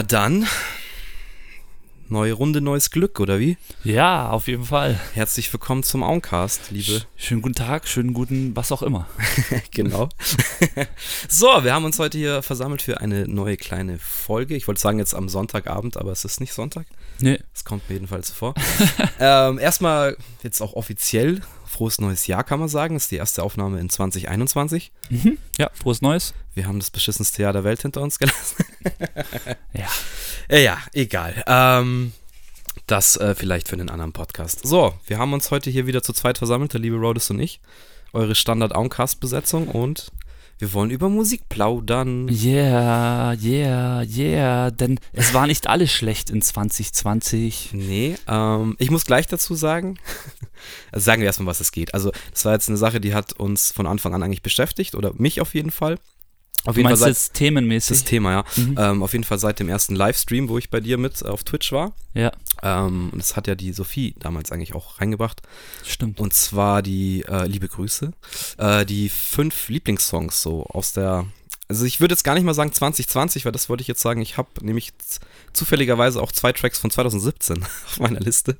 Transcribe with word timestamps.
Na 0.00 0.06
dann, 0.06 0.46
neue 2.08 2.32
Runde, 2.32 2.62
neues 2.62 2.90
Glück, 2.90 3.20
oder 3.20 3.38
wie? 3.38 3.58
Ja, 3.84 4.30
auf 4.30 4.48
jeden 4.48 4.64
Fall. 4.64 4.98
Herzlich 5.12 5.52
willkommen 5.52 5.82
zum 5.82 6.02
Auncast, 6.02 6.70
liebe. 6.70 7.02
Schönen 7.16 7.42
guten 7.42 7.54
Tag, 7.54 7.86
schönen 7.86 8.14
guten, 8.14 8.56
was 8.56 8.72
auch 8.72 8.80
immer. 8.80 9.06
genau. 9.72 10.08
so, 11.28 11.48
wir 11.64 11.74
haben 11.74 11.84
uns 11.84 11.98
heute 11.98 12.16
hier 12.16 12.40
versammelt 12.40 12.80
für 12.80 13.02
eine 13.02 13.28
neue 13.28 13.58
kleine 13.58 13.98
Folge. 13.98 14.56
Ich 14.56 14.66
wollte 14.66 14.80
sagen 14.80 14.98
jetzt 14.98 15.14
am 15.14 15.28
Sonntagabend, 15.28 15.98
aber 15.98 16.12
es 16.12 16.24
ist 16.24 16.40
nicht 16.40 16.54
Sonntag. 16.54 16.86
Nee. 17.18 17.38
Es 17.54 17.66
kommt 17.66 17.86
mir 17.90 17.96
jedenfalls 17.96 18.30
vor. 18.30 18.54
ähm, 19.20 19.58
erstmal 19.58 20.16
jetzt 20.42 20.62
auch 20.62 20.72
offiziell 20.72 21.42
frohes 21.70 22.00
neues 22.00 22.26
Jahr, 22.26 22.44
kann 22.44 22.58
man 22.58 22.68
sagen. 22.68 22.94
Das 22.94 23.04
ist 23.04 23.12
die 23.12 23.16
erste 23.16 23.42
Aufnahme 23.42 23.78
in 23.78 23.88
2021. 23.88 24.90
Mhm. 25.08 25.38
Ja, 25.58 25.70
frohes 25.72 26.02
Neues. 26.02 26.34
Wir 26.54 26.66
haben 26.66 26.80
das 26.80 26.90
beschissenste 26.90 27.42
Jahr 27.42 27.52
der 27.52 27.64
Welt 27.64 27.82
hinter 27.82 28.02
uns 28.02 28.18
gelassen. 28.18 28.64
Ja. 29.72 29.86
Äh, 30.48 30.64
ja, 30.64 30.78
egal. 30.92 31.44
Ähm, 31.46 32.12
das 32.86 33.16
äh, 33.16 33.34
vielleicht 33.34 33.68
für 33.68 33.76
einen 33.76 33.88
anderen 33.88 34.12
Podcast. 34.12 34.66
So, 34.66 34.94
wir 35.06 35.18
haben 35.18 35.32
uns 35.32 35.50
heute 35.50 35.70
hier 35.70 35.86
wieder 35.86 36.02
zu 36.02 36.12
zweit 36.12 36.38
versammelt, 36.38 36.72
der 36.72 36.80
liebe 36.80 36.96
Rhodes 36.96 37.30
und 37.30 37.38
ich. 37.38 37.60
Eure 38.12 38.34
Standard-Auncast-Besetzung 38.34 39.68
und 39.68 40.10
wir 40.60 40.72
wollen 40.74 40.90
über 40.90 41.08
Musik 41.08 41.48
plaudern. 41.48 42.28
Yeah, 42.28 43.32
yeah, 43.32 44.02
yeah. 44.02 44.70
Denn 44.70 45.00
es 45.12 45.32
war 45.32 45.46
nicht 45.46 45.66
alles 45.66 45.90
schlecht 45.90 46.28
in 46.28 46.42
2020. 46.42 47.70
Nee, 47.72 48.16
ähm, 48.28 48.76
ich 48.78 48.90
muss 48.90 49.06
gleich 49.06 49.26
dazu 49.26 49.54
sagen, 49.54 49.98
also 50.92 51.04
sagen 51.04 51.22
wir 51.22 51.26
erstmal, 51.26 51.46
was 51.46 51.60
es 51.60 51.72
geht. 51.72 51.94
Also, 51.94 52.12
das 52.30 52.44
war 52.44 52.52
jetzt 52.52 52.68
eine 52.68 52.76
Sache, 52.76 53.00
die 53.00 53.14
hat 53.14 53.32
uns 53.32 53.72
von 53.72 53.86
Anfang 53.86 54.14
an 54.14 54.22
eigentlich 54.22 54.42
beschäftigt, 54.42 54.94
oder 54.94 55.12
mich 55.14 55.40
auf 55.40 55.54
jeden 55.54 55.70
Fall. 55.70 55.98
Auf 56.66 56.76
jeden 56.76 56.88
meinst 56.88 57.02
Fall 57.02 57.10
jetzt 57.10 57.34
themenmäßig? 57.34 57.98
das 57.98 58.04
Thema, 58.04 58.32
ja. 58.32 58.44
Mhm. 58.56 58.76
Ähm, 58.78 59.02
auf 59.02 59.12
jeden 59.12 59.24
Fall 59.24 59.38
seit 59.38 59.58
dem 59.60 59.68
ersten 59.68 59.94
Livestream, 59.94 60.48
wo 60.48 60.58
ich 60.58 60.68
bei 60.70 60.80
dir 60.80 60.98
mit 60.98 61.24
auf 61.24 61.42
Twitch 61.44 61.72
war. 61.72 61.92
Ja, 62.12 62.32
Ähm, 62.62 63.10
und 63.12 63.18
das 63.18 63.36
hat 63.36 63.46
ja 63.46 63.54
die 63.54 63.72
Sophie 63.72 64.14
damals 64.18 64.52
eigentlich 64.52 64.74
auch 64.74 65.00
reingebracht. 65.00 65.40
stimmt. 65.86 66.20
Und 66.20 66.34
zwar 66.34 66.82
die, 66.82 67.24
äh, 67.26 67.46
liebe 67.46 67.68
Grüße, 67.68 68.12
äh, 68.58 68.84
die 68.84 69.08
fünf 69.08 69.68
Lieblingssongs 69.68 70.42
so 70.42 70.64
aus 70.66 70.92
der, 70.92 71.26
also 71.68 71.84
ich 71.84 72.00
würde 72.00 72.12
jetzt 72.12 72.24
gar 72.24 72.34
nicht 72.34 72.44
mal 72.44 72.52
sagen 72.54 72.72
2020, 72.72 73.44
weil 73.44 73.52
das 73.52 73.68
wollte 73.68 73.80
ich 73.82 73.88
jetzt 73.88 74.02
sagen, 74.02 74.20
ich 74.20 74.36
habe 74.36 74.48
nämlich 74.60 74.92
zufälligerweise 75.52 76.22
auch 76.22 76.32
zwei 76.32 76.52
Tracks 76.52 76.78
von 76.78 76.90
2017 76.90 77.62
auf 77.86 78.00
meiner 78.00 78.20
Liste. 78.20 78.56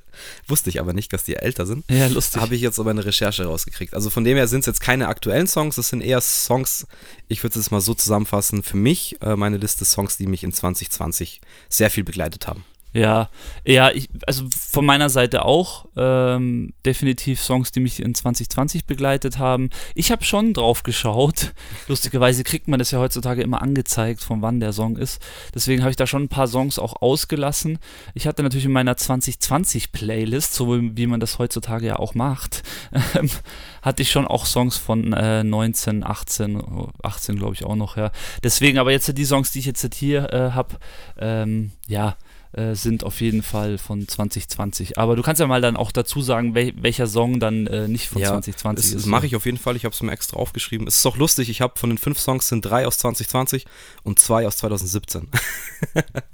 Wusste 0.47 0.69
ich 0.69 0.79
aber 0.79 0.93
nicht, 0.93 1.11
dass 1.13 1.23
die 1.23 1.35
älter 1.35 1.65
sind. 1.65 1.85
Ja, 1.89 2.07
lustig. 2.07 2.41
Habe 2.41 2.55
ich 2.55 2.61
jetzt 2.61 2.79
aber 2.79 2.91
eine 2.91 3.05
Recherche 3.05 3.45
rausgekriegt. 3.45 3.93
Also 3.93 4.09
von 4.09 4.23
dem 4.23 4.37
her 4.37 4.47
sind 4.47 4.61
es 4.61 4.65
jetzt 4.65 4.81
keine 4.81 5.07
aktuellen 5.07 5.47
Songs, 5.47 5.77
es 5.77 5.89
sind 5.89 6.01
eher 6.01 6.21
Songs, 6.21 6.87
ich 7.27 7.43
würde 7.43 7.57
es 7.57 7.65
jetzt 7.65 7.71
mal 7.71 7.81
so 7.81 7.93
zusammenfassen, 7.93 8.63
für 8.63 8.77
mich 8.77 9.17
äh, 9.21 9.35
meine 9.35 9.57
Liste 9.57 9.85
Songs, 9.85 10.17
die 10.17 10.27
mich 10.27 10.43
in 10.43 10.53
2020 10.53 11.41
sehr 11.69 11.89
viel 11.89 12.03
begleitet 12.03 12.47
haben. 12.47 12.65
Ja, 12.93 13.29
ja, 13.65 13.89
ich, 13.91 14.09
also 14.27 14.45
von 14.51 14.85
meiner 14.85 15.09
Seite 15.09 15.45
auch 15.45 15.85
ähm, 15.95 16.73
definitiv 16.85 17.41
Songs, 17.41 17.71
die 17.71 17.79
mich 17.79 18.01
in 18.01 18.13
2020 18.13 18.85
begleitet 18.85 19.39
haben. 19.39 19.69
Ich 19.95 20.11
habe 20.11 20.25
schon 20.25 20.53
drauf 20.53 20.83
geschaut. 20.83 21.53
Lustigerweise 21.87 22.43
kriegt 22.43 22.67
man 22.67 22.79
das 22.79 22.91
ja 22.91 22.99
heutzutage 22.99 23.43
immer 23.43 23.61
angezeigt, 23.61 24.21
von 24.21 24.41
wann 24.41 24.59
der 24.59 24.73
Song 24.73 24.97
ist. 24.97 25.21
Deswegen 25.55 25.83
habe 25.83 25.91
ich 25.91 25.95
da 25.95 26.05
schon 26.05 26.23
ein 26.23 26.29
paar 26.29 26.47
Songs 26.47 26.79
auch 26.79 27.01
ausgelassen. 27.01 27.79
Ich 28.13 28.27
hatte 28.27 28.43
natürlich 28.43 28.65
in 28.65 28.73
meiner 28.73 28.97
2020 28.97 29.93
Playlist, 29.93 30.53
so 30.53 30.77
wie 30.81 31.07
man 31.07 31.21
das 31.21 31.39
heutzutage 31.39 31.87
ja 31.87 31.95
auch 31.95 32.13
macht, 32.13 32.63
ähm, 33.15 33.29
hatte 33.81 34.01
ich 34.01 34.11
schon 34.11 34.27
auch 34.27 34.45
Songs 34.45 34.75
von 34.75 35.13
äh, 35.13 35.45
19, 35.45 36.03
18, 36.03 36.61
18 37.03 37.35
glaube 37.37 37.53
ich 37.53 37.63
auch 37.63 37.75
noch, 37.75 37.95
ja. 37.95 38.11
Deswegen 38.43 38.79
aber 38.79 38.91
jetzt 38.91 39.17
die 39.17 39.25
Songs, 39.25 39.51
die 39.51 39.59
ich 39.59 39.65
jetzt 39.65 39.95
hier 39.95 40.33
äh, 40.33 40.51
habe, 40.51 40.75
ähm, 41.17 41.71
ja, 41.87 42.17
äh, 42.53 42.75
sind 42.75 43.03
auf 43.03 43.21
jeden 43.21 43.43
Fall 43.43 43.77
von 43.77 44.07
2020. 44.07 44.97
Aber 44.97 45.15
du 45.15 45.21
kannst 45.21 45.39
ja 45.39 45.47
mal 45.47 45.61
dann 45.61 45.77
auch 45.77 45.91
dazu 45.91 46.21
sagen, 46.21 46.53
wel 46.55 46.73
welcher 46.81 47.07
Song 47.07 47.39
dann 47.39 47.67
äh, 47.67 47.87
nicht 47.87 48.09
von 48.09 48.21
2020 48.21 48.83
das, 48.83 48.85
ist. 48.93 49.03
Das 49.03 49.05
mache 49.05 49.25
ich 49.25 49.35
auf 49.35 49.45
jeden 49.45 49.57
Fall. 49.57 49.75
Ich 49.75 49.85
habe 49.85 49.93
es 49.93 50.01
mir 50.01 50.11
extra 50.11 50.37
aufgeschrieben. 50.37 50.87
Es 50.87 50.97
ist 50.97 51.05
auch 51.05 51.17
lustig. 51.17 51.49
Ich 51.49 51.61
habe 51.61 51.79
von 51.79 51.89
den 51.89 51.97
fünf 51.97 52.19
Songs 52.19 52.47
sind 52.47 52.65
drei 52.65 52.85
aus 52.87 52.97
2020 52.97 53.65
und 54.03 54.19
zwei 54.19 54.47
aus 54.47 54.57
2017. 54.57 55.27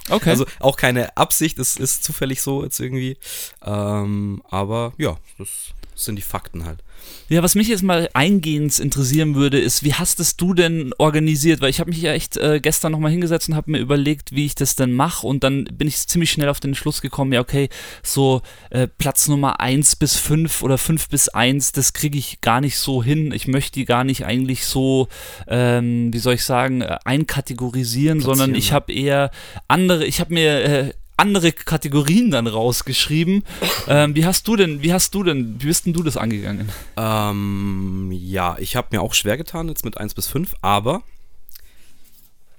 Okay. 0.09 0.29
Also 0.29 0.45
auch 0.59 0.77
keine 0.77 1.17
Absicht. 1.17 1.59
Es 1.59 1.75
ist 1.75 2.03
zufällig 2.03 2.41
so 2.41 2.63
jetzt 2.63 2.79
irgendwie. 2.79 3.17
Ähm, 3.61 4.41
aber 4.49 4.93
ja, 4.97 5.17
das 5.37 5.73
sind 5.97 6.15
die 6.15 6.21
Fakten 6.21 6.65
halt. 6.65 6.83
Ja, 7.29 7.43
was 7.43 7.55
mich 7.55 7.67
jetzt 7.67 7.83
mal 7.83 8.09
eingehend 8.13 8.79
interessieren 8.79 9.35
würde, 9.35 9.59
ist, 9.59 9.83
wie 9.83 9.93
hast 9.93 10.19
es 10.19 10.37
du 10.37 10.53
denn 10.53 10.93
organisiert? 10.97 11.59
Weil 11.59 11.69
ich 11.69 11.79
habe 11.79 11.89
mich 11.89 12.01
ja 12.01 12.13
echt 12.13 12.37
äh, 12.37 12.59
gestern 12.61 12.93
nochmal 12.93 13.11
hingesetzt 13.11 13.49
und 13.49 13.55
habe 13.55 13.71
mir 13.71 13.79
überlegt, 13.79 14.31
wie 14.31 14.45
ich 14.45 14.55
das 14.55 14.75
denn 14.75 14.93
mache. 14.93 15.27
Und 15.27 15.43
dann 15.43 15.65
bin 15.65 15.87
ich 15.87 16.07
ziemlich 16.07 16.31
schnell 16.31 16.47
auf 16.47 16.59
den 16.59 16.73
Schluss 16.73 17.01
gekommen, 17.01 17.33
ja, 17.33 17.41
okay, 17.41 17.69
so 18.01 18.41
äh, 18.69 18.87
Platz 18.87 19.27
Nummer 19.27 19.59
1 19.59 19.97
bis 19.97 20.15
5 20.15 20.63
oder 20.63 20.77
5 20.77 21.09
bis 21.09 21.27
1, 21.29 21.73
das 21.73 21.93
kriege 21.93 22.17
ich 22.17 22.39
gar 22.41 22.61
nicht 22.61 22.77
so 22.77 23.03
hin. 23.03 23.31
Ich 23.33 23.47
möchte 23.47 23.73
die 23.73 23.85
gar 23.85 24.03
nicht 24.05 24.25
eigentlich 24.25 24.65
so, 24.65 25.09
ähm, 25.47 26.13
wie 26.13 26.19
soll 26.19 26.35
ich 26.35 26.43
sagen, 26.43 26.81
äh, 26.81 26.97
einkategorisieren, 27.03 28.21
sondern 28.21 28.51
Platzieren, 28.51 28.55
ich 28.55 28.69
ja. 28.69 28.75
habe 28.75 28.93
eher 28.93 29.31
andere, 29.67 30.05
ich 30.05 30.19
habe 30.21 30.33
mir 30.33 30.63
äh, 30.63 30.93
andere 31.17 31.51
Kategorien 31.51 32.31
dann 32.31 32.47
rausgeschrieben. 32.47 33.43
ähm, 33.87 34.15
wie 34.15 34.25
hast 34.25 34.47
du 34.47 34.55
denn, 34.55 34.81
wie 34.81 34.93
hast 34.93 35.13
du 35.13 35.23
denn, 35.23 35.61
wie 35.61 35.67
bist 35.67 35.85
denn 35.85 35.93
du 35.93 36.03
das 36.03 36.15
angegangen? 36.15 36.69
Ähm, 36.95 38.11
ja, 38.13 38.55
ich 38.59 38.75
habe 38.75 38.89
mir 38.91 39.01
auch 39.01 39.13
schwer 39.13 39.37
getan 39.37 39.67
jetzt 39.67 39.83
mit 39.83 39.97
1 39.97 40.13
bis 40.13 40.27
5, 40.27 40.53
aber 40.61 41.03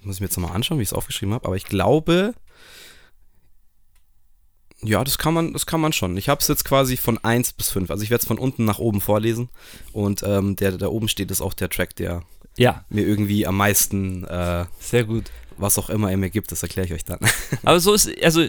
muss 0.02 0.16
ich 0.16 0.20
mir 0.20 0.26
jetzt 0.26 0.36
nochmal 0.36 0.54
anschauen, 0.54 0.78
wie 0.78 0.82
ich 0.82 0.88
es 0.88 0.92
aufgeschrieben 0.94 1.34
habe, 1.34 1.46
aber 1.46 1.56
ich 1.56 1.64
glaube, 1.64 2.34
ja, 4.82 5.02
das 5.02 5.18
kann 5.18 5.34
man, 5.34 5.52
das 5.52 5.66
kann 5.66 5.80
man 5.80 5.92
schon. 5.92 6.16
Ich 6.16 6.28
habe 6.28 6.40
es 6.40 6.48
jetzt 6.48 6.64
quasi 6.64 6.96
von 6.96 7.18
1 7.22 7.52
bis 7.52 7.70
5, 7.70 7.90
also 7.90 8.02
ich 8.02 8.10
werde 8.10 8.22
es 8.22 8.28
von 8.28 8.38
unten 8.38 8.64
nach 8.64 8.78
oben 8.78 9.00
vorlesen 9.00 9.48
und 9.92 10.22
ähm, 10.22 10.56
der, 10.56 10.70
der 10.70 10.78
da 10.78 10.86
oben 10.88 11.08
steht, 11.08 11.30
ist 11.30 11.40
auch 11.40 11.54
der 11.54 11.68
Track, 11.68 11.96
der 11.96 12.22
Ja, 12.56 12.84
mir 12.88 13.06
irgendwie 13.06 13.46
am 13.46 13.56
meisten, 13.56 14.24
äh, 14.24 14.66
sehr 14.80 15.04
gut. 15.04 15.30
Was 15.58 15.78
auch 15.78 15.90
immer 15.90 16.10
er 16.10 16.16
mir 16.16 16.30
gibt, 16.30 16.52
das 16.52 16.62
erkläre 16.62 16.86
ich 16.86 16.92
euch 16.94 17.04
dann. 17.04 17.18
Aber 17.64 17.80
so 17.80 17.92
ist, 17.92 18.10
also 18.22 18.46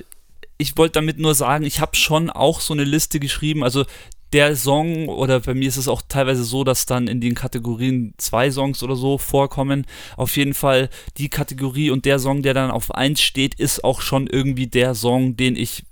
ich 0.58 0.78
wollte 0.78 0.94
damit 0.94 1.20
nur 1.20 1.36
sagen, 1.36 1.64
ich 1.64 1.80
habe 1.80 1.96
schon 1.96 2.30
auch 2.30 2.62
so 2.62 2.74
eine 2.74 2.84
Liste 2.84 3.20
geschrieben, 3.20 3.64
also 3.64 3.86
der 4.34 4.56
Song 4.56 5.08
oder 5.08 5.40
bei 5.40 5.54
mir 5.54 5.68
ist 5.68 5.78
es 5.78 5.88
auch 5.88 6.04
teilweise 6.08 6.44
so, 6.44 6.64
dass 6.64 6.86
dann 6.86 7.08
in 7.08 7.20
den 7.20 7.34
Kategorien 7.34 8.14
zwei 8.18 8.52
Songs 8.52 8.84
oder 8.84 8.96
so 8.96 9.18
vorkommen. 9.18 9.88
Auf 10.18 10.38
jeden 10.38 10.54
Fall 10.54 10.90
die 11.18 11.30
Kategorie 11.30 11.90
und 11.90 12.06
der 12.06 12.20
Song, 12.20 12.44
der 12.44 12.54
dann 12.54 12.70
auf 12.70 12.94
1 12.94 13.22
steht, 13.22 13.56
ist 13.56 13.84
auch 13.84 14.02
schon 14.02 14.28
irgendwie 14.28 14.68
der 14.68 14.94
Song, 14.94 15.36
den 15.36 15.56
ich 15.56 15.84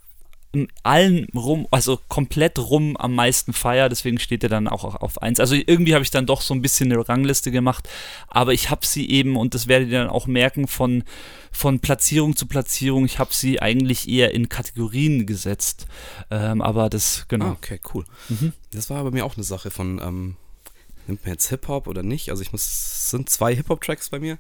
allen 0.84 1.28
rum, 1.36 1.68
also 1.72 2.00
komplett 2.08 2.58
rum 2.60 2.98
am 2.98 3.14
meisten 3.16 3.54
feier, 3.54 3.90
deswegen 3.90 4.20
steht 4.20 4.44
er 4.44 4.50
dann 4.50 4.68
auch 4.68 4.84
auf 4.96 5.22
1. 5.22 5.40
Also 5.40 5.56
irgendwie 5.56 5.94
habe 5.94 6.04
ich 6.04 6.12
dann 6.12 6.26
doch 6.26 6.42
so 6.42 6.54
ein 6.54 6.62
bisschen 6.62 6.92
eine 6.92 7.08
Rangliste 7.08 7.52
gemacht, 7.52 7.88
aber 8.28 8.54
ich 8.54 8.70
habe 8.70 8.86
sie 8.86 9.10
eben, 9.10 9.36
und 9.38 9.54
das 9.54 9.68
werdet 9.68 9.90
ihr 9.90 10.00
dann 10.00 10.10
auch 10.10 10.28
merken, 10.28 10.68
von, 10.68 11.04
von 11.52 11.80
Platzierung 11.80 12.36
zu 12.36 12.48
Platzierung, 12.48 13.06
ich 13.06 13.20
habe 13.20 13.34
sie 13.34 13.62
eigentlich 13.62 14.08
eher 14.10 14.34
in 14.34 14.50
Kategorien 14.50 15.26
gesetzt. 15.26 15.88
Ähm, 16.32 16.62
aber 16.62 16.90
das, 16.90 17.22
Ah, 17.22 17.26
genau. 17.30 17.52
okay, 17.52 17.80
cool. 17.94 18.06
Mhm. 18.30 18.54
Das 18.74 18.90
war 18.90 19.04
bei 19.04 19.12
mir 19.12 19.26
auch 19.26 19.36
eine 19.36 19.44
Sache 19.44 19.72
von, 19.72 20.00
ähm, 20.02 20.36
nimmt 21.08 21.24
man 21.24 21.34
jetzt 21.34 21.50
Hip-Hop 21.50 21.88
oder 21.88 22.04
nicht? 22.04 22.30
Also 22.32 22.42
ich 22.42 22.52
muss, 22.52 22.64
es 22.66 23.10
sind 23.12 23.30
zwei 23.30 23.56
Hip-Hop-Tracks 23.56 24.10
bei 24.10 24.20
mir. 24.20 24.38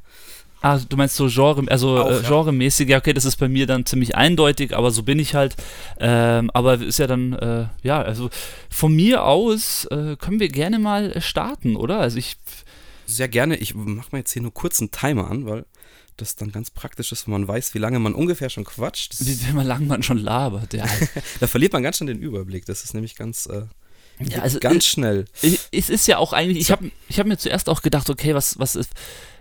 Ah, 0.62 0.79
du 0.79 0.97
meinst 0.97 1.16
so 1.16 1.28
Genre, 1.29 1.63
also 1.69 2.00
Auch, 2.00 2.09
äh, 2.09 2.16
ja. 2.16 2.29
genremäßig, 2.29 2.90
ja, 2.90 2.97
okay, 2.97 3.13
das 3.13 3.25
ist 3.25 3.38
bei 3.38 3.47
mir 3.47 3.68
dann 3.68 3.85
ziemlich 3.85 4.16
eindeutig, 4.16 4.75
aber 4.75 4.90
so 4.91 5.03
bin 5.03 5.19
ich 5.19 5.35
halt. 5.35 5.56
Ähm, 6.00 6.50
aber 6.53 6.81
ist 6.81 6.97
ja 6.97 7.07
dann, 7.07 7.34
äh, 7.34 7.68
ja, 7.84 8.01
also 8.01 8.29
von 8.69 8.95
mir 8.95 9.23
aus 9.23 9.85
äh, 9.85 10.16
können 10.18 10.40
wir 10.40 10.50
gerne 10.50 10.79
mal 10.79 11.12
äh, 11.12 11.22
starten, 11.22 11.75
oder? 11.75 12.00
Also 12.00 12.18
ich, 12.18 12.38
Sehr 13.06 13.27
gerne. 13.27 13.57
Ich 13.57 13.75
mache 13.75 14.09
mir 14.12 14.19
jetzt 14.19 14.33
hier 14.33 14.42
nur 14.42 14.54
kurz 14.54 14.80
einen 14.80 14.92
Timer 14.92 15.30
an, 15.30 15.45
weil 15.45 15.65
das 16.18 16.36
dann 16.36 16.51
ganz 16.51 16.71
praktisch 16.71 17.12
ist, 17.12 17.27
wenn 17.27 17.33
man 17.33 17.48
weiß, 17.48 17.75
wie 17.75 17.80
lange 17.80 18.00
man 18.00 18.15
ungefähr 18.15 18.50
schon 18.50 18.63
quatscht. 18.65 19.13
Das, 19.13 19.27
wie, 19.27 19.48
wie 19.48 19.53
man 19.53 19.68
lang 19.68 19.86
man 19.86 20.01
schon 20.01 20.18
labert, 20.18 20.74
ja. 20.74 20.86
da 21.39 21.48
verliert 21.48 21.74
man 21.74 21.83
ganz 21.83 21.98
schnell 21.98 22.13
den 22.13 22.24
Überblick. 22.24 22.65
Das 22.65 22.83
ist 22.83 22.95
nämlich 22.95 23.15
ganz, 23.15 23.45
äh, 23.45 23.63
ja 24.19 24.41
also, 24.41 24.59
ganz 24.59 24.85
schnell. 24.85 25.25
Ich- 25.41 25.59
Es 25.71 25.89
ist 25.89 26.07
ja 26.07 26.17
auch 26.17 26.33
eigentlich, 26.33 26.57
ich 26.59 26.71
habe 26.71 26.91
ich 27.09 27.19
hab 27.19 27.27
mir 27.27 27.37
zuerst 27.37 27.69
auch 27.69 27.81
gedacht, 27.81 28.09
okay, 28.09 28.33
was, 28.35 28.57
was 28.59 28.75
ist. 28.75 28.91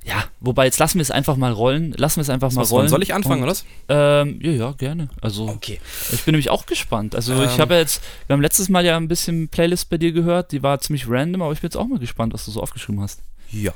Ja, 0.05 0.23
wobei 0.39 0.67
jetzt 0.67 0.79
lassen 0.79 0.99
wir 0.99 1.03
es 1.03 1.11
einfach 1.11 1.37
mal 1.37 1.51
rollen. 1.51 1.93
Lassen 1.97 2.17
wir 2.19 2.23
es 2.23 2.31
einfach 2.31 2.53
mal 2.53 2.63
Was, 2.63 2.71
rollen. 2.71 2.89
soll 2.89 3.03
ich 3.03 3.13
anfangen, 3.13 3.43
Und, 3.43 3.49
oder? 3.49 3.51
was? 3.51 3.65
Ähm, 3.89 4.39
ja, 4.41 4.53
ja, 4.53 4.73
gerne. 4.73 5.09
Also, 5.21 5.49
Okay. 5.49 5.81
ich 6.13 6.23
bin 6.23 6.33
nämlich 6.33 6.49
auch 6.49 6.67
gespannt. 6.67 7.17
Also, 7.17 7.33
ich 7.43 7.55
Ähm. 7.55 7.59
habe 7.59 7.75
ja 7.75 7.81
jetzt, 7.81 8.03
wir 8.29 8.35
haben 8.35 8.41
letztes 8.41 8.69
Mal 8.69 8.85
ja 8.85 8.97
ein 8.97 9.09
bisschen 9.09 9.49
Playlist 9.49 9.89
bei 9.91 9.99
dir 9.99 10.13
gehört, 10.13 10.53
die 10.53 10.63
war 10.63 10.79
ziemlich 10.81 11.09
random, 11.09 11.43
aber 11.43 11.53
ich 11.53 11.61
bin 11.61 11.67
jetzt 11.69 11.77
auch 11.77 11.87
mal 11.89 11.99
gespannt, 11.99 12.33
was 12.35 12.45
du 12.45 12.53
so 12.53 12.63
aufgeschrieben 12.63 13.01
hast. 13.01 13.21
Ja. 13.51 13.73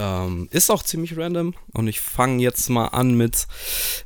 Ähm, 0.00 0.48
ist 0.50 0.70
auch 0.70 0.82
ziemlich 0.82 1.14
random 1.14 1.52
und 1.74 1.86
ich 1.86 2.00
fange 2.00 2.42
jetzt 2.42 2.70
mal 2.70 2.86
an 2.86 3.16
mit 3.18 3.46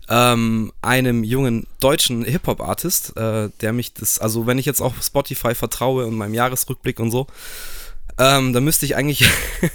ähm, 0.09 0.73
einem 0.83 1.23
jungen 1.23 1.69
deutschen 1.79 2.25
Hip-Hop-Artist, 2.25 3.17
äh, 3.17 3.51
der 3.61 3.73
mich 3.73 3.95
das, 3.95 4.19
also 4.19 4.45
wenn 4.49 4.59
ich 4.59 4.67
jetzt 4.67 4.81
auf 4.81 4.95
Spotify 5.01 5.55
vertraue 5.55 6.07
und 6.07 6.17
meinem 6.17 6.35
Jahresrückblick 6.35 6.99
und 6.99 7.13
so, 7.13 7.29
Ähm, 8.17 8.53
da 8.53 8.61
müsste 8.61 8.87
ich 8.87 8.95
eigentlich 8.95 9.25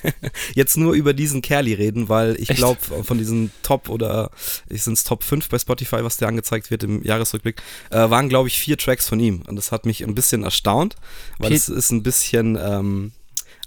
jetzt 0.56 0.78
nur 0.78 0.94
über 0.94 1.14
diesen 1.14 1.42
Kerli 1.42 1.74
reden, 1.74 2.08
weil 2.08 2.38
ich 2.40 2.48
glaube, 2.48 2.80
von 3.04 3.18
diesen 3.18 3.52
Top 3.64 3.90
oder 3.90 4.32
ich 4.70 4.84
sind 4.84 4.94
es 4.94 5.04
Top 5.04 5.24
5 5.24 5.50
bei 5.50 5.60
Spotify, 5.60 6.04
was 6.04 6.16
der 6.16 6.30
angezeigt 6.30 6.72
wird 6.72 6.84
im 6.84 7.04
Jahresrückblick, 7.04 7.62
äh, 7.90 8.10
waren, 8.10 8.30
glaube 8.30 8.48
ich, 8.48 8.58
vier 8.58 8.78
Tracks 8.78 9.10
von 9.10 9.20
ihm. 9.20 9.42
Und 9.48 9.58
das 9.58 9.74
hat 9.74 9.86
mich 9.86 10.06
ein 10.06 10.16
bisschen 10.16 10.44
erstaunt, 10.44 10.96
weil 11.38 11.52
es 11.52 11.68
ist 11.68 11.92
ein 11.92 12.02
bisschen 12.02 12.58
ähm, 12.62 13.12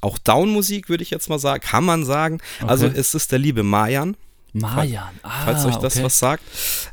auch 0.02 0.19
Down-Musik, 0.19 0.88
würde 0.90 1.02
ich 1.02 1.10
jetzt 1.10 1.28
mal 1.31 1.38
sagen, 1.38 1.62
kann 1.62 1.84
man 1.84 2.04
sagen. 2.04 2.38
Also 2.66 2.87
Okay. 2.87 2.99
es 2.99 3.14
ist 3.14 3.32
der 3.32 3.38
liebe 3.38 3.62
Mayan. 3.62 4.16
Mayan. 4.52 5.08
Ah, 5.22 5.44
falls 5.46 5.64
euch 5.64 5.76
das 5.76 5.94
okay. 5.96 6.04
was 6.04 6.19
sagt. 6.19 6.43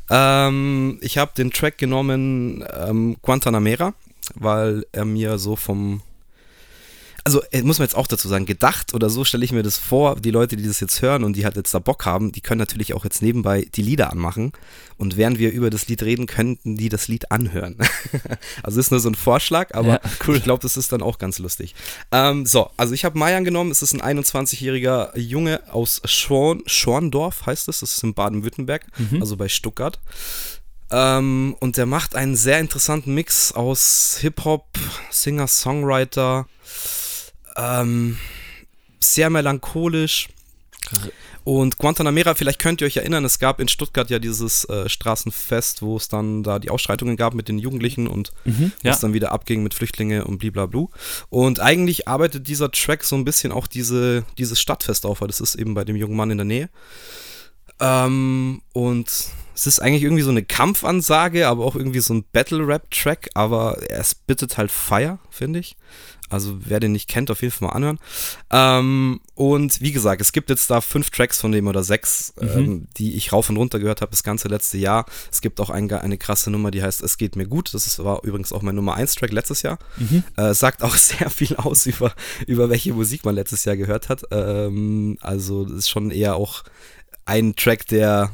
Ähm, 0.10 0.98
ich 1.02 1.18
habe 1.18 1.32
den 1.36 1.52
Track 1.52 1.78
genommen 1.78 2.64
ähm, 2.74 3.18
Guantanamera, 3.22 3.94
weil 4.36 4.86
er 4.94 5.04
mir 5.04 5.38
so 5.38 5.58
vom 5.58 6.02
also 7.24 7.42
äh, 7.52 7.62
muss 7.62 7.80
man 7.80 7.86
jetzt 7.88 7.96
auch 7.96 8.08
dazu 8.08 8.28
sagen, 8.28 8.46
gedacht 8.46 8.94
oder 8.94 9.10
so 9.10 9.24
stelle 9.26 9.44
ich 9.46 9.52
mir 9.52 9.64
das 9.64 9.78
vor, 9.78 10.16
die 10.20 10.32
Leute, 10.32 10.56
die 10.56 10.66
das 10.68 10.80
jetzt 10.80 11.02
hören 11.02 11.24
und 11.24 11.36
die 11.36 11.44
halt 11.46 11.56
jetzt 11.56 11.74
da 11.74 11.80
Bock 11.80 12.06
haben, 12.06 12.32
die 12.32 12.42
können 12.42 12.60
natürlich 12.60 12.94
auch 12.94 13.04
jetzt 13.04 13.22
nebenbei 13.22 13.68
die 13.76 13.82
Lieder 13.82 14.12
anmachen 14.12 14.54
und 14.98 15.18
während 15.18 15.40
wir 15.40 15.52
über 15.52 15.70
das 15.70 15.88
Lied 15.88 16.02
reden, 16.04 16.26
könnten 16.28 16.78
die 16.78 16.90
das 16.90 17.08
Lied 17.08 17.32
anhören. 17.32 17.78
also 18.64 18.80
ist 18.80 18.92
nur 18.92 19.00
so 19.00 19.10
ein 19.10 19.16
Vorschlag, 19.16 19.74
aber 19.76 19.88
Ja, 19.94 20.02
cool. 20.28 20.38
ich 20.38 20.44
glaube, 20.44 20.62
das 20.62 20.78
ist 20.78 20.92
dann 20.92 21.02
auch 21.02 21.18
ganz 21.18 21.40
lustig. 21.40 21.76
Ähm, 22.12 22.46
so, 22.46 22.70
also 22.78 22.94
ich 22.94 23.06
habe 23.06 23.18
Mayan 23.18 23.44
genommen, 23.44 23.72
es 23.72 23.82
ist 23.82 23.94
ein 23.94 24.02
21-jähriger 24.20 25.18
Junge 25.18 25.62
aus 25.72 26.02
Schorn, 26.06 26.62
Schorndorf, 26.66 27.46
heißt 27.46 27.68
es, 27.70 27.80
das 27.80 27.94
ist 27.96 28.04
in 28.04 28.14
Baden-Württemberg, 28.14 28.86
Mhm. 28.98 29.22
also 29.22 29.38
bei 29.38 29.48
Stuttgart. 29.50 30.00
Ähm, 30.92 31.56
und 31.60 31.78
der 31.78 31.86
macht 31.86 32.16
einen 32.16 32.36
sehr 32.36 32.60
interessanten 32.60 33.14
Mix 33.14 33.52
aus 33.52 34.18
Hip-Hop, 34.22 34.66
Singer, 35.12 35.48
Songwriter, 35.48 36.48
ähm, 37.60 38.18
sehr 39.00 39.30
melancholisch. 39.30 40.30
Und 41.44 41.78
Guantanamera, 41.78 42.36
vielleicht 42.36 42.60
könnt 42.60 42.80
ihr 42.82 42.88
euch 42.88 42.98
erinnern, 42.98 43.26
es 43.26 43.38
gab 43.40 43.60
in 43.60 43.68
Stuttgart 43.68 44.10
ja 44.10 44.18
dieses 44.20 44.66
äh, 44.66 44.88
Straßenfest, 44.88 45.82
wo 45.82 45.98
es 45.98 46.08
dann 46.08 46.42
da 46.42 46.58
die 46.58 46.70
Ausschreitungen 46.70 47.18
gab 47.18 47.34
mit 47.34 47.48
den 47.48 47.60
Jugendlichen 47.60 48.08
und 48.08 48.32
Mhm, 48.46 48.72
ja. 48.84 48.92
was 48.92 49.00
dann 49.00 49.14
wieder 49.14 49.32
abging 49.32 49.62
mit 49.62 49.74
Flüchtlinge 49.74 50.26
und 50.26 50.38
blablabla. 50.40 50.88
Und 51.30 51.60
eigentlich 51.60 52.08
arbeitet 52.08 52.48
dieser 52.48 52.72
Track 52.72 53.04
so 53.04 53.16
ein 53.16 53.26
bisschen 53.26 53.52
auch 53.52 53.68
diese, 53.68 54.24
dieses 54.38 54.60
Stadtfest 54.60 55.06
auf, 55.06 55.22
weil 55.22 55.28
das 55.28 55.42
ist 55.42 55.56
eben 55.56 55.74
bei 55.74 55.84
dem 55.84 55.96
jungen 55.96 56.16
Mann 56.16 56.32
in 56.32 56.38
der 56.38 56.46
Nähe. 56.46 56.70
Ähm, 57.80 58.62
und 58.74 59.12
es 59.60 59.68
ist 59.68 59.80
eigentlich 59.82 60.04
irgendwie 60.04 60.24
so 60.24 60.30
eine 60.30 60.44
Kampfansage, 60.44 61.50
aber 61.50 61.66
auch 61.66 61.76
irgendwie 61.76 62.00
so 62.00 62.14
ein 62.14 62.24
Battle-Rap-Track, 62.32 63.32
aber 63.34 63.78
er 63.90 64.06
spittet 64.06 64.58
halt 64.58 64.72
Fire, 64.72 65.20
finde 65.30 65.60
ich. 65.60 65.76
Also 66.30 66.60
wer 66.64 66.80
den 66.80 66.94
nicht 66.94 67.10
kennt, 67.10 67.30
auf 67.30 67.42
jeden 67.42 67.52
Fall 67.52 67.68
mal 67.68 67.74
anhören. 67.74 68.00
Ähm, 68.52 69.20
und 69.36 69.82
wie 69.82 69.92
gesagt, 69.92 70.22
es 70.22 70.32
gibt 70.32 70.50
jetzt 70.50 70.70
da 70.70 70.80
fünf 70.80 71.10
Tracks 71.10 71.42
von 71.42 71.52
dem 71.52 71.68
oder 71.68 71.84
sechs, 71.84 72.34
ähm, 72.40 72.88
die 72.96 73.18
ich 73.18 73.34
rauf 73.34 73.50
und 73.50 73.58
runter 73.58 73.80
gehört 73.80 74.00
habe 74.00 74.12
das 74.12 74.24
ganze 74.24 74.48
letzte 74.48 74.78
Jahr. 74.78 75.06
Es 75.30 75.42
gibt 75.42 75.60
auch 75.60 75.70
ein, 75.72 75.92
eine 75.92 76.18
krasse 76.18 76.52
Nummer, 76.52 76.72
die 76.72 76.82
heißt 76.82 77.02
Es 77.02 77.18
geht 77.18 77.36
mir 77.36 77.48
gut. 77.48 77.74
Das 77.74 77.86
ist, 77.86 78.02
war 78.02 78.24
übrigens 78.24 78.54
auch 78.54 78.62
mein 78.62 78.76
Nummer 78.76 78.94
1 78.94 79.16
Track 79.16 79.34
letztes 79.34 79.64
Jahr. 79.64 79.78
Äh, 80.38 80.54
sagt 80.54 80.84
auch 80.84 80.96
sehr 80.96 81.30
viel 81.30 81.58
aus 81.58 81.86
über, 81.86 82.14
über 82.48 82.70
welche 82.70 82.94
Musik 82.94 83.26
man 83.26 83.36
letztes 83.36 83.66
Jahr 83.66 83.76
gehört 83.76 84.08
hat. 84.08 84.22
Ähm, 84.32 85.18
also 85.20 85.66
das 85.66 85.80
ist 85.80 85.90
schon 85.90 86.12
eher 86.12 86.36
auch 86.36 86.64
ein 87.26 87.56
Track, 87.58 87.88
der 87.88 88.32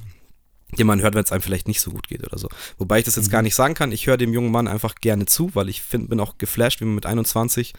den 0.71 0.87
man 0.87 1.01
hört, 1.01 1.15
wenn 1.15 1.23
es 1.23 1.31
einem 1.31 1.41
vielleicht 1.41 1.67
nicht 1.67 1.79
so 1.81 1.91
gut 1.91 2.07
geht 2.07 2.23
oder 2.25 2.37
so. 2.37 2.49
Wobei 2.77 2.99
ich 2.99 3.05
das 3.05 3.15
jetzt 3.15 3.31
gar 3.31 3.41
nicht 3.41 3.55
sagen 3.55 3.75
kann. 3.75 3.91
Ich 3.91 4.07
höre 4.07 4.17
dem 4.17 4.33
jungen 4.33 4.51
Mann 4.51 4.67
einfach 4.67 4.95
gerne 4.95 5.25
zu, 5.25 5.51
weil 5.53 5.69
ich 5.69 5.81
find, 5.81 6.09
bin 6.09 6.19
auch 6.19 6.37
geflasht, 6.37 6.81
wie 6.81 6.85
man 6.85 6.95
mit 6.95 7.05
21 7.05 7.73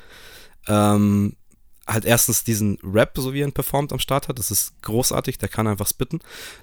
ähm, 0.69 1.37
halt 1.87 2.05
erstens 2.05 2.43
diesen 2.43 2.79
Rap, 2.83 3.13
so 3.17 3.33
wie 3.33 3.43
er 3.43 3.47
ihn 3.47 3.53
performt, 3.53 3.93
am 3.93 4.01
Start 4.01 4.27
hat. 4.27 4.39
Das 4.41 4.51
ist 4.51 4.81
großartig, 4.83 5.39
der 5.39 5.49
kann 5.49 5.69
einfach 5.69 5.87
spitten. 5.87 6.19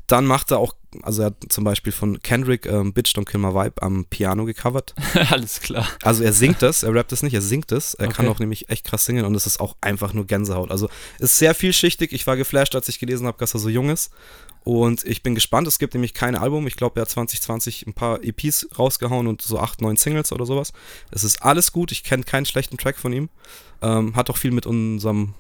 Dann 0.08 0.26
macht 0.26 0.52
er 0.52 0.58
auch, 0.60 0.76
also 1.02 1.22
er 1.22 1.26
hat 1.28 1.36
zum 1.48 1.64
Beispiel 1.64 1.94
von 1.94 2.22
Kendrick 2.22 2.66
ähm, 2.66 2.92
Bitch 2.94 3.16
Don't 3.16 3.24
Kill 3.26 3.40
My 3.40 3.54
Vibe 3.54 3.82
am 3.82 4.04
Piano 4.06 4.44
gecovert. 4.44 4.94
Alles 5.30 5.62
klar. 5.62 5.88
Also 6.02 6.24
er 6.24 6.34
singt 6.34 6.62
das, 6.62 6.84
er 6.84 6.94
rappt 6.94 7.14
es 7.14 7.24
nicht, 7.24 7.34
er 7.34 7.42
singt 7.42 7.72
es. 7.72 7.94
Er 7.94 8.08
kann 8.08 8.26
Okay. 8.26 8.36
auch 8.36 8.40
nämlich 8.40 8.70
echt 8.70 8.86
krass 8.86 9.06
singen 9.06 9.24
und 9.26 9.34
es 9.36 9.46
ist 9.46 9.62
auch 9.62 9.78
einfach 9.80 10.12
nur 10.14 10.26
Gänsehaut. 10.28 10.72
Also 10.72 10.90
ist 11.20 11.38
sehr 11.38 11.56
vielschichtig. 11.56 12.12
Ich 12.12 12.28
war 12.28 12.36
geflasht, 12.36 12.76
als 12.76 12.90
ich 12.90 13.00
gelesen 13.00 13.26
habe, 13.26 13.38
dass 13.38 13.54
er 13.54 13.62
so 13.62 13.70
jung 13.70 13.90
ist. 13.90 14.12
Und 14.64 15.04
ich 15.04 15.24
bin 15.24 15.36
gespannt. 15.36 15.68
Es 15.68 15.78
gibt 15.78 15.94
nämlich 15.94 16.14
kein 16.14 16.36
Album. 16.36 16.68
Ich 16.68 16.78
glaube, 16.78 17.00
er 17.00 17.02
hat 17.02 17.10
2020 17.10 17.88
ein 17.88 17.94
paar 17.94 18.24
EPs 18.24 18.68
rausgehauen 18.78 19.28
und 19.28 19.42
so 19.42 19.60
acht, 19.60 19.82
neun 19.82 19.98
Singles 19.98 20.32
oder 20.32 20.46
sowas. 20.46 20.72
Es 21.12 21.24
ist 21.24 21.44
alles 21.44 21.72
gut. 21.72 21.92
Ich 21.92 22.04
kenne 22.04 22.24
keinen 22.24 22.46
schlechten 22.46 22.78
Track 22.78 22.98
von 22.98 23.12
ihm. 23.12 23.30
Ähm, 23.82 24.16
hat 24.16 24.30
auch 24.30 24.38
viel 24.38 24.52
mit 24.52 24.66
unserem, 24.66 25.34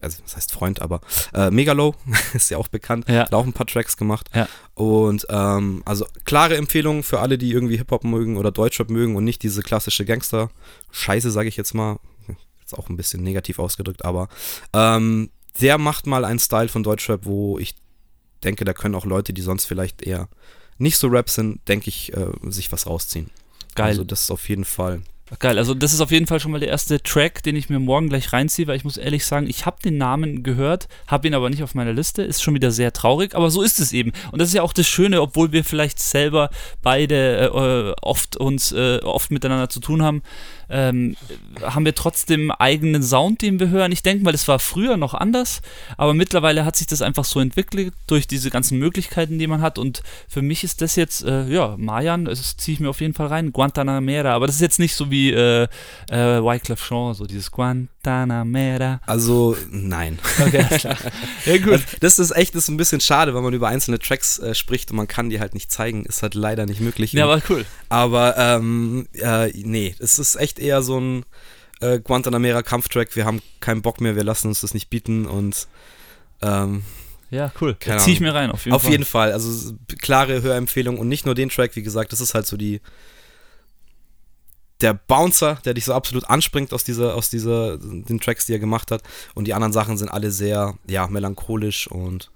also 0.00 0.22
das 0.22 0.36
heißt 0.36 0.52
Freund, 0.52 0.80
aber 0.80 1.00
äh, 1.34 1.50
Megalo 1.50 1.96
ist 2.34 2.50
ja 2.50 2.58
auch 2.58 2.68
bekannt. 2.68 3.08
Ja. 3.08 3.22
Hat 3.22 3.34
auch 3.34 3.44
ein 3.44 3.52
paar 3.52 3.66
Tracks 3.66 3.96
gemacht. 3.96 4.28
Ja. 4.32 4.48
Und 4.74 5.26
ähm, 5.28 5.82
also 5.84 6.06
klare 6.24 6.56
Empfehlung 6.56 7.02
für 7.02 7.18
alle, 7.18 7.38
die 7.38 7.50
irgendwie 7.50 7.78
Hip-Hop 7.78 8.04
mögen 8.04 8.36
oder 8.36 8.52
Deutschrap 8.52 8.90
mögen 8.90 9.16
und 9.16 9.24
nicht 9.24 9.42
diese 9.42 9.62
klassische 9.62 10.04
Gangster-Scheiße, 10.04 11.32
sage 11.32 11.48
ich 11.48 11.56
jetzt 11.56 11.74
mal. 11.74 11.98
Ist 12.64 12.76
auch 12.76 12.88
ein 12.88 12.96
bisschen 12.96 13.22
negativ 13.22 13.60
ausgedrückt, 13.60 14.04
aber 14.04 14.28
ähm, 14.72 15.30
der 15.60 15.78
macht 15.78 16.06
mal 16.06 16.24
einen 16.24 16.40
Style 16.40 16.68
von 16.68 16.82
Deutschrap, 16.82 17.24
wo 17.24 17.60
ich 17.60 17.76
denke, 18.44 18.64
da 18.64 18.72
können 18.72 18.94
auch 18.94 19.06
Leute, 19.06 19.32
die 19.32 19.42
sonst 19.42 19.66
vielleicht 19.66 20.02
eher 20.02 20.28
nicht 20.78 20.98
so 20.98 21.08
Rap 21.08 21.30
sind, 21.30 21.66
denke 21.68 21.88
ich, 21.88 22.12
äh, 22.14 22.26
sich 22.42 22.70
was 22.72 22.86
rausziehen. 22.86 23.30
Geil. 23.74 23.88
Also 23.88 24.04
das 24.04 24.22
ist 24.22 24.30
auf 24.30 24.48
jeden 24.48 24.64
Fall. 24.64 25.02
Geil, 25.40 25.58
also 25.58 25.74
das 25.74 25.92
ist 25.92 26.00
auf 26.00 26.12
jeden 26.12 26.28
Fall 26.28 26.38
schon 26.38 26.52
mal 26.52 26.60
der 26.60 26.68
erste 26.68 27.02
Track, 27.02 27.42
den 27.42 27.56
ich 27.56 27.68
mir 27.68 27.80
morgen 27.80 28.08
gleich 28.08 28.32
reinziehe, 28.32 28.68
weil 28.68 28.76
ich 28.76 28.84
muss 28.84 28.96
ehrlich 28.96 29.26
sagen, 29.26 29.48
ich 29.48 29.66
habe 29.66 29.82
den 29.82 29.98
Namen 29.98 30.44
gehört, 30.44 30.86
habe 31.08 31.26
ihn 31.26 31.34
aber 31.34 31.50
nicht 31.50 31.64
auf 31.64 31.74
meiner 31.74 31.92
Liste, 31.92 32.22
ist 32.22 32.44
schon 32.44 32.54
wieder 32.54 32.70
sehr 32.70 32.92
traurig, 32.92 33.34
aber 33.34 33.50
so 33.50 33.62
ist 33.62 33.80
es 33.80 33.92
eben. 33.92 34.12
Und 34.30 34.40
das 34.40 34.48
ist 34.48 34.54
ja 34.54 34.62
auch 34.62 34.72
das 34.72 34.86
Schöne, 34.86 35.20
obwohl 35.20 35.50
wir 35.50 35.64
vielleicht 35.64 35.98
selber 35.98 36.48
beide 36.80 37.40
äh, 37.46 38.00
oft 38.02 38.36
uns 38.36 38.70
äh, 38.70 39.00
oft 39.02 39.32
miteinander 39.32 39.68
zu 39.68 39.80
tun 39.80 40.00
haben, 40.00 40.22
ähm, 40.68 41.16
haben 41.62 41.84
wir 41.84 41.94
trotzdem 41.94 42.50
eigenen 42.50 43.02
Sound, 43.02 43.42
den 43.42 43.60
wir 43.60 43.68
hören. 43.68 43.92
Ich 43.92 44.02
denke 44.02 44.24
mal, 44.24 44.32
das 44.32 44.48
war 44.48 44.58
früher 44.58 44.96
noch 44.96 45.14
anders, 45.14 45.62
aber 45.96 46.14
mittlerweile 46.14 46.64
hat 46.64 46.76
sich 46.76 46.86
das 46.86 47.02
einfach 47.02 47.24
so 47.24 47.40
entwickelt 47.40 47.94
durch 48.06 48.26
diese 48.26 48.50
ganzen 48.50 48.78
Möglichkeiten, 48.78 49.38
die 49.38 49.46
man 49.46 49.62
hat. 49.62 49.78
Und 49.78 50.02
für 50.28 50.42
mich 50.42 50.64
ist 50.64 50.82
das 50.82 50.96
jetzt, 50.96 51.24
äh, 51.24 51.46
ja, 51.48 51.76
Mayan, 51.76 52.24
das 52.24 52.56
ziehe 52.56 52.74
ich 52.74 52.80
mir 52.80 52.90
auf 52.90 53.00
jeden 53.00 53.14
Fall 53.14 53.28
rein, 53.28 53.52
Guantanamera. 53.52 54.32
Aber 54.32 54.46
das 54.46 54.56
ist 54.56 54.62
jetzt 54.62 54.78
nicht 54.78 54.94
so 54.94 55.10
wie 55.10 55.30
äh, 55.30 55.68
äh, 56.10 56.42
Wyclef 56.42 56.86
Jean, 56.86 57.14
so 57.14 57.26
dieses 57.26 57.50
Guantanamera. 57.50 59.00
Also 59.06 59.56
nein. 59.70 60.18
Okay, 60.40 60.64
klar. 60.78 60.96
Ja, 61.44 61.58
gut. 61.58 61.74
Also, 61.74 61.84
das 62.00 62.18
ist 62.18 62.30
echt 62.32 62.54
das 62.54 62.64
ist 62.64 62.68
ein 62.68 62.76
bisschen 62.76 63.00
schade, 63.00 63.34
wenn 63.34 63.42
man 63.42 63.52
über 63.52 63.68
einzelne 63.68 63.98
Tracks 63.98 64.38
äh, 64.38 64.54
spricht 64.54 64.90
und 64.90 64.96
man 64.96 65.06
kann 65.06 65.30
die 65.30 65.40
halt 65.40 65.54
nicht 65.54 65.70
zeigen. 65.70 66.04
Ist 66.04 66.22
halt 66.22 66.34
leider 66.34 66.66
nicht 66.66 66.80
möglich. 66.80 67.12
Ja, 67.12 67.24
aber 67.24 67.40
cool. 67.48 67.64
Aber 67.88 68.36
ähm, 68.36 69.06
äh, 69.12 69.48
nee, 69.54 69.94
es 69.98 70.18
ist 70.18 70.36
echt 70.36 70.55
eher 70.58 70.82
so 70.82 70.98
ein 70.98 71.24
äh, 71.80 71.98
Guantanamera 72.00 72.62
Kampftrack. 72.62 73.16
Wir 73.16 73.24
haben 73.24 73.42
keinen 73.60 73.82
Bock 73.82 74.00
mehr, 74.00 74.16
wir 74.16 74.24
lassen 74.24 74.48
uns 74.48 74.60
das 74.60 74.74
nicht 74.74 74.90
bieten 74.90 75.26
und 75.26 75.66
ähm, 76.42 76.82
Ja, 77.30 77.52
cool. 77.60 77.76
Ziehe 77.78 78.14
ich 78.14 78.20
mir 78.20 78.34
rein, 78.34 78.50
auf 78.50 78.64
jeden 78.64 78.74
auf 78.74 78.82
Fall. 78.82 78.90
jeden 78.92 79.04
Fall, 79.04 79.32
also 79.32 79.72
klare 80.00 80.42
Hörempfehlung 80.42 80.98
und 80.98 81.08
nicht 81.08 81.26
nur 81.26 81.34
den 81.34 81.48
Track, 81.48 81.76
wie 81.76 81.82
gesagt, 81.82 82.12
das 82.12 82.20
ist 82.20 82.34
halt 82.34 82.46
so 82.46 82.56
die 82.56 82.80
der 84.80 84.94
Bouncer, 84.94 85.58
der 85.64 85.74
dich 85.74 85.86
so 85.86 85.94
absolut 85.94 86.28
anspringt 86.28 86.72
aus 86.72 86.84
dieser, 86.84 87.14
aus 87.14 87.30
dieser, 87.30 87.78
den 87.78 88.20
Tracks, 88.20 88.46
die 88.46 88.52
er 88.52 88.58
gemacht 88.58 88.90
hat. 88.90 89.02
Und 89.34 89.46
die 89.46 89.54
anderen 89.54 89.72
Sachen 89.72 89.96
sind 89.96 90.10
alle 90.10 90.30
sehr, 90.30 90.74
ja, 90.86 91.06
melancholisch 91.06 91.88
und 91.88 92.30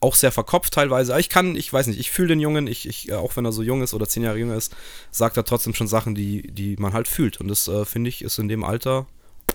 auch 0.00 0.14
sehr 0.14 0.32
verkopft 0.32 0.74
teilweise. 0.74 1.12
Aber 1.12 1.20
ich 1.20 1.28
kann, 1.28 1.56
ich 1.56 1.72
weiß 1.72 1.86
nicht, 1.88 1.98
ich 1.98 2.10
fühle 2.10 2.28
den 2.28 2.40
Jungen, 2.40 2.66
ich, 2.66 2.88
ich, 2.88 3.08
äh, 3.08 3.14
auch 3.14 3.36
wenn 3.36 3.44
er 3.44 3.52
so 3.52 3.62
jung 3.62 3.82
ist 3.82 3.94
oder 3.94 4.08
zehn 4.08 4.22
Jahre 4.22 4.38
jünger 4.38 4.54
ist, 4.56 4.74
sagt 5.10 5.36
er 5.36 5.44
trotzdem 5.44 5.74
schon 5.74 5.88
Sachen, 5.88 6.14
die, 6.14 6.42
die 6.52 6.76
man 6.78 6.92
halt 6.92 7.08
fühlt. 7.08 7.40
Und 7.40 7.48
das, 7.48 7.68
äh, 7.68 7.84
finde 7.84 8.08
ich, 8.08 8.22
ist 8.22 8.38
in 8.38 8.48
dem 8.48 8.64
Alter, 8.64 9.06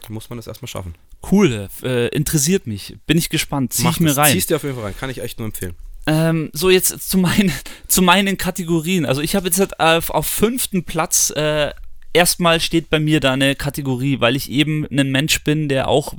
muss 0.10 0.30
man 0.30 0.38
das 0.38 0.48
erstmal 0.48 0.68
schaffen. 0.68 0.96
Cool, 1.32 1.70
äh, 1.84 2.10
interessiert 2.10 2.68
mich. 2.68 2.98
Bin 3.08 3.18
ich 3.18 3.30
gespannt. 3.30 3.74
Zieh 3.74 3.84
Mach 3.84 3.94
ich 3.94 4.00
mir 4.02 4.08
das. 4.10 4.18
rein. 4.18 4.32
Ziehst 4.34 4.50
dir 4.50 4.58
auf 4.58 4.64
jeden 4.64 4.76
Fall 4.76 4.86
rein, 4.86 4.96
kann 5.00 5.10
ich 5.10 5.22
echt 5.22 5.40
nur 5.40 5.46
empfehlen. 5.46 5.76
Ähm, 6.06 6.50
so, 6.52 6.70
jetzt 6.70 7.10
zu 7.10 7.18
meinen, 7.18 7.52
zu 7.88 8.02
meinen 8.02 8.38
Kategorien. 8.38 9.06
Also 9.06 9.22
ich 9.22 9.36
habe 9.36 9.48
jetzt 9.48 9.60
halt 9.60 9.80
auf, 9.80 10.10
auf 10.10 10.28
fünften 10.28 10.84
Platz, 10.84 11.32
äh, 11.36 11.72
erstmal 12.12 12.60
steht 12.60 12.90
bei 12.90 13.00
mir 13.00 13.22
da 13.22 13.34
eine 13.34 13.56
Kategorie, 13.56 14.20
weil 14.20 14.36
ich 14.36 14.52
eben 14.52 14.86
ein 14.92 15.12
Mensch 15.12 15.44
bin, 15.46 15.70
der 15.70 15.88
auch 15.88 16.14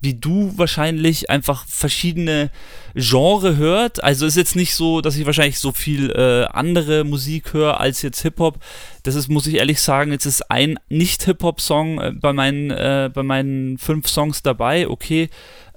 wie 0.00 0.14
du 0.14 0.52
wahrscheinlich 0.56 1.28
einfach 1.28 1.66
verschiedene 1.66 2.50
Genre 2.94 3.56
hört. 3.56 4.02
Also 4.02 4.26
ist 4.26 4.36
jetzt 4.36 4.56
nicht 4.56 4.74
so, 4.74 5.00
dass 5.00 5.16
ich 5.16 5.26
wahrscheinlich 5.26 5.58
so 5.58 5.72
viel 5.72 6.10
äh, 6.10 6.46
andere 6.46 7.04
Musik 7.04 7.52
höre 7.52 7.80
als 7.80 8.00
jetzt 8.02 8.22
Hip-Hop. 8.22 8.58
Das 9.02 9.14
ist, 9.14 9.28
muss 9.28 9.46
ich 9.46 9.56
ehrlich 9.56 9.80
sagen, 9.80 10.12
jetzt 10.12 10.26
ist 10.26 10.50
ein 10.50 10.78
Nicht-Hip-Hop-Song 10.88 12.00
äh, 12.00 12.12
bei, 12.12 12.32
meinen, 12.32 12.70
äh, 12.70 13.10
bei 13.12 13.22
meinen 13.22 13.76
fünf 13.76 14.08
Songs 14.08 14.42
dabei. 14.42 14.88
Okay, 14.88 15.28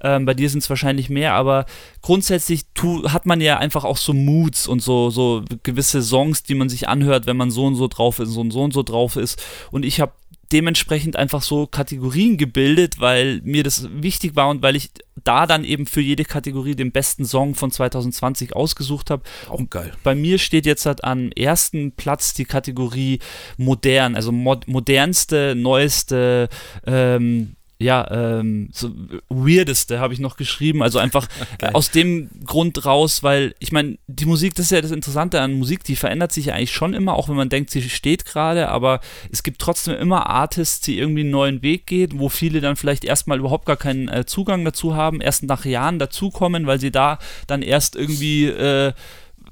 ähm, 0.02 0.24
bei 0.26 0.34
dir 0.34 0.48
sind 0.48 0.62
es 0.62 0.70
wahrscheinlich 0.70 1.08
mehr, 1.10 1.34
aber 1.34 1.66
grundsätzlich 2.02 2.62
tu, 2.74 3.08
hat 3.10 3.26
man 3.26 3.40
ja 3.40 3.58
einfach 3.58 3.84
auch 3.84 3.96
so 3.96 4.12
Moods 4.12 4.66
und 4.66 4.82
so, 4.82 5.10
so 5.10 5.42
gewisse 5.62 6.02
Songs, 6.02 6.42
die 6.42 6.54
man 6.54 6.68
sich 6.68 6.88
anhört, 6.88 7.26
wenn 7.26 7.36
man 7.36 7.50
so 7.50 7.64
und 7.64 7.74
so 7.76 7.88
drauf 7.88 8.18
ist 8.18 8.36
und 8.36 8.50
so 8.50 8.62
und 8.62 8.72
so 8.72 8.82
drauf 8.82 9.16
ist. 9.16 9.42
Und 9.70 9.84
ich 9.84 10.00
habe 10.00 10.12
dementsprechend 10.52 11.16
einfach 11.16 11.42
so 11.42 11.66
Kategorien 11.66 12.36
gebildet, 12.36 13.00
weil 13.00 13.40
mir 13.42 13.62
das 13.62 13.88
wichtig 13.92 14.36
war 14.36 14.48
und 14.48 14.62
weil 14.62 14.76
ich 14.76 14.90
da 15.22 15.46
dann 15.46 15.64
eben 15.64 15.86
für 15.86 16.00
jede 16.00 16.24
Kategorie 16.24 16.74
den 16.74 16.92
besten 16.92 17.24
Song 17.24 17.54
von 17.54 17.70
2020 17.70 18.54
ausgesucht 18.54 19.10
habe. 19.10 19.22
Auch 19.48 19.62
geil. 19.70 19.92
Bei 20.02 20.14
mir 20.14 20.38
steht 20.38 20.66
jetzt 20.66 20.86
halt 20.86 21.04
am 21.04 21.30
ersten 21.32 21.92
Platz 21.92 22.34
die 22.34 22.44
Kategorie 22.44 23.20
modern, 23.56 24.16
also 24.16 24.32
mod 24.32 24.68
modernste, 24.68 25.54
neueste, 25.56 26.48
ähm, 26.86 27.56
ja, 27.78 28.08
ähm, 28.10 28.68
so 28.72 28.90
weirdeste 29.28 29.98
habe 29.98 30.14
ich 30.14 30.20
noch 30.20 30.36
geschrieben. 30.36 30.82
Also 30.82 30.98
einfach 30.98 31.28
Geil. 31.58 31.70
aus 31.72 31.90
dem 31.90 32.30
Grund 32.44 32.84
raus, 32.86 33.22
weil 33.22 33.54
ich 33.58 33.72
meine, 33.72 33.98
die 34.06 34.26
Musik, 34.26 34.54
das 34.54 34.66
ist 34.66 34.72
ja 34.72 34.80
das 34.80 34.92
Interessante 34.92 35.40
an 35.40 35.54
Musik, 35.54 35.82
die 35.84 35.96
verändert 35.96 36.32
sich 36.32 36.46
ja 36.46 36.54
eigentlich 36.54 36.72
schon 36.72 36.94
immer, 36.94 37.14
auch 37.14 37.28
wenn 37.28 37.36
man 37.36 37.48
denkt, 37.48 37.70
sie 37.70 37.82
steht 37.88 38.24
gerade, 38.24 38.68
aber 38.68 39.00
es 39.32 39.42
gibt 39.42 39.60
trotzdem 39.60 39.94
immer 39.96 40.26
Artists, 40.26 40.80
die 40.80 40.98
irgendwie 40.98 41.22
einen 41.22 41.30
neuen 41.30 41.62
Weg 41.62 41.86
gehen, 41.86 42.18
wo 42.18 42.28
viele 42.28 42.60
dann 42.60 42.76
vielleicht 42.76 43.04
erstmal 43.04 43.38
überhaupt 43.38 43.66
gar 43.66 43.76
keinen 43.76 44.08
äh, 44.08 44.24
Zugang 44.24 44.64
dazu 44.64 44.94
haben, 44.94 45.20
erst 45.20 45.42
nach 45.42 45.64
Jahren 45.64 45.98
dazukommen, 45.98 46.66
weil 46.66 46.78
sie 46.78 46.92
da 46.92 47.18
dann 47.46 47.62
erst 47.62 47.96
irgendwie 47.96 48.46
äh, 48.46 48.92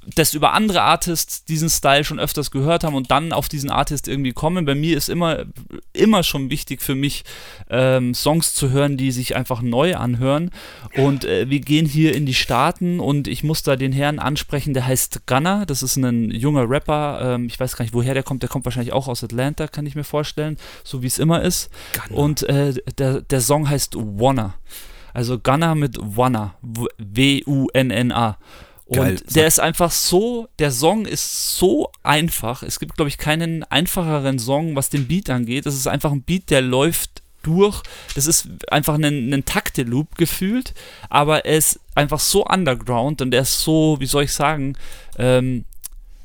das 0.07 0.35
über 0.35 0.53
andere 0.53 0.83
Artists 0.83 1.45
diesen 1.45 1.71
Style 1.71 2.05
schon 2.05 2.19
öfters 2.19 2.51
gehört 2.51 2.83
haben 2.83 2.95
und 2.95 3.11
dann 3.11 3.33
auf 3.33 3.49
diesen 3.49 3.71
Artist 3.71 4.09
irgendwie 4.09 4.33
kommen. 4.33 4.65
Bei 4.65 4.75
mir 4.75 4.97
ist 4.97 5.09
immer, 5.09 5.45
immer 5.93 6.23
schon 6.23 6.51
wichtig 6.51 6.83
für 6.83 6.95
mich, 6.95 7.25
ähm, 7.71 8.15
Songs 8.15 8.55
zu 8.55 8.71
hören, 8.71 8.97
die 8.97 9.13
sich 9.13 9.37
einfach 9.37 9.63
neu 9.63 9.97
anhören. 9.97 10.51
Und 10.97 11.25
äh, 11.25 11.49
wir 11.49 11.61
gehen 11.61 11.87
hier 11.87 12.15
in 12.15 12.27
die 12.27 12.35
Staaten 12.35 12.99
und 12.99 13.29
ich 13.29 13.45
muss 13.45 13.63
da 13.63 13.77
den 13.77 13.93
Herrn 13.93 14.19
ansprechen, 14.19 14.75
der 14.75 14.87
heißt 14.87 15.27
Gunner. 15.27 15.67
Das 15.67 15.83
ist 15.83 15.97
ein 15.97 16.31
junger 16.31 16.69
Rapper. 16.69 17.35
Ähm, 17.35 17.47
ich 17.47 17.59
weiß 17.59 17.77
gar 17.77 17.85
nicht, 17.85 17.95
woher 17.95 18.15
der 18.15 18.25
kommt. 18.25 18.43
Der 18.43 18.51
kommt 18.51 18.65
wahrscheinlich 18.65 18.93
auch 18.93 19.07
aus 19.07 19.23
Atlanta, 19.23 19.69
kann 19.69 19.87
ich 19.87 19.95
mir 19.95 20.05
vorstellen, 20.05 20.57
so 20.83 21.03
wie 21.03 21.07
es 21.07 21.19
immer 21.19 21.43
ist. 21.43 21.71
Gunner. 22.09 22.19
Und 22.19 22.43
äh, 22.45 22.75
der, 22.99 23.21
der 23.21 23.41
Song 23.41 23.69
heißt 23.69 23.95
Wanna. 23.97 24.55
Also 25.15 25.39
Gunner 25.39 25.75
mit 25.75 25.97
Wanna. 26.01 26.55
W-U-N-N-A. 26.63 28.29
Und 28.29 28.37
Geil. 28.93 29.21
der 29.35 29.47
ist 29.47 29.61
einfach 29.61 29.91
so, 29.91 30.49
der 30.59 30.71
Song 30.71 31.07
ist 31.07 31.57
so 31.57 31.91
einfach. 32.03 32.63
Es 32.63 32.79
gibt, 32.79 32.97
glaube 32.97 33.09
ich, 33.09 33.19
keinen 33.19 33.65
einfacheren 33.65 34.39
Song, 34.39 34.77
was 34.77 34.91
den 34.91 35.09
Beat 35.09 35.31
angeht. 35.31 35.67
Das 35.67 35.75
ist 35.75 35.87
einfach 35.87 36.13
ein 36.13 36.23
Beat, 36.23 36.51
der 36.51 36.61
läuft 36.61 37.23
durch. 37.43 37.83
Das 38.15 38.27
ist 38.27 38.49
einfach 38.71 38.95
ein, 38.95 39.33
ein 39.33 39.45
Takte-Loop 39.45 40.17
gefühlt, 40.17 40.75
aber 41.11 41.45
er 41.45 41.59
ist 41.59 41.81
einfach 41.95 42.21
so 42.21 42.45
underground 42.45 43.21
und 43.21 43.35
er 43.35 43.43
ist 43.43 43.61
so, 43.61 43.97
wie 43.99 44.07
soll 44.07 44.25
ich 44.25 44.33
sagen, 44.33 44.77
ähm, 45.19 45.65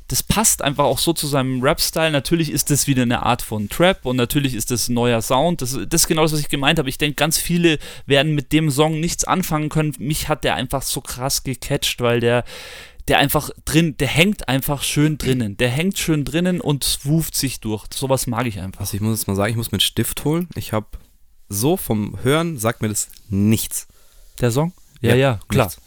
das 0.08 0.24
passt 0.24 0.62
einfach 0.62 0.86
auch 0.86 1.00
so 1.00 1.14
zu 1.14 1.28
seinem 1.28 1.62
Rap-Style. 1.62 2.12
Natürlich 2.12 2.52
ist 2.52 2.70
das 2.70 2.88
wieder 2.88 3.02
eine 3.04 3.24
Art 3.24 3.42
von 3.42 3.68
Trap 3.68 4.06
und 4.06 4.16
natürlich 4.16 4.54
ist 4.54 4.72
das 4.72 4.88
ein 4.88 4.94
neuer 4.94 5.22
Sound. 5.22 5.62
Das, 5.62 5.78
das 5.88 6.02
ist 6.04 6.08
genau 6.08 6.22
das, 6.22 6.32
was 6.32 6.40
ich 6.40 6.50
gemeint 6.50 6.80
habe. 6.80 6.90
Ich 6.90 6.98
denke, 6.98 7.16
ganz 7.16 7.38
viele 7.38 7.78
werden 8.06 8.34
mit 8.34 8.54
dem 8.54 8.72
Song 8.72 9.00
nichts 9.00 9.26
anfangen 9.26 9.70
können. 9.70 9.94
Mich 10.00 10.30
hat 10.30 10.44
der 10.44 10.56
einfach 10.56 10.82
so 10.82 11.02
krass 11.02 11.44
gecatcht, 11.44 12.00
weil 12.00 12.20
der 12.20 12.44
der 13.08 13.20
einfach 13.20 13.50
drin, 13.64 13.96
der 13.98 14.10
hängt 14.10 14.50
einfach 14.50 14.84
schön 14.84 15.18
drinnen. 15.18 15.56
Der 15.56 15.70
hängt 15.70 15.98
schön 15.98 16.26
drinnen 16.26 16.60
und 16.60 16.84
swooft 16.84 17.36
sich 17.36 17.62
durch. 17.62 17.86
Sowas 17.94 18.28
mag 18.28 18.46
ich 18.48 18.60
einfach. 18.60 18.82
Also 18.82 18.96
ich 18.96 19.02
muss 19.02 19.20
jetzt 19.20 19.28
mal 19.28 19.36
sagen, 19.36 19.50
ich 19.52 19.56
muss 19.56 19.72
mir 19.72 19.78
einen 19.78 19.82
Stift 19.82 20.26
holen. 20.26 20.50
Ich 20.56 20.74
habe 20.74 20.88
so 21.48 21.78
vom 21.78 22.18
Hören 22.24 22.58
sagt 22.58 22.82
mir 22.82 22.90
das 22.90 23.10
nichts. 23.30 23.88
Der 24.42 24.52
Song? 24.52 24.74
Ja, 25.00 25.12
Ja, 25.12 25.16
ja, 25.16 25.40
klar. 25.48 25.68
nichts. 25.68 25.82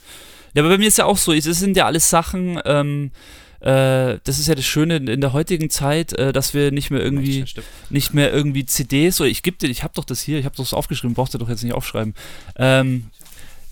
Ja, 0.54 0.62
aber 0.62 0.70
bei 0.70 0.78
mir 0.78 0.88
ist 0.88 0.98
ja 0.98 1.04
auch 1.04 1.18
so, 1.18 1.32
es 1.32 1.44
sind 1.44 1.76
ja 1.76 1.86
alles 1.86 2.08
Sachen, 2.10 2.58
ähm, 2.64 3.12
äh, 3.60 4.18
das 4.24 4.38
ist 4.38 4.48
ja 4.48 4.54
das 4.54 4.64
Schöne 4.64 4.96
in 4.96 5.20
der 5.20 5.32
heutigen 5.32 5.70
Zeit, 5.70 6.12
äh, 6.14 6.32
dass 6.32 6.54
wir 6.54 6.72
nicht 6.72 6.90
mehr 6.90 7.02
irgendwie, 7.02 7.44
nicht 7.90 8.14
mehr 8.14 8.32
irgendwie 8.32 8.64
CDs 8.64 9.20
oder 9.20 9.28
ich 9.28 9.42
gebe 9.42 9.58
dir, 9.58 9.68
ich 9.68 9.82
habe 9.82 9.94
doch 9.94 10.04
das 10.04 10.20
hier, 10.20 10.38
ich 10.38 10.44
habe 10.46 10.56
das 10.56 10.72
aufgeschrieben, 10.72 11.14
brauchst 11.14 11.34
du 11.34 11.38
doch 11.38 11.48
jetzt 11.48 11.62
nicht 11.62 11.74
aufschreiben. 11.74 12.14
Ähm, 12.56 13.06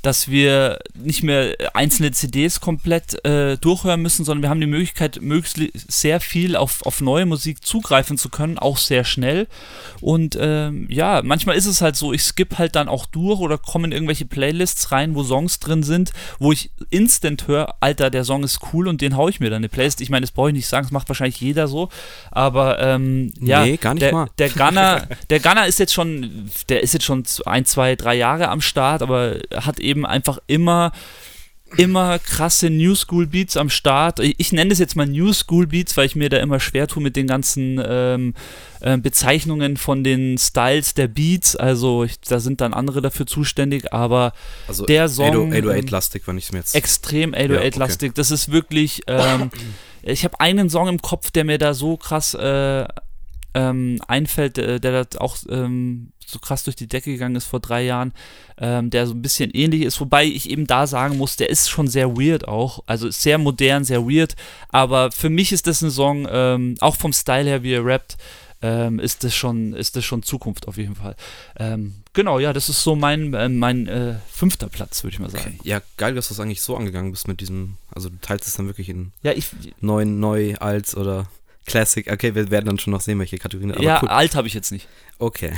dass 0.02 0.28
wir 0.28 0.78
nicht 0.94 1.22
mehr 1.22 1.56
einzelne 1.74 2.12
CDs 2.12 2.60
komplett 2.60 3.24
äh, 3.24 3.56
durchhören 3.58 4.02
müssen, 4.02 4.24
sondern 4.24 4.42
wir 4.42 4.50
haben 4.50 4.60
die 4.60 4.66
Möglichkeit, 4.66 5.20
möglichst 5.20 5.58
sehr 5.90 6.20
viel 6.20 6.56
auf, 6.56 6.84
auf 6.84 7.00
neue 7.00 7.26
Musik 7.26 7.64
zugreifen 7.64 8.18
zu 8.18 8.28
können, 8.28 8.58
auch 8.58 8.78
sehr 8.78 9.04
schnell. 9.04 9.46
Und 10.00 10.36
ähm, 10.40 10.86
ja, 10.90 11.22
manchmal 11.22 11.56
ist 11.56 11.66
es 11.66 11.80
halt 11.80 11.96
so, 11.96 12.12
ich 12.12 12.22
skippe 12.22 12.58
halt 12.58 12.76
dann 12.76 12.88
auch 12.88 13.06
durch 13.06 13.40
oder 13.40 13.58
komme 13.58 13.86
in 13.86 13.92
irgendwelche 13.92 14.26
Playlists 14.26 14.92
rein, 14.92 15.14
wo 15.14 15.22
Songs 15.24 15.58
drin 15.60 15.82
sind, 15.82 16.12
wo 16.38 16.52
ich 16.52 16.70
instant 16.90 17.48
höre, 17.48 17.74
Alter, 17.80 18.10
der 18.10 18.24
Song 18.24 18.44
ist 18.44 18.60
cool 18.72 18.88
und 18.88 19.00
den 19.00 19.16
haue 19.16 19.30
ich 19.30 19.40
mir 19.40 19.50
dann 19.50 19.58
in 19.58 19.64
eine 19.64 19.68
Playlist. 19.68 20.00
Ich 20.00 20.10
meine, 20.10 20.22
das 20.22 20.30
brauche 20.32 20.48
ich 20.48 20.54
nicht 20.54 20.68
sagen, 20.68 20.86
das 20.86 20.92
macht 20.92 21.08
wahrscheinlich 21.08 21.40
jeder 21.40 21.68
so, 21.68 21.88
aber 22.30 22.78
ähm, 22.80 23.32
ja, 23.40 23.64
Nee, 23.64 23.76
gar 23.76 23.94
nicht 23.94 24.02
der, 24.02 24.12
mal. 24.12 24.28
der 24.38 24.50
Gunner, 24.50 25.08
der 25.30 25.40
Gunner 25.40 25.66
ist 25.66 25.78
jetzt 25.78 25.92
schon, 25.92 26.50
der 26.68 26.82
ist 26.82 26.94
jetzt 26.94 27.04
schon 27.04 27.24
ein, 27.46 27.64
zwei, 27.64 27.96
drei 27.96 28.14
Jahre 28.14 28.48
am 28.48 28.60
Start, 28.60 29.02
aber 29.02 29.36
hat 29.54 29.80
eben 29.80 29.88
einfach 30.07 30.38
immer 30.47 30.92
immer 31.76 32.18
krasse 32.18 32.71
New 32.71 32.95
School 32.95 33.26
Beats 33.26 33.57
am 33.57 33.68
Start. 33.68 34.21
Ich, 34.21 34.52
nenne 34.52 34.73
es 34.73 34.78
jetzt 34.78 34.97
mal 34.97 35.07
New 35.07 35.33
School 35.33 35.66
Beats, 35.66 35.97
weil 35.97 36.07
ich 36.07 36.16
mir 36.16 36.28
da 36.28 36.38
immer 36.38 36.61
schwer 36.61 36.87
tue 36.87 37.02
mit 37.02 37.16
den 37.16 37.26
ganzen 37.26 37.80
ähm, 37.85 38.35
äh, 38.80 38.97
Bezeichnungen 38.97 39.76
von 39.76 40.02
den 40.02 40.38
Styles 40.38 40.95
der 40.95 41.09
Beats. 41.09 41.57
Also 41.57 42.04
ich, 42.04 42.21
da 42.21 42.40
sind 42.40 42.61
dann 42.61 42.73
andere 42.73 43.02
dafür 43.02 43.26
zuständig, 43.26 43.92
aber 43.92 44.33
Also 44.66 44.87
Der 44.87 45.09
Song, 45.09 45.52
808 45.52 45.78
ähm, 45.78 45.87
lastig, 45.88 46.23
wenn 46.26 46.38
ich 46.38 46.45
es 46.45 46.52
mir 46.52 46.59
jetzt. 46.59 46.75
extrem 46.75 47.35
Ja, 47.35 47.40
okay. 47.40 47.68
808-lastig. 47.68 48.14
Das 48.14 48.30
ist 48.30 48.50
wirklich. 48.50 49.02
Ähm, 49.07 49.50
ich 50.02 50.25
habe 50.25 50.40
einen 50.40 50.71
Song 50.71 50.88
im 50.88 51.02
Kopf, 51.02 51.30
der 51.30 51.45
mir 51.45 51.59
da 51.59 51.75
so 51.75 51.97
krass 51.97 52.35
äh, 52.35 52.87
ähm, 53.54 54.00
einfällt, 54.07 54.57
äh, 54.59 54.80
der 54.80 55.04
da 55.04 55.18
auch 55.21 55.37
ähm, 55.50 56.12
so 56.28 56.38
krass 56.38 56.64
durch 56.64 56.76
die 56.76 56.87
Decke 56.87 57.11
gegangen 57.11 57.37
ist 57.37 57.47
vor 57.47 57.61
drei 57.61 57.82
Jahren, 57.85 58.12
ähm, 58.58 58.90
der 58.90 59.06
so 59.06 59.14
ein 59.14 59.23
bisschen 59.23 59.50
ähnlich 59.52 59.82
ist, 59.82 60.00
wobei 60.00 60.25
ich 60.25 60.50
eben 60.50 60.66
da 60.66 60.87
sagen 60.87 61.16
muss, 61.16 61.37
der 61.37 61.49
ist 61.49 61.70
schon 61.70 61.88
sehr 61.88 62.16
weird 62.16 62.47
auch, 62.47 62.82
also 62.87 63.11
sehr 63.11 63.38
modern, 63.38 63.85
sehr 63.85 64.02
weird, 64.02 64.37
aber 64.68 65.11
für 65.11 65.30
mich 65.30 65.52
ist 65.52 65.66
das 65.66 65.82
ein 65.82 65.90
Song, 65.90 66.28
ähm, 66.30 66.76
auch 66.80 66.97
vom 66.97 67.12
Style 67.12 67.49
her, 67.49 67.62
wie 67.62 67.73
er 67.73 67.85
rappt, 67.85 68.18
ähm, 68.61 68.99
ist 68.99 69.25
das 69.25 69.35
schon, 69.35 69.73
ist 69.73 69.97
das 69.97 70.04
schon 70.04 70.23
Zukunft 70.23 70.66
auf 70.66 70.76
jeden 70.76 70.97
Fall. 70.97 71.14
Ähm, 71.56 71.94
genau, 72.12 72.38
ja, 72.38 72.52
das 72.52 72.68
ist 72.68 72.82
so 72.82 72.97
mein, 72.97 73.32
äh, 73.32 73.49
mein 73.49 73.87
äh, 73.87 74.16
fünfter 74.30 74.68
Platz, 74.68 75.04
würde 75.04 75.14
ich 75.14 75.20
mal 75.20 75.30
sagen. 75.30 75.56
Okay. 75.61 75.68
Ja, 75.68 75.80
geil, 75.97 76.14
dass 76.14 76.28
du 76.28 76.35
es 76.35 76.40
eigentlich 76.40 76.61
so 76.61 76.76
angegangen 76.76 77.12
bist 77.12 77.28
mit 77.28 77.40
diesem. 77.40 77.76
Also, 77.94 78.08
du 78.08 78.16
teilst 78.20 78.49
es 78.49 78.54
dann 78.54 78.66
wirklich 78.66 78.88
in 78.88 79.12
Ja, 79.23 79.32
ich, 79.32 79.47
neuen, 79.80 80.18
neu, 80.18 80.56
alt 80.56 80.97
oder 80.97 81.28
Classic. 81.68 82.10
Okay, 82.10 82.34
wir 82.34 82.50
werden 82.50 82.66
dann 82.66 82.78
schon 82.78 82.92
noch 82.92 83.00
sehen, 83.00 83.18
welche 83.18 83.38
Kategorien. 83.38 83.72
Aber 83.72 83.82
ja, 83.82 84.00
cool. 84.02 84.08
alt 84.08 84.34
habe 84.34 84.48
ich 84.48 84.54
jetzt 84.54 84.72
nicht. 84.72 84.88
Okay. 85.18 85.52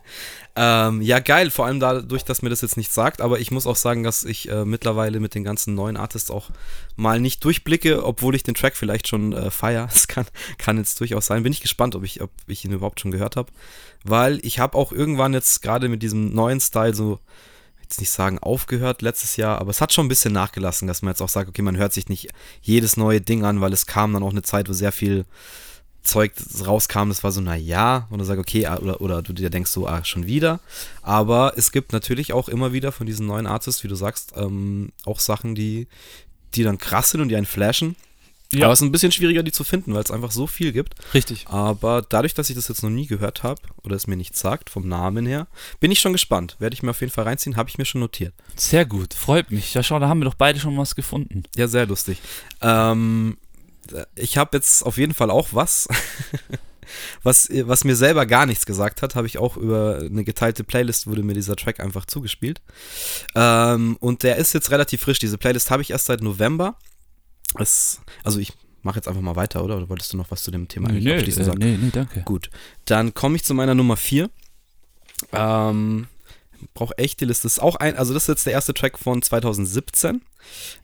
ähm, 0.56 1.00
ja, 1.00 1.18
geil, 1.20 1.50
vor 1.50 1.66
allem 1.66 1.80
dadurch, 1.80 2.24
dass 2.24 2.42
mir 2.42 2.50
das 2.50 2.60
jetzt 2.60 2.76
nicht 2.76 2.92
sagt, 2.92 3.20
aber 3.20 3.40
ich 3.40 3.50
muss 3.50 3.66
auch 3.66 3.76
sagen, 3.76 4.02
dass 4.02 4.24
ich 4.24 4.48
äh, 4.50 4.64
mittlerweile 4.64 5.20
mit 5.20 5.34
den 5.34 5.44
ganzen 5.44 5.74
neuen 5.74 5.96
Artists 5.96 6.30
auch 6.30 6.50
mal 6.96 7.20
nicht 7.20 7.44
durchblicke, 7.44 8.04
obwohl 8.04 8.34
ich 8.34 8.42
den 8.42 8.54
Track 8.54 8.76
vielleicht 8.76 9.08
schon 9.08 9.32
äh, 9.32 9.50
feier. 9.50 9.88
Das 9.96 10.08
kann, 10.08 10.26
kann 10.58 10.76
jetzt 10.76 11.00
durchaus 11.00 11.26
sein. 11.26 11.42
Bin 11.42 11.52
ich 11.52 11.62
gespannt, 11.62 11.94
ob 11.94 12.04
ich, 12.04 12.20
ob 12.20 12.30
ich 12.46 12.64
ihn 12.64 12.72
überhaupt 12.72 13.00
schon 13.00 13.10
gehört 13.10 13.36
habe. 13.36 13.50
Weil 14.04 14.38
ich 14.42 14.58
habe 14.58 14.76
auch 14.76 14.92
irgendwann 14.92 15.32
jetzt 15.32 15.62
gerade 15.62 15.88
mit 15.88 16.02
diesem 16.02 16.34
neuen 16.34 16.60
Style 16.60 16.94
so, 16.94 17.18
jetzt 17.86 18.00
nicht 18.00 18.10
sagen 18.10 18.38
aufgehört 18.40 19.00
letztes 19.02 19.36
Jahr, 19.36 19.60
aber 19.60 19.70
es 19.70 19.80
hat 19.80 19.92
schon 19.92 20.06
ein 20.06 20.08
bisschen 20.08 20.32
nachgelassen, 20.32 20.88
dass 20.88 21.02
man 21.02 21.12
jetzt 21.12 21.22
auch 21.22 21.28
sagt, 21.28 21.48
okay, 21.48 21.62
man 21.62 21.76
hört 21.76 21.92
sich 21.92 22.08
nicht 22.08 22.28
jedes 22.60 22.96
neue 22.96 23.20
Ding 23.20 23.44
an, 23.44 23.60
weil 23.60 23.72
es 23.72 23.86
kam 23.86 24.12
dann 24.12 24.22
auch 24.22 24.30
eine 24.30 24.42
Zeit, 24.42 24.68
wo 24.68 24.72
sehr 24.72 24.92
viel 24.92 25.24
Zeug 26.02 26.32
rauskam, 26.64 27.08
das 27.08 27.24
war 27.24 27.32
so, 27.32 27.40
na 27.40 27.56
ja, 27.56 28.06
und 28.10 28.18
du 28.18 28.24
sagst, 28.24 28.40
okay, 28.40 28.66
ah, 28.66 28.76
oder, 28.78 29.00
oder 29.00 29.22
du 29.22 29.32
dir 29.32 29.50
denkst 29.50 29.70
so, 29.70 29.86
ah, 29.86 30.04
schon 30.04 30.26
wieder. 30.26 30.60
Aber 31.02 31.54
es 31.56 31.72
gibt 31.72 31.92
natürlich 31.92 32.32
auch 32.32 32.48
immer 32.48 32.72
wieder 32.72 32.92
von 32.92 33.06
diesen 33.06 33.26
neuen 33.26 33.46
Artists, 33.46 33.82
wie 33.82 33.88
du 33.88 33.96
sagst, 33.96 34.32
ähm, 34.36 34.92
auch 35.04 35.20
Sachen, 35.20 35.54
die, 35.54 35.88
die 36.54 36.62
dann 36.62 36.78
krass 36.78 37.10
sind 37.10 37.20
und 37.20 37.28
die 37.28 37.36
einen 37.36 37.46
flashen. 37.46 37.96
Ja. 38.52 38.66
Aber 38.66 38.72
es 38.72 38.80
ist 38.80 38.86
ein 38.86 38.92
bisschen 38.92 39.12
schwieriger, 39.12 39.42
die 39.42 39.52
zu 39.52 39.64
finden, 39.64 39.92
weil 39.94 40.02
es 40.02 40.10
einfach 40.10 40.30
so 40.30 40.46
viel 40.46 40.72
gibt. 40.72 40.94
Richtig. 41.14 41.46
Aber 41.48 42.02
dadurch, 42.08 42.34
dass 42.34 42.48
ich 42.48 42.56
das 42.56 42.68
jetzt 42.68 42.82
noch 42.82 42.90
nie 42.90 43.06
gehört 43.06 43.42
habe 43.42 43.60
oder 43.82 43.96
es 43.96 44.06
mir 44.06 44.16
nicht 44.16 44.36
sagt, 44.36 44.70
vom 44.70 44.88
Namen 44.88 45.26
her, 45.26 45.48
bin 45.80 45.90
ich 45.90 46.00
schon 46.00 46.12
gespannt. 46.12 46.56
Werde 46.58 46.74
ich 46.74 46.82
mir 46.82 46.90
auf 46.90 47.00
jeden 47.00 47.12
Fall 47.12 47.24
reinziehen, 47.24 47.56
habe 47.56 47.68
ich 47.68 47.78
mir 47.78 47.84
schon 47.84 48.00
notiert. 48.00 48.34
Sehr 48.54 48.86
gut, 48.86 49.14
freut 49.14 49.50
mich. 49.50 49.74
Ja, 49.74 49.82
schau, 49.82 49.98
da 49.98 50.08
haben 50.08 50.20
wir 50.20 50.26
doch 50.26 50.34
beide 50.34 50.60
schon 50.60 50.76
was 50.78 50.94
gefunden. 50.94 51.42
Ja, 51.56 51.66
sehr 51.66 51.86
lustig. 51.86 52.18
Ähm, 52.60 53.36
ich 54.14 54.36
habe 54.38 54.56
jetzt 54.56 54.84
auf 54.84 54.96
jeden 54.96 55.14
Fall 55.14 55.30
auch 55.30 55.48
was, 55.52 55.88
was, 57.22 57.48
was 57.50 57.84
mir 57.84 57.96
selber 57.96 58.26
gar 58.26 58.46
nichts 58.46 58.66
gesagt 58.66 59.02
hat, 59.02 59.14
habe 59.14 59.26
ich 59.26 59.38
auch 59.38 59.56
über 59.56 59.98
eine 59.98 60.24
geteilte 60.24 60.64
Playlist, 60.64 61.06
wurde 61.06 61.22
mir 61.22 61.34
dieser 61.34 61.56
Track 61.56 61.80
einfach 61.80 62.06
zugespielt. 62.06 62.60
Ähm, 63.34 63.96
und 64.00 64.22
der 64.22 64.36
ist 64.36 64.52
jetzt 64.52 64.70
relativ 64.70 65.02
frisch. 65.02 65.18
Diese 65.18 65.38
Playlist 65.38 65.70
habe 65.70 65.82
ich 65.82 65.90
erst 65.90 66.06
seit 66.06 66.22
November. 66.22 66.76
Es, 67.60 68.00
also 68.24 68.38
ich 68.38 68.52
mache 68.82 68.96
jetzt 68.96 69.08
einfach 69.08 69.20
mal 69.20 69.36
weiter, 69.36 69.64
oder? 69.64 69.76
Oder 69.76 69.88
wolltest 69.88 70.12
du 70.12 70.16
noch 70.16 70.30
was 70.30 70.42
zu 70.42 70.50
dem 70.50 70.68
Thema 70.68 70.88
eigentlich 70.88 71.12
abschließend 71.12 71.42
äh, 71.42 71.46
sagen? 71.46 71.58
nee, 71.58 71.76
nee, 71.76 71.90
danke. 71.92 72.22
Gut, 72.22 72.50
dann 72.84 73.14
komme 73.14 73.36
ich 73.36 73.44
zu 73.44 73.54
meiner 73.54 73.74
Nummer 73.74 73.96
4. 73.96 74.30
Ähm, 75.32 76.06
brauche 76.74 76.96
echt 76.98 77.20
die 77.20 77.24
Liste. 77.24 77.44
Das 77.44 77.54
ist 77.54 77.62
auch 77.62 77.76
ein, 77.76 77.96
also 77.96 78.14
das 78.14 78.24
ist 78.24 78.28
jetzt 78.28 78.46
der 78.46 78.52
erste 78.52 78.74
Track 78.74 78.98
von 78.98 79.22
2017. 79.22 80.22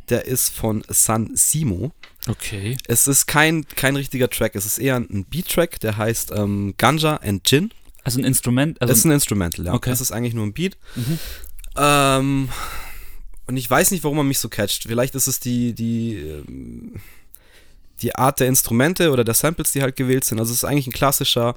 Der 0.08 0.26
ist 0.26 0.52
von 0.54 0.82
San 0.88 1.30
Simo. 1.34 1.92
Okay. 2.28 2.76
Es 2.86 3.06
ist 3.06 3.26
kein, 3.26 3.66
kein 3.68 3.96
richtiger 3.96 4.28
Track, 4.28 4.54
es 4.54 4.66
ist 4.66 4.78
eher 4.78 4.96
ein 4.96 5.24
Beat-Track, 5.24 5.80
der 5.80 5.96
heißt 5.96 6.32
ähm, 6.32 6.74
Ganja 6.78 7.16
and 7.16 7.44
Gin. 7.44 7.72
Also 8.04 8.18
ein 8.18 8.24
Instrument? 8.24 8.80
Also 8.80 8.90
das 8.90 8.98
ist 8.98 9.04
ein 9.04 9.12
Instrumental, 9.12 9.66
ja. 9.66 9.74
Okay. 9.74 9.90
Das 9.90 10.00
ist 10.00 10.12
eigentlich 10.12 10.34
nur 10.34 10.44
ein 10.44 10.52
Beat. 10.52 10.76
Mhm. 10.96 11.18
Ähm, 11.76 12.48
und 13.46 13.56
ich 13.56 13.68
weiß 13.68 13.90
nicht, 13.90 14.04
warum 14.04 14.18
er 14.18 14.24
mich 14.24 14.38
so 14.38 14.48
catcht. 14.48 14.84
Vielleicht 14.84 15.14
ist 15.14 15.26
es 15.26 15.40
die, 15.40 15.72
die, 15.72 16.16
ähm, 16.16 16.94
die 18.00 18.14
Art 18.14 18.40
der 18.40 18.48
Instrumente 18.48 19.10
oder 19.10 19.24
der 19.24 19.34
Samples, 19.34 19.72
die 19.72 19.82
halt 19.82 19.96
gewählt 19.96 20.24
sind. 20.24 20.38
Also 20.38 20.52
es 20.52 20.58
ist 20.58 20.64
eigentlich 20.64 20.86
ein 20.86 20.92
klassischer 20.92 21.54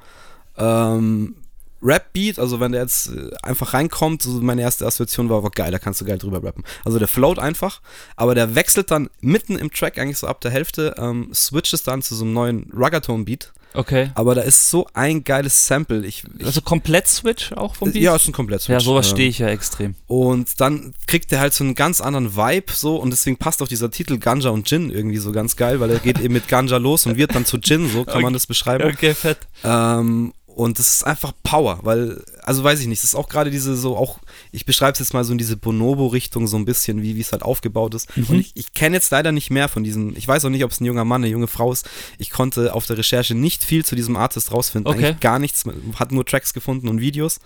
ähm, 0.58 1.36
Rap-Beat, 1.82 2.40
also 2.40 2.60
wenn 2.60 2.72
der 2.72 2.82
jetzt 2.82 3.10
äh, 3.10 3.30
einfach 3.44 3.74
reinkommt, 3.74 4.24
so 4.24 4.32
meine 4.42 4.62
erste 4.62 4.86
Assoziation 4.86 5.30
war, 5.30 5.44
war 5.44 5.52
geil, 5.52 5.72
da 5.72 5.80
kannst 5.80 6.02
du 6.02 6.06
geil 6.06 6.18
drüber 6.18 6.44
rappen. 6.44 6.64
Also 6.84 6.98
der 6.98 7.08
float 7.08 7.38
einfach, 7.38 7.82
aber 8.16 8.34
der 8.34 8.56
wechselt 8.56 8.90
dann 8.92 9.10
mitten 9.22 9.58
im 9.58 9.72
Track, 9.72 10.00
eigentlich 10.00 10.18
so 10.18 10.28
ab 10.28 10.42
der 10.42 10.52
Hälfte, 10.52 10.96
ähm, 10.98 11.30
switches 11.34 11.84
dann 11.84 12.02
zu 12.02 12.16
so 12.16 12.24
einem 12.24 12.34
neuen 12.34 12.72
Ruggaton-Beat. 12.74 13.54
Okay. 13.76 14.12
Aber 14.16 14.36
da 14.36 14.42
ist 14.42 14.70
so 14.70 14.88
ein 14.94 15.24
geiles 15.24 15.68
Sample. 15.68 16.06
Ich, 16.06 16.24
ich, 16.38 16.46
Also 16.46 16.62
komplett 16.62 17.08
Switch 17.08 17.52
auch 17.54 17.76
vom 17.76 17.92
Beat? 17.92 18.02
ja, 18.02 18.16
ist 18.16 18.28
ein 18.28 18.34
komplett 18.34 18.68
Ja, 18.68 18.80
sowas 18.80 19.08
Ähm, 19.08 19.12
stehe 19.16 19.30
ich 19.30 19.40
ja 19.40 19.48
extrem. 19.48 19.96
und 20.08 20.60
dann 20.62 20.94
kriegt 21.08 21.32
er 21.32 21.40
halt 21.40 21.54
so 21.54 21.64
einen 21.64 21.76
ganz 21.76 22.02
anderen 22.02 22.36
Vibe 22.36 22.74
so 22.74 22.96
und 22.98 23.12
deswegen 23.12 23.38
passt 23.38 23.62
auch 23.62 23.68
dieser 23.68 23.92
Titel 23.92 24.18
Ganja 24.18 24.50
und 24.50 24.68
Gin 24.68 24.90
irgendwie 24.92 25.18
so 25.18 25.32
ganz 25.32 25.56
geil, 25.56 25.80
weil 25.80 25.90
er 25.92 26.00
geht 26.00 26.20
eben 26.20 26.34
mit 26.34 26.48
Ganja 26.48 26.78
los 26.78 27.06
und 27.06 27.18
wird 27.18 27.36
dann 27.36 27.46
zu 27.46 27.60
Gin, 27.60 27.90
so 27.90 28.04
kann 28.06 28.22
man 28.22 28.34
das 28.34 28.48
beschreiben. 28.48 28.84
Okay, 28.94 29.14
fett. 29.14 29.38
Ähm, 29.64 30.34
und 30.48 30.80
das 30.80 30.90
ist 30.90 31.04
einfach 31.06 31.34
Power, 31.44 31.80
weil, 31.84 32.24
also 32.44 32.64
weiß 32.64 32.80
ich 32.80 32.88
nicht, 32.88 33.04
das 33.04 33.10
ist 33.10 33.16
auch 33.16 33.28
gerade 33.28 33.52
diese 33.52 33.76
so 33.76 33.98
auch, 33.98 34.20
ich 34.56 34.66
beschreibe 34.66 34.94
es 34.94 35.00
jetzt 35.00 35.14
mal 35.14 35.24
so 35.24 35.34
in 35.34 35.38
diese 35.38 35.58
Bonobo-Richtung 35.58 36.48
so 36.48 36.58
ein 36.58 36.66
bisschen, 36.66 37.02
wie 37.02 37.20
es 37.20 37.32
halt 37.34 37.44
aufgebaut 37.44 37.94
ist. 37.94 38.16
Mhm. 38.16 38.26
Und 38.30 38.40
ich, 38.40 38.52
ich 38.56 38.74
kenne 38.74 38.96
jetzt 38.96 39.12
leider 39.12 39.32
nicht 39.32 39.52
mehr 39.52 39.68
von 39.68 39.84
diesen, 39.84 40.16
ich 40.16 40.28
weiß 40.28 40.46
auch 40.46 40.50
nicht, 40.50 40.64
ob 40.64 40.72
es 40.72 40.80
ein 40.80 40.86
junger 40.86 41.06
Mann, 41.06 41.24
eine 41.24 41.32
junge 41.32 41.48
Frau 41.48 41.72
ist. 41.72 41.88
Ich 42.18 42.32
konnte 42.32 42.74
auf 42.74 42.86
der 42.86 42.98
Recherche 42.98 43.36
nicht 43.36 43.64
viel 43.64 43.84
zu 43.84 43.96
diesem 43.96 44.16
Artist 44.16 44.52
rausfinden, 44.52 44.92
Okay. 44.92 45.08
eigentlich 45.08 45.20
gar 45.20 45.40
nichts, 45.40 45.66
hat 46.00 46.12
nur 46.12 46.26
Tracks 46.26 46.54
gefunden 46.54 46.88
und 46.88 47.02
Videos. 47.02 47.40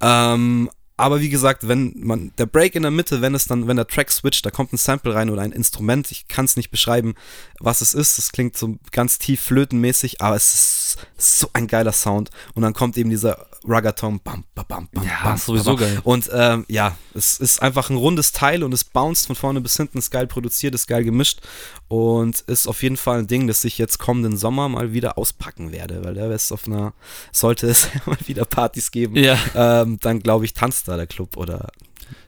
Ähm, 0.00 0.68
aber 0.96 1.20
wie 1.20 1.30
gesagt, 1.30 1.68
wenn 1.68 1.94
man, 1.96 2.32
der 2.38 2.46
Break 2.46 2.74
in 2.74 2.82
der 2.82 2.90
Mitte, 2.90 3.22
wenn 3.22 3.34
es 3.34 3.46
dann, 3.46 3.66
wenn 3.66 3.76
der 3.76 3.86
Track 3.86 4.10
switcht, 4.10 4.44
da 4.44 4.50
kommt 4.50 4.72
ein 4.72 4.76
Sample 4.76 5.14
rein 5.14 5.30
oder 5.30 5.42
ein 5.42 5.52
Instrument, 5.52 6.10
ich 6.10 6.28
kann 6.28 6.44
es 6.44 6.56
nicht 6.56 6.70
beschreiben, 6.70 7.14
was 7.60 7.80
es 7.80 7.94
ist, 7.94 8.18
es 8.18 8.32
klingt 8.32 8.56
so 8.56 8.78
ganz 8.90 9.18
tief 9.18 9.40
flötenmäßig, 9.40 10.20
aber 10.20 10.36
es 10.36 10.54
ist 10.54 11.38
so 11.40 11.48
ein 11.54 11.66
geiler 11.66 11.92
Sound 11.92 12.30
und 12.54 12.62
dann 12.62 12.74
kommt 12.74 12.96
eben 12.96 13.10
dieser 13.10 13.46
Ruggaton, 13.68 14.20
bam, 14.24 14.44
bam, 14.54 14.64
bam, 14.66 14.88
bam, 14.92 15.04
Ja, 15.04 15.20
bam, 15.24 15.36
sowieso 15.36 15.72
bam. 15.76 15.80
geil. 15.80 16.00
Und 16.04 16.30
ähm, 16.32 16.64
ja, 16.68 16.96
es 17.14 17.38
ist 17.38 17.62
einfach 17.62 17.90
ein 17.90 17.96
rundes 17.96 18.32
Teil 18.32 18.62
und 18.64 18.72
es 18.74 18.84
bounced 18.84 19.26
von 19.26 19.36
vorne 19.36 19.60
bis 19.60 19.76
hinten, 19.76 19.98
ist 19.98 20.10
geil 20.10 20.26
produziert, 20.26 20.74
ist 20.74 20.86
geil 20.86 21.04
gemischt 21.04 21.40
und 21.88 22.40
ist 22.42 22.66
auf 22.66 22.82
jeden 22.82 22.96
Fall 22.96 23.20
ein 23.20 23.26
Ding, 23.26 23.46
das 23.46 23.64
ich 23.64 23.78
jetzt 23.78 23.98
kommenden 23.98 24.36
Sommer 24.36 24.68
mal 24.68 24.92
wieder 24.92 25.18
auspacken 25.18 25.72
werde, 25.72 26.04
weil 26.04 26.14
der 26.14 26.30
ist 26.30 26.52
auf 26.52 26.66
einer, 26.66 26.92
sollte 27.32 27.66
es 27.68 27.88
mal 28.06 28.16
wieder 28.26 28.44
Partys 28.44 28.90
geben, 28.90 29.16
Ja. 29.16 29.38
ähm, 29.54 29.98
dann 30.00 30.20
glaube 30.20 30.44
ich, 30.44 30.54
tanzt 30.54 30.88
da 30.88 30.96
der 30.96 31.06
Club 31.06 31.36
oder 31.36 31.68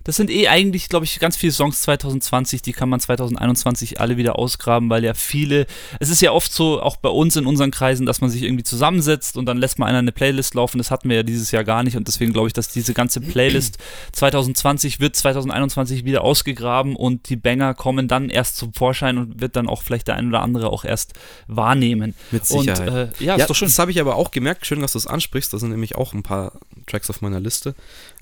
Das 0.05 0.17
sind 0.17 0.31
eh 0.31 0.49
eigentlich, 0.49 0.89
glaube 0.89 1.05
ich, 1.05 1.19
ganz 1.19 1.37
viele 1.37 1.53
Songs 1.53 1.81
2020, 1.83 2.63
die 2.63 2.73
kann 2.73 2.89
man 2.89 3.01
2021 3.01 4.01
alle 4.01 4.17
wieder 4.17 4.39
ausgraben, 4.39 4.91
weil 4.91 5.05
ja 5.05 5.15
viele, 5.15 5.67
es 6.01 6.11
ist 6.11 6.21
ja 6.21 6.33
oft 6.33 6.53
so, 6.53 6.83
auch 6.83 6.97
bei 6.97 7.09
uns 7.09 7.37
in 7.37 7.47
unseren 7.47 7.71
Kreisen, 7.71 8.07
dass 8.07 8.21
man 8.21 8.31
sich 8.31 8.43
irgendwie 8.43 8.65
zusammensetzt 8.65 9.37
und 9.37 9.47
dann 9.47 9.59
lässt 9.59 9.79
mal 9.79 9.87
einer 9.87 9.99
eine 9.99 10.13
Playlist 10.13 10.55
laufen. 10.55 10.79
Das 10.79 10.91
hatten 10.91 11.09
wir 11.09 11.17
ja 11.17 11.23
dieses 11.23 11.51
Jahr 11.51 11.65
gar 11.65 11.83
nicht 11.83 11.97
und 11.97 12.09
deswegen 12.09 12.33
glaube 12.33 12.49
ich, 12.49 12.53
dass 12.53 12.69
diese 12.69 12.95
ganze 12.95 13.21
Playlist 13.21 13.79
2020 14.13 15.01
wird 15.01 15.17
2021 15.17 16.05
wieder 16.05 16.23
ausgegraben 16.23 16.97
und 16.97 17.29
die 17.29 17.37
Banger 17.37 17.75
kommen 17.75 18.09
dann 18.09 18.31
erst 18.31 18.57
zum 18.57 18.75
Vorschein 18.75 19.19
und 19.19 19.41
wird 19.41 19.57
dann 19.57 19.69
auch 19.69 19.83
vielleicht 19.83 20.09
der 20.09 20.17
ein 20.17 20.29
oder 20.29 20.43
andere 20.43 20.71
auch 20.71 20.85
erst 20.85 21.15
wahrnehmen. 21.47 22.15
mit 22.31 22.47
Sicherheit. 22.47 22.89
Und 22.89 22.95
äh, 22.95 23.09
ja, 23.19 23.37
ja, 23.37 23.45
ist 23.45 23.51
doch 23.51 23.55
schön. 23.55 23.69
das 23.69 23.79
habe 23.79 23.91
ich 23.91 24.01
aber 24.01 24.17
auch 24.17 24.31
gemerkt. 24.31 24.67
Schön, 24.67 24.81
dass 24.81 24.93
du 24.93 24.99
es 24.99 25.07
ansprichst. 25.07 25.53
Da 25.53 25.59
sind 25.59 25.71
nämlich 25.71 25.97
auch 25.97 26.13
ein 26.13 26.23
paar 26.23 26.53
Tracks 26.87 27.11
auf 27.11 27.23
meiner 27.23 27.41
Liste. 27.41 27.75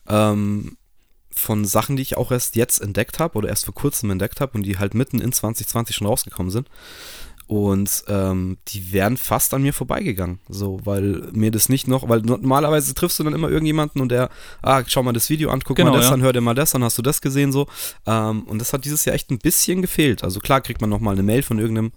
Ähm, 0.09 0.77
von 1.35 1.65
Sachen, 1.65 1.97
die 1.97 2.03
ich 2.03 2.17
auch 2.17 2.31
erst 2.31 2.57
jetzt 2.57 2.81
entdeckt 2.81 3.19
habe 3.19 3.39
oder 3.39 3.49
erst 3.49 3.65
vor 3.65 3.75
kurzem 3.75 4.11
entdeckt 4.11 4.41
habe 4.41 4.53
und 4.55 4.63
die 4.65 4.79
halt 4.79 4.95
mitten 4.95 5.21
in 5.21 5.33
2020 5.33 5.97
schon 5.97 6.07
rausgekommen 6.07 6.51
sind. 6.51 6.69
Und 7.53 8.05
ähm, 8.09 8.57
die 8.69 8.93
wären 8.93 9.19
fast 9.19 9.53
an 9.53 9.63
mir 9.63 9.75
vorbeigegangen. 9.75 10.39
So, 10.49 10.81
weil 10.85 11.29
mir 11.33 11.51
das 11.51 11.69
nicht 11.69 11.87
noch, 11.87 12.09
weil 12.09 12.21
normalerweise 12.23 12.95
triffst 12.95 13.19
du 13.19 13.25
dann 13.25 13.35
immer 13.35 13.51
irgendjemanden 13.51 14.01
und 14.01 14.11
der, 14.11 14.31
ah, 14.63 14.83
schau 14.87 15.03
mal 15.03 15.13
das 15.13 15.29
Video 15.29 15.51
an, 15.51 15.61
guck 15.63 15.77
Genau, 15.77 15.91
mal 15.91 15.99
das 15.99 16.07
ja. 16.07 16.13
an, 16.15 16.23
hör 16.23 16.33
dir 16.33 16.41
mal 16.41 16.55
das 16.55 16.75
an, 16.75 16.83
hast 16.83 16.97
du 16.97 17.03
das 17.03 17.21
gesehen 17.21 17.53
so. 17.53 17.67
Ähm, 18.07 18.45
und 18.45 18.59
das 18.59 18.73
hat 18.73 18.87
dieses 18.87 19.05
Jahr 19.05 19.15
echt 19.15 19.31
ein 19.31 19.39
bisschen 19.39 19.83
gefehlt. 19.83 20.25
Also 20.25 20.41
klar 20.41 20.63
kriegt 20.63 20.81
man 20.81 20.89
nochmal 20.89 21.13
eine 21.13 21.23
Mail 21.25 21.43
von 21.43 21.59
irgendeinem, 21.59 21.93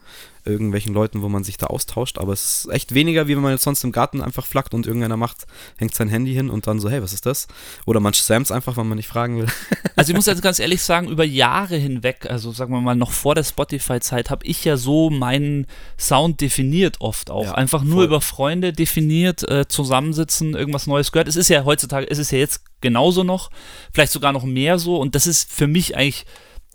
irgendwelchen 0.46 0.94
Leuten, 0.94 1.22
wo 1.22 1.30
man 1.30 1.44
sich 1.44 1.58
da 1.58 1.68
austauscht, 1.68 2.18
aber 2.18 2.34
es 2.34 2.66
ist 2.66 2.72
echt 2.72 2.94
weniger, 2.94 3.28
wie 3.28 3.36
wenn 3.36 3.44
man 3.44 3.52
jetzt 3.52 3.64
sonst 3.64 3.84
im 3.84 3.92
Garten 3.92 4.22
einfach 4.22 4.46
flackt 4.46 4.74
und 4.74 4.86
irgendeiner 4.86 5.18
macht, 5.18 5.46
hängt 5.78 5.96
sein 5.96 6.10
Handy 6.10 6.34
hin 6.34 6.50
und 6.50 6.68
dann 6.68 6.80
so, 6.80 6.90
hey, 6.90 7.02
was 7.02 7.14
ist 7.14 7.26
das? 7.26 7.48
Oder 7.86 8.00
man 8.00 8.14
sam's 8.14 8.52
einfach, 8.52 8.78
weil 8.78 8.86
man 8.86 8.98
nicht 8.98 9.08
fragen 9.08 9.40
will. 9.40 9.48
Also 9.98 10.12
ich 10.12 10.16
muss 10.18 10.26
jetzt 10.26 10.42
ganz 10.42 10.60
ehrlich 10.60 10.82
sagen, 10.82 11.08
über 11.08 11.24
Jahre 11.24 11.78
hinweg, 11.78 12.30
also 12.30 12.52
sagen 12.52 12.74
wir 12.74 12.82
mal 12.82 12.98
noch 12.98 13.12
vor 13.12 13.34
der 13.34 13.46
Spotify-Zeit, 13.46 14.30
habe 14.30 14.46
ich 14.46 14.66
ja 14.66 14.76
so 14.76 15.10
meinen 15.10 15.68
Sound 15.98 16.42
definiert 16.42 17.00
oft 17.00 17.32
auch. 17.32 17.46
Ja, 17.46 17.54
Einfach 17.54 17.82
nur 17.82 17.96
voll. 18.00 18.06
über 18.06 18.20
Freunde 18.20 18.74
definiert, 18.74 19.48
äh, 19.50 19.70
zusammensitzen, 19.70 20.54
irgendwas 20.54 20.86
Neues 20.86 21.14
gehört. 21.14 21.30
Es 21.30 21.38
ist 21.38 21.48
ja 21.48 21.64
heutzutage, 21.64 22.12
es 22.12 22.18
ist 22.18 22.32
ja 22.32 22.40
jetzt 22.40 22.64
genauso 22.82 23.24
noch, 23.24 23.50
vielleicht 23.94 24.12
sogar 24.12 24.34
noch 24.34 24.44
mehr 24.44 24.80
so 24.80 24.98
und 24.98 25.16
das 25.16 25.28
ist 25.28 25.50
für 25.50 25.68
mich 25.68 25.96
eigentlich 25.96 26.26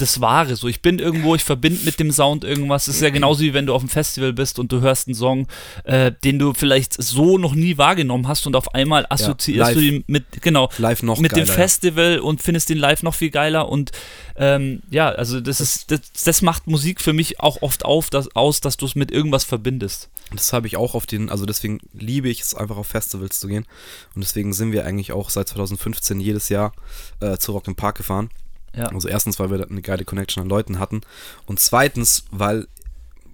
das 0.00 0.20
Wahre. 0.20 0.56
So, 0.56 0.68
ich 0.68 0.82
bin 0.82 0.98
irgendwo, 0.98 1.34
ich 1.34 1.44
verbinde 1.44 1.84
mit 1.84 2.00
dem 2.00 2.10
Sound 2.12 2.44
irgendwas. 2.44 2.88
Es 2.88 2.96
ist 2.96 3.02
ja 3.02 3.10
genauso 3.10 3.42
wie 3.42 3.54
wenn 3.54 3.66
du 3.66 3.74
auf 3.74 3.82
einem 3.82 3.88
Festival 3.88 4.32
bist 4.32 4.58
und 4.58 4.72
du 4.72 4.80
hörst 4.80 5.08
einen 5.08 5.14
Song, 5.14 5.46
äh, 5.84 6.12
den 6.24 6.38
du 6.38 6.54
vielleicht 6.54 7.00
so 7.00 7.38
noch 7.38 7.54
nie 7.54 7.78
wahrgenommen 7.78 8.28
hast 8.28 8.46
und 8.46 8.56
auf 8.56 8.74
einmal 8.74 9.06
assoziierst 9.08 9.72
live. 9.72 9.74
du 9.74 9.80
ihn 9.80 10.04
mit, 10.06 10.42
genau, 10.42 10.70
Live 10.78 11.02
noch 11.02 11.18
mit 11.18 11.32
dem 11.32 11.40
geiler, 11.40 11.48
ja. 11.48 11.54
Festival 11.54 12.18
und 12.20 12.42
findest 12.42 12.68
den 12.68 12.78
live 12.78 13.02
noch 13.02 13.14
viel 13.14 13.30
geiler 13.30 13.68
und 13.68 13.90
ähm, 14.36 14.82
ja, 14.90 15.10
also 15.10 15.40
das 15.40 15.60
ist 15.60 15.90
das, 15.90 16.00
das 16.24 16.42
macht 16.42 16.66
Musik 16.66 17.00
für 17.00 17.12
mich 17.12 17.40
auch 17.40 17.62
oft 17.62 17.84
auf, 17.84 18.10
das, 18.10 18.34
aus, 18.34 18.60
dass 18.60 18.76
du 18.76 18.86
es 18.86 18.94
mit 18.94 19.10
irgendwas 19.10 19.44
verbindest. 19.44 20.08
Das 20.32 20.52
habe 20.52 20.66
ich 20.66 20.76
auch 20.76 20.94
auf 20.94 21.06
den, 21.06 21.28
also 21.28 21.44
deswegen 21.44 21.80
liebe 21.92 22.28
ich 22.28 22.40
es 22.40 22.54
einfach 22.54 22.76
auf 22.76 22.86
Festivals 22.86 23.40
zu 23.40 23.48
gehen. 23.48 23.66
Und 24.14 24.22
deswegen 24.22 24.52
sind 24.52 24.72
wir 24.72 24.84
eigentlich 24.84 25.12
auch 25.12 25.28
seit 25.28 25.48
2015 25.48 26.20
jedes 26.20 26.48
Jahr 26.48 26.72
äh, 27.20 27.36
zu 27.36 27.52
Rock 27.52 27.66
im 27.66 27.74
Park 27.74 27.96
gefahren. 27.96 28.30
Ja. 28.74 28.86
Also 28.86 29.08
erstens, 29.08 29.38
weil 29.38 29.50
wir 29.50 29.58
da 29.58 29.64
eine 29.64 29.82
geile 29.82 30.04
Connection 30.04 30.42
an 30.42 30.48
Leuten 30.48 30.78
hatten. 30.78 31.00
Und 31.46 31.60
zweitens, 31.60 32.24
weil 32.30 32.66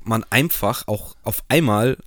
man 0.05 0.25
einfach 0.31 0.87
auch 0.87 1.15
auf 1.25 1.43
einmal 1.49 1.99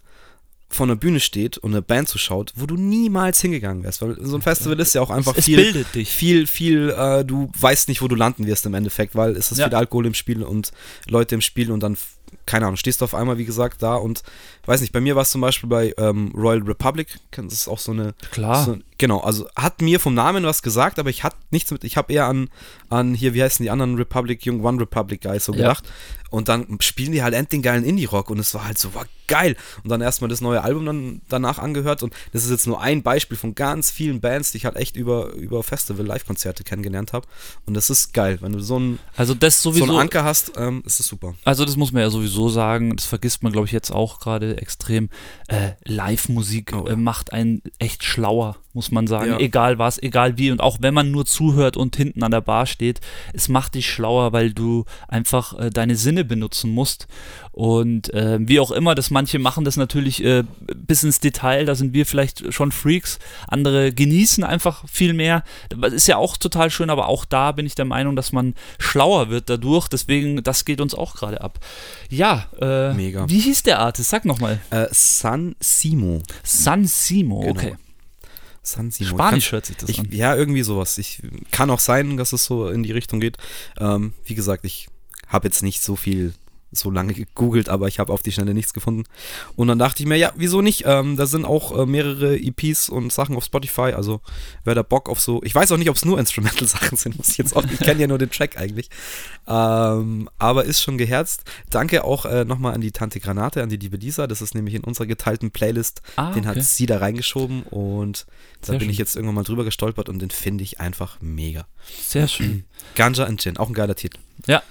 vor 0.71 0.85
einer 0.85 0.95
Bühne 0.95 1.19
steht 1.19 1.57
und 1.57 1.71
eine 1.71 1.81
Band 1.81 2.07
zuschaut, 2.09 2.53
wo 2.55 2.67
du 2.67 2.75
niemals 2.75 3.41
hingegangen 3.41 3.83
wärst. 3.83 4.01
Weil 4.03 4.17
so 4.23 4.35
ein 4.35 4.41
Festival 4.43 4.79
ist 4.79 4.93
ja 4.93 5.01
auch 5.01 5.09
einfach 5.09 5.35
es 5.35 5.45
viel, 5.45 5.57
bildet 5.57 5.95
dich. 5.95 6.11
viel, 6.11 6.45
viel, 6.45 6.91
äh, 6.91 7.25
du 7.25 7.51
weißt 7.59 7.87
nicht, 7.89 8.03
wo 8.03 8.07
du 8.07 8.15
landen 8.15 8.45
wirst 8.45 8.67
im 8.67 8.75
Endeffekt, 8.75 9.15
weil 9.15 9.31
es 9.35 9.51
ist 9.51 9.57
Ja. 9.57 9.67
viel 9.67 9.75
Alkohol 9.75 10.05
im 10.05 10.13
Spiel 10.13 10.43
und 10.43 10.71
Leute 11.07 11.33
im 11.33 11.41
Spiel 11.41 11.71
und 11.71 11.79
dann, 11.81 11.97
keine 12.45 12.65
Ahnung, 12.67 12.77
stehst 12.77 13.01
du 13.01 13.05
auf 13.05 13.15
einmal, 13.15 13.39
wie 13.39 13.45
gesagt, 13.45 13.81
da 13.81 13.95
und 13.95 14.21
weiß 14.69 14.81
nicht, 14.81 14.93
bei 14.93 15.01
mir 15.01 15.15
war 15.15 15.23
es 15.23 15.31
zum 15.31 15.41
Beispiel 15.41 15.67
bei 15.69 15.93
ähm, 15.97 16.31
Royal 16.35 16.61
Republic, 16.63 17.19
das 17.35 17.53
ist 17.53 17.67
auch 17.67 17.79
so 17.79 17.91
eine, 17.91 18.13
Klar. 18.31 18.63
so, 18.65 18.77
genau, 18.97 19.19
also 19.19 19.47
hat 19.55 19.81
mir 19.81 19.99
vom 19.99 20.13
Namen 20.13 20.43
was 20.45 20.61
gesagt, 20.61 20.99
aber 20.99 21.09
ich 21.09 21.23
hatte 21.23 21.37
nichts 21.51 21.71
mit, 21.71 21.83
ich 21.83 21.97
habe 21.97 22.13
eher 22.13 22.25
an, 22.25 22.49
an 22.89 23.13
hier, 23.13 23.33
wie 23.33 23.43
heißen 23.43 23.63
die 23.63 23.69
anderen 23.71 23.95
Republic, 23.95 24.41
Young 24.45 24.63
One 24.63 24.79
Republic 24.81 25.21
Guys 25.21 25.45
so 25.45 25.53
Ja. 25.53 25.57
gedacht 25.59 25.83
und 26.31 26.47
dann 26.47 26.77
spielen 26.81 27.11
die 27.11 27.23
halt 27.23 27.33
endlich 27.33 27.63
geilen 27.63 27.83
Indie-Rock 27.83 28.29
und 28.29 28.37
es 28.37 28.53
war 28.53 28.65
halt 28.65 28.77
so, 28.77 28.93
war 28.93 29.07
geil 29.27 29.55
und 29.83 29.89
dann 29.89 30.01
erstmal 30.01 30.29
das 30.29 30.41
neue 30.41 30.61
Album 30.63 30.85
dann 30.85 31.21
danach 31.27 31.57
angehört 31.57 32.03
und 32.03 32.13
das 32.33 32.43
ist 32.45 32.51
jetzt 32.51 32.67
nur 32.67 32.79
ein 32.81 33.01
Beispiel 33.01 33.35
von 33.37 33.55
ganz 33.55 33.89
vielen 33.89 34.21
Bands, 34.21 34.51
die 34.51 34.57
ich 34.57 34.65
halt 34.65 34.75
echt 34.75 34.95
über, 34.95 35.33
über 35.33 35.63
Festival-Live-Konzerte 35.63 36.63
kennengelernt 36.63 37.13
habe 37.13 37.27
und 37.65 37.73
das 37.73 37.89
ist 37.89 38.13
geil, 38.13 38.37
wenn 38.41 38.51
du 38.53 38.59
so 38.59 38.75
einen, 38.75 38.99
Also 39.17 39.33
das 39.33 39.61
so 39.61 39.71
sowieso. 39.71 39.85
einen 39.91 39.99
Anker 39.99 40.23
hast, 40.23 40.51
ähm, 40.57 40.83
ist 40.85 40.99
das 40.99 41.07
super. 41.07 41.33
Also 41.45 41.65
das 41.65 41.77
muss 41.77 41.91
man 41.91 42.03
ja 42.03 42.09
sowieso 42.11 42.49
sagen, 42.49 42.95
das 42.95 43.05
vergisst 43.05 43.41
man 43.43 43.51
glaube 43.51 43.65
ich 43.65 43.71
jetzt 43.73 43.91
auch 43.91 44.19
gerade 44.19 44.58
extrem. 44.59 45.09
Äh, 45.47 45.71
Live-Musik 45.85 46.73
Oh, 46.73 46.85
ja. 46.87 46.93
äh, 46.93 46.95
macht 46.95 47.33
einen 47.33 47.61
echt 47.79 48.03
schlauer, 48.03 48.57
muss 48.73 48.91
man 48.91 49.07
sagen. 49.07 49.31
Ja. 49.31 49.39
Egal 49.39 49.79
was, 49.79 50.01
egal 50.01 50.37
wie 50.37 50.51
und 50.51 50.61
auch 50.61 50.77
wenn 50.79 50.93
man 50.93 51.11
nur 51.11 51.25
zuhört 51.25 51.75
und 51.75 51.95
hinten 51.95 52.23
an 52.23 52.31
der 52.31 52.41
Bar 52.41 52.65
steht, 52.65 53.01
es 53.33 53.49
macht 53.49 53.75
dich 53.75 53.89
schlauer, 53.89 54.31
weil 54.31 54.53
du 54.53 54.85
einfach 55.07 55.57
äh, 55.57 55.69
deine 55.69 55.95
Sinne 55.95 56.23
benutzen 56.23 56.71
musst. 56.71 57.07
Und 57.51 58.13
äh, 58.13 58.37
wie 58.41 58.59
auch 58.59 58.71
immer, 58.71 58.95
das 58.95 59.09
manche 59.09 59.39
machen 59.39 59.65
das 59.65 59.75
natürlich 59.75 60.23
äh, 60.23 60.43
bis 60.75 61.03
ins 61.03 61.19
Detail, 61.19 61.65
da 61.65 61.75
sind 61.75 61.93
wir 61.93 62.05
vielleicht 62.05 62.53
schon 62.53 62.71
Freaks, 62.71 63.19
andere 63.47 63.91
genießen 63.91 64.43
einfach 64.43 64.87
viel 64.87 65.13
mehr. 65.13 65.43
Das 65.69 65.91
ist 65.91 66.07
ja 66.07 66.17
auch 66.17 66.37
total 66.37 66.69
schön, 66.69 66.89
aber 66.89 67.07
auch 67.09 67.25
da 67.25 67.51
bin 67.51 67.65
ich 67.65 67.75
der 67.75 67.85
Meinung, 67.85 68.15
dass 68.15 68.31
man 68.31 68.53
schlauer 68.77 69.29
wird 69.29 69.49
dadurch. 69.49 69.87
Deswegen, 69.87 70.43
das 70.43 70.63
geht 70.63 70.79
uns 70.79 70.93
auch 70.93 71.15
gerade 71.15 71.41
ab. 71.41 71.59
Ja, 72.09 72.45
äh, 72.61 72.93
Mega. 72.93 73.27
wie 73.27 73.39
hieß 73.39 73.63
der 73.63 73.79
Artist? 73.79 74.09
Sag 74.09 74.25
nochmal. 74.25 74.59
Äh, 74.69 74.85
San 74.91 75.55
Simo. 75.59 76.21
San 76.43 76.85
Simo, 76.85 77.39
Genau. 77.41 77.51
okay. 77.51 77.75
San 78.63 78.91
Simo. 78.91 79.09
Spanisch 79.11 79.51
hört 79.51 79.65
sich 79.65 79.77
das 79.77 79.89
Ich, 79.89 79.99
an. 79.99 80.07
ja, 80.11 80.35
irgendwie 80.35 80.63
sowas. 80.63 80.97
Ich 80.97 81.21
kann 81.51 81.69
auch 81.69 81.79
sein, 81.79 82.17
dass 82.17 82.33
es 82.33 82.45
so 82.45 82.67
in 82.69 82.83
die 82.83 82.91
Richtung 82.91 83.19
geht. 83.19 83.37
Ähm, 83.79 84.13
wie 84.25 84.35
gesagt, 84.35 84.65
ich 84.65 84.87
habe 85.27 85.47
jetzt 85.47 85.63
nicht 85.63 85.81
so 85.81 85.95
viel 85.95 86.33
so 86.71 86.91
lange 86.91 87.13
gegoogelt, 87.13 87.69
aber 87.69 87.87
ich 87.87 87.99
habe 87.99 88.13
auf 88.13 88.21
die 88.21 88.31
Schnelle 88.31 88.53
nichts 88.53 88.73
gefunden. 88.73 89.03
Und 89.55 89.67
dann 89.67 89.79
dachte 89.79 90.03
ich 90.03 90.07
mir, 90.07 90.17
ja, 90.17 90.31
wieso 90.35 90.61
nicht? 90.61 90.83
Ähm, 90.85 91.17
da 91.17 91.25
sind 91.25 91.45
auch 91.45 91.77
äh, 91.77 91.85
mehrere 91.85 92.37
EPs 92.37 92.89
und 92.89 93.11
Sachen 93.11 93.35
auf 93.35 93.43
Spotify. 93.43 93.93
Also 93.93 94.21
wer 94.63 94.75
da 94.75 94.83
Bock 94.83 95.09
auf 95.09 95.19
so, 95.19 95.41
ich 95.43 95.55
weiß 95.55 95.71
auch 95.71 95.77
nicht, 95.77 95.89
ob 95.89 95.95
es 95.95 96.05
nur 96.05 96.19
Instrumental-Sachen 96.19 96.97
sind, 96.97 97.17
muss 97.17 97.29
ich 97.29 97.37
jetzt 97.37 97.55
auch. 97.55 97.63
Ich 97.65 97.79
kenne 97.79 98.01
ja 98.01 98.07
nur 98.07 98.17
den 98.17 98.29
Track 98.29 98.57
eigentlich. 98.57 98.89
Ähm, 99.47 100.29
aber 100.37 100.65
ist 100.65 100.81
schon 100.81 100.97
geherzt. 100.97 101.43
Danke 101.69 102.03
auch 102.03 102.25
äh, 102.25 102.45
nochmal 102.45 102.73
an 102.75 102.81
die 102.81 102.91
Tante 102.91 103.19
Granate, 103.19 103.63
an 103.63 103.69
die 103.69 103.77
liebe 103.77 103.97
Lisa. 103.97 104.27
Das 104.27 104.41
ist 104.41 104.53
nämlich 104.53 104.75
in 104.75 104.83
unserer 104.83 105.07
geteilten 105.07 105.51
Playlist. 105.51 106.01
Ah, 106.15 106.31
den 106.31 106.47
okay. 106.47 106.59
hat 106.59 106.63
sie 106.63 106.85
da 106.85 106.97
reingeschoben 106.97 107.63
und 107.63 108.27
da 108.61 108.67
Sehr 108.67 108.73
bin 108.73 108.81
schön. 108.81 108.89
ich 108.91 108.97
jetzt 108.97 109.15
irgendwann 109.15 109.35
mal 109.35 109.43
drüber 109.43 109.63
gestolpert 109.63 110.09
und 110.09 110.19
den 110.19 110.29
finde 110.29 110.63
ich 110.63 110.79
einfach 110.79 111.17
mega. 111.21 111.65
Sehr 112.01 112.27
schön. 112.27 112.65
Ganja 112.95 113.25
and 113.25 113.41
Gin, 113.41 113.57
auch 113.57 113.69
ein 113.69 113.73
geiler 113.73 113.95
Titel. 113.95 114.19
Ja, 114.45 114.61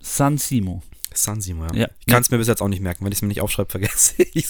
San 0.00 0.38
Simo. 0.38 0.82
San 1.22 1.40
Simo, 1.40 1.64
ja. 1.66 1.74
Ja. 1.74 1.88
Ich 2.00 2.06
kann 2.06 2.22
es 2.22 2.30
mir 2.30 2.38
bis 2.38 2.48
jetzt 2.48 2.62
auch 2.62 2.68
nicht 2.68 2.80
merken, 2.80 3.04
wenn 3.04 3.12
ich 3.12 3.18
es 3.18 3.22
mir 3.22 3.28
nicht 3.28 3.40
aufschreibe, 3.40 3.70
vergesse 3.70 4.14
ich 4.18 4.48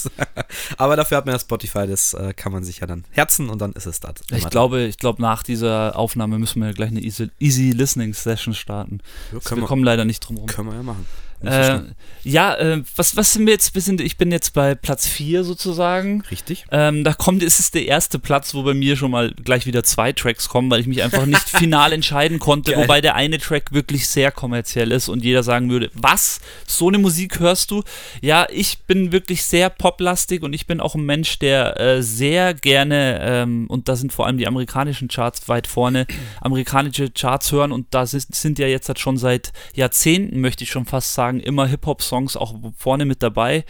Aber 0.77 0.97
dafür 0.97 1.19
hat 1.19 1.27
man 1.27 1.35
ja 1.35 1.39
Spotify, 1.39 1.87
das 1.87 2.15
äh, 2.15 2.33
kann 2.35 2.53
man 2.53 2.65
sich 2.65 2.81
ja 2.81 2.87
dann 2.87 3.05
herzen 3.11 3.49
und 3.49 3.61
dann 3.61 3.73
ist 3.73 3.87
es 3.87 4.01
da. 4.01 4.13
Ich 4.31 4.49
glaube, 4.49 4.83
ich 4.83 4.99
glaube, 4.99 5.23
nach 5.23 5.43
dieser 5.43 5.97
Aufnahme 5.97 6.39
müssen 6.39 6.63
wir 6.63 6.73
gleich 6.73 6.91
eine 6.91 7.01
Easy, 7.01 7.31
Easy 7.39 7.71
Listening 7.71 8.15
Session 8.15 8.55
starten. 8.55 9.01
ja, 9.33 9.41
wir 9.51 9.57
wir, 9.57 9.67
kommen 9.67 9.85
leider 9.85 10.05
nicht 10.05 10.21
drum 10.21 10.37
rum. 10.39 10.47
können 10.47 10.69
wir 10.69 10.77
ja 10.77 10.83
machen. 10.83 11.07
Äh, 11.43 11.81
ja, 12.25 12.55
äh, 12.57 12.83
was, 12.97 13.17
was 13.17 13.33
sind 13.33 13.47
wir 13.47 13.53
jetzt? 13.53 13.75
Wir 13.75 13.83
sind, 13.83 14.01
ich 14.01 14.19
bin 14.19 14.33
jetzt 14.33 14.53
bei 14.53 14.75
Platz 14.75 15.07
4 15.07 15.45
sozusagen. 15.45 16.23
Richtig? 16.31 16.67
Ähm, 16.71 17.05
da 17.05 17.15
kommt, 17.15 17.43
es 17.43 17.61
ist 17.61 17.75
der 17.75 17.87
erste 17.87 18.19
Platz, 18.19 18.55
wo 18.55 18.63
bei 18.63 18.75
mir 18.75 18.97
schon 18.97 19.11
mal 19.11 19.33
gleich 19.33 19.67
wieder 19.67 19.85
zwei 19.85 20.13
Tracks 20.13 20.49
kommen, 20.49 20.71
weil 20.71 20.81
ich 20.81 20.87
mich 20.87 21.03
einfach 21.03 21.27
nicht 21.27 21.43
final 21.49 21.93
entscheiden 21.93 22.39
konnte, 22.39 22.73
Geil. 22.73 22.83
wobei 22.83 23.01
der 23.01 23.15
eine 23.15 23.39
Track 23.39 23.73
wirklich 23.73 24.09
sehr 24.09 24.33
kommerziell 24.33 24.91
ist 24.93 25.09
und 25.09 25.25
jeder 25.25 25.43
sagen 25.43 25.71
würde, 25.71 25.91
was? 25.95 26.41
So 26.67 26.89
eine 26.89 26.99
Musik 26.99 27.39
hörst 27.39 27.71
du? 27.71 27.83
Ja, 28.21 28.47
ich 28.51 28.81
bin 28.81 29.13
wirklich 29.13 29.45
sehr 29.45 29.71
poplastig 29.71 30.43
und 30.43 30.53
ich 30.53 30.67
bin 30.67 30.81
auch 30.81 30.95
ein 30.95 31.05
Mensch, 31.05 31.39
der 31.39 31.79
äh, 31.81 32.03
sehr 32.03 32.53
gerne, 32.55 33.21
ähm, 33.23 33.67
und 33.69 33.89
da 33.89 33.97
sind 33.97 34.13
vor 34.13 34.27
allem 34.27 34.39
die 34.39 34.47
amerikanischen 34.47 35.09
Charts 35.09 35.49
weit 35.49 35.67
vorne, 35.67 36.07
amerikanische 36.41 37.11
Charts 37.11 37.53
hören 37.53 37.73
und 37.73 37.87
da 37.91 38.07
sind, 38.07 38.35
sind 38.35 38.59
ja 38.59 38.67
jetzt 38.67 38.89
halt 38.89 38.99
schon 38.99 39.17
seit 39.17 39.53
Jahrzehnten, 39.75 40.41
möchte 40.41 40.65
ich 40.65 40.71
schon 40.71 40.85
fast 40.85 41.15
sagen, 41.15 41.28
immer 41.37 41.67
Hip-Hop-Songs 41.67 42.37
auch 42.37 42.55
vorne 42.77 43.05
mit 43.05 43.23
dabei 43.23 43.65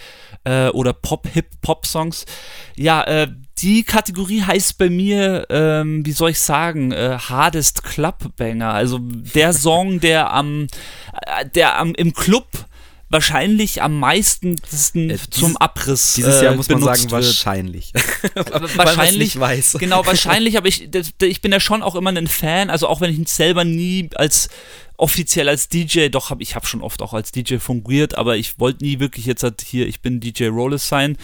äh, 0.45 0.69
oder 0.69 0.93
Pop-Hip-Pop-Songs. 0.93 2.25
Ja, 2.77 3.03
äh, 3.05 3.29
die 3.59 3.83
Kategorie 3.83 4.43
heißt 4.43 4.79
bei 4.79 4.89
mir, 4.89 5.47
ähm, 5.51 6.07
wie 6.07 6.13
soll 6.13 6.31
ich 6.31 6.41
sagen, 6.41 6.93
äh, 6.93 7.19
Hardest 7.19 7.83
Club 7.83 8.37
Banger. 8.37 8.73
Also 8.73 8.99
der 9.01 9.53
Song, 9.53 10.01
der 10.01 10.33
am, 10.33 10.69
äh, 11.27 11.49
der 11.55 11.79
am 11.79 11.95
im 11.95 12.13
Club 12.15 12.47
wahrscheinlich 13.11 13.81
am 13.83 13.99
meisten 13.99 14.53
Äh, 14.53 14.61
dieses- 14.71 15.31
zum 15.31 15.57
Abriss 15.57 16.13
Dieses 16.15 16.37
äh, 16.37 16.45
Jahr 16.45 16.55
muss 16.55 16.69
man 16.69 16.83
sagen, 16.83 17.03
wird. 17.05 17.13
wahrscheinlich. 17.13 17.93
Wahrscheinlich, 18.77 19.41
weiß. 19.41 19.73
genau, 19.81 20.05
wahrscheinlich, 20.07 20.59
aber 20.59 20.69
ich, 20.69 20.89
ich 21.23 21.41
bin 21.41 21.51
ja 21.53 21.59
schon 21.59 21.83
auch 21.83 21.95
immer 21.95 22.11
ein 22.11 22.27
Fan, 22.27 22.69
also 22.71 22.87
auch 22.87 23.01
wenn 23.01 23.11
ich 23.23 23.29
selber 23.29 23.65
nie 23.65 24.11
als 24.15 24.51
offiziell 24.99 25.49
als 25.49 25.69
DJ, 25.69 26.09
doch 26.09 26.31
hab, 26.31 26.41
ich 26.41 26.55
habe 26.55 26.67
schon 26.67 26.83
oft 26.83 27.01
auch 27.03 27.15
als 27.15 27.33
DJ 27.33 27.57
fungiert, 27.57 28.19
aber 28.19 28.37
ich 28.37 28.59
wollte 28.59 28.85
nie 28.85 28.99
wirklich 28.99 29.25
jetzt 29.27 29.43
halt 29.43 29.63
hier, 29.63 29.87
ich 29.87 30.01
bin 30.01 30.21
DJ 30.21 30.49
Rollis 30.49 30.89
sein, 30.89 31.17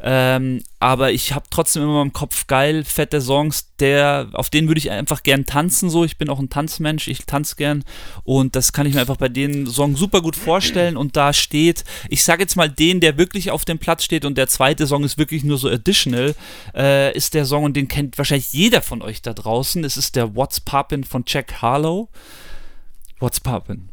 ähm, 0.00 0.62
aber 0.78 1.10
ich 1.10 1.32
habe 1.32 1.46
trotzdem 1.50 1.82
immer 1.82 2.02
im 2.02 2.12
Kopf 2.12 2.46
geil, 2.46 2.84
fette 2.84 3.20
Songs, 3.20 3.72
der, 3.80 4.28
auf 4.32 4.48
denen 4.48 4.68
würde 4.68 4.78
ich 4.78 4.90
einfach 4.90 5.24
gern 5.24 5.44
tanzen, 5.44 5.90
so, 5.90 6.04
ich 6.04 6.18
bin 6.18 6.30
auch 6.30 6.38
ein 6.38 6.50
Tanzmensch, 6.50 7.08
ich 7.08 7.26
tanze 7.26 7.56
gern. 7.56 7.82
Und 8.22 8.54
das 8.54 8.72
kann 8.72 8.86
ich 8.86 8.94
mir 8.94 9.00
einfach 9.00 9.16
bei 9.16 9.28
den 9.28 9.66
Songs 9.66 9.98
super 9.98 10.20
gut 10.20 10.36
vorstellen. 10.36 10.96
Und 10.96 11.16
da 11.16 11.32
steht, 11.32 11.84
ich 12.08 12.24
sage 12.24 12.42
jetzt 12.42 12.56
mal 12.56 12.68
den, 12.68 13.00
der 13.00 13.18
wirklich 13.18 13.50
auf 13.50 13.64
dem 13.64 13.78
Platz 13.78 14.04
steht 14.04 14.24
und 14.24 14.38
der 14.38 14.48
zweite 14.48 14.86
Song 14.86 15.02
ist 15.02 15.18
wirklich 15.18 15.44
nur 15.44 15.58
so 15.58 15.68
additional, 15.68 16.34
äh, 16.74 17.16
ist 17.16 17.34
der 17.34 17.44
Song 17.44 17.64
und 17.64 17.76
den 17.76 17.88
kennt 17.88 18.18
wahrscheinlich 18.18 18.52
jeder 18.52 18.82
von 18.82 19.02
euch 19.02 19.22
da 19.22 19.32
draußen, 19.32 19.82
es 19.82 19.96
ist 19.96 20.14
der 20.14 20.36
What's 20.36 20.60
Poppin' 20.60 21.04
von 21.04 21.24
Jack 21.26 21.62
Harlow. 21.62 22.08
What's 23.18 23.40
Poppin'? 23.40 23.88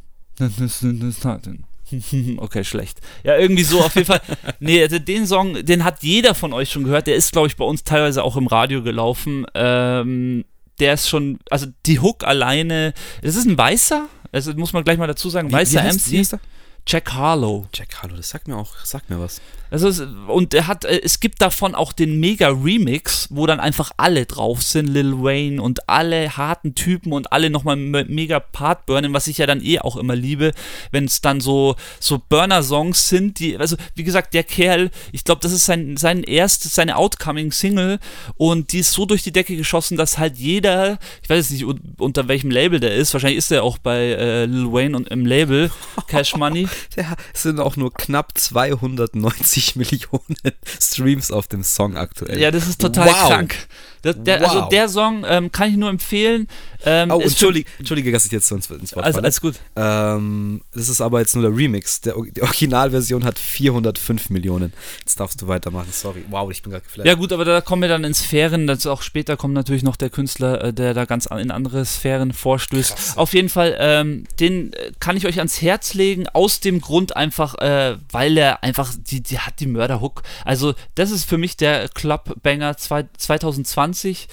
Okay, 2.38 2.64
schlecht. 2.64 3.02
Ja, 3.24 3.38
irgendwie 3.38 3.64
so 3.64 3.80
auf 3.82 3.94
jeden 3.96 4.08
Fall. 4.08 4.22
Nee, 4.60 4.82
also 4.82 5.00
den 5.00 5.28
Song, 5.28 5.64
den 5.66 5.84
hat 5.84 6.02
jeder 6.02 6.34
von 6.34 6.54
euch 6.54 6.72
schon 6.72 6.86
gehört. 6.86 7.08
Der 7.08 7.16
ist, 7.16 7.32
glaube 7.32 7.48
ich, 7.48 7.56
bei 7.56 7.66
uns 7.66 7.84
teilweise 7.84 8.24
auch 8.24 8.36
im 8.36 8.48
Radio 8.48 8.82
gelaufen. 8.82 9.46
Ähm, 9.54 10.46
der 10.80 10.96
ist 10.96 11.08
schon, 11.08 11.40
also 11.52 11.68
die 11.86 12.00
Hook 12.00 12.24
alleine, 12.24 12.94
das 13.22 13.36
ist 13.36 13.46
ein 13.46 13.58
Weißer, 13.58 14.08
also 14.32 14.54
muss 14.54 14.74
man 14.74 14.84
gleich 14.84 14.98
mal 14.98 15.08
dazu 15.08 15.30
sagen, 15.30 15.52
weißer 15.52 15.84
wie 15.84 15.88
heißt, 15.88 16.08
MC, 16.08 16.12
Wie 16.12 16.20
heißt? 16.20 16.38
Jack 16.86 17.14
Harlow. 17.14 17.68
Jack 17.74 18.02
Harlow, 18.02 18.18
das 18.18 18.30
sagt 18.30 18.48
mir 18.48 18.58
auch, 18.58 18.76
sagt 18.84 19.10
mir 19.10 19.20
was. 19.20 19.42
Also 19.72 19.88
es, 19.88 20.02
und 20.28 20.54
er 20.54 20.68
hat, 20.68 20.86
äh, 20.86 21.02
es 21.02 21.20
gibt 21.20 21.42
davon 21.42 21.74
auch 21.74 21.94
den 21.94 22.20
mega 22.20 22.50
Remix, 22.50 23.28
wo 23.32 23.48
dann 23.48 23.60
einfach 23.60 23.92
alle 23.98 24.26
drauf 24.28 24.62
sind, 24.62 24.88
Lil 24.88 25.14
Wayne 25.24 25.60
und 25.62 25.90
alle 25.90 26.38
harten 26.38 26.76
Typen 26.76 27.12
und 27.12 27.32
alle 27.32 27.50
nochmal 27.50 27.78
me- 27.78 28.06
mega 28.06 28.40
Part 28.40 28.86
burnen, 28.86 29.14
was 29.14 29.26
ich 29.26 29.40
ja 29.40 29.48
dann 29.48 29.64
eh 29.66 29.80
auch 29.80 29.98
immer 29.98 30.16
liebe, 30.16 30.52
wenn 30.92 31.06
es 31.06 31.22
dann 31.22 31.42
so, 31.42 31.76
so 32.00 32.22
Burner-Songs 32.30 33.10
sind, 33.10 33.40
die, 33.40 33.58
also 33.58 33.76
wie 33.96 34.04
gesagt, 34.04 34.36
der 34.36 34.44
Kerl, 34.44 34.92
ich 35.12 35.24
glaube, 35.24 35.42
das 35.42 35.54
ist 35.54 35.66
sein, 35.66 35.98
sein 35.98 36.22
erstes, 36.22 36.76
seine 36.76 36.98
Outcoming-Single 36.98 37.98
und 38.36 38.74
die 38.74 38.80
ist 38.80 38.92
so 38.92 39.06
durch 39.08 39.24
die 39.24 39.32
Decke 39.32 39.56
geschossen, 39.56 39.98
dass 39.98 40.20
halt 40.20 40.38
jeder, 40.38 41.00
ich 41.24 41.30
weiß 41.30 41.38
jetzt 41.38 41.52
nicht 41.52 41.66
un- 41.66 41.96
unter 41.98 42.28
welchem 42.28 42.52
Label 42.52 42.80
der 42.80 42.94
ist, 42.94 43.12
wahrscheinlich 43.14 43.40
ist 43.40 43.52
er 43.52 43.64
auch 43.64 43.80
bei 43.80 44.00
äh, 44.10 44.46
Lil 44.46 44.72
Wayne 44.72 44.96
und 44.98 45.08
im 45.08 45.26
Label 45.26 45.72
Cash 46.08 46.36
Money. 46.36 46.68
Ja, 46.96 47.16
es 47.34 47.44
sind 47.44 47.60
auch 47.60 47.76
nur 47.76 47.94
knapp 47.94 48.38
290 48.38 49.76
Millionen 49.76 50.36
Streams 50.80 51.32
auf 51.32 51.48
dem 51.48 51.64
Song 51.64 51.98
aktuell. 51.98 52.40
Ja, 52.40 52.52
das 52.52 52.68
ist 52.68 52.82
total 52.82 53.08
Wow. 53.08 53.28
krank. 53.30 53.56
Das, 54.04 54.18
der, 54.20 54.36
also 54.36 54.46
wow. 54.46 54.56
Also 54.56 54.70
der 54.70 54.90
Song 54.90 55.26
ähm, 55.28 55.52
kann 55.52 55.70
ich 55.70 55.78
nur 55.78 55.90
empfehlen. 55.90 56.48
Ähm, 56.86 57.10
oh, 57.10 57.22
entschuldige, 57.22 57.70
entschuldige, 57.80 58.12
dass 58.12 58.26
ich 58.26 58.34
jetzt 58.34 58.48
so 58.48 58.56
ins 58.56 58.70
Wort 58.70 58.82
alles, 58.82 59.16
falle. 59.16 59.24
alles 59.24 59.40
gut. 59.40 59.56
Ähm, 59.78 60.62
das 60.74 60.90
ist 60.90 61.00
aber 61.00 61.22
jetzt 61.22 61.34
nur 61.36 61.50
der 61.50 61.58
Remix. 61.58 62.02
Der, 62.02 62.16
die 62.16 62.42
Originalversion 62.42 63.24
hat 63.24 63.40
405 63.40 64.30
Millionen. 64.30 64.74
Jetzt 65.00 65.18
darfst 65.22 65.42
du 65.42 65.48
weitermachen, 65.48 65.88
sorry. 65.94 66.26
Wow, 66.30 66.52
ich 66.52 66.62
bin 66.62 66.74
gerade 66.74 66.84
geflasht. 66.84 67.08
Ja 67.08 67.14
gut, 67.14 67.32
aber 67.32 67.46
da 67.46 67.62
kommen 67.62 67.82
wir 67.82 67.88
dann 67.88 68.04
in 68.04 68.14
Sphären. 68.14 68.68
Das 68.68 68.86
auch 68.86 69.02
später 69.02 69.38
kommt 69.38 69.54
natürlich 69.54 69.84
noch 69.84 69.96
der 69.96 70.10
Künstler, 70.10 70.66
äh, 70.66 70.74
der 70.74 70.94
da 70.94 71.06
ganz 71.06 71.28
in 71.28 71.50
andere 71.50 71.86
Sphären 71.86 72.34
vorstößt. 72.34 72.96
Krass. 72.96 73.18
Auf 73.18 73.34
jeden 73.34 73.48
Fall, 73.48 73.78
ähm, 73.80 74.26
den 74.42 74.74
äh, 74.74 74.92
kann 75.00 75.16
ich 75.16 75.26
euch 75.26 75.38
ans 75.38 75.62
Herz 75.62 75.94
legen, 75.94 76.28
aus 76.28 76.60
dem 76.60 76.82
Grund 76.82 77.16
einfach, 77.16 77.56
äh, 77.60 77.96
weil 78.12 78.38
er 78.38 78.64
einfach, 78.64 78.92
die, 78.98 79.22
die 79.22 79.40
hat 79.40 79.62
die 79.62 79.68
Mörderhook. 79.68 80.24
Also 80.44 80.74
das 80.96 81.10
ist 81.10 81.24
für 81.24 81.38
mich 81.38 81.56
der 81.56 81.88
Clubbanger 81.88 82.76
2020. 82.76 83.93
20. 83.94 84.28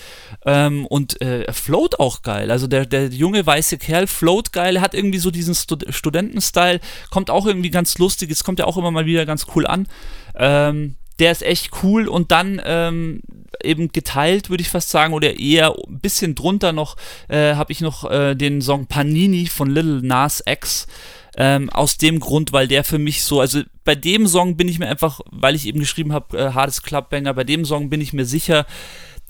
Ähm, 0.46 0.86
und 0.86 1.20
äh, 1.20 1.52
float 1.52 2.00
auch 2.00 2.22
geil. 2.22 2.50
Also 2.50 2.66
der, 2.66 2.86
der 2.86 3.08
junge 3.08 3.44
weiße 3.44 3.78
Kerl 3.78 4.06
float 4.06 4.52
geil, 4.52 4.80
hat 4.80 4.94
irgendwie 4.94 5.18
so 5.18 5.30
diesen 5.30 5.54
Stud 5.54 5.84
Studentenstyle, 5.90 6.80
kommt 7.10 7.30
auch 7.30 7.46
irgendwie 7.46 7.70
ganz 7.70 7.98
lustig, 7.98 8.30
es 8.30 8.44
kommt 8.44 8.58
ja 8.58 8.64
auch 8.64 8.76
immer 8.76 8.90
mal 8.90 9.06
wieder 9.06 9.26
ganz 9.26 9.46
cool 9.54 9.66
an. 9.66 9.86
Ähm, 10.34 10.96
der 11.18 11.32
ist 11.32 11.42
echt 11.42 11.70
cool 11.82 12.08
und 12.08 12.32
dann 12.32 12.60
ähm, 12.64 13.20
eben 13.62 13.88
geteilt, 13.92 14.48
würde 14.48 14.62
ich 14.62 14.70
fast 14.70 14.88
sagen, 14.88 15.12
oder 15.12 15.38
eher 15.38 15.74
ein 15.86 16.00
bisschen 16.00 16.34
drunter 16.34 16.72
noch, 16.72 16.96
äh, 17.28 17.54
habe 17.54 17.72
ich 17.72 17.82
noch 17.82 18.10
äh, 18.10 18.34
den 18.34 18.62
Song 18.62 18.86
Panini 18.86 19.46
von 19.46 19.70
Little 19.70 20.00
Nas 20.02 20.42
X. 20.46 20.86
Ähm, 21.36 21.70
aus 21.70 21.96
dem 21.96 22.18
Grund, 22.18 22.52
weil 22.52 22.66
der 22.66 22.82
für 22.82 22.98
mich 22.98 23.22
so, 23.22 23.40
also 23.40 23.62
bei 23.84 23.94
dem 23.94 24.26
Song 24.26 24.56
bin 24.56 24.66
ich 24.66 24.80
mir 24.80 24.88
einfach, 24.88 25.20
weil 25.30 25.54
ich 25.54 25.66
eben 25.66 25.78
geschrieben 25.78 26.12
habe, 26.12 26.36
äh, 26.36 26.52
Hades 26.54 26.82
Clubbanger, 26.82 27.34
bei 27.34 27.44
dem 27.44 27.64
Song 27.64 27.88
bin 27.88 28.00
ich 28.00 28.12
mir 28.12 28.24
sicher, 28.26 28.66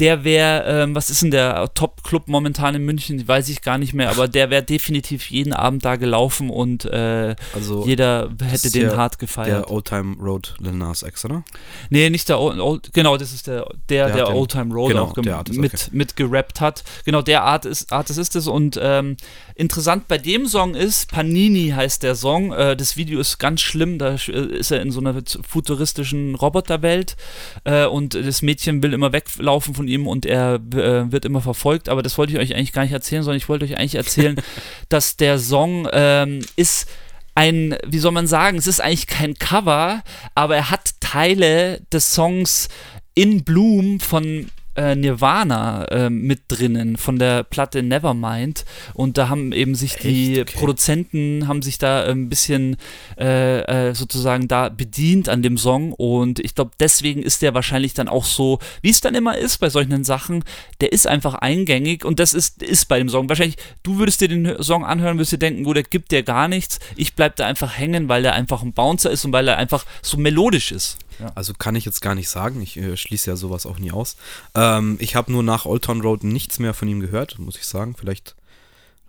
der 0.00 0.24
wäre, 0.24 0.64
ähm, 0.66 0.94
was 0.94 1.10
ist 1.10 1.22
denn 1.22 1.30
der 1.30 1.72
Top-Club 1.74 2.26
momentan 2.26 2.74
in 2.74 2.84
München, 2.84 3.26
weiß 3.26 3.48
ich 3.50 3.60
gar 3.60 3.76
nicht 3.76 3.92
mehr, 3.92 4.10
aber 4.10 4.28
der 4.28 4.48
wäre 4.48 4.62
definitiv 4.62 5.30
jeden 5.30 5.52
Abend 5.52 5.84
da 5.84 5.96
gelaufen 5.96 6.48
und 6.48 6.86
äh, 6.86 7.36
also 7.54 7.84
jeder 7.86 8.30
hätte 8.42 8.70
den 8.70 8.96
hart 8.96 9.18
gefeiert. 9.18 9.48
der 9.48 9.70
Oldtime 9.70 10.16
Road 10.16 10.56
Lil 10.58 10.72
Nas 10.72 11.02
X, 11.02 11.24
oder? 11.26 11.44
Nee, 11.90 12.08
nicht 12.08 12.28
der 12.30 12.40
Old, 12.40 12.58
Old 12.58 12.92
genau, 12.94 13.18
das 13.18 13.32
ist 13.32 13.46
der, 13.46 13.66
der, 13.88 14.06
Der 14.06 14.16
der, 14.16 14.34
Oldtime 14.34 14.74
Road 14.74 14.88
genau, 14.88 15.04
auch 15.04 15.16
mit, 15.16 15.74
okay. 15.74 15.76
mit 15.92 16.16
gerappt 16.16 16.60
hat. 16.60 16.82
Genau, 17.04 17.20
der 17.20 17.44
Art 17.44 17.66
ist, 17.66 17.92
Artist 17.92 18.18
ist 18.18 18.34
es 18.34 18.46
und 18.46 18.80
ähm, 18.82 19.16
interessant 19.60 20.08
bei 20.08 20.16
dem 20.16 20.46
Song 20.46 20.74
ist, 20.74 21.12
Panini 21.12 21.68
heißt 21.76 22.02
der 22.02 22.14
Song, 22.14 22.52
äh, 22.52 22.74
das 22.74 22.96
Video 22.96 23.20
ist 23.20 23.38
ganz 23.38 23.60
schlimm, 23.60 23.98
da 23.98 24.14
äh, 24.14 24.56
ist 24.56 24.70
er 24.70 24.80
in 24.80 24.90
so 24.90 25.00
einer 25.00 25.22
futuristischen 25.46 26.34
Roboterwelt. 26.34 27.16
Äh, 27.64 27.84
und 27.84 28.14
das 28.14 28.40
Mädchen 28.40 28.82
will 28.82 28.94
immer 28.94 29.12
weglaufen 29.12 29.74
von 29.74 29.86
ihm 29.86 30.06
und 30.06 30.24
er 30.24 30.54
äh, 30.54 31.12
wird 31.12 31.26
immer 31.26 31.42
verfolgt, 31.42 31.90
aber 31.90 32.02
das 32.02 32.16
wollte 32.16 32.32
ich 32.32 32.38
euch 32.38 32.54
eigentlich 32.54 32.72
gar 32.72 32.82
nicht 32.82 32.92
erzählen, 32.92 33.22
sondern 33.22 33.36
ich 33.36 33.48
wollte 33.48 33.66
euch 33.66 33.76
eigentlich 33.76 33.96
erzählen, 33.96 34.40
dass 34.88 35.18
der 35.18 35.38
Song 35.38 35.86
ähm, 35.92 36.40
ist 36.56 36.88
ein, 37.34 37.76
wie 37.86 37.98
soll 37.98 38.12
man 38.12 38.26
sagen, 38.26 38.56
es 38.56 38.66
ist 38.66 38.80
eigentlich 38.80 39.06
kein 39.06 39.34
Cover, 39.34 40.02
aber 40.34 40.56
er 40.56 40.70
hat 40.70 40.90
Teile 41.00 41.82
des 41.92 42.14
Songs 42.14 42.68
In 43.14 43.44
Bloom 43.44 44.00
von 44.00 44.48
äh, 44.80 44.96
Nirvana 44.96 45.84
äh, 45.90 46.10
mit 46.10 46.42
drinnen 46.48 46.96
von 46.96 47.18
der 47.18 47.42
Platte 47.44 47.82
Nevermind 47.82 48.64
und 48.94 49.18
da 49.18 49.28
haben 49.28 49.52
eben 49.52 49.74
sich 49.74 49.96
Echt? 49.96 50.04
die 50.04 50.40
Okay. 50.40 50.56
Produzenten 50.58 51.48
haben 51.48 51.60
sich 51.60 51.78
da 51.78 52.04
ein 52.04 52.28
bisschen 52.28 52.76
äh, 53.18 53.60
äh, 53.60 53.94
sozusagen 53.94 54.48
da 54.48 54.68
bedient 54.70 55.28
an 55.28 55.42
dem 55.42 55.58
Song 55.58 55.92
und 55.92 56.38
ich 56.38 56.54
glaube 56.54 56.70
deswegen 56.80 57.22
ist 57.22 57.42
der 57.42 57.52
wahrscheinlich 57.52 57.92
dann 57.92 58.08
auch 58.08 58.24
so, 58.24 58.58
wie 58.80 58.90
es 58.90 59.00
dann 59.00 59.14
immer 59.14 59.36
ist 59.36 59.58
bei 59.58 59.68
solchen 59.68 60.04
Sachen, 60.04 60.44
der 60.80 60.92
ist 60.92 61.06
einfach 61.06 61.34
eingängig 61.34 62.04
und 62.04 62.18
das 62.18 62.32
ist, 62.32 62.62
ist 62.62 62.86
bei 62.86 62.98
dem 62.98 63.08
Song. 63.08 63.28
Wahrscheinlich, 63.28 63.56
du 63.82 63.98
würdest 63.98 64.20
dir 64.20 64.28
den 64.28 64.62
Song 64.62 64.84
anhören, 64.84 65.18
würdest 65.18 65.32
dir 65.32 65.38
denken, 65.38 65.64
gut, 65.64 65.76
der 65.76 65.82
gibt 65.82 66.12
dir 66.12 66.22
gar 66.22 66.48
nichts. 66.48 66.78
Ich 66.96 67.14
bleib 67.14 67.36
da 67.36 67.46
einfach 67.46 67.76
hängen, 67.76 68.08
weil 68.08 68.22
der 68.22 68.34
einfach 68.34 68.62
ein 68.62 68.72
Bouncer 68.72 69.10
ist 69.10 69.24
und 69.24 69.32
weil 69.32 69.46
er 69.48 69.58
einfach 69.58 69.84
so 70.02 70.16
melodisch 70.16 70.72
ist. 70.72 70.96
Ja. 71.20 71.32
Also 71.34 71.52
kann 71.54 71.76
ich 71.76 71.84
jetzt 71.84 72.00
gar 72.00 72.14
nicht 72.14 72.28
sagen. 72.28 72.60
Ich 72.62 72.76
äh, 72.76 72.96
schließe 72.96 73.30
ja 73.30 73.36
sowas 73.36 73.66
auch 73.66 73.78
nie 73.78 73.92
aus. 73.92 74.16
Ähm, 74.54 74.96
ich 75.00 75.16
habe 75.16 75.30
nur 75.32 75.42
nach 75.42 75.66
Old 75.66 75.84
Town 75.84 76.00
Road 76.00 76.24
nichts 76.24 76.58
mehr 76.58 76.74
von 76.74 76.88
ihm 76.88 77.00
gehört, 77.00 77.38
muss 77.38 77.56
ich 77.56 77.66
sagen. 77.66 77.94
Vielleicht. 77.96 78.34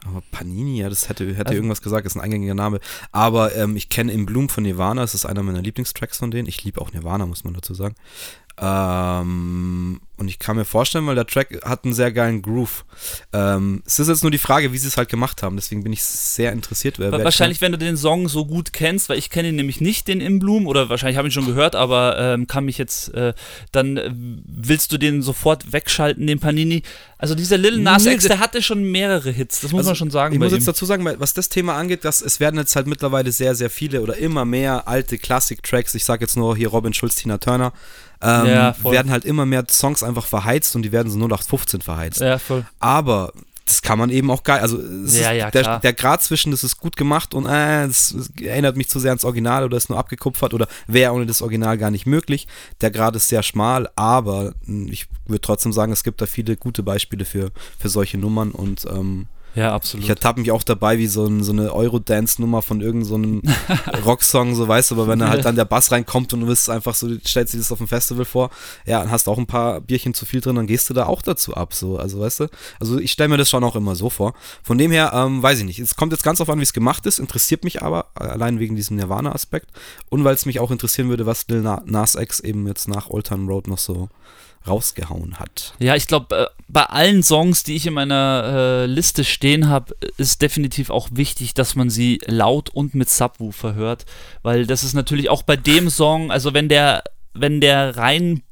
Aber 0.03 0.23
Panini, 0.31 0.79
ja, 0.79 0.89
das 0.89 1.09
hätte, 1.09 1.27
hätte 1.27 1.41
Also- 1.49 1.53
irgendwas 1.53 1.83
gesagt, 1.83 2.07
ist 2.07 2.15
ein 2.15 2.21
eingängiger 2.21 2.55
Name. 2.55 2.79
Aber 3.11 3.55
ähm, 3.55 3.75
ich 3.75 3.87
kenne 3.89 4.11
Im 4.11 4.25
Bloom 4.25 4.49
von 4.49 4.63
Nirvana, 4.63 5.01
das 5.01 5.13
ist 5.13 5.25
einer 5.25 5.43
meiner 5.43 5.61
Lieblingstracks 5.61 6.17
von 6.17 6.31
denen. 6.31 6.47
Ich 6.47 6.63
liebe 6.63 6.81
auch 6.81 6.91
Nirvana, 6.91 7.27
muss 7.27 7.43
man 7.43 7.53
dazu 7.53 7.75
sagen. 7.75 7.93
Ähm, 8.59 10.01
und 10.17 10.27
ich 10.27 10.37
kann 10.37 10.55
mir 10.55 10.65
vorstellen, 10.65 11.07
weil 11.07 11.15
der 11.15 11.25
Track 11.25 11.61
hat 11.65 11.83
einen 11.83 11.95
sehr 11.95 12.11
geilen 12.11 12.43
Groove. 12.43 12.85
Ähm, 13.33 13.81
es 13.87 13.97
ist 13.97 14.07
jetzt 14.07 14.21
nur 14.21 14.29
die 14.29 14.37
Frage, 14.37 14.71
wie 14.71 14.77
sie 14.77 14.87
es 14.87 14.95
halt 14.97 15.09
gemacht 15.09 15.41
haben. 15.41 15.55
Deswegen 15.55 15.83
bin 15.83 15.91
ich 15.91 16.03
sehr 16.03 16.51
interessiert. 16.51 16.99
Wer, 16.99 17.11
wer 17.11 17.23
wahrscheinlich, 17.23 17.59
wenn 17.61 17.71
du 17.71 17.79
den 17.79 17.97
Song 17.97 18.29
so 18.29 18.45
gut 18.45 18.71
kennst, 18.71 19.09
weil 19.09 19.17
ich 19.17 19.31
kenne 19.31 19.49
ihn 19.49 19.55
nämlich 19.55 19.81
nicht, 19.81 20.07
den 20.07 20.21
In 20.21 20.37
Bloom, 20.37 20.67
oder 20.67 20.89
wahrscheinlich 20.89 21.17
habe 21.17 21.27
ich 21.27 21.33
ihn 21.35 21.41
schon 21.41 21.51
gehört, 21.51 21.75
aber 21.75 22.19
ähm, 22.19 22.45
kann 22.45 22.65
mich 22.65 22.77
jetzt, 22.77 23.11
äh, 23.15 23.33
dann 23.71 23.97
äh, 23.97 24.11
willst 24.13 24.91
du 24.91 24.99
den 24.99 25.23
sofort 25.23 25.73
wegschalten, 25.73 26.27
den 26.27 26.39
Panini. 26.39 26.83
Also 27.17 27.33
dieser 27.33 27.57
Lil 27.57 27.79
Nas 27.79 28.03
Nee, 28.05 28.13
X, 28.13 28.25
der 28.25 28.39
hatte 28.39 28.61
schon 28.61 28.83
mehrere 28.83 29.31
Hits, 29.31 29.61
das 29.61 29.71
muss 29.71 29.79
Also, 29.79 29.89
man 29.89 29.95
schon 29.95 30.11
sagen. 30.11 30.33
Ich 30.33 30.39
muss 30.39 30.51
ihm. 30.51 30.57
jetzt 30.57 30.67
dazu 30.67 30.85
sagen, 30.85 31.03
was 31.17 31.33
das 31.33 31.49
Thema 31.49 31.75
angeht, 31.77 32.05
dass 32.05 32.21
es 32.21 32.39
werden 32.39 32.57
jetzt 32.57 32.75
halt 32.75 32.85
mittlerweile 32.85 33.31
sehr, 33.31 33.55
sehr 33.55 33.71
viele 33.71 34.01
oder 34.01 34.17
immer 34.17 34.45
mehr 34.45 34.87
alte 34.87 35.17
Classic-Tracks, 35.17 35.95
ich 35.95 36.05
sag 36.05 36.21
jetzt 36.21 36.37
nur 36.37 36.55
hier 36.55 36.67
Robin 36.67 36.93
Schulz, 36.93 37.15
Tina 37.15 37.39
Turner, 37.39 37.73
ähm, 38.21 38.45
Ja, 38.47 38.75
werden 38.83 39.11
halt 39.11 39.25
immer 39.25 39.45
mehr 39.45 39.65
Songs 39.69 40.03
einfach 40.03 40.25
verheizt 40.25 40.75
und 40.75 40.83
die 40.83 40.91
werden 40.91 41.09
so 41.11 41.17
0815 41.17 41.81
verheizt. 41.81 42.21
ja, 42.21 42.37
voll. 42.37 42.65
Aber 42.79 43.31
das 43.65 43.81
kann 43.81 43.97
man 43.99 44.09
eben 44.09 44.29
auch 44.31 44.43
geil, 44.43 44.59
also 44.59 44.79
Ja, 45.05 45.31
ja, 45.31 45.49
der, 45.49 45.79
der 45.79 45.93
Grad 45.93 46.21
zwischen, 46.21 46.51
das 46.51 46.63
ist 46.63 46.77
gut 46.77 46.97
gemacht 46.97 47.33
und 47.33 47.45
äh, 47.45 47.87
das, 47.87 48.13
das 48.17 48.29
erinnert 48.41 48.75
mich 48.75 48.89
zu 48.89 48.99
sehr 48.99 49.11
ans 49.11 49.23
Original 49.23 49.63
oder 49.63 49.77
ist 49.77 49.89
nur 49.89 49.97
abgekupfert 49.97 50.53
oder 50.53 50.67
wäre 50.87 51.13
ohne 51.13 51.25
das 51.25 51.41
Original 51.41 51.77
gar 51.77 51.89
nicht 51.91 52.05
möglich. 52.05 52.47
Der 52.81 52.91
Grad 52.91 53.15
ist 53.15 53.29
sehr 53.29 53.43
schmal, 53.43 53.87
aber 53.95 54.53
mh, 54.65 54.91
ich 54.91 55.07
würde 55.25 55.41
trotzdem 55.41 55.71
sagen, 55.71 55.93
es 55.93 56.03
gibt 56.03 56.21
da 56.21 56.25
viele 56.25 56.57
gute 56.57 56.83
Beispiele 56.83 57.23
für, 57.23 57.51
für 57.79 57.87
solche 57.87 58.17
Nummern 58.17 58.51
und 58.51 58.85
ähm, 58.91 59.27
Ja, 59.53 59.73
absolut. 59.73 60.03
ich 60.05 60.09
ertappe 60.09 60.39
mich 60.39 60.51
auch 60.51 60.63
dabei 60.63 60.97
wie 60.97 61.07
so, 61.07 61.25
ein, 61.25 61.43
so 61.43 61.51
eine 61.51 61.73
Eurodance-Nummer 61.73 62.61
von 62.61 62.79
irgendeinem 62.79 63.41
Rocksong, 64.05 64.55
so 64.55 64.67
weißt 64.67 64.91
du, 64.91 64.95
aber 64.95 65.07
wenn 65.09 65.19
da 65.19 65.27
halt 65.29 65.43
dann 65.43 65.55
der 65.57 65.65
Bass 65.65 65.91
reinkommt 65.91 66.33
und 66.33 66.41
du 66.41 66.47
bist 66.47 66.69
einfach 66.69 66.95
so, 66.95 67.09
stellst 67.27 67.53
dir 67.53 67.57
das 67.57 67.71
auf 67.71 67.79
dem 67.79 67.87
Festival 67.87 68.23
vor, 68.25 68.49
ja, 68.85 68.99
dann 69.01 69.11
hast 69.11 69.27
du 69.27 69.31
auch 69.31 69.37
ein 69.37 69.47
paar 69.47 69.81
Bierchen 69.81 70.13
zu 70.13 70.25
viel 70.25 70.39
drin, 70.39 70.55
dann 70.55 70.67
gehst 70.67 70.89
du 70.89 70.93
da 70.93 71.05
auch 71.05 71.21
dazu 71.21 71.53
ab, 71.55 71.73
so, 71.73 71.97
also 71.97 72.21
weißt 72.21 72.39
du, 72.41 72.47
also 72.79 72.97
ich 72.97 73.11
stelle 73.11 73.29
mir 73.29 73.37
das 73.37 73.49
schon 73.49 73.63
auch 73.63 73.75
immer 73.75 73.95
so 73.95 74.09
vor. 74.09 74.33
Von 74.63 74.77
dem 74.77 74.91
her, 74.91 75.11
ähm, 75.13 75.43
weiß 75.43 75.59
ich 75.59 75.65
nicht, 75.65 75.79
es 75.79 75.95
kommt 75.95 76.13
jetzt 76.13 76.23
ganz 76.23 76.39
auf 76.39 76.49
an, 76.49 76.59
wie 76.59 76.63
es 76.63 76.73
gemacht 76.73 77.05
ist, 77.05 77.19
interessiert 77.19 77.63
mich 77.65 77.81
aber, 77.81 78.05
äh, 78.19 78.23
allein 78.23 78.59
wegen 78.59 78.75
diesem 78.77 78.95
Nirvana-Aspekt 78.95 79.67
und 80.09 80.23
weil 80.23 80.35
es 80.35 80.45
mich 80.45 80.59
auch 80.61 80.71
interessieren 80.71 81.09
würde, 81.09 81.25
was 81.25 81.47
Lil 81.49 81.61
Na- 81.61 81.81
Nas 81.85 82.15
X 82.15 82.39
eben 82.39 82.67
jetzt 82.67 82.87
nach 82.87 83.09
Old 83.09 83.27
Town 83.27 83.47
Road 83.47 83.67
noch 83.67 83.77
so 83.79 84.07
rausgehauen 84.67 85.39
hat. 85.39 85.73
Ja, 85.79 85.95
ich 85.95 86.07
glaube, 86.07 86.35
äh, 86.35 86.45
bei 86.67 86.83
allen 86.83 87.23
Songs, 87.23 87.63
die 87.63 87.75
ich 87.75 87.87
in 87.87 87.93
meiner 87.93 88.43
äh, 88.45 88.85
Liste 88.85 89.23
stehen 89.23 89.69
habe, 89.69 89.95
ist 90.17 90.41
definitiv 90.41 90.89
auch 90.89 91.09
wichtig, 91.11 91.53
dass 91.53 91.75
man 91.75 91.89
sie 91.89 92.21
laut 92.25 92.69
und 92.69 92.93
mit 92.95 93.09
Subwoofer 93.09 93.73
hört, 93.73 94.05
weil 94.43 94.65
das 94.65 94.83
ist 94.83 94.93
natürlich 94.93 95.29
auch 95.29 95.43
bei 95.43 95.57
dem 95.57 95.89
Song, 95.89 96.31
also 96.31 96.53
wenn 96.53 96.69
der, 96.69 97.03
wenn 97.33 97.61
der 97.61 97.97
rein 97.97 98.43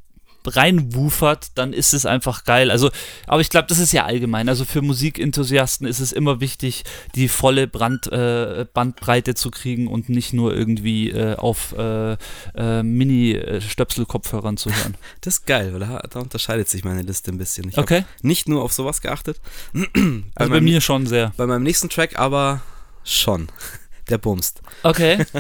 reinwufert, 0.46 1.52
dann 1.56 1.74
ist 1.74 1.94
es 1.94 2.06
einfach 2.06 2.44
geil. 2.44 2.72
Also, 2.72 2.90
aber 3.28 3.42
ich 3.42 3.50
glaube, 3.50 3.68
das 3.68 3.80
ist 3.80 3.92
ja 3.92 4.06
allgemein. 4.06 4.50
Also 4.50 4.66
für 4.66 4.82
Musikenthusiasten 4.82 5.88
ist 5.88 6.00
es 6.00 6.12
immer 6.12 6.40
wichtig, 6.40 6.84
die 7.16 7.28
volle 7.28 7.68
Brand, 7.68 8.08
äh, 8.12 8.66
Bandbreite 8.74 9.36
zu 9.36 9.52
kriegen 9.52 9.88
und 9.88 10.10
nicht 10.10 10.34
nur 10.34 10.56
irgendwie 10.56 11.10
äh, 11.10 11.36
auf 11.36 11.74
äh, 11.78 12.14
äh, 12.56 12.84
Mini-Stöpsel-Kopfhörern 12.84 14.58
zu 14.58 14.70
hören. 14.70 14.96
Das 15.22 15.36
ist 15.40 15.46
geil, 15.46 15.74
weil 15.74 15.80
da, 15.82 16.20
unterscheidet 16.20 16.70
sich 16.70 16.84
meine 16.84 17.02
Liste 17.02 17.32
ein 17.32 17.38
bisschen. 17.38 17.70
Ich 17.70 17.78
Okay. 17.78 18.06
nicht 18.22 18.48
nur 18.48 18.64
auf 18.64 18.74
sowas 18.74 19.02
geachtet. 19.02 19.40
bei, 19.74 19.80
Also 19.94 20.24
bei 20.36 20.48
meinem, 20.48 20.64
mir 20.64 20.82
schon 20.82 21.08
sehr. 21.08 21.34
bei 21.38 21.46
meinem 21.46 21.64
nächsten 21.64 21.90
Track 21.90 22.18
aber 22.18 22.62
schon. 23.04 23.50
Der 24.10 24.18
bumst. 24.18 24.62
Okay. 24.84 25.26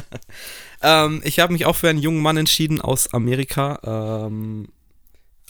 Ähm, 0.81 1.21
ich 1.25 1.39
habe 1.39 1.51
mich 1.51 1.65
auch 1.65 1.75
für 1.75 1.89
einen 1.89 1.99
jungen 1.99 2.21
Mann 2.21 2.37
entschieden 2.37 2.79
aus 2.79 3.13
Amerika. 3.13 3.79
Ähm, 4.27 4.69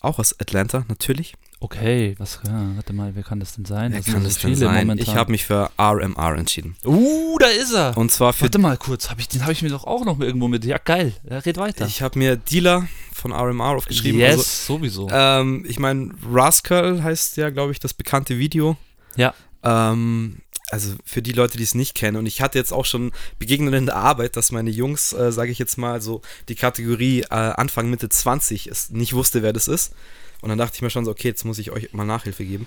auch 0.02 0.20
aus 0.20 0.40
Atlanta, 0.40 0.86
natürlich. 0.88 1.34
Okay, 1.62 2.16
was, 2.20 2.40
ja, 2.46 2.68
warte 2.76 2.94
mal, 2.94 3.16
wer 3.16 3.24
kann 3.24 3.42
das 3.42 3.54
denn 3.56 3.66
sein? 3.66 3.92
Wer 3.92 4.00
Das 4.00 4.06
kann 4.08 4.22
so 4.22 4.28
das 4.28 4.38
denn 4.38 4.52
viele 4.56 4.56
sein? 4.68 4.88
momentan. 4.88 5.06
Ich 5.06 5.16
habe 5.16 5.30
mich 5.32 5.46
für 5.46 5.70
RMR 5.78 6.36
entschieden. 6.38 6.78
Uh, 6.86 7.38
da 7.38 7.48
ist 7.48 7.74
er. 7.74 7.98
Und 7.98 8.12
zwar 8.14 8.32
für. 8.32 8.44
Warte 8.44 8.60
mal 8.60 8.78
kurz, 8.78 9.10
hab 9.10 9.20
ich, 9.20 9.28
den 9.28 9.42
habe 9.42 9.52
ich 9.52 9.62
mir 9.62 9.68
doch 9.70 9.84
auch 9.84 10.06
noch 10.06 10.22
irgendwo 10.22 10.48
mit. 10.48 10.64
Ja, 10.64 10.78
geil. 10.78 11.12
Ja, 11.30 11.40
red 11.40 11.58
weiter. 11.58 11.86
Ich 11.86 12.02
habe 12.02 12.18
mir 12.18 12.38
Dealer 12.38 12.88
von 13.14 13.34
RMR 13.34 13.76
aufgeschrieben. 13.76 14.20
yes, 14.22 14.38
Also, 14.38 14.78
sowieso. 14.78 15.10
ähm, 15.12 15.66
ich 15.68 15.80
meine, 15.80 16.12
Rascal 16.32 17.04
heißt 17.04 17.36
ja, 17.36 17.50
glaube 17.50 17.74
ich, 17.74 17.80
das 17.80 17.94
bekannte 17.94 18.38
Video. 18.40 18.78
ja. 19.18 19.34
Ähm, 19.62 20.38
also 20.72 20.94
für 21.04 21.22
die 21.22 21.32
Leute, 21.32 21.58
die 21.58 21.64
es 21.64 21.76
nicht 21.76 21.96
kennen, 21.96 22.18
und 22.18 22.26
ich 22.26 22.42
hatte 22.42 22.58
jetzt 22.58 22.72
auch 22.72 22.86
schon 22.86 23.12
Begegnungen 23.40 23.74
in 23.74 23.86
der 23.86 23.96
Arbeit, 23.96 24.36
dass 24.36 24.52
meine 24.52 24.70
Jungs, 24.70 25.14
äh, 25.14 25.32
sage 25.32 25.52
ich 25.52 25.60
jetzt 25.60 25.78
mal, 25.78 26.02
so 26.02 26.22
die 26.48 26.56
Kategorie 26.56 27.22
äh, 27.22 27.26
Anfang, 27.30 27.90
Mitte 27.90 28.10
20 28.10 28.68
ist, 28.68 28.92
nicht 28.92 29.14
wusste, 29.14 29.42
wer 29.42 29.54
das 29.54 29.68
ist. 29.68 29.94
Und 30.42 30.50
dann 30.50 30.58
dachte 30.58 30.76
ich 30.76 30.82
mir 30.82 30.90
schon 30.90 31.04
so, 31.04 31.12
okay, 31.12 31.28
jetzt 31.28 31.44
muss 31.44 31.60
ich 31.60 31.72
euch 31.72 31.92
mal 31.92 32.06
Nachhilfe 32.06 32.46
geben. 32.46 32.66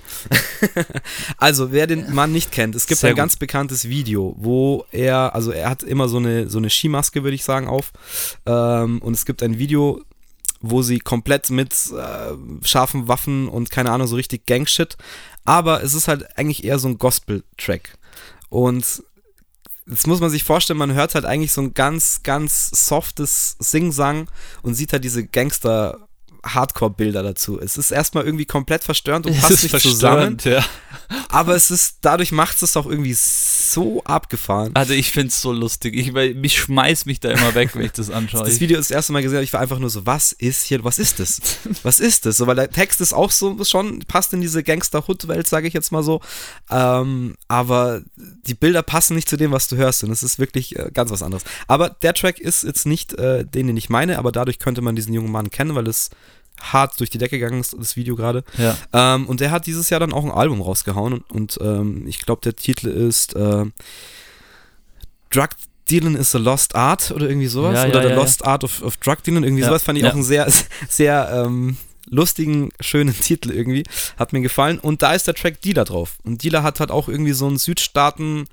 also, 1.39 1.73
wer 1.73 1.87
den 1.87 2.13
Mann 2.13 2.31
nicht 2.31 2.53
kennt, 2.53 2.75
es 2.75 2.87
gibt 2.87 3.01
Sehr 3.01 3.11
ein 3.11 3.15
gut. 3.15 3.19
ganz 3.19 3.37
bekanntes 3.37 3.89
Video, 3.89 4.35
wo 4.37 4.85
er, 4.93 5.35
also 5.35 5.53
er 5.53 5.71
hat 5.71 5.83
immer 5.83 6.09
so 6.09 6.19
eine, 6.19 6.51
so 6.51 6.59
eine 6.59 6.69
Skimaske, 6.69 7.23
würde 7.23 7.35
ich 7.35 7.45
sagen, 7.45 7.69
auf. 7.69 7.93
Ähm, 8.45 9.01
und 9.01 9.15
es 9.15 9.25
gibt 9.25 9.43
ein 9.43 9.59
Video, 9.59 10.03
wo 10.61 10.83
sie 10.83 10.99
komplett 10.99 11.51
mit 11.51 11.73
äh, 11.73 12.67
scharfen 12.67 13.09
Waffen 13.09 13.49
und 13.49 13.71
keine 13.71 13.91
Ahnung, 13.91 14.07
so 14.07 14.17
richtig 14.17 14.47
Gangshit. 14.47 14.97
Aber 15.45 15.83
es 15.83 15.95
ist 15.95 16.09
halt 16.09 16.39
eigentlich 16.39 16.65
eher 16.65 16.79
so 16.79 16.89
ein 16.89 16.99
Gospel-Track. 16.99 17.99
Und 18.49 19.03
das 19.87 20.07
muss 20.07 20.21
man 20.21 20.31
sich 20.31 20.45
vorstellen, 20.45 20.79
man 20.79 20.95
hört 20.95 21.15
halt 21.15 21.25
eigentlich 21.25 21.53
so 21.53 21.61
ein 21.61 21.75
ganz, 21.75 22.23
ganz 22.23 22.71
softes 22.71 23.57
Sing-Sang 23.59 24.29
und 24.63 24.75
sieht 24.75 24.93
halt 24.93 25.05
diese 25.05 25.27
Gangster- 25.27 26.09
Hardcore-Bilder 26.45 27.23
dazu. 27.23 27.61
Es 27.61 27.77
ist 27.77 27.93
erstmal 27.93 28.25
irgendwie 28.25 28.47
komplett 28.47 28.83
verstörend 28.83 29.27
und 29.27 29.33
Es 29.33 29.43
passt 29.43 29.53
ist 29.53 29.73
nicht 29.73 29.81
zusammen, 29.81 30.39
Ja. 30.43 30.65
aber 31.29 31.55
es 31.55 31.71
ist, 31.71 31.99
dadurch 32.01 32.33
macht 32.33 32.61
es 32.63 32.77
auch 32.77 32.87
irgendwie 32.87 33.15
so 33.73 34.03
abgefahren. 34.05 34.73
Also 34.75 34.93
ich 34.93 35.13
find's 35.13 35.41
so 35.41 35.53
lustig. 35.53 35.97
Ich, 35.97 36.15
weil 36.15 36.35
mich 36.35 36.57
schmeiß 36.57 37.07
mich 37.07 37.21
da 37.21 37.31
immer 37.31 37.55
weg, 37.55 37.75
wenn 37.75 37.85
ich 37.85 37.93
das 37.93 38.11
anschaue. 38.11 38.45
Das 38.45 38.61
Video 38.61 38.79
ist 38.79 38.91
das 38.91 38.97
erste 38.97 39.13
Mal 39.13 39.23
gesehen, 39.23 39.43
ich 39.43 39.53
war 39.53 39.61
einfach 39.61 39.79
nur 39.79 39.91
so, 39.91 40.07
was 40.07 40.33
ist 40.33 40.65
hier, 40.65 40.83
was 40.85 40.99
ist 40.99 41.19
das? 41.19 41.41
Was 41.83 42.01
ist 42.01 42.27
das? 42.27 42.37
So, 42.37 42.47
weil 42.47 42.55
der 42.55 42.71
Text 42.71 43.01
ist 43.01 43.13
auch 43.13 43.31
so 43.31 43.63
schon, 43.65 44.01
passt 44.01 44.33
in 44.33 44.41
diese 44.41 44.63
Gangster-Hood-Welt, 44.63 45.49
sage 45.49 45.67
ich 45.67 45.75
jetzt 45.75 45.91
mal 45.91 46.03
so. 46.03 46.21
Ähm, 46.71 47.35
aber 47.49 48.03
die 48.17 48.55
Bilder 48.55 48.83
passen 48.83 49.15
nicht 49.15 49.29
zu 49.29 49.37
dem, 49.37 49.53
was 49.53 49.69
du 49.69 49.77
hörst. 49.77 50.05
Und 50.05 50.11
es 50.11 50.23
ist 50.23 50.39
wirklich 50.39 50.79
äh, 50.79 50.91
ganz 50.93 51.11
was 51.11 51.23
anderes. 51.23 51.45
Aber 51.67 51.91
der 51.91 52.15
Track 52.15 52.39
ist 52.39 52.63
jetzt 52.63 52.87
nicht 52.87 53.15
äh, 53.15 53.45
den, 53.45 53.67
den 53.67 53.77
ich 53.77 53.89
meine, 53.89 54.19
aber 54.19 54.33
dadurch 54.33 54.59
könnte 54.59 54.83
man 54.83 54.95
diesen 54.95 55.13
jungen 55.13 55.33
Mann 55.33 55.51
kennen, 55.51 55.75
weil 55.75 55.89
es 55.89 56.11
hart 56.63 56.99
durch 57.01 57.11
die 57.11 57.19
Decke 57.19 57.39
gegangen 57.39 57.61
ist, 57.61 57.75
das 57.79 57.97
Video 57.97 58.17
gerade. 58.17 58.45
ja. 58.59 58.77
Ähm, 58.93 59.27
und 59.27 59.41
der 59.41 59.51
hat 59.51 59.67
dieses 59.67 59.91
Jahr 59.91 60.01
dann 60.01 60.13
auch 60.13 60.25
ein 60.25 60.31
Album 60.31 60.61
rausgehauen 60.61 61.15
und, 61.15 61.31
und 61.31 61.59
ähm, 61.61 62.07
ich 62.07 62.21
glaube, 62.21 62.43
der 62.43 62.57
Titel 62.57 62.89
ist 62.89 63.35
äh, 63.35 63.65
Drug 65.31 65.49
Dealing 65.91 66.15
is 66.15 66.35
a 66.35 66.39
Lost 66.39 66.75
Art 66.75 67.11
oder 67.11 67.29
irgendwie 67.29 67.49
sowas. 67.49 67.75
Ja, 67.75 67.87
ja, 67.87 67.91
oder 67.91 68.09
The 68.09 68.15
Lost 68.15 68.45
Art 68.45 68.65
of, 68.65 68.83
of 68.83 68.97
Drug 68.99 69.17
Dealing, 69.25 69.43
irgendwie 69.43 69.63
sowas 69.63 69.83
fand 69.83 69.99
ich 69.99 70.07
auch 70.07 70.15
einen 70.15 70.23
sehr, 70.23 70.51
sehr 70.89 71.45
ähm, 71.47 71.77
lustigen, 72.07 72.71
schönen 72.81 73.19
Titel 73.19 73.51
irgendwie. 73.51 73.85
Hat 74.17 74.33
mir 74.33 74.41
gefallen. 74.41 74.79
Und 74.79 75.03
da 75.03 75.13
ist 75.13 75.27
der 75.27 75.35
Track 75.35 75.61
Dealer 75.61 75.85
drauf. 75.85 76.17
Und 76.25 76.43
Dealer 76.43 76.63
hat 76.63 76.81
halt 76.81 76.91
auch 76.91 77.09
irgendwie 77.09 77.33
so 77.33 77.47
einen 77.47 77.59
Südstaaten 77.59 78.47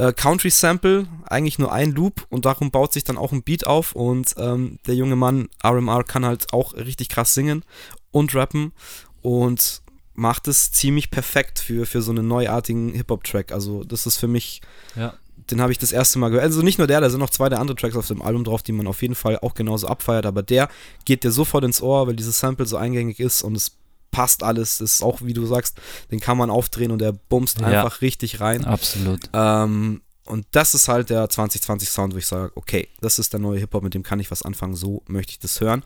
äh, 0.00 0.14
Country 0.14 0.48
Sample, 0.48 1.06
eigentlich 1.26 1.58
nur 1.58 1.72
ein 1.72 1.92
Loop 1.92 2.26
und 2.30 2.46
darum 2.46 2.70
baut 2.70 2.92
sich 2.92 3.04
dann 3.04 3.18
auch 3.18 3.32
ein 3.32 3.42
Beat 3.42 3.66
auf 3.66 3.92
und 3.92 4.34
ähm, 4.38 4.78
der 4.86 4.94
junge 4.94 5.16
Mann 5.16 5.50
RMR 5.62 6.04
kann 6.04 6.24
halt 6.24 6.52
auch 6.54 6.74
richtig 6.74 7.10
krass 7.10 7.34
singen 7.34 7.64
und 8.10 8.34
rappen 8.34 8.72
und 9.20 9.82
macht 10.14 10.48
es 10.48 10.72
ziemlich 10.72 11.10
perfekt 11.10 11.58
für, 11.58 11.84
für 11.84 12.00
so 12.00 12.12
einen 12.12 12.26
neuartigen 12.26 12.94
Hip-Hop-Track. 12.94 13.52
Also 13.52 13.84
das 13.84 14.06
ist 14.06 14.16
für 14.16 14.26
mich, 14.26 14.62
ja. 14.96 15.12
den 15.50 15.60
habe 15.60 15.72
ich 15.72 15.78
das 15.78 15.92
erste 15.92 16.18
Mal 16.18 16.28
gehört. 16.28 16.44
Also 16.44 16.62
nicht 16.62 16.78
nur 16.78 16.86
der, 16.86 17.02
da 17.02 17.10
sind 17.10 17.20
noch 17.20 17.30
zwei 17.30 17.50
der 17.50 17.60
andere 17.60 17.76
Tracks 17.76 17.96
auf 17.96 18.06
dem 18.06 18.22
Album 18.22 18.44
drauf, 18.44 18.62
die 18.62 18.72
man 18.72 18.86
auf 18.86 19.02
jeden 19.02 19.14
Fall 19.14 19.38
auch 19.38 19.52
genauso 19.52 19.86
abfeiert, 19.86 20.24
aber 20.24 20.42
der 20.42 20.70
geht 21.04 21.24
dir 21.24 21.30
sofort 21.30 21.64
ins 21.64 21.82
Ohr, 21.82 22.06
weil 22.06 22.16
dieses 22.16 22.38
Sample 22.38 22.66
so 22.66 22.78
eingängig 22.78 23.20
ist 23.20 23.42
und 23.42 23.54
es 23.54 23.76
passt 24.10 24.42
alles. 24.42 24.78
Das 24.78 24.94
ist 24.94 25.02
auch, 25.02 25.22
wie 25.22 25.32
du 25.32 25.46
sagst, 25.46 25.76
den 26.10 26.20
kann 26.20 26.36
man 26.38 26.50
aufdrehen 26.50 26.90
und 26.90 26.98
der 27.00 27.12
bumst 27.12 27.60
Ja. 27.60 27.66
einfach 27.66 28.00
richtig 28.00 28.40
rein. 28.40 28.64
Absolut. 28.64 29.20
Ähm, 29.32 30.02
und 30.24 30.46
das 30.52 30.74
ist 30.74 30.88
halt 30.88 31.10
der 31.10 31.28
2020 31.28 31.88
Sound, 31.88 32.14
wo 32.14 32.18
ich 32.18 32.26
sage, 32.26 32.52
okay, 32.54 32.88
das 33.00 33.18
ist 33.18 33.32
der 33.32 33.40
neue 33.40 33.58
Hip-Hop, 33.58 33.82
mit 33.82 33.94
dem 33.94 34.02
kann 34.02 34.20
ich 34.20 34.30
was 34.30 34.42
anfangen, 34.42 34.76
so 34.76 35.02
möchte 35.08 35.32
ich 35.32 35.38
das 35.40 35.60
hören. 35.60 35.82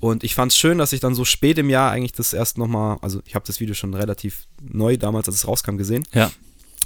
Und 0.00 0.24
ich 0.24 0.34
fand 0.34 0.52
es 0.52 0.58
schön, 0.58 0.78
dass 0.78 0.92
ich 0.94 1.00
dann 1.00 1.14
so 1.14 1.24
spät 1.26 1.58
im 1.58 1.68
Jahr 1.70 1.90
eigentlich 1.90 2.12
das 2.12 2.32
erst 2.32 2.56
nochmal, 2.58 2.98
also 3.02 3.20
ich 3.26 3.34
habe 3.34 3.46
das 3.46 3.60
Video 3.60 3.74
schon 3.74 3.92
relativ 3.94 4.46
neu 4.62 4.96
damals, 4.96 5.28
als 5.28 5.36
es 5.36 5.46
rauskam, 5.48 5.76
gesehen, 5.76 6.04
Ja. 6.14 6.30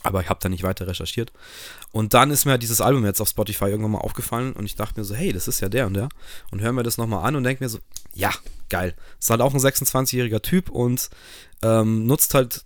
aber 0.02 0.20
ich 0.20 0.28
habe 0.28 0.40
da 0.42 0.48
nicht 0.48 0.64
weiter 0.64 0.86
recherchiert. 0.88 1.32
Und 1.92 2.12
dann 2.14 2.30
ist 2.32 2.44
mir 2.44 2.58
dieses 2.58 2.80
Album 2.80 3.04
jetzt 3.04 3.20
auf 3.20 3.28
Spotify 3.28 3.66
irgendwann 3.66 3.92
mal 3.92 3.98
aufgefallen 3.98 4.52
und 4.52 4.64
ich 4.64 4.74
dachte 4.74 4.98
mir 4.98 5.04
so, 5.04 5.14
hey, 5.14 5.32
das 5.32 5.46
ist 5.46 5.60
ja 5.60 5.68
der 5.68 5.86
und 5.86 5.94
der. 5.94 6.08
Und 6.50 6.60
höre 6.60 6.72
mir 6.72 6.82
das 6.82 6.96
nochmal 6.98 7.24
an 7.24 7.36
und 7.36 7.44
denke 7.44 7.62
mir 7.62 7.68
so, 7.70 7.78
ja, 8.14 8.30
geil. 8.68 8.94
Ist 9.18 9.30
halt 9.30 9.40
auch 9.40 9.54
ein 9.54 9.60
26-jähriger 9.60 10.42
Typ 10.42 10.70
und 10.70 11.10
ähm, 11.62 12.06
nutzt 12.06 12.34
halt 12.34 12.64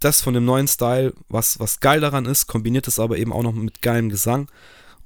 das 0.00 0.20
von 0.20 0.34
dem 0.34 0.44
neuen 0.44 0.68
Style, 0.68 1.14
was, 1.28 1.58
was 1.58 1.80
geil 1.80 2.00
daran 2.00 2.26
ist, 2.26 2.46
kombiniert 2.46 2.86
es 2.88 2.98
aber 2.98 3.16
eben 3.16 3.32
auch 3.32 3.42
noch 3.42 3.52
mit 3.52 3.80
geilem 3.80 4.10
Gesang. 4.10 4.48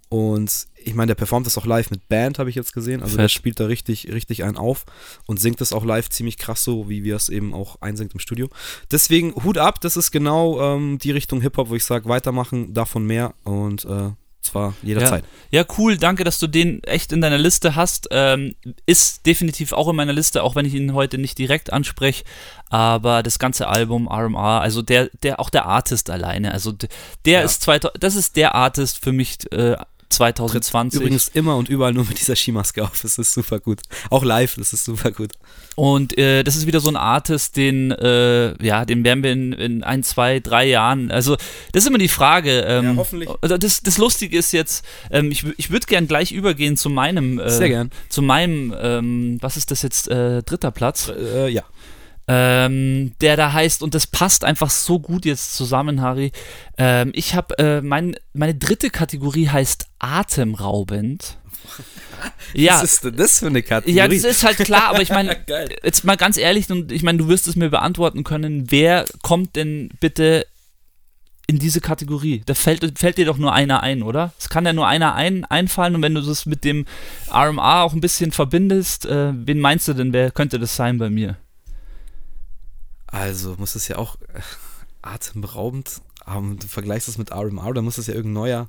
Und 0.08 0.66
ich 0.76 0.94
meine, 0.94 1.08
der 1.08 1.14
performt 1.16 1.46
das 1.46 1.58
auch 1.58 1.66
live 1.66 1.90
mit 1.90 2.08
Band, 2.08 2.38
habe 2.38 2.48
ich 2.48 2.56
jetzt 2.56 2.72
gesehen. 2.72 3.02
Also 3.02 3.16
der 3.16 3.24
Fett. 3.24 3.32
spielt 3.32 3.60
da 3.60 3.66
richtig, 3.66 4.10
richtig 4.10 4.42
einen 4.42 4.56
auf 4.56 4.86
und 5.26 5.38
singt 5.38 5.60
das 5.60 5.72
auch 5.72 5.84
live 5.84 6.08
ziemlich 6.08 6.38
krass 6.38 6.64
so, 6.64 6.88
wie 6.88 7.04
wir 7.04 7.14
es 7.14 7.28
eben 7.28 7.52
auch 7.52 7.80
einsingt 7.82 8.14
im 8.14 8.20
Studio. 8.20 8.48
Deswegen 8.90 9.34
Hut 9.44 9.58
ab, 9.58 9.80
das 9.80 9.96
ist 9.96 10.10
genau 10.10 10.60
ähm, 10.60 10.98
die 10.98 11.10
Richtung 11.10 11.42
Hip-Hop, 11.42 11.68
wo 11.68 11.74
ich 11.74 11.84
sage, 11.84 12.08
weitermachen, 12.08 12.72
davon 12.72 13.06
mehr 13.06 13.34
und 13.44 13.84
äh, 13.84 14.10
zwar 14.42 14.74
jederzeit. 14.82 15.24
Ja, 15.50 15.64
cool, 15.78 15.96
danke, 15.96 16.24
dass 16.24 16.38
du 16.38 16.46
den 16.46 16.82
echt 16.84 17.12
in 17.12 17.20
deiner 17.20 17.38
Liste 17.38 17.74
hast. 17.74 18.08
Ähm, 18.10 18.54
ist 18.86 19.26
definitiv 19.26 19.72
auch 19.72 19.88
in 19.88 19.96
meiner 19.96 20.12
Liste, 20.12 20.42
auch 20.42 20.54
wenn 20.54 20.64
ich 20.66 20.74
ihn 20.74 20.94
heute 20.94 21.18
nicht 21.18 21.38
direkt 21.38 21.72
anspreche. 21.72 22.24
Aber 22.70 23.22
das 23.22 23.38
ganze 23.38 23.68
Album 23.68 24.08
RMR, 24.08 24.60
also 24.60 24.82
der, 24.82 25.10
der, 25.22 25.40
auch 25.40 25.50
der 25.50 25.66
Artist 25.66 26.10
alleine, 26.10 26.52
also 26.52 26.72
der 26.72 27.40
Ja. 27.40 27.44
ist 27.44 27.62
2000, 27.62 28.02
das 28.02 28.14
ist 28.14 28.36
der 28.36 28.54
Artist 28.54 29.02
für 29.02 29.12
mich 29.12 29.38
äh, 29.52 29.76
2020. 30.10 31.00
übrigens 31.00 31.28
immer 31.28 31.56
und 31.56 31.68
überall 31.68 31.92
nur 31.92 32.04
mit 32.04 32.20
dieser 32.20 32.36
Skimaske 32.36 32.82
auf. 32.84 33.00
Das 33.02 33.18
ist 33.18 33.32
super 33.32 33.58
gut. 33.60 33.80
Auch 34.10 34.24
live, 34.24 34.54
das 34.56 34.72
ist 34.72 34.84
super 34.84 35.10
gut. 35.10 35.32
Und 35.76 36.16
äh, 36.18 36.42
das 36.42 36.56
ist 36.56 36.66
wieder 36.66 36.80
so 36.80 36.88
ein 36.88 36.96
Artist, 36.96 37.56
den, 37.56 37.92
äh, 37.92 38.62
ja, 38.64 38.84
den 38.84 39.04
werden 39.04 39.22
wir 39.22 39.30
in, 39.32 39.52
in 39.52 39.82
ein, 39.84 40.02
zwei, 40.02 40.40
drei 40.40 40.66
Jahren. 40.66 41.10
Also, 41.10 41.36
das 41.72 41.84
ist 41.84 41.88
immer 41.88 41.98
die 41.98 42.08
Frage. 42.08 42.60
Ähm, 42.60 42.84
Ja, 42.84 42.96
hoffentlich. 42.96 43.28
also 43.40 43.56
Das, 43.58 43.80
das 43.82 43.98
Lustige 43.98 44.36
ist 44.38 44.52
jetzt, 44.52 44.84
ähm, 45.10 45.30
ich, 45.30 45.44
ich 45.56 45.70
würde 45.70 45.86
gern 45.86 46.08
gleich 46.08 46.32
übergehen 46.32 46.76
zu 46.76 46.90
meinem, 46.90 47.38
äh, 47.38 47.50
Sehr 47.50 47.68
gern. 47.68 47.90
zu 48.08 48.22
meinem, 48.22 48.74
ähm, 48.80 49.38
was 49.40 49.56
ist 49.56 49.70
das 49.70 49.82
jetzt, 49.82 50.08
äh, 50.08 50.42
dritter 50.42 50.70
Platz, 50.70 51.08
Äh, 51.08 51.48
ja. 51.48 51.62
Ähm, 52.28 53.12
der 53.22 53.36
da 53.36 53.54
heißt, 53.54 53.82
und 53.82 53.94
das 53.94 54.06
passt 54.06 54.44
einfach 54.44 54.68
so 54.70 55.00
gut 55.00 55.24
jetzt 55.24 55.56
zusammen, 55.56 56.02
Harry. 56.02 56.30
Ähm, 56.76 57.10
ich 57.14 57.34
habe, 57.34 57.58
äh, 57.58 57.80
mein, 57.80 58.16
meine 58.34 58.54
dritte 58.54 58.90
Kategorie 58.90 59.48
heißt 59.48 59.86
atemraubend. 59.98 61.38
Ja, 62.52 62.74
Was 62.74 62.82
ist 62.82 63.04
denn 63.04 63.16
das 63.16 63.38
für 63.38 63.46
eine 63.46 63.62
Kategorie? 63.62 63.96
ja, 63.96 64.08
das 64.08 64.24
ist 64.24 64.42
halt 64.42 64.56
klar, 64.56 64.88
aber 64.88 65.02
ich 65.02 65.10
meine, 65.10 65.36
jetzt 65.84 66.02
mal 66.02 66.16
ganz 66.16 66.36
ehrlich, 66.36 66.68
und 66.68 66.90
ich 66.90 67.04
meine, 67.04 67.18
du 67.18 67.28
wirst 67.28 67.46
es 67.46 67.54
mir 67.54 67.68
beantworten 67.68 68.24
können, 68.24 68.72
wer 68.72 69.04
kommt 69.22 69.54
denn 69.54 69.90
bitte 70.00 70.44
in 71.46 71.60
diese 71.60 71.80
Kategorie? 71.80 72.42
Da 72.44 72.54
fällt, 72.54 72.98
fällt 72.98 73.18
dir 73.18 73.26
doch 73.26 73.38
nur 73.38 73.52
einer 73.52 73.84
ein, 73.84 74.02
oder? 74.02 74.32
Es 74.36 74.48
kann 74.48 74.66
ja 74.66 74.72
nur 74.72 74.88
einer 74.88 75.14
ein, 75.14 75.44
einfallen 75.44 75.94
und 75.94 76.02
wenn 76.02 76.16
du 76.16 76.20
das 76.20 76.44
mit 76.44 76.64
dem 76.64 76.86
RMA 77.32 77.82
auch 77.82 77.92
ein 77.92 78.00
bisschen 78.00 78.32
verbindest, 78.32 79.06
äh, 79.06 79.30
wen 79.34 79.60
meinst 79.60 79.86
du 79.86 79.94
denn, 79.94 80.12
wer 80.12 80.32
könnte 80.32 80.58
das 80.58 80.74
sein 80.74 80.98
bei 80.98 81.10
mir? 81.10 81.36
Also 83.10 83.56
muss 83.58 83.74
es 83.74 83.88
ja 83.88 83.96
auch 83.96 84.16
atemberaubend, 85.02 86.00
aber 86.24 86.54
du 86.54 86.66
vergleichst 86.66 87.08
das 87.08 87.18
mit 87.18 87.32
RMR, 87.32 87.74
da 87.74 87.82
muss 87.82 87.98
es 87.98 88.06
ja 88.06 88.14
irgendein 88.14 88.42
neuer. 88.42 88.68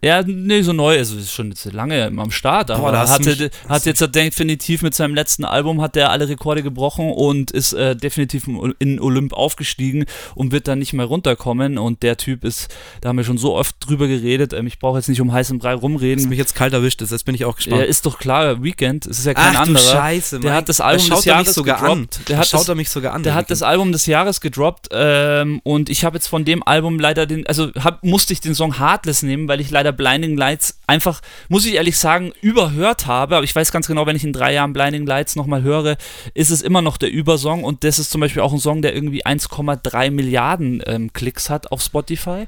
Ja, 0.00 0.22
nee, 0.24 0.62
so 0.62 0.72
neu, 0.72 0.96
also 0.96 1.16
ist 1.16 1.32
schon 1.32 1.48
jetzt 1.48 1.64
lange 1.72 2.06
am 2.06 2.30
Start, 2.30 2.70
aber 2.70 2.92
Boah, 2.92 3.08
hatte, 3.08 3.30
mich- 3.36 3.50
hat 3.68 3.84
jetzt 3.84 4.00
definitiv 4.14 4.82
mit 4.82 4.94
seinem 4.94 5.14
letzten 5.14 5.44
Album 5.44 5.80
hat 5.82 5.96
er 5.96 6.10
alle 6.10 6.28
Rekorde 6.28 6.62
gebrochen 6.62 7.10
und 7.10 7.50
ist 7.50 7.72
äh, 7.72 7.96
definitiv 7.96 8.46
in 8.78 9.00
Olymp 9.00 9.32
aufgestiegen 9.32 10.04
und 10.36 10.52
wird 10.52 10.68
dann 10.68 10.78
nicht 10.78 10.92
mehr 10.92 11.06
runterkommen 11.06 11.78
und 11.78 12.02
der 12.04 12.16
Typ 12.16 12.44
ist, 12.44 12.68
da 13.00 13.08
haben 13.08 13.16
wir 13.16 13.24
schon 13.24 13.38
so 13.38 13.56
oft 13.56 13.74
drüber 13.80 14.06
geredet, 14.06 14.52
ähm, 14.52 14.66
ich 14.68 14.78
brauche 14.78 14.98
jetzt 14.98 15.08
nicht 15.08 15.20
um 15.20 15.32
heißen 15.32 15.58
Brei 15.58 15.74
rumreden. 15.74 16.28
mich 16.28 16.38
jetzt 16.38 16.54
kalt 16.54 16.72
erwischt 16.74 17.02
ist, 17.02 17.10
jetzt 17.10 17.24
bin 17.24 17.34
ich 17.34 17.44
auch 17.44 17.54
Er 17.54 17.56
gespannt. 17.56 17.82
ist 17.84 18.06
doch 18.06 18.18
klar, 18.18 18.62
Weekend, 18.62 19.04
es 19.06 19.18
ist 19.18 19.26
ja 19.26 19.34
kein 19.34 19.56
Ach 19.56 19.62
anderer. 19.62 19.82
du 19.84 19.90
Scheiße, 19.90 20.40
der 20.40 20.54
hat 20.54 20.68
das 20.68 20.76
da 20.76 20.84
Album 20.84 21.10
des 21.10 21.24
Jahres 21.24 21.54
sogar 21.54 21.80
gedroppt. 21.80 22.18
an. 22.18 22.24
Der 22.28 22.38
hat 22.38 22.46
schaut 22.48 22.60
das, 22.60 22.68
er 22.68 22.74
mich 22.76 22.88
sogar 22.90 23.14
an. 23.14 23.22
der 23.24 23.34
hat 23.34 23.50
das 23.50 23.62
Album 23.62 23.90
des 23.92 24.06
Jahres 24.06 24.40
gedroppt 24.40 24.88
ähm, 24.92 25.60
und 25.64 25.90
ich 25.90 26.04
habe 26.04 26.16
jetzt 26.16 26.28
von 26.28 26.44
dem 26.44 26.62
Album 26.62 27.00
leider 27.00 27.26
den, 27.26 27.46
also 27.48 27.72
hab, 27.74 28.04
musste 28.04 28.32
ich 28.32 28.40
den 28.40 28.54
Song 28.54 28.78
Heartless 28.78 29.22
nehmen, 29.22 29.48
weil 29.48 29.60
ich 29.60 29.70
leider 29.70 29.87
Blinding 29.92 30.36
Lights 30.36 30.80
einfach, 30.86 31.20
muss 31.48 31.66
ich 31.66 31.74
ehrlich 31.74 31.98
sagen, 31.98 32.32
überhört 32.40 33.06
habe. 33.06 33.36
Aber 33.36 33.44
ich 33.44 33.54
weiß 33.54 33.72
ganz 33.72 33.86
genau, 33.86 34.06
wenn 34.06 34.16
ich 34.16 34.24
in 34.24 34.32
drei 34.32 34.54
Jahren 34.54 34.72
Blinding 34.72 35.06
Lights 35.06 35.36
nochmal 35.36 35.62
höre, 35.62 35.96
ist 36.34 36.50
es 36.50 36.62
immer 36.62 36.82
noch 36.82 36.96
der 36.96 37.10
Übersong 37.10 37.64
und 37.64 37.84
das 37.84 37.98
ist 37.98 38.10
zum 38.10 38.20
Beispiel 38.20 38.42
auch 38.42 38.52
ein 38.52 38.58
Song, 38.58 38.82
der 38.82 38.94
irgendwie 38.94 39.24
1,3 39.24 40.10
Milliarden 40.10 40.82
ähm, 40.86 41.12
Klicks 41.12 41.50
hat 41.50 41.72
auf 41.72 41.82
Spotify. 41.82 42.46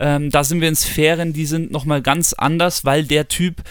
Ähm, 0.00 0.30
da 0.30 0.44
sind 0.44 0.60
wir 0.60 0.68
in 0.68 0.76
Sphären, 0.76 1.32
die 1.32 1.46
sind 1.46 1.70
nochmal 1.70 2.02
ganz 2.02 2.32
anders, 2.32 2.84
weil 2.84 3.04
der 3.04 3.28
Typ 3.28 3.62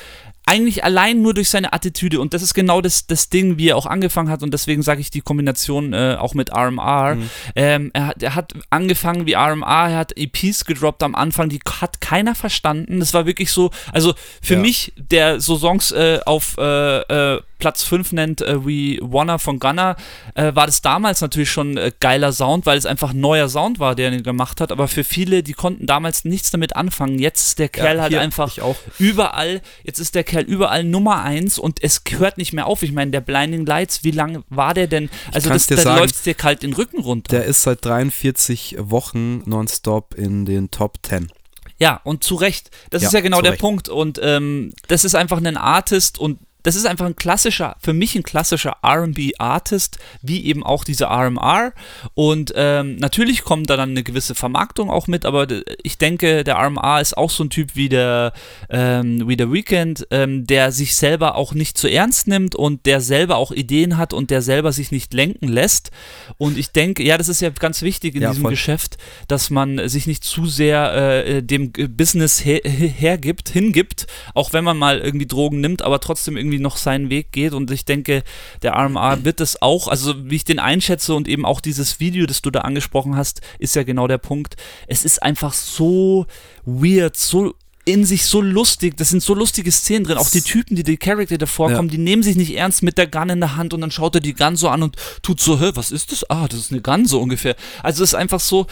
eigentlich 0.51 0.83
allein 0.83 1.21
nur 1.21 1.33
durch 1.33 1.49
seine 1.49 1.71
Attitüde 1.71 2.19
und 2.19 2.33
das 2.33 2.41
ist 2.41 2.53
genau 2.53 2.81
das, 2.81 3.07
das 3.07 3.29
Ding, 3.29 3.57
wie 3.57 3.69
er 3.69 3.77
auch 3.77 3.85
angefangen 3.85 4.29
hat 4.29 4.43
und 4.43 4.53
deswegen 4.53 4.81
sage 4.81 4.99
ich 4.99 5.09
die 5.09 5.21
Kombination 5.21 5.93
äh, 5.93 6.17
auch 6.19 6.33
mit 6.33 6.51
RMR. 6.53 7.15
Mhm. 7.15 7.29
Ähm, 7.55 7.91
er, 7.93 8.07
hat, 8.07 8.21
er 8.21 8.35
hat 8.35 8.53
angefangen 8.69 9.25
wie 9.25 9.33
RMR, 9.35 9.89
er 9.91 9.97
hat 9.97 10.11
EPs 10.17 10.65
gedroppt 10.65 11.03
am 11.03 11.15
Anfang, 11.15 11.47
die 11.47 11.61
hat 11.79 12.01
keiner 12.01 12.35
verstanden. 12.35 12.99
Das 12.99 13.13
war 13.13 13.25
wirklich 13.25 13.51
so, 13.53 13.71
also 13.93 14.13
für 14.41 14.55
Ja. 14.55 14.59
mich, 14.59 14.91
der 14.97 15.39
so 15.39 15.55
Songs 15.57 15.91
äh, 15.93 16.19
auf 16.25 16.57
äh, 16.57 16.99
äh, 17.35 17.41
Platz 17.61 17.83
5 17.83 18.11
nennt, 18.13 18.41
äh, 18.41 18.65
wie 18.65 18.99
Wanna 19.01 19.37
von 19.37 19.59
Gunner, 19.59 19.95
äh, 20.33 20.53
war 20.55 20.65
das 20.65 20.81
damals 20.81 21.21
natürlich 21.21 21.51
schon 21.51 21.77
äh, 21.77 21.91
geiler 21.99 22.33
Sound, 22.33 22.65
weil 22.65 22.77
es 22.77 22.87
einfach 22.87 23.13
neuer 23.13 23.47
Sound 23.47 23.79
war, 23.79 23.93
der 23.95 24.11
er 24.11 24.21
gemacht 24.21 24.59
hat. 24.59 24.71
Aber 24.71 24.87
für 24.87 25.03
viele, 25.03 25.43
die 25.43 25.53
konnten 25.53 25.85
damals 25.85 26.25
nichts 26.25 26.49
damit 26.49 26.75
anfangen. 26.75 27.19
Jetzt 27.19 27.41
ist 27.41 27.59
der 27.59 27.69
Kerl 27.69 28.01
halt 28.01 28.11
hier, 28.11 28.19
einfach 28.19 28.57
überall, 28.97 29.61
jetzt 29.83 29.99
ist 29.99 30.15
der 30.15 30.23
Kerl 30.23 30.43
überall 30.43 30.83
Nummer 30.83 31.21
eins 31.21 31.59
und 31.59 31.81
es 31.83 32.01
hört 32.09 32.39
nicht 32.39 32.51
mehr 32.51 32.65
auf. 32.65 32.81
Ich 32.81 32.91
meine, 32.91 33.11
der 33.11 33.21
Blinding 33.21 33.65
Lights, 33.65 34.03
wie 34.03 34.11
lange 34.11 34.43
war 34.49 34.73
der 34.73 34.87
denn? 34.87 35.09
Also 35.31 35.49
das, 35.49 35.67
dir 35.67 35.75
da 35.77 35.97
läuft 35.97 36.25
dir 36.25 36.33
kalt 36.33 36.63
den 36.63 36.73
Rücken 36.73 36.99
runter. 36.99 37.37
Der 37.37 37.45
ist 37.45 37.61
seit 37.61 37.85
43 37.85 38.77
Wochen 38.79 39.43
nonstop 39.47 40.15
in 40.15 40.45
den 40.45 40.71
Top 40.71 40.97
10. 41.03 41.31
ja, 41.77 42.01
und 42.03 42.23
zu 42.23 42.35
Recht. 42.35 42.71
Das 42.89 43.03
Ja, 43.03 43.09
ist 43.09 43.13
ja 43.13 43.21
genau 43.21 43.41
der 43.41 43.51
Recht. 43.51 43.61
Punkt. 43.61 43.87
Und 43.87 44.19
ähm, 44.23 44.73
das 44.87 45.05
ist 45.05 45.13
einfach 45.13 45.37
ein 45.37 45.57
Artist 45.57 46.17
und 46.17 46.39
das 46.63 46.75
ist 46.75 46.85
einfach 46.85 47.05
ein 47.05 47.15
klassischer, 47.15 47.75
für 47.79 47.93
mich 47.93 48.15
ein 48.15 48.23
klassischer 48.23 48.77
RB-Artist, 48.85 49.97
wie 50.21 50.45
eben 50.45 50.63
auch 50.63 50.83
dieser 50.83 51.07
RMR. 51.07 51.73
Und 52.13 52.53
ähm, 52.55 52.95
natürlich 52.97 53.43
kommt 53.43 53.69
da 53.69 53.77
dann 53.77 53.91
eine 53.91 54.03
gewisse 54.03 54.35
Vermarktung 54.35 54.89
auch 54.89 55.07
mit, 55.07 55.25
aber 55.25 55.47
ich 55.83 55.97
denke, 55.97 56.43
der 56.43 56.55
RMR 56.57 57.01
ist 57.01 57.17
auch 57.17 57.29
so 57.29 57.43
ein 57.43 57.49
Typ 57.49 57.75
wie 57.75 57.89
der, 57.89 58.33
ähm, 58.69 59.27
wie 59.27 59.37
der 59.37 59.51
Weekend, 59.51 60.07
ähm, 60.11 60.45
der 60.47 60.71
sich 60.71 60.95
selber 60.95 61.35
auch 61.35 61.53
nicht 61.53 61.77
zu 61.77 61.87
ernst 61.89 62.27
nimmt 62.27 62.55
und 62.55 62.85
der 62.85 63.01
selber 63.01 63.37
auch 63.37 63.51
Ideen 63.51 63.97
hat 63.97 64.13
und 64.13 64.29
der 64.29 64.41
selber 64.41 64.71
sich 64.71 64.91
nicht 64.91 65.13
lenken 65.13 65.47
lässt. 65.47 65.91
Und 66.37 66.57
ich 66.57 66.71
denke, 66.71 67.03
ja, 67.03 67.17
das 67.17 67.27
ist 67.27 67.41
ja 67.41 67.49
ganz 67.49 67.81
wichtig 67.81 68.15
in 68.15 68.21
Ja, 68.21 68.29
diesem 68.29 68.43
voll. 68.43 68.51
Geschäft, 68.51 68.97
dass 69.27 69.49
man 69.49 69.87
sich 69.89 70.07
nicht 70.07 70.23
zu 70.23 70.45
sehr 70.45 70.93
äh, 71.25 71.43
dem 71.43 71.73
G- 71.73 71.87
Business 71.87 72.43
her 72.45 72.61
hergibt, 72.63 73.49
hingibt, 73.49 74.07
auch 74.33 74.53
wenn 74.53 74.63
man 74.63 74.77
mal 74.77 74.99
irgendwie 74.99 75.25
Drogen 75.27 75.61
nimmt, 75.61 75.81
aber 75.81 75.99
trotzdem 75.99 76.37
irgendwie 76.37 76.50
noch 76.59 76.77
seinen 76.77 77.09
Weg 77.09 77.31
geht. 77.31 77.53
Und 77.53 77.71
ich 77.71 77.85
denke, 77.85 78.23
der 78.61 78.73
RMA 78.73 79.23
wird 79.23 79.41
es 79.41 79.61
auch, 79.61 79.87
also 79.87 80.29
wie 80.29 80.35
ich 80.35 80.43
den 80.43 80.59
einschätze 80.59 81.13
und 81.13 81.27
eben 81.27 81.45
auch 81.45 81.61
dieses 81.61 81.99
Video, 81.99 82.25
das 82.25 82.41
du 82.41 82.51
da 82.51 82.61
angesprochen 82.61 83.15
hast, 83.15 83.41
ist 83.59 83.75
ja 83.75 83.83
genau 83.83 84.07
der 84.07 84.17
Punkt. 84.17 84.55
Es 84.87 85.05
ist 85.05 85.21
einfach 85.21 85.53
so 85.53 86.25
weird, 86.65 87.15
so 87.15 87.55
in 87.85 88.05
sich 88.05 88.25
so 88.25 88.41
lustig, 88.41 88.95
das 88.97 89.09
sind 89.09 89.23
so 89.23 89.33
lustige 89.33 89.71
Szenen 89.71 90.05
drin, 90.05 90.17
auch 90.17 90.29
die 90.29 90.41
Typen, 90.41 90.75
die 90.75 90.83
die 90.83 90.97
Charakter 90.97 91.37
da 91.37 91.45
vorkommen, 91.45 91.89
die 91.89 91.97
nehmen 91.97 92.21
sich 92.21 92.35
nicht 92.35 92.55
ernst 92.55 92.83
mit 92.83 92.97
der 92.97 93.07
Gun 93.07 93.29
in 93.29 93.39
der 93.39 93.55
Hand 93.55 93.73
und 93.73 93.81
dann 93.81 93.91
schaut 93.91 94.15
er 94.15 94.21
die 94.21 94.33
Gun 94.33 94.55
so 94.55 94.69
an 94.69 94.83
und 94.83 94.95
tut 95.23 95.39
so, 95.39 95.59
hä, 95.59 95.71
was 95.73 95.91
ist 95.91 96.11
das? 96.11 96.29
Ah, 96.29 96.47
das 96.47 96.59
ist 96.59 96.71
eine 96.71 96.81
Gun 96.81 97.05
so 97.05 97.19
ungefähr. 97.19 97.55
Also 97.81 98.03
es 98.03 98.11
ist 98.11 98.15
einfach 98.15 98.39
so, 98.39 98.67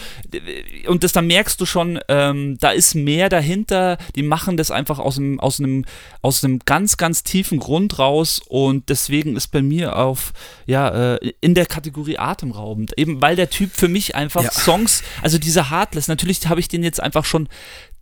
und 0.86 1.02
das 1.02 1.12
da 1.12 1.22
merkst 1.22 1.60
du 1.60 1.66
schon, 1.66 1.98
ähm, 2.08 2.56
da 2.60 2.70
ist 2.70 2.94
mehr 2.94 3.28
dahinter, 3.28 3.98
die 4.14 4.22
machen 4.22 4.56
das 4.56 4.70
einfach 4.70 4.98
aus 4.98 5.18
einem, 5.18 5.40
aus 5.40 5.58
einem, 5.58 5.84
aus 6.22 6.44
einem 6.44 6.60
ganz, 6.64 6.96
ganz 6.96 7.24
tiefen 7.24 7.58
Grund 7.58 7.98
raus 7.98 8.40
und 8.48 8.88
deswegen 8.88 9.36
ist 9.36 9.48
bei 9.48 9.62
mir 9.62 9.96
auf, 9.96 10.32
ja, 10.66 11.14
äh, 11.14 11.32
in 11.40 11.54
der 11.54 11.66
Kategorie 11.66 12.18
atemraubend, 12.18 12.96
eben 12.96 13.20
weil 13.20 13.34
der 13.36 13.50
Typ 13.50 13.70
für 13.74 13.88
mich 13.88 14.14
einfach 14.14 14.44
Ja. 14.44 14.52
Songs, 14.52 15.02
also 15.22 15.38
dieser 15.38 15.70
Heartless, 15.70 16.06
natürlich 16.08 16.46
habe 16.46 16.60
ich 16.60 16.68
den 16.68 16.82
jetzt 16.84 17.00
einfach 17.00 17.24
schon 17.24 17.48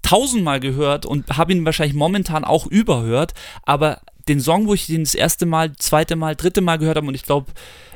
tausendmal 0.03 0.61
gehört 0.61 1.07
und 1.07 1.37
habe 1.37 1.53
ihn 1.53 1.65
wahrscheinlich 1.65 1.97
momentan 1.97 2.45
auch 2.45 2.67
überhört, 2.67 3.35
aber 3.63 4.01
den 4.29 4.41
Song, 4.41 4.67
wo 4.67 4.75
ich 4.75 4.87
den 4.87 5.05
das 5.05 5.15
erste 5.15 5.47
Mal, 5.47 5.75
zweite 5.77 6.17
Mal, 6.17 6.37
dritte 6.37 6.61
Mal 6.61 6.79
gehört 6.79 6.97
habe 6.97 7.07
und 7.07 7.15
ich 7.15 7.25
glaube, 7.25 7.53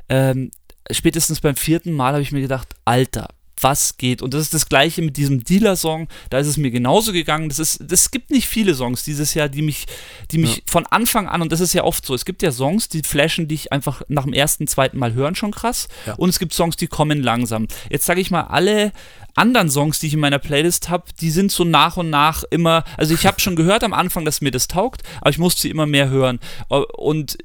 ähm, 0.08 0.50
spätestens 0.90 1.40
beim 1.40 1.56
vierten 1.56 1.92
Mal 1.92 2.12
habe 2.12 2.22
ich 2.22 2.32
mir 2.32 2.40
gedacht, 2.40 2.68
Alter, 2.84 3.28
was 3.62 3.96
geht. 3.96 4.22
Und 4.22 4.34
das 4.34 4.42
ist 4.42 4.54
das 4.54 4.68
gleiche 4.68 5.02
mit 5.02 5.16
diesem 5.16 5.44
Dealer-Song. 5.44 6.08
Da 6.30 6.38
ist 6.38 6.46
es 6.46 6.56
mir 6.56 6.70
genauso 6.70 7.12
gegangen. 7.12 7.48
Das 7.48 7.58
ist, 7.58 7.80
das 7.82 8.10
gibt 8.10 8.30
nicht 8.30 8.48
viele 8.48 8.74
Songs 8.74 9.04
dieses 9.04 9.34
Jahr, 9.34 9.48
die 9.48 9.62
mich, 9.62 9.86
die 10.30 10.38
mich 10.38 10.56
ja. 10.56 10.62
von 10.66 10.86
Anfang 10.86 11.28
an, 11.28 11.42
und 11.42 11.52
das 11.52 11.60
ist 11.60 11.72
ja 11.72 11.84
oft 11.84 12.04
so, 12.04 12.14
es 12.14 12.24
gibt 12.24 12.42
ja 12.42 12.52
Songs, 12.52 12.88
die 12.88 13.02
flashen 13.02 13.48
dich 13.48 13.72
einfach 13.72 14.02
nach 14.08 14.24
dem 14.24 14.32
ersten, 14.32 14.66
zweiten 14.66 14.98
Mal 14.98 15.14
hören 15.14 15.34
schon 15.34 15.52
krass. 15.52 15.88
Ja. 16.06 16.14
Und 16.14 16.28
es 16.28 16.38
gibt 16.38 16.52
Songs, 16.52 16.76
die 16.76 16.86
kommen 16.86 17.22
langsam. 17.22 17.68
Jetzt 17.90 18.06
sage 18.06 18.20
ich 18.20 18.30
mal, 18.30 18.42
alle 18.42 18.92
anderen 19.34 19.70
Songs, 19.70 19.98
die 19.98 20.08
ich 20.08 20.14
in 20.14 20.20
meiner 20.20 20.38
Playlist 20.38 20.90
habe, 20.90 21.04
die 21.20 21.30
sind 21.30 21.50
so 21.50 21.64
nach 21.64 21.96
und 21.96 22.10
nach 22.10 22.44
immer, 22.50 22.84
also 22.96 23.14
ich 23.14 23.26
habe 23.26 23.40
schon 23.40 23.56
gehört 23.56 23.84
am 23.84 23.92
Anfang, 23.92 24.24
dass 24.24 24.40
mir 24.40 24.50
das 24.50 24.68
taugt, 24.68 25.02
aber 25.20 25.30
ich 25.30 25.38
musste 25.38 25.68
immer 25.68 25.86
mehr 25.86 26.08
hören. 26.08 26.38
Und 26.68 27.38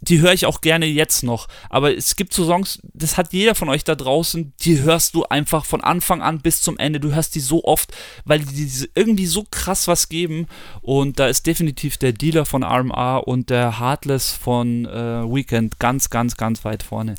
die 0.00 0.20
höre 0.20 0.32
ich 0.32 0.46
auch 0.46 0.60
gerne 0.60 0.86
jetzt 0.86 1.22
noch. 1.22 1.46
Aber 1.68 1.96
es 1.96 2.16
gibt 2.16 2.32
so 2.32 2.44
Songs, 2.44 2.80
das 2.94 3.16
hat 3.16 3.32
jeder 3.32 3.54
von 3.54 3.68
euch 3.68 3.84
da 3.84 3.94
draußen, 3.94 4.52
die 4.60 4.80
hörst 4.80 5.14
du 5.14 5.24
einfach 5.24 5.64
von 5.64 5.82
Anfang 5.82 6.22
an 6.22 6.40
bis 6.40 6.62
zum 6.62 6.78
Ende. 6.78 7.00
Du 7.00 7.14
hörst 7.14 7.34
die 7.34 7.40
so 7.40 7.64
oft, 7.64 7.92
weil 8.24 8.40
die 8.40 8.70
irgendwie 8.94 9.26
so 9.26 9.46
krass 9.50 9.88
was 9.88 10.08
geben. 10.08 10.46
Und 10.80 11.18
da 11.18 11.26
ist 11.26 11.46
definitiv 11.46 11.98
der 11.98 12.12
Dealer 12.12 12.46
von 12.46 12.64
RMA 12.64 13.18
und 13.18 13.50
der 13.50 13.78
Heartless 13.78 14.32
von 14.32 14.86
äh, 14.86 14.90
Weekend 15.24 15.78
ganz, 15.78 16.08
ganz, 16.08 16.36
ganz 16.36 16.64
weit 16.64 16.82
vorne. 16.82 17.14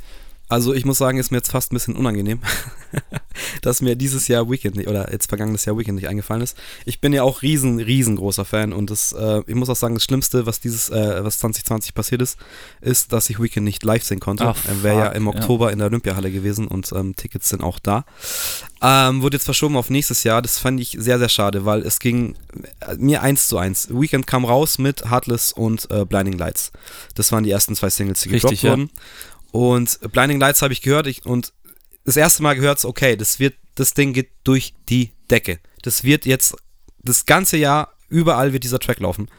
Also 0.52 0.74
ich 0.74 0.84
muss 0.84 0.97
sagen, 0.97 1.18
ist 1.18 1.32
mir 1.32 1.38
jetzt 1.38 1.52
fast 1.52 1.72
ein 1.72 1.76
bisschen 1.76 1.95
unangenehm, 1.95 2.41
dass 3.62 3.82
mir 3.82 3.95
dieses 3.95 4.28
Jahr 4.28 4.49
Weekend 4.52 4.76
nicht, 4.76 4.89
oder 4.89 5.10
jetzt 5.10 5.28
vergangenes 5.30 5.64
Jahr 5.64 5.78
Weekend 5.78 5.95
nicht 5.95 6.10
eingefallen 6.10 6.41
ist. 6.41 6.58
Ich 6.84 6.99
bin 6.99 7.14
ja 7.14 7.24
auch 7.24 7.41
riesen, 7.41 7.80
riesengroßer 7.80 8.43
Fan 8.43 8.74
und 8.74 8.89
das, 8.89 9.14
äh, 9.14 9.41
ich 9.47 9.56
muss 9.56 9.70
auch 9.70 9.78
sagen, 9.78 9.93
das 9.93 10.04
Schlimmste, 10.04 10.45
was 10.45 10.60
dieses, 10.60 10.89
äh, 10.89 11.24
was 11.24 11.39
2020 11.39 11.93
passiert 11.93 12.22
ist, 12.22 12.38
ist, 12.82 13.14
dass 13.14 13.30
ich 13.30 13.39
Weekend 13.41 13.64
nicht 13.64 13.82
live 13.86 14.04
sehen 14.04 14.20
konnte. 14.20 14.43
Er 14.43 14.84
wäre 14.84 14.99
ja 14.99 15.08
im 15.08 15.30
Oktober 15.30 15.68
ja. 15.68 15.72
in 15.72 15.80
der 15.80 15.88
Olympiahalle 15.88 16.32
gewesen 16.32 16.68
und 16.68 16.91
ähm, 16.91 17.16
Tickets 17.16 17.47
sind 17.47 17.64
auch 17.64 17.80
da. 17.80 18.04
Ähm, 18.82 19.22
wurde 19.22 19.38
jetzt 19.38 19.45
verschoben 19.45 19.78
auf 19.78 19.89
nächstes 19.89 20.26
Jahr. 20.26 20.41
Das 20.41 20.58
fand 20.58 20.82
ich 20.82 20.97
sehr, 20.99 21.18
sehr 21.18 21.30
schade, 21.30 21.64
weil 21.64 21.82
es 21.84 21.99
ging 21.99 22.36
äh, 22.82 22.95
mir 22.97 23.22
eins 23.22 23.47
zu 23.47 23.58
eins. 23.58 23.88
Weekend 23.89 24.28
kam 24.28 24.43
raus 24.43 24.80
mit 24.80 25.10
Heartless 25.10 25.54
und 25.54 25.89
äh, 25.91 26.04
Blinding 26.04 26.38
Lights. 26.38 26.72
Das 27.16 27.32
waren 27.32 27.45
die 27.45 27.52
ersten 27.52 27.76
zwei 27.76 27.89
Singles, 27.89 28.22
die 28.22 28.30
gedroppt 28.30 28.64
wurden. 28.64 28.89
Ja. 28.93 29.02
Und 29.52 29.99
Blinding 30.12 30.39
Lights 30.39 30.62
habe 30.62 30.74
ich 30.74 30.82
gehört 30.82 31.08
ich, 31.08 31.26
und 31.26 31.54
das 32.06 32.18
erste 32.18 32.43
Mal 32.43 32.56
gehört, 32.56 32.84
okay, 32.86 33.16
das 33.16 33.39
wird, 33.39 33.56
das 33.76 33.93
Ding 33.93 34.14
geht 34.14 34.32
durch 34.43 34.74
die 34.89 35.12
Decke. 35.30 35.60
Das 35.82 36.04
wird 36.04 36.26
jetzt 36.26 36.56
das 36.99 37.26
ganze 37.26 37.58
Jahr 37.58 37.93
überall 38.10 38.54
wird 38.54 38.64
dieser 38.64 38.80
Track 38.80 38.99
laufen. 38.99 39.30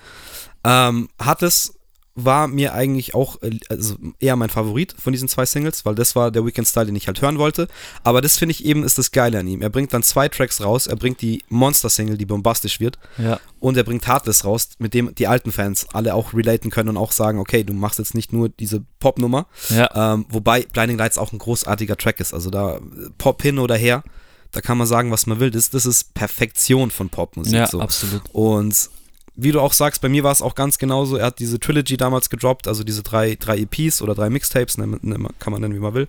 Ähm, 0.64 1.08
hat 1.18 1.42
es 1.42 1.74
war 2.14 2.46
mir 2.46 2.74
eigentlich 2.74 3.14
auch 3.14 3.40
äh, 3.42 3.58
also 3.68 3.96
eher 4.20 4.36
mein 4.36 4.50
Favorit 4.50 4.94
von 4.98 5.12
diesen 5.12 5.28
zwei 5.28 5.46
Singles, 5.46 5.84
weil 5.84 5.94
das 5.94 6.14
war 6.14 6.30
der 6.30 6.44
Weekend 6.44 6.68
Style, 6.68 6.86
den 6.86 6.96
ich 6.96 7.06
halt 7.06 7.22
hören 7.22 7.38
wollte. 7.38 7.68
Aber 8.04 8.20
das 8.20 8.36
finde 8.36 8.52
ich 8.52 8.64
eben 8.64 8.84
ist 8.84 8.98
das 8.98 9.12
Geile 9.12 9.38
an 9.38 9.46
ihm. 9.46 9.62
Er 9.62 9.70
bringt 9.70 9.94
dann 9.94 10.02
zwei 10.02 10.28
Tracks 10.28 10.60
raus. 10.60 10.86
Er 10.86 10.96
bringt 10.96 11.22
die 11.22 11.42
Monster 11.48 11.88
Single, 11.88 12.18
die 12.18 12.26
bombastisch 12.26 12.80
wird. 12.80 12.98
Ja. 13.16 13.40
Und 13.60 13.76
er 13.76 13.84
bringt 13.84 14.06
Heartless 14.06 14.44
raus, 14.44 14.70
mit 14.78 14.92
dem 14.94 15.14
die 15.14 15.26
alten 15.26 15.52
Fans 15.52 15.86
alle 15.92 16.14
auch 16.14 16.34
relaten 16.34 16.70
können 16.70 16.90
und 16.90 16.96
auch 16.96 17.12
sagen, 17.12 17.38
okay, 17.38 17.64
du 17.64 17.72
machst 17.72 17.98
jetzt 17.98 18.14
nicht 18.14 18.32
nur 18.32 18.48
diese 18.48 18.82
Pop-Nummer. 19.00 19.46
Ja. 19.70 20.14
Ähm, 20.14 20.26
wobei 20.28 20.62
Blinding 20.62 20.98
Lights 20.98 21.18
auch 21.18 21.32
ein 21.32 21.38
großartiger 21.38 21.96
Track 21.96 22.20
ist. 22.20 22.34
Also 22.34 22.50
da 22.50 22.80
Pop 23.18 23.40
hin 23.42 23.58
oder 23.58 23.76
her, 23.76 24.02
da 24.50 24.60
kann 24.60 24.76
man 24.76 24.86
sagen, 24.86 25.10
was 25.10 25.26
man 25.26 25.40
will. 25.40 25.50
Das, 25.50 25.70
das 25.70 25.86
ist 25.86 26.12
Perfektion 26.12 26.90
von 26.90 27.08
Popmusik. 27.08 27.54
Ja, 27.54 27.66
so. 27.66 27.80
absolut. 27.80 28.22
Und 28.32 28.90
wie 29.34 29.52
du 29.52 29.60
auch 29.60 29.72
sagst, 29.72 30.02
bei 30.02 30.08
mir 30.08 30.24
war 30.24 30.32
es 30.32 30.42
auch 30.42 30.54
ganz 30.54 30.78
genauso. 30.78 31.16
Er 31.16 31.26
hat 31.26 31.38
diese 31.38 31.58
Trilogy 31.58 31.96
damals 31.96 32.28
gedroppt, 32.28 32.68
also 32.68 32.84
diese 32.84 33.02
drei, 33.02 33.36
drei 33.36 33.58
EPs 33.58 34.02
oder 34.02 34.14
drei 34.14 34.28
Mixtapes, 34.28 34.76
ne, 34.78 34.98
ne, 35.00 35.28
kann 35.38 35.52
man 35.52 35.62
nennen, 35.62 35.74
wie 35.74 35.80
man 35.80 35.94
will. 35.94 36.08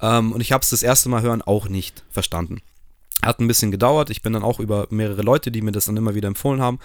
Ähm, 0.00 0.32
und 0.32 0.40
ich 0.40 0.52
habe 0.52 0.62
es 0.62 0.70
das 0.70 0.82
erste 0.82 1.08
Mal 1.08 1.22
hören 1.22 1.42
auch 1.42 1.68
nicht 1.68 2.04
verstanden. 2.10 2.62
Hat 3.22 3.38
ein 3.38 3.48
bisschen 3.48 3.70
gedauert. 3.70 4.10
Ich 4.10 4.22
bin 4.22 4.32
dann 4.32 4.42
auch 4.42 4.60
über 4.60 4.86
mehrere 4.90 5.22
Leute, 5.22 5.50
die 5.50 5.62
mir 5.62 5.72
das 5.72 5.84
dann 5.84 5.96
immer 5.96 6.14
wieder 6.14 6.28
empfohlen 6.28 6.60
haben, 6.60 6.78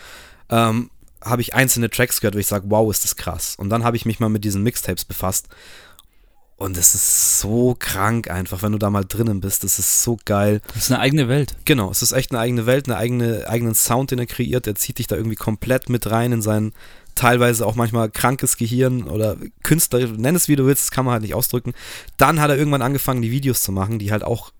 ähm, 0.50 0.90
habe 1.22 1.42
ich 1.42 1.54
einzelne 1.54 1.90
Tracks 1.90 2.22
gehört, 2.22 2.36
wo 2.36 2.40
ich 2.40 2.48
sage, 2.48 2.66
wow, 2.70 2.90
ist 2.90 3.04
das 3.04 3.16
krass. 3.16 3.56
Und 3.58 3.70
dann 3.70 3.84
habe 3.84 3.98
ich 3.98 4.06
mich 4.06 4.20
mal 4.20 4.30
mit 4.30 4.44
diesen 4.44 4.64
Mixtapes 4.64 5.06
befasst 5.06 5.48
und 6.60 6.78
es 6.78 6.94
ist 6.94 7.40
so 7.40 7.76
krank 7.80 8.30
einfach, 8.30 8.62
wenn 8.62 8.74
du 8.74 8.78
da 8.78 8.90
mal 8.90 9.06
drinnen 9.06 9.40
bist. 9.40 9.64
Das 9.64 9.80
ist 9.80 10.04
so 10.04 10.20
geil. 10.26 10.62
Das 10.68 10.84
ist 10.84 10.92
eine 10.92 11.00
eigene 11.00 11.30
Welt. 11.30 11.56
Genau, 11.66 11.90
es 11.90 12.02
ist 12.02 12.12
echt 12.12 12.32
eine 12.32 12.40
eigene 12.40 12.66
Welt, 12.66 12.88
einen 12.88 12.98
eigene, 12.98 13.48
eigenen 13.48 13.76
Sound, 13.76 14.12
den 14.12 14.20
er 14.20 14.26
kreiert. 14.26 14.68
Er 14.68 14.76
zieht 14.76 15.00
dich 15.00 15.08
da 15.08 15.16
irgendwie 15.16 15.38
komplett 15.38 15.90
mit 15.90 16.12
rein 16.12 16.34
in 16.34 16.42
sein 16.42 16.74
teilweise 17.16 17.66
auch 17.66 17.76
manchmal 17.76 18.10
krankes 18.10 18.56
Gehirn 18.56 19.04
oder 19.04 19.36
Künstler, 19.62 20.08
nenn 20.08 20.36
es 20.36 20.48
wie 20.48 20.56
du 20.56 20.66
willst, 20.66 20.84
das 20.84 20.92
kann 20.92 21.04
man 21.04 21.14
halt 21.14 21.24
nicht 21.24 21.34
ausdrücken. 21.34 21.74
Dann 22.16 22.40
hat 22.40 22.50
er 22.50 22.58
irgendwann 22.58 22.82
angefangen, 22.82 23.22
die 23.22 23.32
Videos 23.32 23.62
zu 23.62 23.74
machen, 23.74 24.00
die 24.00 24.14
halt 24.14 24.24
auch 24.24 24.54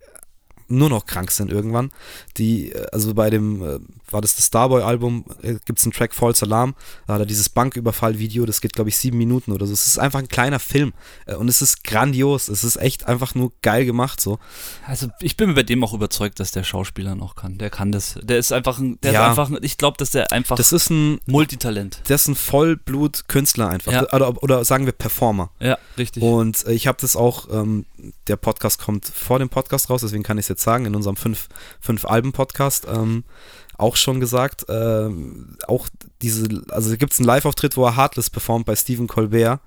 nur 0.68 0.88
noch 0.88 1.06
krank 1.06 1.30
sind 1.30 1.50
irgendwann. 1.50 1.90
Die, 2.36 2.72
äh, 2.72 2.86
also 2.92 3.14
bei 3.14 3.30
dem, 3.30 3.62
äh, 3.62 3.78
war 4.12 4.20
das 4.20 4.34
das 4.34 4.46
Starboy-Album, 4.46 5.24
äh, 5.42 5.54
gibt 5.64 5.78
es 5.78 5.84
einen 5.84 5.92
Track 5.92 6.14
False 6.14 6.44
Alarm, 6.44 6.74
da 7.06 7.14
hat 7.14 7.20
er 7.20 7.26
dieses 7.26 7.48
Banküberfall-Video, 7.48 8.46
das 8.46 8.60
geht 8.60 8.72
glaube 8.72 8.90
ich 8.90 8.96
sieben 8.96 9.18
Minuten 9.18 9.52
oder 9.52 9.66
so. 9.66 9.72
Es 9.72 9.86
ist 9.86 9.98
einfach 9.98 10.18
ein 10.18 10.28
kleiner 10.28 10.58
Film 10.58 10.92
und 11.38 11.48
es 11.48 11.62
ist 11.62 11.84
grandios, 11.84 12.48
es 12.48 12.64
ist 12.64 12.76
echt 12.76 13.06
einfach 13.06 13.34
nur 13.34 13.52
geil 13.62 13.84
gemacht 13.84 14.20
so. 14.20 14.38
Also 14.86 15.08
ich 15.20 15.36
bin 15.36 15.48
mir 15.48 15.54
bei 15.54 15.62
dem 15.62 15.82
auch 15.84 15.92
überzeugt, 15.92 16.40
dass 16.40 16.52
der 16.52 16.64
Schauspieler 16.64 17.14
noch 17.14 17.34
kann. 17.34 17.58
Der 17.58 17.70
kann 17.70 17.92
das. 17.92 18.18
Der 18.22 18.38
ist 18.38 18.52
einfach 18.52 18.78
ein, 18.78 18.98
der 19.02 19.12
ja. 19.12 19.32
ist 19.32 19.38
einfach, 19.38 19.58
ich 19.62 19.78
glaube, 19.78 19.96
dass 19.98 20.10
der 20.10 20.32
einfach 20.32 20.56
das 20.56 20.72
ist 20.72 20.90
ein 20.90 21.20
Multitalent. 21.26 22.02
Der 22.08 22.16
ist 22.16 22.28
ein 22.28 22.34
Vollblut-Künstler 22.34 23.68
einfach. 23.68 23.92
Ja. 23.92 24.12
Oder, 24.12 24.42
oder, 24.42 24.64
sagen 24.64 24.86
wir 24.86 24.92
Performer. 24.92 25.50
Ja, 25.60 25.78
richtig. 25.96 26.22
Und 26.22 26.66
ich 26.66 26.86
habe 26.86 26.98
das 27.00 27.16
auch, 27.16 27.48
ähm, 27.50 27.86
der 28.26 28.36
Podcast 28.36 28.80
kommt 28.80 29.06
vor 29.06 29.38
dem 29.38 29.48
Podcast 29.48 29.90
raus, 29.90 30.00
deswegen 30.02 30.22
kann 30.22 30.38
ich 30.38 30.44
es 30.44 30.48
jetzt 30.48 30.62
sagen, 30.62 30.86
in 30.86 30.94
unserem 30.94 31.16
fünf, 31.16 31.48
fünf 31.80 32.04
Alben-Podcast 32.04 32.86
ähm, 32.90 33.24
auch 33.80 33.96
schon 33.96 34.20
gesagt. 34.20 34.68
Äh, 34.68 35.08
auch 35.66 35.88
diese, 36.22 36.48
also 36.70 36.96
gibt 36.96 37.12
es 37.12 37.18
einen 37.18 37.26
Live-Auftritt, 37.26 37.76
wo 37.76 37.84
er 37.84 37.96
Heartless 37.96 38.30
performt 38.30 38.66
bei 38.66 38.76
Stephen 38.76 39.06
Colbert 39.06 39.60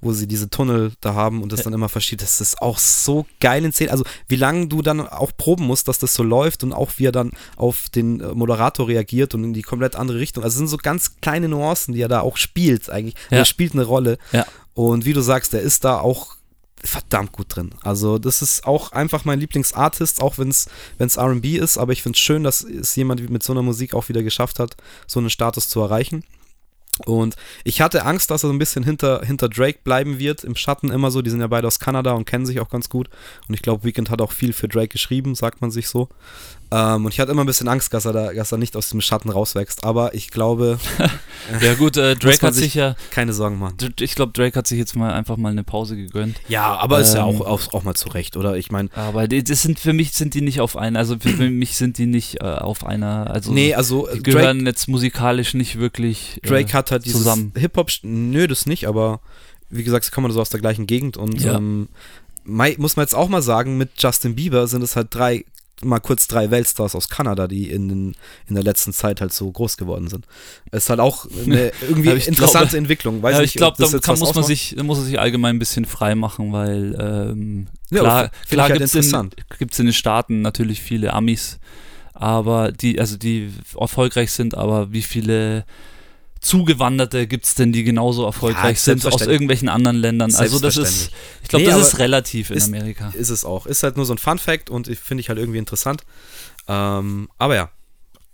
wo 0.00 0.12
sie 0.12 0.26
diese 0.26 0.50
Tunnel 0.50 0.92
da 1.00 1.14
haben 1.14 1.42
und 1.42 1.52
das 1.52 1.62
dann 1.62 1.72
immer 1.72 1.88
verschiebt. 1.88 2.22
Das 2.22 2.40
ist 2.40 2.60
auch 2.60 2.78
so 2.78 3.26
geil 3.40 3.64
in 3.64 3.72
Szene. 3.72 3.90
Also 3.90 4.04
wie 4.28 4.36
lange 4.36 4.68
du 4.68 4.82
dann 4.82 5.00
auch 5.00 5.32
proben 5.36 5.66
musst, 5.66 5.88
dass 5.88 5.98
das 5.98 6.14
so 6.14 6.22
läuft 6.22 6.62
und 6.64 6.72
auch 6.72 6.92
wie 6.96 7.06
er 7.06 7.12
dann 7.12 7.32
auf 7.56 7.88
den 7.88 8.20
äh, 8.20 8.34
Moderator 8.34 8.88
reagiert 8.88 9.34
und 9.34 9.44
in 9.44 9.52
die 9.54 9.62
komplett 9.62 9.96
andere 9.96 10.18
Richtung. 10.18 10.44
Also 10.44 10.54
es 10.54 10.58
sind 10.58 10.68
so 10.68 10.76
ganz 10.76 11.16
kleine 11.20 11.48
Nuancen, 11.48 11.94
die 11.94 12.02
er 12.02 12.08
da 12.08 12.20
auch 12.20 12.36
spielt 12.36 12.90
eigentlich. 12.90 13.14
Ja. 13.30 13.38
Er 13.38 13.44
spielt 13.44 13.72
eine 13.72 13.84
Rolle. 13.84 14.18
Ja. 14.32 14.46
Und 14.74 15.06
wie 15.06 15.14
du 15.14 15.22
sagst, 15.22 15.54
er 15.54 15.60
ist 15.60 15.84
da 15.84 15.98
auch 15.98 16.35
verdammt 16.82 17.32
gut 17.32 17.56
drin. 17.56 17.70
Also 17.82 18.18
das 18.18 18.42
ist 18.42 18.66
auch 18.66 18.92
einfach 18.92 19.24
mein 19.24 19.40
Lieblingsartist, 19.40 20.20
auch 20.20 20.38
wenn 20.38 20.48
es 20.48 20.68
RB 21.18 21.44
ist, 21.44 21.78
aber 21.78 21.92
ich 21.92 22.02
finde 22.02 22.16
es 22.16 22.20
schön, 22.20 22.44
dass 22.44 22.62
es 22.62 22.94
jemand 22.96 23.28
mit 23.30 23.42
so 23.42 23.52
einer 23.52 23.62
Musik 23.62 23.94
auch 23.94 24.08
wieder 24.08 24.22
geschafft 24.22 24.58
hat, 24.58 24.76
so 25.06 25.18
einen 25.18 25.30
Status 25.30 25.68
zu 25.68 25.80
erreichen. 25.80 26.24
Und 27.04 27.36
ich 27.64 27.82
hatte 27.82 28.06
Angst, 28.06 28.30
dass 28.30 28.42
er 28.42 28.48
so 28.48 28.54
ein 28.54 28.58
bisschen 28.58 28.82
hinter, 28.82 29.20
hinter 29.22 29.50
Drake 29.50 29.80
bleiben 29.84 30.18
wird, 30.18 30.44
im 30.44 30.56
Schatten 30.56 30.90
immer 30.90 31.10
so. 31.10 31.20
Die 31.20 31.28
sind 31.28 31.40
ja 31.40 31.46
beide 31.46 31.66
aus 31.66 31.78
Kanada 31.78 32.12
und 32.12 32.24
kennen 32.24 32.46
sich 32.46 32.60
auch 32.60 32.70
ganz 32.70 32.88
gut. 32.88 33.10
Und 33.48 33.54
ich 33.54 33.60
glaube, 33.60 33.84
Weekend 33.84 34.08
hat 34.08 34.22
auch 34.22 34.32
viel 34.32 34.54
für 34.54 34.66
Drake 34.66 34.88
geschrieben, 34.88 35.34
sagt 35.34 35.60
man 35.60 35.70
sich 35.70 35.88
so. 35.88 36.08
Ähm, 36.72 37.04
und 37.04 37.12
ich 37.12 37.20
hatte 37.20 37.30
immer 37.30 37.44
ein 37.44 37.46
bisschen 37.46 37.68
Angst, 37.68 37.94
dass 37.94 38.06
er, 38.06 38.12
da, 38.12 38.32
dass 38.32 38.50
er 38.50 38.58
nicht 38.58 38.76
aus 38.76 38.88
dem 38.88 39.00
Schatten 39.00 39.30
rauswächst. 39.30 39.84
Aber 39.84 40.14
ich 40.14 40.30
glaube. 40.30 40.78
ja, 41.62 41.74
gut, 41.74 41.96
äh, 41.96 42.16
Drake 42.16 42.44
hat 42.44 42.54
sich 42.54 42.74
ja. 42.74 42.96
Keine 43.10 43.32
Sorgen 43.32 43.58
machen. 43.58 43.76
Ich 44.00 44.14
glaube, 44.14 44.32
Drake 44.32 44.58
hat 44.58 44.66
sich 44.66 44.78
jetzt 44.78 44.96
mal 44.96 45.12
einfach 45.12 45.36
mal 45.36 45.52
eine 45.52 45.62
Pause 45.62 45.96
gegönnt. 45.96 46.36
Ja, 46.48 46.76
aber 46.76 46.96
ähm, 46.96 47.02
ist 47.02 47.14
ja 47.14 47.24
auch, 47.24 47.40
auch, 47.40 47.72
auch 47.72 47.84
mal 47.84 47.94
zurecht, 47.94 48.36
oder? 48.36 48.56
Ich 48.56 48.70
meine. 48.70 48.88
Aber 48.94 49.28
die, 49.28 49.44
das 49.44 49.62
sind 49.62 49.78
für 49.78 49.92
mich 49.92 50.12
sind 50.12 50.34
die 50.34 50.40
nicht 50.40 50.60
auf 50.60 50.76
einer. 50.76 50.98
Also 50.98 51.16
für 51.18 51.28
mich 51.50 51.76
sind 51.76 51.98
die 51.98 52.06
nicht 52.06 52.40
äh, 52.40 52.44
auf 52.44 52.84
einer. 52.84 53.30
Also 53.30 53.52
nee, 53.52 53.74
also. 53.74 54.08
Die 54.12 54.22
gehören 54.22 54.58
Drake, 54.58 54.70
jetzt 54.70 54.88
musikalisch 54.88 55.54
nicht 55.54 55.78
wirklich. 55.78 56.40
Äh, 56.42 56.48
Drake 56.48 56.72
hat 56.72 56.90
halt 56.90 57.04
dieses 57.04 57.18
zusammen. 57.18 57.52
Hip-Hop. 57.56 57.90
Nö, 58.02 58.48
das 58.48 58.66
nicht, 58.66 58.88
aber 58.88 59.20
wie 59.70 59.84
gesagt, 59.84 60.10
kommen 60.10 60.32
so 60.32 60.40
aus 60.40 60.50
der 60.50 60.60
gleichen 60.60 60.86
Gegend 60.86 61.16
und. 61.16 61.40
Ja. 61.40 61.56
Ähm, 61.56 61.88
muss 62.44 62.94
man 62.94 63.02
jetzt 63.02 63.14
auch 63.14 63.28
mal 63.28 63.42
sagen, 63.42 63.76
mit 63.76 63.90
Justin 63.98 64.36
Bieber 64.36 64.68
sind 64.68 64.80
es 64.82 64.94
halt 64.94 65.12
drei 65.12 65.44
mal 65.82 66.00
kurz 66.00 66.26
drei 66.26 66.50
Weltstars 66.50 66.94
aus 66.94 67.08
Kanada, 67.08 67.46
die 67.46 67.70
in, 67.70 67.88
den, 67.88 68.14
in 68.48 68.54
der 68.54 68.64
letzten 68.64 68.92
Zeit 68.92 69.20
halt 69.20 69.32
so 69.32 69.50
groß 69.50 69.76
geworden 69.76 70.08
sind. 70.08 70.26
Es 70.70 70.84
ist 70.84 70.90
halt 70.90 71.00
auch 71.00 71.26
eine 71.44 71.70
irgendwie 71.88 72.10
interessante 72.10 72.68
glaube, 72.68 72.76
Entwicklung. 72.78 73.22
Weiß 73.22 73.34
ja, 73.34 73.40
nicht, 73.40 73.54
ich 73.54 73.58
glaube, 73.58 73.76
da 73.78 73.98
kann, 73.98 74.18
muss, 74.18 74.34
man 74.34 74.44
sich, 74.44 74.76
muss 74.76 74.98
man 74.98 75.06
sich 75.06 75.20
allgemein 75.20 75.56
ein 75.56 75.58
bisschen 75.58 75.84
frei 75.84 76.14
machen, 76.14 76.52
weil 76.52 76.96
ähm, 76.98 77.66
ja, 77.90 78.00
klar, 78.00 78.30
klar 78.48 78.68
halt 78.68 78.78
gibt 78.78 78.94
es 78.94 78.94
in, 78.94 79.14
in 79.14 79.86
den 79.86 79.92
Staaten 79.92 80.40
natürlich 80.40 80.80
viele 80.80 81.12
Amis, 81.12 81.58
aber 82.14 82.72
die, 82.72 82.98
also 82.98 83.16
die 83.18 83.52
erfolgreich 83.78 84.32
sind, 84.32 84.56
aber 84.56 84.92
wie 84.92 85.02
viele 85.02 85.64
Zugewanderte 86.40 87.26
gibt 87.26 87.44
es 87.46 87.54
denn, 87.54 87.72
die 87.72 87.82
genauso 87.82 88.24
erfolgreich 88.24 88.76
ja, 88.76 88.94
sind 88.94 89.06
aus 89.06 89.22
irgendwelchen 89.22 89.68
anderen 89.68 89.96
Ländern? 89.96 90.34
Also 90.34 90.58
das 90.58 90.76
ist, 90.76 91.10
ich 91.42 91.48
glaube, 91.48 91.64
nee, 91.64 91.70
das 91.70 91.88
ist 91.88 91.98
relativ 91.98 92.50
in 92.50 92.56
ist, 92.56 92.68
Amerika. 92.68 93.12
Ist 93.16 93.30
es 93.30 93.44
auch. 93.44 93.66
Ist 93.66 93.82
halt 93.82 93.96
nur 93.96 94.06
so 94.06 94.14
ein 94.14 94.18
Fun 94.18 94.38
Fact 94.38 94.70
und 94.70 94.86
finde 94.96 95.20
ich 95.20 95.28
halt 95.28 95.38
irgendwie 95.38 95.58
interessant. 95.58 96.02
Ähm, 96.68 97.28
aber 97.38 97.54
ja, 97.56 97.70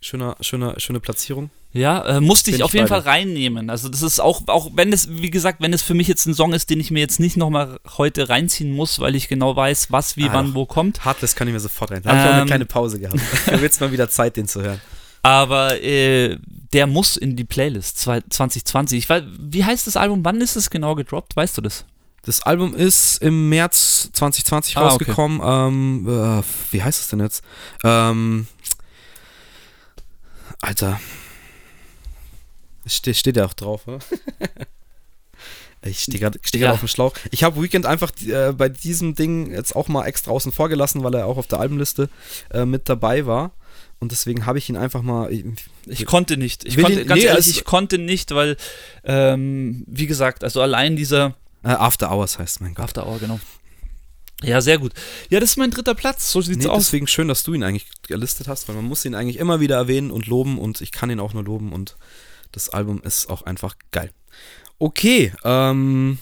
Schöner, 0.04 0.36
schöner, 0.40 0.74
schöne 0.80 0.98
Platzierung. 0.98 1.50
Ja, 1.72 2.04
äh, 2.16 2.20
musste 2.20 2.50
ich 2.50 2.56
Bin 2.56 2.64
auf 2.64 2.70
ich 2.70 2.74
jeden 2.74 2.88
bei 2.88 3.00
Fall 3.00 3.08
reinnehmen. 3.08 3.70
Also 3.70 3.88
das 3.88 4.02
ist 4.02 4.18
auch, 4.18 4.42
auch 4.48 4.70
wenn 4.74 4.92
es, 4.92 5.08
wie 5.08 5.30
gesagt, 5.30 5.62
wenn 5.62 5.72
es 5.72 5.80
für 5.80 5.94
mich 5.94 6.08
jetzt 6.08 6.26
ein 6.26 6.34
Song 6.34 6.52
ist, 6.52 6.70
den 6.70 6.80
ich 6.80 6.90
mir 6.90 6.98
jetzt 6.98 7.20
nicht 7.20 7.36
nochmal 7.36 7.78
heute 7.96 8.28
reinziehen 8.28 8.72
muss, 8.72 8.98
weil 8.98 9.14
ich 9.14 9.28
genau 9.28 9.54
weiß, 9.54 9.92
was, 9.92 10.16
wie, 10.16 10.24
Ah, 10.24 10.30
wann, 10.32 10.54
wo 10.54 10.66
kommt. 10.66 11.04
Heartless 11.04 11.36
kann 11.36 11.46
ich 11.46 11.54
mir 11.54 11.60
sofort 11.60 11.92
rein. 11.92 12.02
Da 12.02 12.10
habe 12.10 12.18
ich 12.18 12.24
auch 12.26 12.32
eine 12.32 12.40
Ähm. 12.42 12.46
kleine 12.48 12.66
Pause 12.66 12.98
gehabt. 12.98 13.20
Da 13.46 13.60
wird's 13.60 13.78
mal 13.78 13.92
wieder 13.92 14.10
Zeit, 14.10 14.36
den 14.36 14.48
zu 14.48 14.60
hören. 14.60 14.80
Aber 15.22 15.80
äh, 15.80 16.36
der 16.72 16.86
muss 16.86 17.16
in 17.16 17.36
die 17.36 17.44
Playlist 17.44 17.98
zwei- 17.98 18.20
2020. 18.28 18.98
Ich 18.98 19.08
weiß, 19.08 19.24
wie 19.38 19.64
heißt 19.64 19.86
das 19.86 19.96
Album? 19.96 20.24
Wann 20.24 20.40
ist 20.40 20.56
es 20.56 20.70
genau 20.70 20.94
gedroppt? 20.94 21.36
Weißt 21.36 21.56
du 21.58 21.62
das? 21.62 21.84
Das 22.24 22.42
Album 22.42 22.74
ist 22.74 23.18
im 23.20 23.48
März 23.48 24.10
2020 24.12 24.76
Ah, 24.76 24.80
okay. 24.80 24.88
rausgekommen. 24.90 25.40
Ähm, 25.44 26.08
äh, 26.40 26.42
wie 26.72 26.82
heißt 26.82 27.00
es 27.00 27.08
denn 27.08 27.20
jetzt? 27.20 27.42
Ähm, 27.84 28.46
Alter. 30.60 31.00
Ste 32.86 33.14
steht 33.14 33.36
ja 33.36 33.44
auch 33.46 33.54
drauf, 33.54 33.86
ne? 33.86 33.98
Ich 35.84 35.98
stehe 35.98 36.20
gerade 36.20 36.38
steh 36.44 36.58
Ja. 36.60 36.70
auf 36.70 36.78
dem 36.78 36.86
Schlauch. 36.86 37.12
Ich 37.32 37.42
habe 37.42 37.60
Weekend 37.60 37.86
einfach 37.86 38.12
äh, 38.24 38.52
bei 38.52 38.68
diesem 38.68 39.16
Ding 39.16 39.50
jetzt 39.50 39.74
auch 39.74 39.88
mal 39.88 40.06
extra 40.06 40.30
außen 40.30 40.52
vor 40.52 40.68
gelassen, 40.68 41.02
weil 41.02 41.12
er 41.14 41.26
auch 41.26 41.38
auf 41.38 41.48
der 41.48 41.58
Albenliste 41.58 42.08
äh, 42.52 42.64
mit 42.64 42.88
dabei 42.88 43.26
war. 43.26 43.50
Und 44.02 44.10
deswegen 44.10 44.46
habe 44.46 44.58
ich 44.58 44.68
ihn 44.68 44.76
einfach 44.76 45.00
mal. 45.02 45.32
Ich, 45.32 45.44
Ich 45.86 46.06
konnte 46.06 46.36
nicht. 46.36 46.64
Ich 46.64 46.76
konnte, 46.76 47.02
ihn- 47.02 47.06
ganz 47.06 47.20
nee, 47.20 47.26
ehrlich, 47.28 47.48
ich 47.50 47.62
konnte 47.64 47.98
nicht, 47.98 48.32
weil, 48.34 48.56
ähm, 49.04 49.84
wie 49.86 50.08
gesagt, 50.08 50.42
also 50.42 50.60
allein 50.60 50.96
dieser 50.96 51.36
äh, 51.62 51.68
After 51.68 52.10
Hours 52.10 52.36
heißt 52.40 52.60
mein 52.62 52.74
Gott. 52.74 52.86
After 52.86 53.06
Hour, 53.06 53.20
genau. 53.20 53.38
Ja, 54.42 54.60
sehr 54.60 54.78
gut. 54.78 54.92
Ja, 55.30 55.38
das 55.38 55.50
ist 55.50 55.56
mein 55.56 55.70
dritter 55.70 55.94
Platz. 55.94 56.32
So 56.32 56.40
sieht's 56.40 56.64
Nee, 56.64 56.70
aus. 56.70 56.86
deswegen 56.86 57.06
schön, 57.06 57.28
dass 57.28 57.44
du 57.44 57.54
ihn 57.54 57.62
eigentlich 57.62 57.86
gelistet 58.08 58.48
hast, 58.48 58.66
weil 58.66 58.74
man 58.74 58.86
muss 58.86 59.04
ihn 59.04 59.14
eigentlich 59.14 59.36
immer 59.38 59.60
wieder 59.60 59.76
erwähnen 59.76 60.10
und 60.10 60.26
loben 60.26 60.58
und 60.58 60.80
ich 60.80 60.90
kann 60.90 61.08
ihn 61.08 61.20
auch 61.20 61.32
nur 61.32 61.44
loben 61.44 61.72
und 61.72 61.96
das 62.50 62.68
Album 62.70 63.00
ist 63.04 63.30
auch 63.30 63.42
einfach 63.42 63.76
geil. 63.92 64.10
Okay, 64.80 65.32
ähm, 65.44 66.18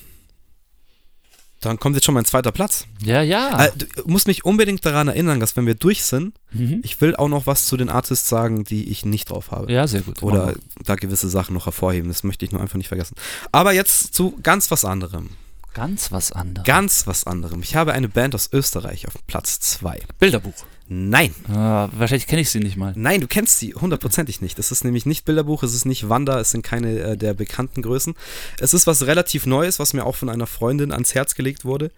dann 1.61 1.79
kommt 1.79 1.95
jetzt 1.95 2.07
schon 2.07 2.15
mein 2.15 2.25
zweiter 2.25 2.53
Platz. 2.53 2.87
Ja, 3.03 3.23
ja. 3.23 3.67
Äh, 3.67 3.71
du 3.77 4.03
musst 4.07 4.27
mich 4.27 4.45
unbedingt 4.45 4.85
daran 4.85 5.09
erinnern, 5.09 5.41
dass 5.41 5.57
wenn 5.57 5.67
wir 5.67 5.75
durch 5.75 6.03
sind, 6.03 6.35
mhm. 6.53 6.81
ich 6.83 7.01
will 7.01 7.15
auch 7.17 7.29
noch 7.29 7.47
was 7.47 7.67
zu 7.67 7.77
den 7.77 7.91
Artists 7.91 8.29
sagen, 8.29 8.65
die 8.65 8.91
ich 8.91 9.05
nicht 9.05 9.31
drauf 9.31 9.51
habe. 9.51 9.71
Ja, 9.71 9.87
sehr 9.87 10.01
gut. 10.01 10.23
Oder 10.23 10.55
da 10.85 10.95
gewisse 10.95 11.29
Sachen 11.29 11.55
noch 11.55 11.67
hervorheben. 11.67 12.09
Das 12.09 12.25
möchte 12.25 12.45
ich 12.45 12.53
nur 12.53 12.61
einfach 12.63 12.77
nicht 12.77 12.89
vergessen. 12.89 13.15
Aber 13.53 13.73
jetzt 13.73 14.15
zu 14.15 14.39
ganz 14.43 14.71
was 14.71 14.85
anderem. 14.85 15.31
Ganz 15.75 16.13
was 16.13 16.33
anderes. 16.33 16.67
Ganz 16.67 17.07
was 17.07 17.25
anderem. 17.25 17.63
Ich 17.63 17.77
habe 17.77 17.93
eine 17.93 18.09
Band 18.09 18.35
aus 18.35 18.51
Österreich 18.53 19.07
auf 19.07 19.15
Platz 19.27 19.61
2. 19.61 20.01
Bilderbuch. 20.19 20.65
Nein. 20.89 21.33
Ah, 21.49 21.89
wahrscheinlich 21.93 22.27
kenne 22.27 22.43
ich 22.43 22.51
sie 22.51 22.59
nicht 22.59 22.77
mal. 22.77 22.93
Nein, 22.97 23.21
du 23.21 23.29
kennst 23.29 23.61
sie 23.61 23.75
hundertprozentig 23.75 24.41
nicht. 24.41 24.59
Es 24.59 24.73
ist 24.73 24.85
nämlich 24.85 25.07
nicht 25.07 25.25
Bilderbuch, 25.25 25.63
es 25.63 25.73
ist 25.73 25.85
nicht 25.85 26.09
Wanda, 26.09 26.41
es 26.41 26.51
sind 26.51 26.63
keine 26.63 26.99
äh, 26.99 27.17
der 27.17 27.33
bekannten 27.33 27.83
Größen. 27.83 28.15
Es 28.59 28.75
ist 28.75 28.89
was 28.89 29.07
relativ 29.07 29.47
Neues, 29.47 29.79
was 29.79 29.93
mir 29.93 30.05
auch 30.05 30.17
von 30.17 30.29
einer 30.29 30.49
Freundin 30.49 30.91
ans 30.91 31.15
Herz 31.15 31.37
gelegt 31.37 31.65
wurde. 31.65 31.93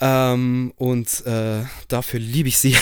Ähm, 0.00 0.72
und 0.76 1.26
äh, 1.26 1.64
dafür 1.88 2.20
liebe 2.20 2.48
ich 2.48 2.58
sie, 2.58 2.76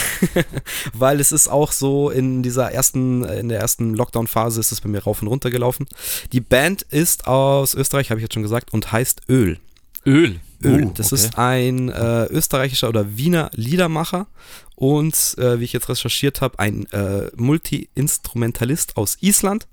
weil 0.93 1.19
es 1.19 1.31
ist 1.31 1.47
auch 1.47 1.71
so 1.71 2.09
in 2.09 2.43
dieser 2.43 2.71
ersten, 2.71 3.25
in 3.25 3.49
der 3.49 3.59
ersten 3.59 3.95
Lockdown-Phase 3.95 4.59
ist 4.59 4.71
es 4.71 4.81
bei 4.81 4.87
mir 4.87 5.03
rauf 5.03 5.21
und 5.21 5.27
runter 5.27 5.49
gelaufen. 5.49 5.87
Die 6.31 6.41
Band 6.41 6.83
ist 6.83 7.27
aus 7.27 7.73
Österreich, 7.73 8.11
habe 8.11 8.19
ich 8.19 8.23
jetzt 8.23 8.33
schon 8.33 8.43
gesagt, 8.43 8.71
und 8.71 8.91
heißt 8.91 9.23
Öl. 9.29 9.59
Öl. 10.07 10.39
Öl. 10.63 10.89
Das 10.95 11.13
okay. 11.13 11.15
ist 11.21 11.37
ein 11.37 11.89
äh, 11.89 12.25
österreichischer 12.25 12.89
oder 12.89 13.17
Wiener 13.17 13.51
Liedermacher 13.53 14.27
und, 14.75 15.35
äh, 15.37 15.59
wie 15.59 15.65
ich 15.65 15.73
jetzt 15.73 15.89
recherchiert 15.89 16.41
habe, 16.41 16.57
ein 16.59 16.85
äh, 16.87 17.29
Multi-Instrumentalist 17.35 18.97
aus 18.97 19.17
Island. 19.21 19.67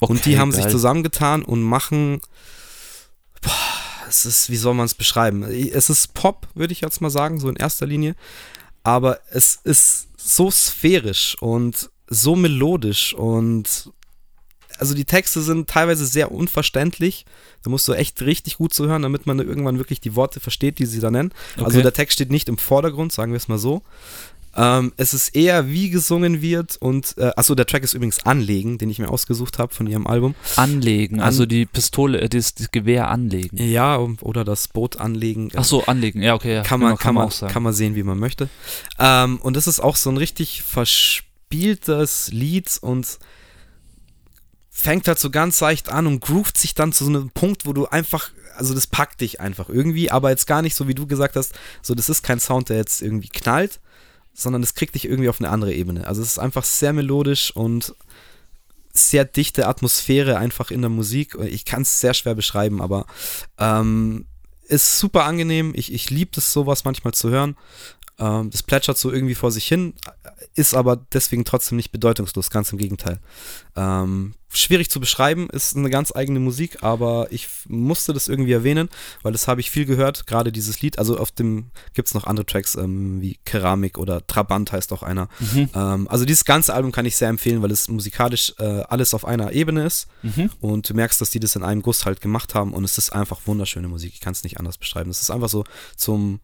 und 0.00 0.24
die 0.26 0.30
Okay, 0.30 0.38
haben 0.38 0.52
sich 0.52 0.64
geil. 0.64 0.70
zusammengetan 0.72 1.42
und 1.42 1.62
machen. 1.62 2.20
Boah, 3.40 3.52
es 4.08 4.26
ist, 4.26 4.50
wie 4.50 4.56
soll 4.56 4.74
man 4.74 4.86
es 4.86 4.94
beschreiben? 4.94 5.42
Es 5.44 5.88
ist 5.90 6.14
Pop, 6.14 6.48
würde 6.54 6.72
ich 6.72 6.80
jetzt 6.80 7.00
mal 7.00 7.10
sagen, 7.10 7.40
so 7.40 7.48
in 7.48 7.56
erster 7.56 7.86
Linie. 7.86 8.14
Aber 8.82 9.20
es 9.30 9.58
ist 9.64 10.08
so 10.16 10.50
sphärisch 10.50 11.36
und 11.40 11.90
so 12.08 12.34
melodisch 12.36 13.14
und 13.14 13.90
also 14.78 14.94
die 14.94 15.04
Texte 15.04 15.40
sind 15.42 15.68
teilweise 15.68 16.06
sehr 16.06 16.32
unverständlich. 16.32 17.24
Da 17.64 17.70
musst 17.70 17.86
du 17.88 17.92
echt 17.92 18.22
richtig 18.22 18.56
gut 18.58 18.72
zuhören, 18.74 19.02
damit 19.02 19.26
man 19.26 19.38
irgendwann 19.40 19.78
wirklich 19.78 20.00
die 20.00 20.14
Worte 20.16 20.40
versteht, 20.40 20.78
die 20.78 20.86
sie 20.86 21.00
da 21.00 21.10
nennen. 21.10 21.32
Also 21.56 21.68
Okay. 21.78 21.82
der 21.82 21.92
Text 21.92 22.14
steht 22.14 22.30
nicht 22.30 22.48
im 22.48 22.58
Vordergrund, 22.58 23.12
sagen 23.12 23.32
wir 23.32 23.36
es 23.36 23.48
mal 23.48 23.58
so. 23.58 23.82
Ähm, 24.56 24.92
es 24.96 25.14
ist 25.14 25.36
eher, 25.36 25.68
wie 25.68 25.90
gesungen 25.90 26.40
wird 26.42 26.78
und, 26.78 27.14
äh, 27.18 27.30
achso, 27.36 27.54
der 27.54 27.66
Track 27.66 27.84
ist 27.84 27.94
übrigens 27.94 28.24
Anlegen, 28.24 28.78
den 28.78 28.90
ich 28.90 28.98
mir 28.98 29.08
ausgesucht 29.10 29.58
habe 29.58 29.72
von 29.74 29.86
ihrem 29.86 30.06
Album. 30.06 30.34
Anlegen, 30.56 31.20
also 31.20 31.42
An- 31.44 31.48
die 31.50 31.66
Pistole, 31.66 32.20
äh, 32.22 32.28
das, 32.28 32.54
das 32.54 32.70
Gewehr 32.72 33.08
anlegen. 33.08 33.56
Ja, 33.62 33.98
oder 34.22 34.44
das 34.44 34.66
Boot 34.68 34.96
anlegen. 34.98 35.50
Ach 35.54 35.64
so, 35.64 35.84
anlegen, 35.84 36.22
ja, 36.22 36.34
okay. 36.34 36.54
Ja. 36.54 36.62
kann 36.62 36.80
man, 36.80 36.90
Genau, 36.90 36.96
kann, 37.02 37.14
man, 37.14 37.26
auch 37.26 37.32
sagen. 37.32 37.52
kann 37.52 37.62
man 37.62 37.72
sehen, 37.74 37.94
wie 37.94 38.02
man 38.02 38.18
möchte. 38.18 38.48
Ähm, 38.98 39.38
und 39.42 39.54
das 39.54 39.66
ist 39.68 39.80
auch 39.80 39.94
so 39.96 40.10
ein 40.10 40.16
richtig 40.16 40.62
verspieltes 40.62 42.30
Lied 42.32 42.78
und 42.80 43.18
fängt 44.78 45.08
halt 45.08 45.18
so 45.18 45.30
ganz 45.30 45.60
leicht 45.60 45.88
an 45.88 46.06
und 46.06 46.20
groovt 46.20 46.56
sich 46.56 46.72
dann 46.72 46.92
zu 46.92 47.04
so 47.04 47.10
einem 47.10 47.30
Punkt, 47.30 47.66
wo 47.66 47.72
du 47.72 47.88
einfach, 47.88 48.30
also 48.56 48.74
das 48.74 48.86
packt 48.86 49.20
dich 49.20 49.40
einfach 49.40 49.68
irgendwie, 49.68 50.12
aber 50.12 50.30
jetzt 50.30 50.46
gar 50.46 50.62
nicht 50.62 50.76
so, 50.76 50.86
wie 50.86 50.94
du 50.94 51.08
gesagt 51.08 51.34
hast, 51.34 51.52
so 51.82 51.96
das 51.96 52.08
ist 52.08 52.22
kein 52.22 52.38
Sound, 52.38 52.68
der 52.68 52.76
jetzt 52.76 53.02
irgendwie 53.02 53.28
knallt, 53.28 53.80
sondern 54.34 54.62
das 54.62 54.74
kriegt 54.74 54.94
dich 54.94 55.06
irgendwie 55.06 55.28
auf 55.28 55.40
eine 55.40 55.50
andere 55.50 55.74
Ebene. 55.74 56.06
Also 56.06 56.22
es 56.22 56.28
ist 56.28 56.38
einfach 56.38 56.62
sehr 56.62 56.92
melodisch 56.92 57.50
und 57.50 57.96
sehr 58.92 59.24
dichte 59.24 59.66
Atmosphäre 59.66 60.38
einfach 60.38 60.70
in 60.70 60.80
der 60.80 60.90
Musik. 60.90 61.36
Ich 61.40 61.64
kann 61.64 61.82
es 61.82 61.98
sehr 62.00 62.14
schwer 62.14 62.36
beschreiben, 62.36 62.80
aber 62.80 63.06
ähm, 63.58 64.26
ist 64.68 65.00
super 65.00 65.24
angenehm. 65.24 65.72
Ich, 65.74 65.92
ich 65.92 66.08
liebe 66.08 66.30
es, 66.36 66.52
sowas 66.52 66.84
manchmal 66.84 67.14
zu 67.14 67.30
hören. 67.30 67.56
Ähm, 68.18 68.50
das 68.50 68.62
plätschert 68.62 68.98
so 68.98 69.12
irgendwie 69.12 69.34
vor 69.34 69.50
sich 69.52 69.66
hin, 69.66 69.94
ist 70.54 70.74
aber 70.74 70.96
deswegen 70.96 71.44
trotzdem 71.44 71.76
nicht 71.76 71.92
bedeutungslos, 71.92 72.50
ganz 72.50 72.72
im 72.72 72.78
Gegenteil. 72.78 73.20
Ähm, 73.76 74.34
schwierig 74.50 74.90
zu 74.90 74.98
beschreiben, 74.98 75.48
ist 75.50 75.76
eine 75.76 75.90
ganz 75.90 76.14
eigene 76.16 76.40
Musik, 76.40 76.82
aber 76.82 77.28
ich 77.30 77.48
musste 77.68 78.12
das 78.14 78.28
irgendwie 78.28 78.52
erwähnen, 78.52 78.88
weil 79.22 79.32
das 79.32 79.46
habe 79.46 79.60
ich 79.60 79.70
viel 79.70 79.84
gehört, 79.84 80.26
gerade 80.26 80.50
dieses 80.50 80.80
Lied. 80.80 80.98
Also 80.98 81.18
auf 81.18 81.30
dem 81.30 81.66
gibt 81.94 82.08
es 82.08 82.14
noch 82.14 82.24
andere 82.24 82.46
Tracks 82.46 82.74
ähm, 82.74 83.20
wie 83.20 83.38
Keramik 83.44 83.98
oder 83.98 84.26
Trabant 84.26 84.72
heißt 84.72 84.92
auch 84.92 85.02
einer. 85.02 85.28
Mhm. 85.38 85.68
Ähm, 85.74 86.08
also 86.08 86.24
dieses 86.24 86.44
ganze 86.44 86.74
Album 86.74 86.92
kann 86.92 87.06
ich 87.06 87.16
sehr 87.16 87.28
empfehlen, 87.28 87.62
weil 87.62 87.70
es 87.70 87.88
musikalisch 87.88 88.54
äh, 88.58 88.64
alles 88.88 89.14
auf 89.14 89.24
einer 89.24 89.52
Ebene 89.52 89.84
ist 89.84 90.08
Mhm. 90.22 90.50
und 90.60 90.88
du 90.90 90.94
merkst, 90.94 91.20
dass 91.20 91.30
die 91.30 91.40
das 91.40 91.54
in 91.54 91.62
einem 91.62 91.82
Guss 91.82 92.04
halt 92.04 92.20
gemacht 92.20 92.54
haben 92.54 92.72
und 92.72 92.82
es 92.84 92.98
ist 92.98 93.12
einfach 93.12 93.40
wunderschöne 93.46 93.86
Musik. 93.86 94.12
Ich 94.14 94.20
kann 94.20 94.32
es 94.32 94.42
nicht 94.42 94.58
anders 94.58 94.78
beschreiben. 94.78 95.10
Es 95.10 95.20
ist 95.20 95.30
einfach 95.30 95.48
so 95.48 95.64
zum, 95.96 96.40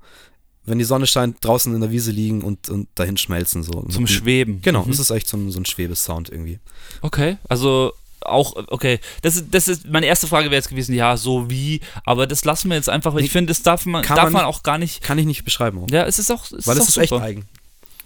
wenn 0.66 0.78
die 0.78 0.84
Sonne 0.84 1.06
scheint, 1.06 1.44
draußen 1.44 1.74
in 1.74 1.80
der 1.80 1.90
Wiese 1.90 2.10
liegen 2.10 2.42
und, 2.42 2.68
und 2.68 2.88
dahin 2.94 3.16
schmelzen. 3.16 3.62
So. 3.62 3.82
Zum 3.82 4.04
Mit- 4.04 4.12
Schweben. 4.12 4.60
Genau, 4.62 4.84
Mhm. 4.84 4.92
es 4.92 4.98
ist 4.98 5.10
echt 5.10 5.28
so 5.28 5.36
ein, 5.36 5.50
so 5.50 5.60
ein 5.60 5.64
Schwebesound 5.66 6.28
irgendwie. 6.30 6.58
Okay, 7.02 7.36
also 7.48 7.92
auch, 8.20 8.54
okay, 8.68 9.00
das 9.20 9.36
ist, 9.36 9.46
das 9.52 9.68
ist, 9.68 9.86
meine 9.86 10.06
erste 10.06 10.26
Frage 10.26 10.46
wäre 10.46 10.54
jetzt 10.56 10.70
gewesen, 10.70 10.94
ja, 10.94 11.18
so 11.18 11.50
wie, 11.50 11.80
aber 12.06 12.26
das 12.26 12.46
lassen 12.46 12.70
wir 12.70 12.76
jetzt 12.76 12.88
einfach, 12.88 13.14
weil 13.14 13.22
ich 13.22 13.30
finde, 13.30 13.50
das 13.50 13.60
darf 13.62 13.84
man, 13.84 14.02
darf 14.02 14.16
man 14.24 14.32
man 14.32 14.44
auch 14.46 14.62
gar 14.62 14.78
nicht, 14.78 15.02
Kann 15.02 15.18
ich 15.18 15.26
nicht 15.26 15.44
beschreiben. 15.44 15.78
Auch. 15.84 15.90
ja, 15.90 16.04
es 16.06 16.18
ist 16.18 16.30
auch, 16.30 16.44
es 16.50 16.66
weil 16.66 16.76
ist 16.78 16.84
es 16.84 16.88
ist 16.88 16.94
super. 16.94 17.04
echt 17.04 17.12
eigen. 17.24 17.44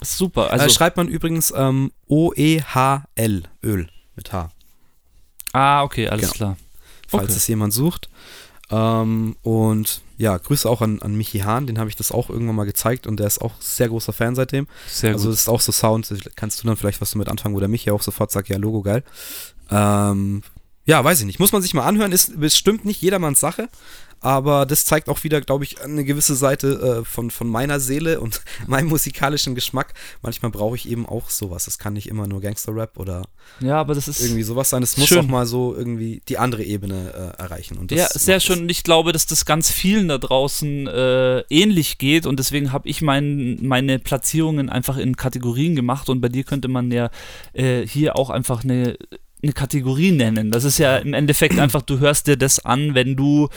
Ist 0.01 0.17
super, 0.19 0.51
Also 0.51 0.65
also, 0.65 0.75
schreibt 0.75 0.97
man 0.97 1.07
übrigens 1.07 1.53
ähm, 1.57 1.93
O-E-H-L, 2.09 3.43
Öl 3.65 3.89
mit 4.17 4.33
H, 4.33 4.51
ah, 5.53 5.83
okay, 5.83 6.09
alles 6.09 6.23
Genau. 6.33 6.35
klar. 6.35 6.57
falls 7.07 7.25
Okay. 7.25 7.33
es 7.37 7.47
jemand 7.47 7.73
sucht. 7.73 8.09
Ähm, 8.71 9.37
und 9.43 10.03
ja, 10.19 10.37
Grüße 10.37 10.69
auch 10.69 10.83
an, 10.83 11.01
an 11.01 11.17
Michi 11.17 11.41
Hahn, 11.41 11.67
den 11.67 11.79
habe 11.79 11.89
ich 11.89 11.97
das 11.97 12.13
auch 12.13 12.29
irgendwann 12.29 12.57
mal 12.57 12.67
gezeigt 12.67 13.07
und 13.07 13.19
der 13.19 13.27
ist 13.27 13.41
auch 13.41 13.53
sehr 13.61 13.89
großer 13.89 14.13
Fan 14.13 14.35
seitdem. 14.35 14.67
Sehr 14.89 15.13
also 15.13 15.27
gut. 15.27 15.33
das 15.33 15.43
ist 15.43 15.49
auch 15.49 15.61
so 15.61 15.73
Sound, 15.73 16.13
kannst 16.37 16.63
du 16.63 16.67
dann 16.67 16.77
vielleicht 16.77 17.01
was 17.01 17.13
damit 17.13 17.29
anfangen, 17.29 17.55
wo 17.55 17.61
der 17.61 17.69
Michi 17.69 17.91
auch 17.91 18.03
sofort 18.03 18.31
sagt, 18.31 18.49
ja, 18.49 18.59
Logo 18.59 18.83
geil. 18.83 19.05
Ähm, 19.71 20.43
ja, 20.85 21.05
weiß 21.05 21.21
ich 21.21 21.27
nicht. 21.27 21.39
Muss 21.39 21.53
man 21.53 21.61
sich 21.61 21.75
mal 21.75 21.85
anhören, 21.85 22.13
ist 22.13 22.41
bestimmt 22.41 22.85
nicht 22.85 23.03
jedermanns 23.03 23.41
Sache, 23.41 23.69
aber 24.21 24.67
das 24.67 24.85
zeigt 24.85 25.09
auch 25.09 25.23
wieder, 25.25 25.41
glaube 25.41 25.65
ich, 25.65 25.81
eine 25.81 26.05
gewisse 26.05 26.35
Seite 26.35 27.01
äh, 27.01 27.05
von, 27.05 27.31
von 27.31 27.49
meiner 27.49 27.81
Seele 27.81 28.21
und 28.21 28.43
meinem 28.67 28.89
musikalischen 28.89 29.55
Geschmack. 29.55 29.95
Manchmal 30.23 30.51
brauche 30.51 30.77
ich 30.77 30.89
eben 30.89 31.07
auch 31.07 31.31
sowas. 31.31 31.67
Es 31.67 31.79
kann 31.79 31.93
nicht 31.93 32.09
immer 32.09 32.27
nur 32.27 32.41
Gangster-Rap 32.41 32.99
oder 32.99 33.23
Ja, 33.61 33.81
aber 33.81 33.95
das 33.95 34.09
ist 34.09 34.21
irgendwie 34.21 34.43
sowas 34.43 34.71
sein. 34.71 34.83
Es 34.83 34.97
muss 34.97 35.09
Schön. 35.09 35.21
auch 35.21 35.29
mal 35.29 35.47
so 35.47 35.75
irgendwie 35.75 36.21
die 36.29 36.39
andere 36.39 36.65
Ebene 36.65 37.35
äh, 37.39 37.43
erreichen. 37.43 37.79
Und 37.79 37.91
das 37.91 37.99
Ja, 37.99 38.09
sehr 38.09 38.41
schön. 38.41 38.61
Und 38.63 38.71
ich 38.71 38.83
glaube, 38.83 39.13
dass 39.13 39.27
das 39.27 39.45
ganz 39.45 39.71
vielen 39.71 40.09
da 40.09 40.19
draußen 40.19 40.87
äh, 40.87 41.41
ähnlich 41.51 41.99
geht. 41.99 42.27
Und 42.27 42.39
deswegen 42.39 42.73
habe 42.73 42.89
ich 42.89 43.03
mein, 43.03 43.59
meine 43.63 43.99
Platzierungen 43.99 44.69
einfach 44.69 44.97
in 44.97 45.17
Kategorien 45.17 45.77
gemacht. 45.77 46.09
Und 46.09 46.21
bei 46.21 46.29
dir 46.29 46.45
könnte 46.45 46.69
man 46.69 46.91
ja 46.91 47.11
äh, 47.53 47.87
hier 47.87 48.17
auch 48.17 48.31
einfach 48.31 48.65
eine 48.65 48.97
eine 49.43 49.53
Kategorie 49.53 50.11
nennen. 50.13 50.51
Das 50.51 50.65
ist 50.65 50.79
ja 50.79 50.97
im 50.97 51.15
Endeffekt 51.15 51.59
einfach, 51.61 51.83
du 51.83 51.99
hörst 51.99 52.27
dir 52.27 52.37
das 52.37 52.65
an, 52.65 52.95
wenn 52.95 53.17
du 53.17 53.49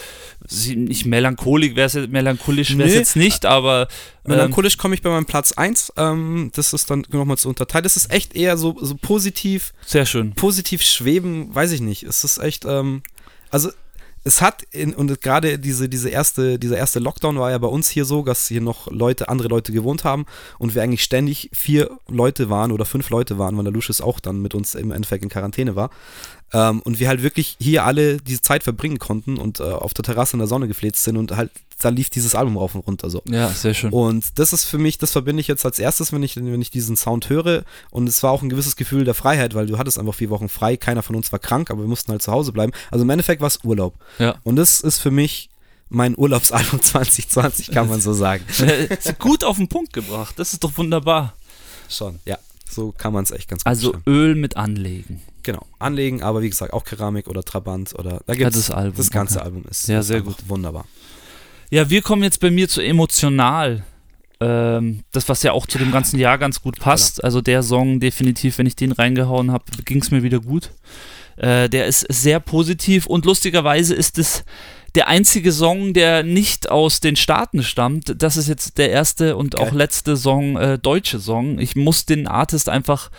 nicht 0.76 1.06
melancholisch 1.06 1.76
wär's, 1.76 1.96
melancholisch 1.96 2.78
wär's 2.78 2.92
Nee. 2.92 2.98
jetzt 2.98 3.16
nicht, 3.16 3.46
aber 3.46 3.88
ähm, 4.26 4.32
Melancholisch 4.32 4.78
komme 4.78 4.94
ich 4.96 5.02
bei 5.02 5.10
meinem 5.10 5.26
Platz 5.26 5.52
1. 5.54 5.94
Ähm, 5.98 6.52
das 6.54 6.74
ist 6.74 6.90
dann 6.92 7.06
nochmal 7.12 7.38
zu 7.38 7.50
unterteilen. 7.50 7.84
Das 7.84 7.98
ist 7.98 8.12
echt 8.12 8.36
eher 8.36 8.58
so, 8.58 8.78
so 8.80 8.96
positiv, 8.96 9.74
sehr 9.86 10.06
schön. 10.06 10.34
positiv 10.34 10.82
schweben, 10.84 11.54
weiß 11.54 11.72
ich 11.72 11.82
nicht. 11.82 12.04
Es 12.04 12.24
ist 12.24 12.38
echt, 12.38 12.66
ähm, 12.66 13.02
also 13.50 13.70
es 14.24 14.42
hat 14.42 14.64
in, 14.72 14.94
und 14.94 15.22
gerade 15.22 15.58
diese, 15.58 15.90
diese 15.90 16.10
erste, 16.10 16.60
dieser 16.60 16.78
erste 16.78 17.00
Lockdown 17.00 17.40
war 17.40 17.52
ja 17.52 17.58
bei 17.58 17.68
uns 17.68 17.90
hier 17.90 18.06
so, 18.06 18.24
dass 18.24 18.48
hier 18.48 18.62
noch 18.62 18.90
Leute, 18.92 19.30
andere 19.30 19.48
Leute 19.48 19.72
gewohnt 19.72 20.04
haben 20.04 20.26
und 20.60 20.76
wir 20.76 20.84
eigentlich 20.84 21.04
ständig 21.04 21.50
vier 21.54 21.90
Leute 22.08 22.50
waren 22.50 22.72
oder 22.72 22.86
fünf 22.86 23.10
Leute 23.10 23.40
waren, 23.40 23.58
weil 23.58 23.64
der 23.64 23.74
Lucius 23.74 24.02
auch 24.02 24.20
dann 24.20 24.42
mit 24.42 24.54
uns 24.54 24.76
im 24.76 24.92
Endeffekt 24.92 25.24
in 25.24 25.30
Quarantäne 25.30 25.76
war. 25.76 25.90
Ähm, 26.54 26.82
und 26.82 27.00
wir 27.00 27.08
halt 27.08 27.24
wirklich 27.24 27.56
hier 27.60 27.86
alle 27.86 28.18
diese 28.18 28.42
Zeit 28.42 28.64
verbringen 28.64 29.00
konnten 29.00 29.38
und 29.38 29.60
äh, 29.60 29.64
auf 29.64 29.94
der 29.94 30.04
Terrasse 30.04 30.34
in 30.34 30.40
der 30.40 30.48
Sonne 30.48 30.68
gefläzt 30.68 31.04
sind 31.04 31.16
und 31.18 31.36
halt, 31.36 31.50
da 31.80 31.90
lief 31.90 32.10
dieses 32.10 32.36
Album 32.36 32.58
rauf 32.58 32.76
und 32.76 32.82
runter 32.82 33.10
so. 33.10 33.22
Ja, 33.26 33.50
sehr 33.50 33.74
schön. 33.74 33.92
Und 33.92 34.38
das 34.38 34.54
ist 34.54 34.66
für 34.66 34.78
mich, 34.78 34.98
das 34.98 35.12
verbinde 35.14 35.42
ich 35.42 35.48
jetzt 35.48 35.66
als 35.66 35.80
erstes, 35.80 36.12
wenn 36.12 36.22
ich, 36.24 36.36
wenn 36.36 36.62
ich 36.62 36.70
diesen 36.70 36.96
Sound 36.98 37.30
höre. 37.30 37.64
Und 37.90 38.08
es 38.08 38.22
war 38.22 38.32
auch 38.32 38.42
ein 38.44 38.50
gewisses 38.50 38.76
Gefühl 38.76 39.06
der 39.06 39.14
Freiheit, 39.14 39.56
weil 39.56 39.66
du 39.66 39.78
hattest 39.78 39.98
einfach 39.98 40.14
vier 40.14 40.30
Wochen 40.30 40.50
frei, 40.50 40.78
keiner 40.78 41.02
von 41.04 41.16
uns 41.16 41.32
war 41.32 41.40
krank, 41.40 41.72
aber 41.72 41.82
wir 41.82 41.88
mussten 41.88 42.12
halt 42.12 42.22
zu 42.22 42.32
Hause 42.32 42.52
bleiben. 42.52 42.72
Also 42.92 43.04
im 43.04 43.10
Endeffekt 43.10 43.42
war 43.42 43.48
es 43.48 43.60
Urlaub. 43.64 43.96
Ja. 44.20 44.36
Und 44.44 44.58
das 44.58 44.82
ist 44.82 45.00
für 45.00 45.12
mich 45.12 45.50
mein 45.90 46.18
Urlaubsalbum 46.18 46.82
2020, 46.84 47.72
kann 47.72 47.90
man 47.90 48.00
so 48.02 48.14
sagen. 48.14 48.44
Ist 48.90 49.20
gut 49.20 49.44
auf 49.44 49.58
den 49.58 49.68
Punkt 49.68 49.92
gebracht. 49.94 50.36
Das 50.38 50.54
ist 50.54 50.64
doch 50.64 50.78
wunderbar. 50.78 51.34
Schon, 51.90 52.20
ja. 52.26 52.38
So 52.70 52.94
kann 52.98 53.12
man 53.12 53.24
es 53.26 53.32
echt 53.32 53.50
ganz 53.50 53.64
gut 53.64 53.68
Also 53.68 53.92
beschreiben. 53.92 54.12
Öl 54.12 54.36
mit 54.36 54.56
Anlegen. 54.56 55.22
Genau. 55.44 55.66
Anlegen, 55.80 56.22
aber 56.24 56.42
wie 56.42 56.50
gesagt, 56.50 56.74
auch 56.74 56.84
Keramik 56.84 57.28
oder 57.28 57.44
Trabant 57.44 57.94
oder 57.98 58.22
da 58.26 58.34
Ja, 58.34 58.40
gibt's, 58.40 58.58
das 58.58 58.72
Album, 58.72 58.94
das 58.98 59.10
ganze 59.10 59.38
okay. 59.40 59.46
Album 59.46 59.64
ist, 59.70 59.88
Ja, 59.88 60.04
sehr 60.04 60.18
einfach 60.18 60.36
wunderbar. 60.48 60.86
Ja, 61.70 61.90
wir 61.90 62.02
kommen 62.02 62.24
jetzt 62.24 62.40
bei 62.40 62.52
mir 62.52 62.68
zu 62.68 62.82
emotional. 62.82 63.84
Ähm, 64.42 65.04
das, 65.12 65.30
was 65.30 65.44
ja 65.44 65.52
auch 65.54 65.68
zu 65.68 65.78
dem 65.78 65.92
ganzen 65.92 66.20
Jahr 66.20 66.38
ganz 66.38 66.62
gut 66.62 66.80
passt. 66.80 67.24
Also 67.24 67.42
der 67.42 67.64
Song, 67.64 68.00
definitiv, 68.00 68.58
wenn 68.58 68.66
ich 68.66 68.76
den 68.76 68.92
reingehauen 68.92 69.52
habe, 69.52 69.66
ging 69.86 70.02
es 70.02 70.12
mir 70.12 70.24
wieder 70.24 70.40
gut. 70.40 70.72
Äh, 71.38 71.70
der 71.70 71.86
ist 71.86 72.06
sehr 72.10 72.40
positiv 72.40 73.06
und 73.06 73.26
lustigerweise 73.26 73.96
ist 73.96 74.18
es 74.18 74.44
der 74.96 75.08
einzige 75.08 75.52
Song, 75.52 75.94
der 75.94 76.24
nicht 76.24 76.70
aus 76.70 77.00
den 77.00 77.16
Staaten 77.16 77.64
stammt. 77.64 78.16
Das 78.22 78.36
ist 78.36 78.48
jetzt 78.50 78.78
der 78.78 78.90
erste 78.90 79.38
und 79.38 79.56
Geil. 79.56 79.66
auch 79.68 79.72
letzte 79.72 80.18
Song, 80.18 80.58
äh, 80.58 80.78
deutsche 80.78 81.20
Song. 81.20 81.60
Ich 81.60 81.76
muss 81.76 82.06
den 82.06 82.28
Artist 82.28 82.68
einfach 82.68 83.10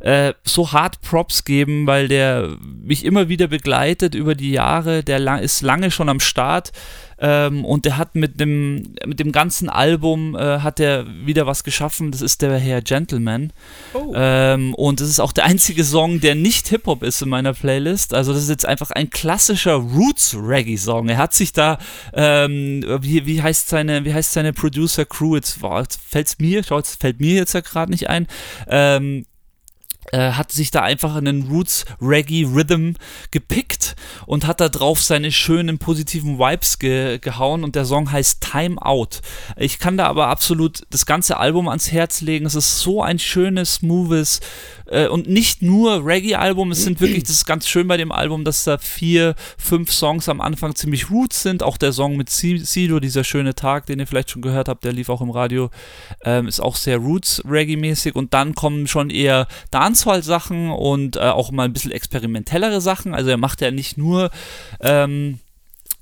äh, 0.00 0.34
so 0.44 0.72
hart 0.72 1.00
Props 1.02 1.44
geben, 1.44 1.86
weil 1.86 2.08
der 2.08 2.56
mich 2.60 3.04
immer 3.04 3.28
wieder 3.28 3.48
begleitet 3.48 4.14
über 4.14 4.34
die 4.34 4.52
Jahre. 4.52 5.02
Der 5.02 5.18
lang, 5.18 5.40
ist 5.40 5.62
lange 5.62 5.90
schon 5.90 6.08
am 6.08 6.20
Start 6.20 6.72
ähm, 7.20 7.64
und 7.64 7.84
der 7.84 7.96
hat 7.96 8.14
mit 8.14 8.38
dem, 8.38 8.94
mit 9.04 9.18
dem 9.18 9.32
ganzen 9.32 9.68
Album 9.68 10.36
äh, 10.36 10.60
hat 10.60 10.78
er 10.78 11.06
wieder 11.26 11.46
was 11.46 11.64
geschaffen. 11.64 12.12
Das 12.12 12.22
ist 12.22 12.42
der 12.42 12.58
Herr 12.58 12.80
Gentleman. 12.80 13.52
Oh. 13.94 14.12
Ähm, 14.14 14.74
und 14.74 15.00
das 15.00 15.08
ist 15.08 15.20
auch 15.20 15.32
der 15.32 15.44
einzige 15.44 15.84
Song, 15.84 16.20
der 16.20 16.34
nicht 16.34 16.68
Hip-Hop 16.68 17.02
ist 17.02 17.20
in 17.22 17.28
meiner 17.28 17.54
Playlist. 17.54 18.14
Also 18.14 18.32
das 18.32 18.42
ist 18.42 18.50
jetzt 18.50 18.66
einfach 18.66 18.92
ein 18.92 19.10
klassischer 19.10 19.74
Roots-Reggae-Song. 19.74 21.08
Er 21.08 21.18
hat 21.18 21.34
sich 21.34 21.52
da, 21.52 21.78
ähm, 22.12 22.84
wie, 23.00 23.26
wie 23.26 23.42
heißt 23.42 23.68
seine, 23.68 24.04
wie 24.04 24.14
heißt 24.14 24.32
seine 24.32 24.52
Producer-Crew? 24.52 25.36
Jetzt, 25.36 25.60
boah, 25.60 25.80
jetzt 25.80 26.00
fällt's 26.00 26.38
mir, 26.38 26.62
schau, 26.62 26.76
jetzt 26.76 27.00
fällt 27.00 27.20
mir 27.20 27.34
jetzt 27.34 27.52
ja 27.52 27.60
gerade 27.60 27.90
nicht 27.90 28.08
ein. 28.08 28.28
Ähm, 28.68 29.24
äh, 30.12 30.32
hat 30.32 30.52
sich 30.52 30.70
da 30.70 30.82
einfach 30.82 31.14
einen 31.16 31.48
Roots 31.48 31.84
Reggae 32.00 32.44
Rhythm 32.44 32.94
gepickt 33.30 33.96
und 34.26 34.46
hat 34.46 34.60
da 34.60 34.68
drauf 34.68 35.02
seine 35.02 35.32
schönen 35.32 35.78
positiven 35.78 36.38
Vibes 36.38 36.78
ge 36.78 37.18
gehauen 37.18 37.64
und 37.64 37.74
der 37.74 37.84
Song 37.84 38.10
heißt 38.10 38.40
Time 38.40 38.80
Out. 38.80 39.20
Ich 39.56 39.78
kann 39.78 39.96
da 39.96 40.06
aber 40.06 40.28
absolut 40.28 40.82
das 40.90 41.06
ganze 41.06 41.36
Album 41.38 41.68
ans 41.68 41.92
Herz 41.92 42.20
legen. 42.20 42.46
Es 42.46 42.54
ist 42.54 42.80
so 42.80 43.02
ein 43.02 43.18
schönes, 43.18 43.76
smoothes 43.76 44.40
äh, 44.90 45.08
und 45.08 45.28
nicht 45.28 45.62
nur 45.62 46.04
Reggae-Album. 46.04 46.70
Es 46.70 46.84
sind 46.84 47.00
wirklich, 47.00 47.22
das 47.24 47.30
ist 47.32 47.46
ganz 47.46 47.68
schön 47.68 47.88
bei 47.88 47.96
dem 47.96 48.12
Album, 48.12 48.44
dass 48.44 48.64
da 48.64 48.78
vier, 48.78 49.34
fünf 49.56 49.92
Songs 49.92 50.28
am 50.28 50.40
Anfang 50.40 50.74
ziemlich 50.74 51.10
Roots 51.10 51.42
sind. 51.42 51.62
Auch 51.62 51.76
der 51.76 51.92
Song 51.92 52.16
mit 52.16 52.30
Si- 52.30 52.58
Sido, 52.58 53.00
dieser 53.00 53.24
schöne 53.24 53.54
Tag, 53.54 53.86
den 53.86 53.98
ihr 53.98 54.06
vielleicht 54.06 54.30
schon 54.30 54.42
gehört 54.42 54.68
habt, 54.68 54.84
der 54.84 54.92
lief 54.92 55.08
auch 55.08 55.20
im 55.20 55.30
Radio, 55.30 55.70
ähm, 56.24 56.48
ist 56.48 56.60
auch 56.60 56.76
sehr 56.76 56.98
Roots-Reggae-mäßig 56.98 58.14
und 58.14 58.34
dann 58.34 58.54
kommen 58.54 58.86
schon 58.86 59.10
eher 59.10 59.46
Dancehall-Sachen 59.70 60.70
und 60.70 61.16
äh, 61.16 61.20
auch 61.20 61.50
mal 61.50 61.64
ein 61.64 61.72
bisschen 61.72 61.92
experimentellere 61.92 62.80
Sachen. 62.80 63.14
Also 63.14 63.30
er 63.30 63.36
macht 63.36 63.60
ja 63.60 63.70
nicht 63.70 63.98
nur 63.98 64.30
ähm, 64.80 65.38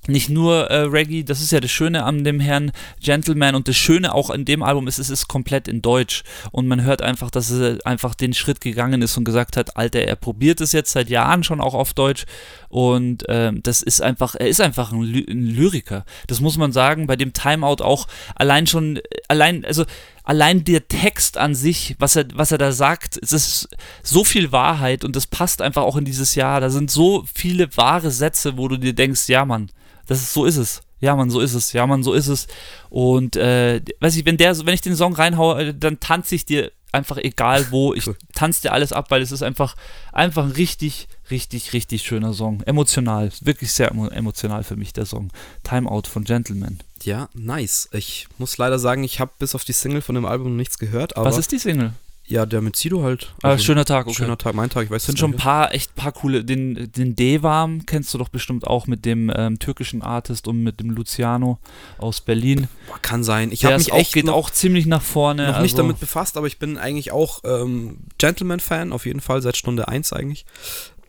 nicht 0.09 0.29
nur 0.29 0.71
äh, 0.71 0.83
Reggae, 0.83 1.23
das 1.23 1.41
ist 1.41 1.53
ja 1.53 1.61
das 1.61 1.71
Schöne 1.71 2.05
an 2.05 2.25
dem 2.25 2.41
Herrn 2.41 2.73
Gentleman 3.01 3.55
und 3.55 3.69
das 3.69 3.77
Schöne 3.77 4.15
auch 4.15 4.31
in 4.31 4.45
dem 4.45 4.63
Album 4.63 4.89
ist, 4.89 4.99
es 4.99 5.11
ist 5.11 5.29
komplett 5.29 5.69
in 5.69 5.83
Deutsch 5.83 6.23
und 6.53 6.67
man 6.67 6.83
hört 6.83 7.03
einfach, 7.03 7.31
dass 7.31 7.51
er 7.51 7.79
einfach 7.85 8.15
den 8.15 8.35
Schritt 8.35 8.61
gegangen 8.61 9.03
ist 9.03 9.17
und 9.17 9.25
gesagt 9.25 9.57
hat, 9.57 9.77
Alter, 9.77 10.01
er 10.01 10.17
probiert 10.17 10.61
es 10.61 10.73
jetzt 10.73 10.93
seit 10.93 11.09
Jahren 11.09 11.45
schon 11.45 11.61
auch 11.61 11.75
auf 11.75 11.95
Deutsch 11.95 12.25
und 12.69 13.25
ähm, 13.29 13.63
das 13.63 13.83
ist 13.83 14.03
einfach, 14.03 14.35
er 14.35 14.49
ist 14.49 14.61
einfach 14.61 14.93
ein, 14.93 15.03
Ly 15.03 15.27
ein 15.29 15.47
Lyriker. 15.47 16.05
Das 16.27 16.41
muss 16.41 16.57
man 16.57 16.73
sagen, 16.73 17.07
bei 17.07 17.17
dem 17.17 17.33
Timeout 17.33 17.83
auch 17.83 18.07
allein 18.35 18.67
schon, 18.67 19.01
allein, 19.29 19.65
also 19.65 19.85
allein 20.25 20.65
der 20.65 20.89
Text 20.89 21.39
an 21.39 21.55
sich, 21.55 21.97
was 21.99 22.17
er, 22.17 22.27
was 22.35 22.53
er 22.53 22.59
da 22.59 22.73
sagt, 22.73 23.19
es 23.23 23.33
ist 23.33 23.69
so 24.03 24.25
viel 24.25 24.53
Wahrheit 24.53 25.05
und 25.05 25.17
das 25.17 25.27
passt 25.27 25.63
einfach 25.63 25.83
auch 25.83 25.97
in 25.97 26.05
dieses 26.05 26.35
Jahr. 26.35 26.61
Da 26.61 26.69
sind 26.69 26.91
so 26.91 27.25
viele 27.33 27.75
wahre 27.77 28.11
Sätze, 28.11 28.59
wo 28.59 28.69
du 28.69 28.77
dir 28.77 28.93
denkst, 28.93 29.29
ja 29.29 29.45
Mann, 29.45 29.71
das 30.07 30.21
ist, 30.21 30.33
so 30.33 30.45
ist 30.45 30.57
es. 30.57 30.83
Ja, 31.01 31.15
Mann, 31.15 31.31
so 31.31 31.41
ist 31.41 31.55
es. 31.55 31.73
Ja, 31.73 31.87
Mann, 31.87 32.03
so 32.03 32.15
ist 32.15 32.29
es. 32.29 32.47
Und 32.89 33.37
äh, 33.37 33.83
weiß 34.01 34.17
ich, 34.17 34.25
wenn 34.25 34.37
der, 34.37 34.57
wenn 34.65 34.75
ich 34.75 34.81
den 34.81 34.97
Song 34.97 35.15
reinhaue, 35.15 35.63
äh, 35.63 35.75
dann 35.75 36.01
tanze 36.01 36.35
ich 36.35 36.47
dir 36.47 36.73
einfach 36.93 37.19
egal 37.19 37.67
wo. 37.71 37.93
Ich 37.95 38.11
tanze 38.35 38.63
dir 38.63 38.73
alles 38.73 38.93
ab, 38.93 39.11
weil 39.11 39.23
es 39.23 39.33
ist 39.33 39.43
einfach, 39.43 39.77
einfach 40.13 40.45
ein 40.45 40.53
richtig, 40.53 41.09
richtig, 41.31 41.73
richtig 41.73 42.03
schöner 42.03 42.33
Song. 42.33 42.63
Emotional. 42.63 43.31
Wirklich 43.43 43.73
sehr 43.73 43.91
emo 43.91 44.09
emotional 44.09 44.65
für 44.65 44.77
mich, 44.77 44.93
der 44.93 45.07
Song. 45.07 45.31
Timeout 45.63 46.05
von 46.09 46.25
Gentleman. 46.25 46.79
Ja, 47.03 47.29
nice. 47.35 47.89
Ich 47.93 48.27
muss 48.39 48.57
leider 48.57 48.79
sagen, 48.79 49.05
ich 49.05 49.21
habe 49.21 49.33
bis 49.39 49.55
auf 49.55 49.65
die 49.65 49.73
Single 49.73 50.01
von 50.01 50.15
dem 50.15 50.25
Album 50.25 50.57
nichts 50.57 50.79
gehört, 50.79 51.17
aber 51.17 51.27
Was 51.27 51.39
ist 51.39 51.53
die 51.53 51.59
Single? 51.59 51.93
Ja, 52.29 52.45
der 52.45 52.61
mit 52.61 52.77
Sido 52.77 53.03
halt. 53.03 53.33
Ah, 53.43 53.57
schöner 53.57 53.85
Tag, 53.85 54.07
okay. 54.07 54.17
Schöner 54.17 54.37
Tag, 54.37 54.55
mein 54.55 54.69
Tag, 54.69 54.85
ich 54.85 54.91
weiß 54.91 55.03
Es 55.03 55.07
sind 55.07 55.19
schon 55.19 55.33
ein 55.33 55.37
paar, 55.37 55.73
echt 55.73 55.95
paar 55.95 56.13
coole. 56.13 56.45
Den, 56.45 56.91
den 56.93 57.15
Devam 57.15 57.87
kennst 57.87 58.13
du 58.13 58.19
doch 58.19 58.29
bestimmt 58.29 58.67
auch 58.67 58.87
mit 58.87 59.05
dem 59.05 59.33
ähm, 59.35 59.59
türkischen 59.59 60.03
Artist 60.03 60.49
und 60.49 60.63
mit 60.63 60.81
dem 60.81 60.91
Luciano 60.91 61.59
aus 61.99 62.21
Berlin. 62.21 62.61
nicht. 62.61 62.71
Boah, 62.89 62.99
kann 63.01 63.23
sein. 63.23 63.53
Ich 63.53 63.65
habe 63.65 63.79
mich 63.79 63.93
auch, 63.93 63.99
echt 63.99 64.13
geht 64.15 64.29
auch 64.29 64.51
ziemlich 64.51 64.87
nach 64.87 65.03
vorne. 65.03 65.47
noch 65.47 65.61
nicht 65.61 65.75
also, 65.75 65.77
damit 65.79 66.01
befasst, 66.01 66.37
aber 66.37 66.47
ich 66.47 66.59
bin 66.59 66.79
eigentlich 66.79 67.13
auch 67.13 67.41
ähm, 67.45 67.99
Gentleman-Fan, 68.19 68.93
auf 68.93 69.07
jeden 69.07 69.21
Fall, 69.21 69.41
seit 69.41 69.57
Stunde 69.57 69.89
1 69.89 70.13
eigentlich. 70.13 70.47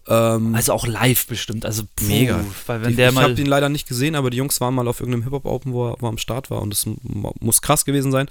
Ähm, 0.10 0.55
Also 0.55 0.74
auch 0.74 0.88
live 0.88 1.28
bestimmt. 1.28 1.66
Also 1.66 1.84
puh, 1.95 2.05
Mega. 2.05 2.39
Ich 2.91 2.97
ich 3.10 3.16
habe 3.24 3.41
ihn 3.41 3.45
leider 3.47 3.70
nicht 3.70 3.88
gesehen, 3.88 4.16
aber 4.16 4.30
die 4.30 4.38
Jungs 4.38 4.62
waren 4.62 4.74
mal 4.76 4.88
auf 4.88 4.99
irgendeinem 4.99 5.24
Hip-Hop-Open, 5.24 5.74
wo, 5.74 5.88
er- 5.89 5.95
wo 5.99 6.05
er 6.08 6.10
am 6.10 6.18
Start 6.18 6.49
war 6.49 6.62
und 6.62 6.70
das 6.72 6.86
muss 7.39 7.62
krass 7.62 7.84
gewesen 7.86 8.12
sein. 8.12 8.28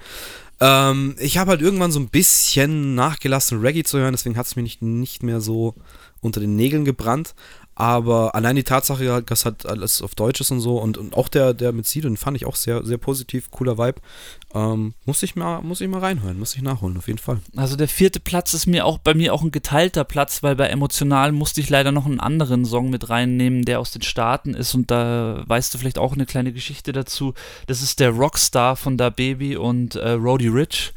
Ähm, 0.59 1.15
ich 1.19 1.37
habe 1.37 1.51
halt 1.51 1.61
irgendwann 1.61 1.91
so 1.91 1.99
ein 1.99 2.09
bisschen 2.09 2.95
nachgelassen, 2.95 3.59
Reggae 3.61 3.83
zu 3.83 3.99
hören, 3.99 4.13
deswegen 4.13 4.37
hat 4.37 4.47
es 4.47 4.55
mir 4.55 4.63
nicht, 4.63 4.81
nicht 4.81 5.21
mehr 5.21 5.39
so 5.39 5.75
unter 6.21 6.39
den 6.39 6.55
Nägeln 6.55 6.83
gebrannt. 6.85 7.35
Aber 7.79 8.33
allein 8.33 8.55
die 8.55 8.63
Tatsache, 8.63 9.21
dass 9.21 9.45
halt 9.45 9.67
alles 9.67 10.01
auf 10.01 10.15
Deutsch 10.15 10.41
ist 10.41 10.49
und 10.49 10.61
so 10.61 10.79
und, 10.79 10.97
und 10.97 11.15
auch 11.15 11.27
der, 11.27 11.53
der 11.53 11.73
mit 11.73 11.85
Sido, 11.85 12.09
den 12.09 12.17
fand 12.17 12.35
ich 12.35 12.47
auch 12.47 12.55
sehr, 12.55 12.83
sehr 12.83 12.97
positiv, 12.97 13.51
cooler 13.51 13.77
Vibe. 13.77 14.01
Ähm, 14.53 14.93
muss, 15.05 15.23
ich 15.23 15.35
mal, 15.35 15.61
muss 15.61 15.81
ich 15.81 15.89
mal 15.89 15.99
reinhören, 15.99 16.39
muss 16.39 16.55
ich 16.55 16.61
nachholen, 16.61 16.97
auf 16.97 17.07
jeden 17.07 17.19
Fall. 17.19 17.39
Also 17.55 17.75
der 17.75 17.89
vierte 17.89 18.19
Platz 18.19 18.53
ist 18.53 18.65
mir 18.65 18.85
auch 18.85 18.97
bei 18.97 19.13
mir 19.13 19.33
auch 19.33 19.41
ein 19.41 19.51
geteilter 19.51 20.05
Platz, 20.05 20.41
weil 20.41 20.55
bei 20.55 20.67
Emotional 20.67 21.33
musste 21.33 21.59
ich 21.59 21.69
leider 21.69 21.91
noch 21.91 22.05
einen 22.05 22.21
anderen 22.21 22.63
Song 22.63 22.89
mit 22.89 23.09
reinnehmen, 23.09 23.65
der 23.65 23.79
aus 23.79 23.91
den 23.91 24.03
Staaten 24.03 24.53
ist 24.53 24.73
und 24.73 24.89
da 24.89 25.43
weißt 25.45 25.73
du 25.73 25.77
vielleicht 25.77 25.97
auch 25.97 26.13
eine 26.13 26.25
kleine 26.25 26.53
Geschichte 26.53 26.93
dazu. 26.93 27.33
Das 27.67 27.81
ist 27.81 27.99
der 27.99 28.11
Rockstar 28.11 28.77
von 28.77 28.97
Da 28.97 29.09
Baby 29.09 29.57
und 29.57 29.95
äh, 29.95 30.11
Roddy 30.11 30.47
Rich. 30.47 30.93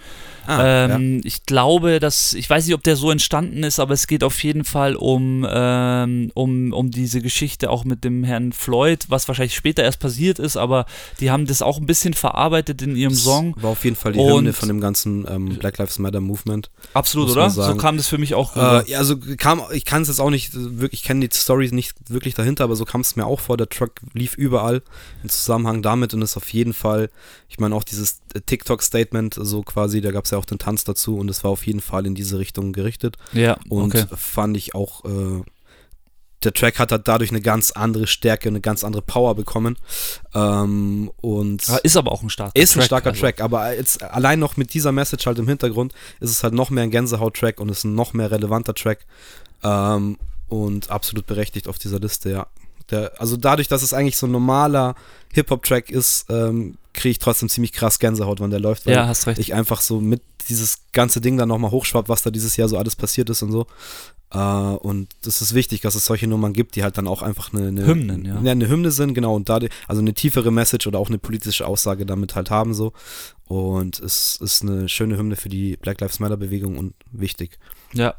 Ah, 0.46 0.86
ähm, 0.96 1.20
Ich 1.24 1.44
glaube, 1.46 2.00
dass, 2.00 2.32
ich 2.32 2.48
weiß 2.48 2.66
nicht, 2.66 2.74
ob 2.74 2.82
der 2.82 2.96
so 2.96 3.10
entstanden 3.10 3.62
ist, 3.62 3.78
aber 3.78 3.94
es 3.94 4.06
geht 4.06 4.24
auf 4.24 4.42
jeden 4.42 4.64
Fall 4.64 4.96
um, 4.96 5.46
ähm, 5.48 6.30
um, 6.34 6.72
um 6.72 6.90
diese 6.90 7.20
Geschichte 7.20 7.70
auch 7.70 7.84
mit 7.84 8.04
dem 8.04 8.24
Herrn 8.24 8.52
Floyd, 8.52 9.06
was 9.08 9.28
wahrscheinlich 9.28 9.54
später 9.54 9.82
erst 9.82 10.00
passiert 10.00 10.38
ist, 10.38 10.56
aber 10.56 10.86
die 11.20 11.30
haben 11.30 11.46
das 11.46 11.62
auch 11.62 11.78
ein 11.78 11.86
bisschen 11.86 12.14
verarbeitet 12.14 12.82
in 12.82 12.96
ihrem 12.96 13.12
Das 13.12 13.22
Song. 13.24 13.54
War 13.60 13.70
auf 13.70 13.84
jeden 13.84 13.96
Fall 13.96 14.12
die 14.12 14.18
Und- 14.18 14.38
Hymne 14.38 14.52
von 14.52 14.68
dem 14.68 14.80
ganzen 14.80 15.26
ähm, 15.28 15.56
Black 15.58 15.78
Lives 15.78 15.98
Matter 15.98 16.20
Movement. 16.20 16.70
Absolut, 16.94 17.30
oder? 17.30 17.50
So 17.50 17.74
kam 17.76 17.96
das 17.96 18.08
für 18.08 18.18
mich 18.18 18.34
auch 18.34 18.56
rüber. 18.56 18.84
Äh, 18.86 18.90
ja, 18.92 18.98
also 18.98 19.16
kam, 19.36 19.62
ich 19.72 19.84
kann 19.84 20.02
es 20.02 20.08
jetzt 20.08 20.20
auch 20.20 20.30
nicht 20.30 20.54
äh, 20.54 20.80
wirklich, 20.80 21.00
ich 21.02 21.06
kenne 21.06 21.26
die 21.28 21.36
Story 21.36 21.68
nicht 21.72 21.94
wirklich 22.08 22.34
dahinter, 22.34 22.64
aber 22.64 22.76
so 22.76 22.84
kam 22.84 23.00
es 23.02 23.16
mir 23.16 23.26
auch 23.26 23.40
vor. 23.40 23.56
Der 23.56 23.68
Truck 23.68 23.92
lief 24.14 24.34
überall 24.34 24.82
im 25.22 25.28
Zusammenhang 25.28 25.82
damit 25.82 26.14
und 26.14 26.22
ist 26.22 26.36
auf 26.36 26.48
jeden 26.52 26.72
Fall, 26.74 27.10
ich 27.48 27.58
meine 27.58 27.74
auch 27.74 27.84
dieses 27.84 28.20
äh, 28.34 28.40
TikTok-Statement, 28.40 29.34
so 29.40 29.62
quasi, 29.62 30.00
da 30.00 30.10
gab 30.10 30.24
es 30.24 30.29
ja 30.30 30.38
auch 30.38 30.44
den 30.44 30.58
Tanz 30.58 30.84
dazu 30.84 31.16
und 31.16 31.28
es 31.30 31.44
war 31.44 31.50
auf 31.50 31.66
jeden 31.66 31.80
Fall 31.80 32.06
in 32.06 32.14
diese 32.14 32.38
Richtung 32.38 32.72
gerichtet 32.72 33.16
ja, 33.32 33.58
und 33.68 33.94
okay. 33.94 34.06
fand 34.16 34.56
ich 34.56 34.74
auch, 34.74 35.04
äh, 35.04 35.42
der 36.42 36.54
Track 36.54 36.78
hat 36.78 36.92
halt 36.92 37.06
dadurch 37.06 37.30
eine 37.30 37.40
ganz 37.40 37.70
andere 37.70 38.06
Stärke, 38.06 38.48
eine 38.48 38.60
ganz 38.60 38.82
andere 38.82 39.02
Power 39.02 39.34
bekommen. 39.34 39.76
Ähm, 40.34 41.10
und 41.20 41.66
ja, 41.68 41.76
ist 41.76 41.96
aber 41.96 42.12
auch 42.12 42.22
ein 42.22 42.30
starker 42.30 42.54
Track. 42.54 42.62
Ist 42.62 42.76
ein 42.76 42.82
starker 42.82 43.10
also. 43.10 43.20
Track, 43.20 43.40
aber 43.40 43.74
jetzt 43.76 44.02
allein 44.02 44.38
noch 44.38 44.56
mit 44.56 44.72
dieser 44.72 44.92
Message 44.92 45.26
halt 45.26 45.38
im 45.38 45.48
Hintergrund 45.48 45.92
ist 46.18 46.30
es 46.30 46.42
halt 46.42 46.54
noch 46.54 46.70
mehr 46.70 46.84
ein 46.84 46.90
Gänsehaut-Track 46.90 47.60
und 47.60 47.68
ist 47.68 47.84
ein 47.84 47.94
noch 47.94 48.14
mehr 48.14 48.30
relevanter 48.30 48.74
Track. 48.74 49.04
Ähm, 49.62 50.16
und 50.48 50.90
absolut 50.90 51.26
berechtigt 51.26 51.68
auf 51.68 51.78
dieser 51.78 52.00
Liste, 52.00 52.30
ja. 52.30 52.46
Der, 52.90 53.12
also 53.18 53.36
dadurch, 53.36 53.68
dass 53.68 53.82
es 53.82 53.92
eigentlich 53.92 54.16
so 54.16 54.26
ein 54.26 54.32
normaler 54.32 54.94
Hip-Hop-Track 55.32 55.90
ist, 55.90 56.26
ähm, 56.28 56.76
kriege 56.92 57.12
ich 57.12 57.18
trotzdem 57.18 57.48
ziemlich 57.48 57.72
krass 57.72 57.98
Gänsehaut, 57.98 58.40
wenn 58.40 58.50
der 58.50 58.60
läuft. 58.60 58.86
Weil 58.86 58.94
ja, 58.94 59.06
hast 59.06 59.26
recht. 59.26 59.38
Ich 59.38 59.54
einfach 59.54 59.80
so 59.80 60.00
mit 60.00 60.22
dieses 60.48 60.80
ganze 60.92 61.20
Ding 61.20 61.36
dann 61.36 61.48
nochmal 61.48 61.70
hochschwappt, 61.70 62.08
was 62.08 62.22
da 62.22 62.30
dieses 62.30 62.56
Jahr 62.56 62.68
so 62.68 62.78
alles 62.78 62.96
passiert 62.96 63.30
ist 63.30 63.42
und 63.42 63.52
so. 63.52 63.66
Uh, 64.32 64.76
und 64.76 65.08
das 65.22 65.42
ist 65.42 65.54
wichtig, 65.54 65.80
dass 65.80 65.96
es 65.96 66.06
solche 66.06 66.28
Nummern 66.28 66.52
gibt, 66.52 66.76
die 66.76 66.84
halt 66.84 66.96
dann 66.96 67.08
auch 67.08 67.22
einfach 67.22 67.52
eine, 67.52 67.66
eine, 67.66 67.84
Hymnen, 67.84 68.24
ja. 68.24 68.36
eine, 68.36 68.68
Hymne 68.68 68.92
sind, 68.92 69.12
genau, 69.12 69.34
und 69.34 69.48
dadurch, 69.48 69.72
also 69.88 70.00
eine 70.00 70.14
tiefere 70.14 70.52
Message 70.52 70.86
oder 70.86 71.00
auch 71.00 71.08
eine 71.08 71.18
politische 71.18 71.66
Aussage 71.66 72.06
damit 72.06 72.36
halt 72.36 72.48
haben 72.48 72.72
so. 72.72 72.92
Und 73.48 73.98
es 73.98 74.38
ist 74.40 74.62
eine 74.62 74.88
schöne 74.88 75.16
Hymne 75.18 75.34
für 75.34 75.48
die 75.48 75.76
Black 75.78 76.00
Lives 76.00 76.20
Matter 76.20 76.36
Bewegung 76.36 76.78
und 76.78 76.94
wichtig. 77.10 77.58
Ja. 77.92 78.14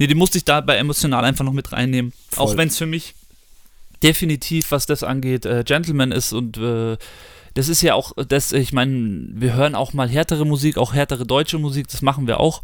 Nee, 0.00 0.08
die 0.08 0.16
musste 0.16 0.38
ich 0.38 0.44
dabei 0.44 0.76
emotional 0.76 1.24
einfach 1.24 1.44
noch 1.44 1.52
mit 1.52 1.70
reinnehmen. 1.70 2.12
Voll. 2.30 2.44
Auch 2.44 2.56
wenn 2.56 2.66
es 2.66 2.76
für 2.76 2.86
mich 2.86 3.14
definitiv, 4.04 4.70
was 4.70 4.86
das 4.86 5.02
angeht, 5.02 5.46
äh, 5.46 5.64
Gentleman 5.64 6.12
ist 6.12 6.32
und 6.32 6.58
äh, 6.58 6.96
das 7.54 7.68
ist 7.68 7.82
ja 7.82 7.94
auch, 7.94 8.12
das, 8.28 8.52
ich 8.52 8.72
meine, 8.72 9.26
wir 9.30 9.54
hören 9.54 9.74
auch 9.74 9.92
mal 9.92 10.08
härtere 10.08 10.44
Musik, 10.44 10.76
auch 10.76 10.92
härtere 10.92 11.24
deutsche 11.24 11.58
Musik, 11.58 11.88
das 11.88 12.02
machen 12.02 12.26
wir 12.26 12.40
auch. 12.40 12.62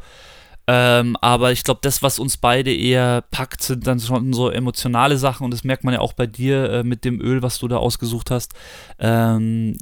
Ähm, 0.72 1.16
aber 1.20 1.50
ich 1.50 1.64
glaube, 1.64 1.80
das, 1.82 2.00
was 2.00 2.20
uns 2.20 2.36
beide 2.36 2.72
eher 2.72 3.22
packt, 3.32 3.60
sind 3.60 3.88
dann 3.88 3.98
schon 3.98 4.32
so 4.32 4.50
emotionale 4.50 5.18
Sachen 5.18 5.44
und 5.44 5.50
das 5.50 5.64
merkt 5.64 5.82
man 5.82 5.94
ja 5.94 6.00
auch 6.00 6.12
bei 6.12 6.28
dir 6.28 6.70
äh, 6.70 6.82
mit 6.84 7.04
dem 7.04 7.20
Öl, 7.20 7.42
was 7.42 7.58
du 7.58 7.66
da 7.66 7.78
ausgesucht 7.78 8.30
hast. 8.30 8.52
Ähm, 9.00 9.78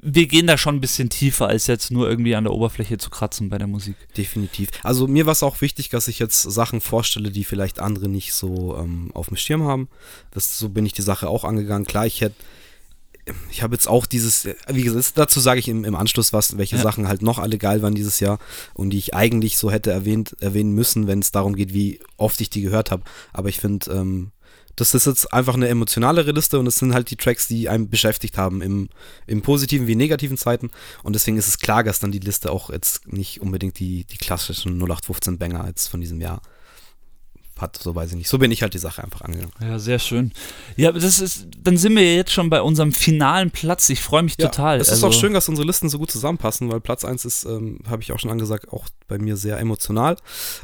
wir 0.00 0.26
gehen 0.26 0.46
da 0.46 0.56
schon 0.56 0.76
ein 0.76 0.80
bisschen 0.80 1.10
tiefer, 1.10 1.48
als 1.48 1.66
jetzt 1.66 1.90
nur 1.90 2.08
irgendwie 2.08 2.34
an 2.36 2.44
der 2.44 2.54
Oberfläche 2.54 2.96
zu 2.96 3.10
kratzen 3.10 3.50
bei 3.50 3.58
der 3.58 3.66
Musik. 3.66 3.96
Definitiv. 4.16 4.70
Also 4.82 5.06
mir 5.06 5.26
war 5.26 5.32
es 5.32 5.42
auch 5.42 5.60
wichtig, 5.60 5.90
dass 5.90 6.08
ich 6.08 6.18
jetzt 6.18 6.40
Sachen 6.40 6.80
vorstelle, 6.80 7.30
die 7.30 7.44
vielleicht 7.44 7.78
andere 7.78 8.08
nicht 8.08 8.32
so 8.32 8.78
ähm, 8.78 9.10
auf 9.12 9.28
dem 9.28 9.36
Schirm 9.36 9.64
haben. 9.64 9.88
Das, 10.30 10.58
so 10.58 10.70
bin 10.70 10.86
ich 10.86 10.94
die 10.94 11.02
Sache 11.02 11.28
auch 11.28 11.44
angegangen. 11.44 11.84
Klar, 11.84 12.06
ich 12.06 12.22
hätte 12.22 12.36
ich 13.50 13.62
habe 13.62 13.74
jetzt 13.74 13.88
auch 13.88 14.06
dieses, 14.06 14.48
wie 14.68 14.82
gesagt, 14.82 15.12
dazu 15.16 15.40
sage 15.40 15.60
ich 15.60 15.68
im, 15.68 15.84
im 15.84 15.94
Anschluss 15.94 16.32
was, 16.32 16.58
welche 16.58 16.76
ja. 16.76 16.82
Sachen 16.82 17.08
halt 17.08 17.22
noch 17.22 17.38
alle 17.38 17.58
geil 17.58 17.82
waren 17.82 17.94
dieses 17.94 18.20
Jahr 18.20 18.38
und 18.74 18.90
die 18.90 18.98
ich 18.98 19.14
eigentlich 19.14 19.56
so 19.56 19.70
hätte 19.70 19.90
erwähnt, 19.90 20.36
erwähnen 20.40 20.72
müssen, 20.72 21.06
wenn 21.06 21.20
es 21.20 21.32
darum 21.32 21.54
geht, 21.56 21.72
wie 21.72 22.00
oft 22.16 22.40
ich 22.40 22.50
die 22.50 22.62
gehört 22.62 22.90
habe. 22.90 23.02
Aber 23.32 23.48
ich 23.48 23.58
finde, 23.58 23.90
ähm, 23.90 24.32
das 24.76 24.94
ist 24.94 25.06
jetzt 25.06 25.32
einfach 25.32 25.54
eine 25.54 25.68
emotionalere 25.68 26.32
Liste 26.32 26.58
und 26.58 26.66
es 26.66 26.76
sind 26.76 26.94
halt 26.94 27.10
die 27.10 27.16
Tracks, 27.16 27.46
die 27.46 27.68
einen 27.68 27.90
beschäftigt 27.90 28.38
haben 28.38 28.62
im, 28.62 28.88
im 29.26 29.42
positiven 29.42 29.86
wie 29.86 29.96
negativen 29.96 30.38
Zeiten. 30.38 30.70
Und 31.02 31.14
deswegen 31.14 31.36
ist 31.36 31.48
es 31.48 31.58
klar, 31.58 31.84
dass 31.84 32.00
dann 32.00 32.12
die 32.12 32.18
Liste 32.18 32.50
auch 32.50 32.70
jetzt 32.70 33.06
nicht 33.12 33.42
unbedingt 33.42 33.78
die, 33.78 34.04
die 34.04 34.16
klassischen 34.16 34.78
0815 34.78 35.38
Banger 35.38 35.66
jetzt 35.66 35.88
von 35.88 36.00
diesem 36.00 36.20
Jahr 36.20 36.40
hat, 37.60 37.76
so 37.76 37.94
weiß 37.94 38.10
ich 38.10 38.16
nicht. 38.16 38.28
So 38.28 38.38
bin 38.38 38.50
ich 38.50 38.62
halt 38.62 38.74
die 38.74 38.78
Sache 38.78 39.02
einfach 39.02 39.22
angegangen. 39.22 39.52
Ja, 39.60 39.78
sehr 39.78 39.98
schön. 39.98 40.32
Ja, 40.76 40.92
das 40.92 41.20
ist, 41.20 41.46
dann 41.62 41.76
sind 41.76 41.94
wir 41.96 42.14
jetzt 42.14 42.32
schon 42.32 42.50
bei 42.50 42.62
unserem 42.62 42.92
finalen 42.92 43.50
Platz. 43.50 43.88
Ich 43.88 44.00
freue 44.00 44.22
mich 44.22 44.36
ja, 44.38 44.48
total. 44.48 44.80
Es 44.80 44.88
ist 44.88 44.94
also, 44.94 45.08
auch 45.08 45.12
schön, 45.12 45.32
dass 45.32 45.48
unsere 45.48 45.66
Listen 45.66 45.88
so 45.88 45.98
gut 45.98 46.10
zusammenpassen, 46.10 46.70
weil 46.70 46.80
Platz 46.80 47.04
1 47.04 47.24
ist, 47.24 47.44
ähm, 47.44 47.80
habe 47.88 48.02
ich 48.02 48.12
auch 48.12 48.18
schon 48.18 48.30
angesagt, 48.30 48.72
auch 48.72 48.88
bei 49.08 49.18
mir 49.18 49.36
sehr 49.36 49.58
emotional 49.58 50.16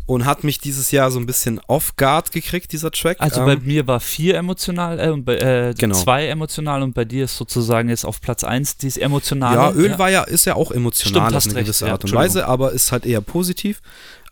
und 0.07 0.25
hat 0.25 0.45
mich 0.45 0.59
dieses 0.59 0.91
Jahr 0.91 1.11
so 1.11 1.19
ein 1.19 1.27
bisschen 1.27 1.61
off 1.67 1.97
guard 1.97 2.33
gekriegt, 2.33 2.73
dieser 2.73 2.91
Track. 2.91 3.17
Also 3.21 3.41
ähm, 3.41 3.47
bei 3.47 3.57
mir 3.57 3.87
war 3.87 4.01
vier 4.01 4.37
emotional 4.37 5.01
äh, 5.01 5.11
und 5.11 5.25
bei, 5.25 5.37
äh, 5.37 5.75
genau. 5.77 5.97
zwei 5.97 6.29
emotional 6.29 6.83
und 6.83 6.95
bei 6.95 7.05
dir 7.05 7.25
ist 7.25 7.37
sozusagen 7.37 7.89
jetzt 7.89 8.05
auf 8.05 8.21
Platz 8.21 8.45
1 8.45 8.79
dieses 8.79 8.97
emotionale. 8.97 9.57
Ja, 9.57 9.73
Öl 9.73 9.91
ja. 9.91 9.99
war 9.99 10.11
ja, 10.11 10.23
ist 10.23 10.45
ja 10.45 10.55
auch 10.55 10.71
emotional 10.71 11.29
Stimmt, 11.31 11.37
auf 11.37 11.45
eine 11.47 11.65
gewisse 11.65 11.91
Art 11.91 12.05
und 12.05 12.13
Weise, 12.13 12.47
aber 12.47 12.73
ist 12.73 12.93
halt 12.93 13.05
eher 13.05 13.21
positiv. 13.21 13.81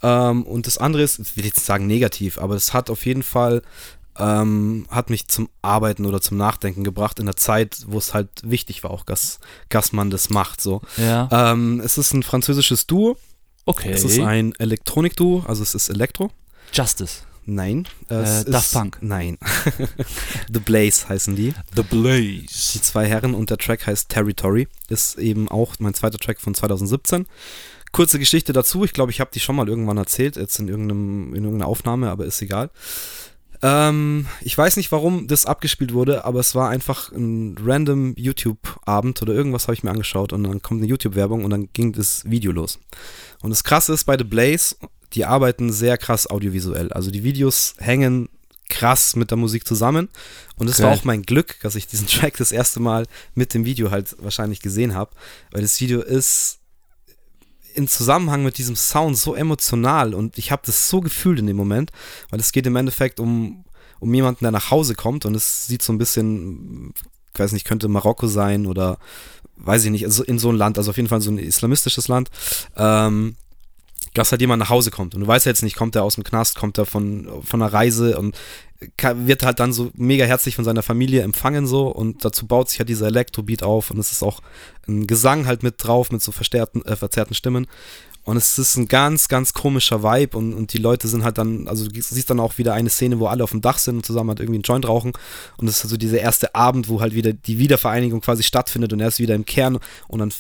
Ähm, 0.03 0.42
und 0.45 0.66
das 0.66 0.78
andere 0.78 1.03
ist, 1.03 1.18
ich 1.18 1.36
will 1.36 1.45
jetzt 1.45 1.64
sagen 1.64 1.86
negativ, 1.86 2.38
aber 2.38 2.55
es 2.55 2.72
hat 2.72 2.90
auf 2.90 3.07
jeden 3.07 3.22
Fall 3.22 3.62
ähm, 4.18 4.86
hat 4.90 5.11
mich 5.11 5.26
zum 5.28 5.49
Arbeiten 5.62 6.07
oder 6.07 6.20
zum 6.20 6.36
Nachdenken 6.36 6.84
gebracht 6.84 7.18
in 7.18 7.26
der 7.26 7.36
Zeit, 7.36 7.78
wo 7.86 7.99
es 7.99 8.14
halt 8.14 8.28
wichtig 8.45 8.84
war, 8.84 8.90
auch 8.90 9.05
dass, 9.05 9.40
dass 9.68 9.92
man 9.92 10.11
das 10.11 10.30
macht. 10.30 10.61
So. 10.61 10.82
Ja. 10.97 11.28
Ähm, 11.30 11.80
es 11.80 11.99
ist 11.99 12.12
ein 12.12 12.22
französisches 12.22 12.86
Duo. 12.86 13.16
Okay. 13.66 13.90
Es 13.92 14.05
ist 14.05 14.20
ein 14.20 14.55
Elektronik-Duo, 14.59 15.45
also 15.49 15.62
es 15.62 15.74
ist 15.74 15.88
Elektro. 15.88 16.30
Justice. 16.72 17.22
Nein. 17.47 17.86
Äh, 18.09 18.45
Daft 18.45 18.72
Punk. 18.72 18.99
Nein. 19.01 19.38
The 20.53 20.61
Blaze 20.61 21.09
heißen 21.09 21.36
die. 21.36 21.55
The 21.76 21.82
Blaze. 21.82 22.72
Die 22.74 22.80
zwei 22.80 23.07
Herren 23.07 23.34
und 23.34 23.51
der 23.51 23.59
Track 23.59 23.86
heißt 23.86 24.09
Territory. 24.09 24.66
Ist 24.88 25.18
eben 25.18 25.49
auch 25.49 25.74
mein 25.78 25.95
zweiter 25.95 26.18
Track 26.18 26.40
von 26.40 26.55
2017. 26.55 27.26
Kurze 27.95 28.18
Geschichte 28.18 28.53
dazu, 28.53 28.84
ich 28.84 28.92
glaube, 28.92 29.12
ich 29.12 29.20
habe 29.20 29.30
die 29.32 29.38
schon 29.38 29.55
mal 29.55 29.68
irgendwann 29.68 29.99
erzählt, 29.99 30.34
jetzt 30.34 30.59
in, 30.59 30.66
irgendeinem, 30.66 31.28
in 31.32 31.45
irgendeiner 31.45 31.68
Aufnahme, 31.68 32.11
aber 32.11 32.24
ist 32.24 32.42
egal. 32.42 32.70
Ähm, 33.62 34.26
ich 34.40 34.59
weiß 34.59 34.76
nicht, 34.76 34.90
warum 34.90 35.28
das 35.28 35.47
abgespielt 35.47 35.92
wurde, 35.92 36.24
aber 36.24 36.40
es 36.40 36.57
war 36.57 36.70
einfach 36.70 37.12
ein 37.12 37.55
random 37.64 38.14
YouTube-Abend 38.16 39.22
oder 39.22 39.32
irgendwas 39.32 39.68
habe 39.68 39.74
ich 39.74 39.84
mir 39.84 39.92
angeschaut 39.92 40.32
und 40.32 40.42
dann 40.42 40.61
kommt 40.61 40.80
eine 40.80 40.90
YouTube-Werbung 40.90 41.45
und 41.45 41.51
dann 41.51 41.68
ging 41.72 41.92
das 41.92 42.28
Video 42.28 42.51
los. 42.51 42.80
Und 43.42 43.51
das 43.51 43.62
Krasse 43.62 43.92
ist 43.92 44.07
bei 44.07 44.18
The 44.18 44.24
Blaze, 44.24 44.74
die 45.12 45.24
arbeiten 45.24 45.72
sehr 45.72 45.97
krass 45.97 46.28
audiovisuell. 46.28 46.92
Also 46.92 47.12
die 47.12 47.22
Videos 47.22 47.74
hängen 47.78 48.28
krass 48.68 49.14
mit 49.14 49.30
der 49.30 49.38
Musik 49.38 49.68
zusammen. 49.68 50.09
Und 50.57 50.68
es 50.68 50.80
okay. 50.80 50.88
war 50.88 50.95
auch 50.95 51.05
mein 51.05 51.22
Glück, 51.22 51.61
dass 51.62 51.76
ich 51.76 51.86
diesen 51.86 52.07
Track 52.09 52.36
das 52.38 52.51
erste 52.51 52.80
Mal 52.80 53.07
mit 53.36 53.55
dem 53.55 53.64
Video 53.64 53.92
halt 53.92 54.16
wahrscheinlich 54.18 54.61
gesehen 54.61 54.95
habe, 54.95 55.12
weil 55.53 55.62
das 55.62 55.80
Video 55.80 56.01
ist 56.03 56.59
in 57.74 57.88
Zusammenhang 57.88 58.44
mit 58.44 58.58
diesem 58.58 58.76
Sound 58.76 59.18
so 59.18 59.34
emotional 59.34 60.14
und 60.14 60.38
ich 60.38 60.52
habe 60.52 60.62
das 60.64 60.88
so 60.88 61.00
gefühlt 61.00 61.38
in 61.38 61.46
dem 61.46 61.56
Moment, 61.56 61.90
weil 62.30 62.40
es 62.40 62.52
geht 62.52 62.66
im 62.66 62.76
Endeffekt 62.76 63.20
um, 63.20 63.64
um 64.00 64.14
jemanden, 64.14 64.44
der 64.44 64.52
nach 64.52 64.70
Hause 64.70 64.94
kommt 64.94 65.26
und 65.26 65.34
es 65.34 65.66
sieht 65.66 65.82
so 65.82 65.92
ein 65.92 65.98
bisschen, 65.98 66.94
ich 67.32 67.40
weiß 67.40 67.52
nicht, 67.52 67.66
könnte 67.66 67.88
Marokko 67.88 68.26
sein 68.26 68.66
oder 68.66 68.98
weiß 69.56 69.84
ich 69.84 69.90
nicht, 69.90 70.04
also 70.04 70.24
in 70.24 70.38
so 70.38 70.50
ein 70.50 70.56
Land, 70.56 70.78
also 70.78 70.90
auf 70.90 70.96
jeden 70.96 71.08
Fall 71.08 71.20
so 71.20 71.30
ein 71.30 71.38
islamistisches 71.38 72.08
Land, 72.08 72.30
ähm, 72.76 73.36
dass 74.14 74.30
halt 74.30 74.40
jemand 74.40 74.60
nach 74.60 74.70
Hause 74.70 74.90
kommt. 74.90 75.14
Und 75.14 75.20
du 75.20 75.26
weißt 75.26 75.46
ja 75.46 75.50
jetzt 75.50 75.62
nicht, 75.62 75.76
kommt 75.76 75.96
er 75.96 76.04
aus 76.04 76.14
dem 76.14 76.24
Knast, 76.24 76.56
kommt 76.56 76.78
er 76.78 76.86
von, 76.86 77.28
von 77.44 77.60
einer 77.60 77.72
Reise 77.72 78.16
und 78.18 78.36
wird 79.00 79.42
halt 79.42 79.60
dann 79.60 79.72
so 79.72 79.90
mega 79.94 80.24
herzlich 80.24 80.56
von 80.56 80.64
seiner 80.64 80.82
Familie 80.82 81.22
empfangen 81.22 81.66
so. 81.66 81.88
Und 81.88 82.24
dazu 82.24 82.46
baut 82.46 82.70
sich 82.70 82.78
halt 82.78 82.88
dieser 82.88 83.06
Elektrobeat 83.06 83.62
auf 83.62 83.90
und 83.90 83.98
es 83.98 84.12
ist 84.12 84.22
auch 84.22 84.40
ein 84.88 85.06
Gesang 85.06 85.46
halt 85.46 85.62
mit 85.62 85.74
drauf 85.78 86.10
mit 86.12 86.22
so 86.22 86.32
verstärkten, 86.32 86.84
äh, 86.84 86.96
verzerrten 86.96 87.34
Stimmen. 87.34 87.66
Und 88.24 88.38
es 88.38 88.58
ist 88.58 88.76
ein 88.76 88.88
ganz, 88.88 89.28
ganz 89.28 89.52
komischer 89.52 90.02
Vibe 90.02 90.38
und, 90.38 90.54
und 90.54 90.72
die 90.72 90.78
Leute 90.78 91.08
sind 91.08 91.24
halt 91.24 91.36
dann, 91.36 91.68
also 91.68 91.86
du 91.86 92.00
siehst 92.00 92.30
dann 92.30 92.40
auch 92.40 92.56
wieder 92.56 92.72
eine 92.72 92.88
Szene, 92.88 93.20
wo 93.20 93.26
alle 93.26 93.44
auf 93.44 93.50
dem 93.50 93.60
Dach 93.60 93.76
sind 93.76 93.96
und 93.96 94.06
zusammen 94.06 94.30
halt 94.30 94.40
irgendwie 94.40 94.56
einen 94.56 94.62
Joint 94.62 94.88
rauchen. 94.88 95.12
Und 95.58 95.68
es 95.68 95.78
ist 95.78 95.84
also 95.84 95.98
dieser 95.98 96.20
erste 96.20 96.54
Abend, 96.54 96.88
wo 96.88 97.02
halt 97.02 97.14
wieder 97.14 97.34
die 97.34 97.58
Wiedervereinigung 97.58 98.22
quasi 98.22 98.42
stattfindet 98.42 98.94
und 98.94 99.00
er 99.00 99.08
ist 99.08 99.18
wieder 99.18 99.34
im 99.34 99.44
Kern 99.44 99.78
und 100.08 100.20
dann 100.20 100.32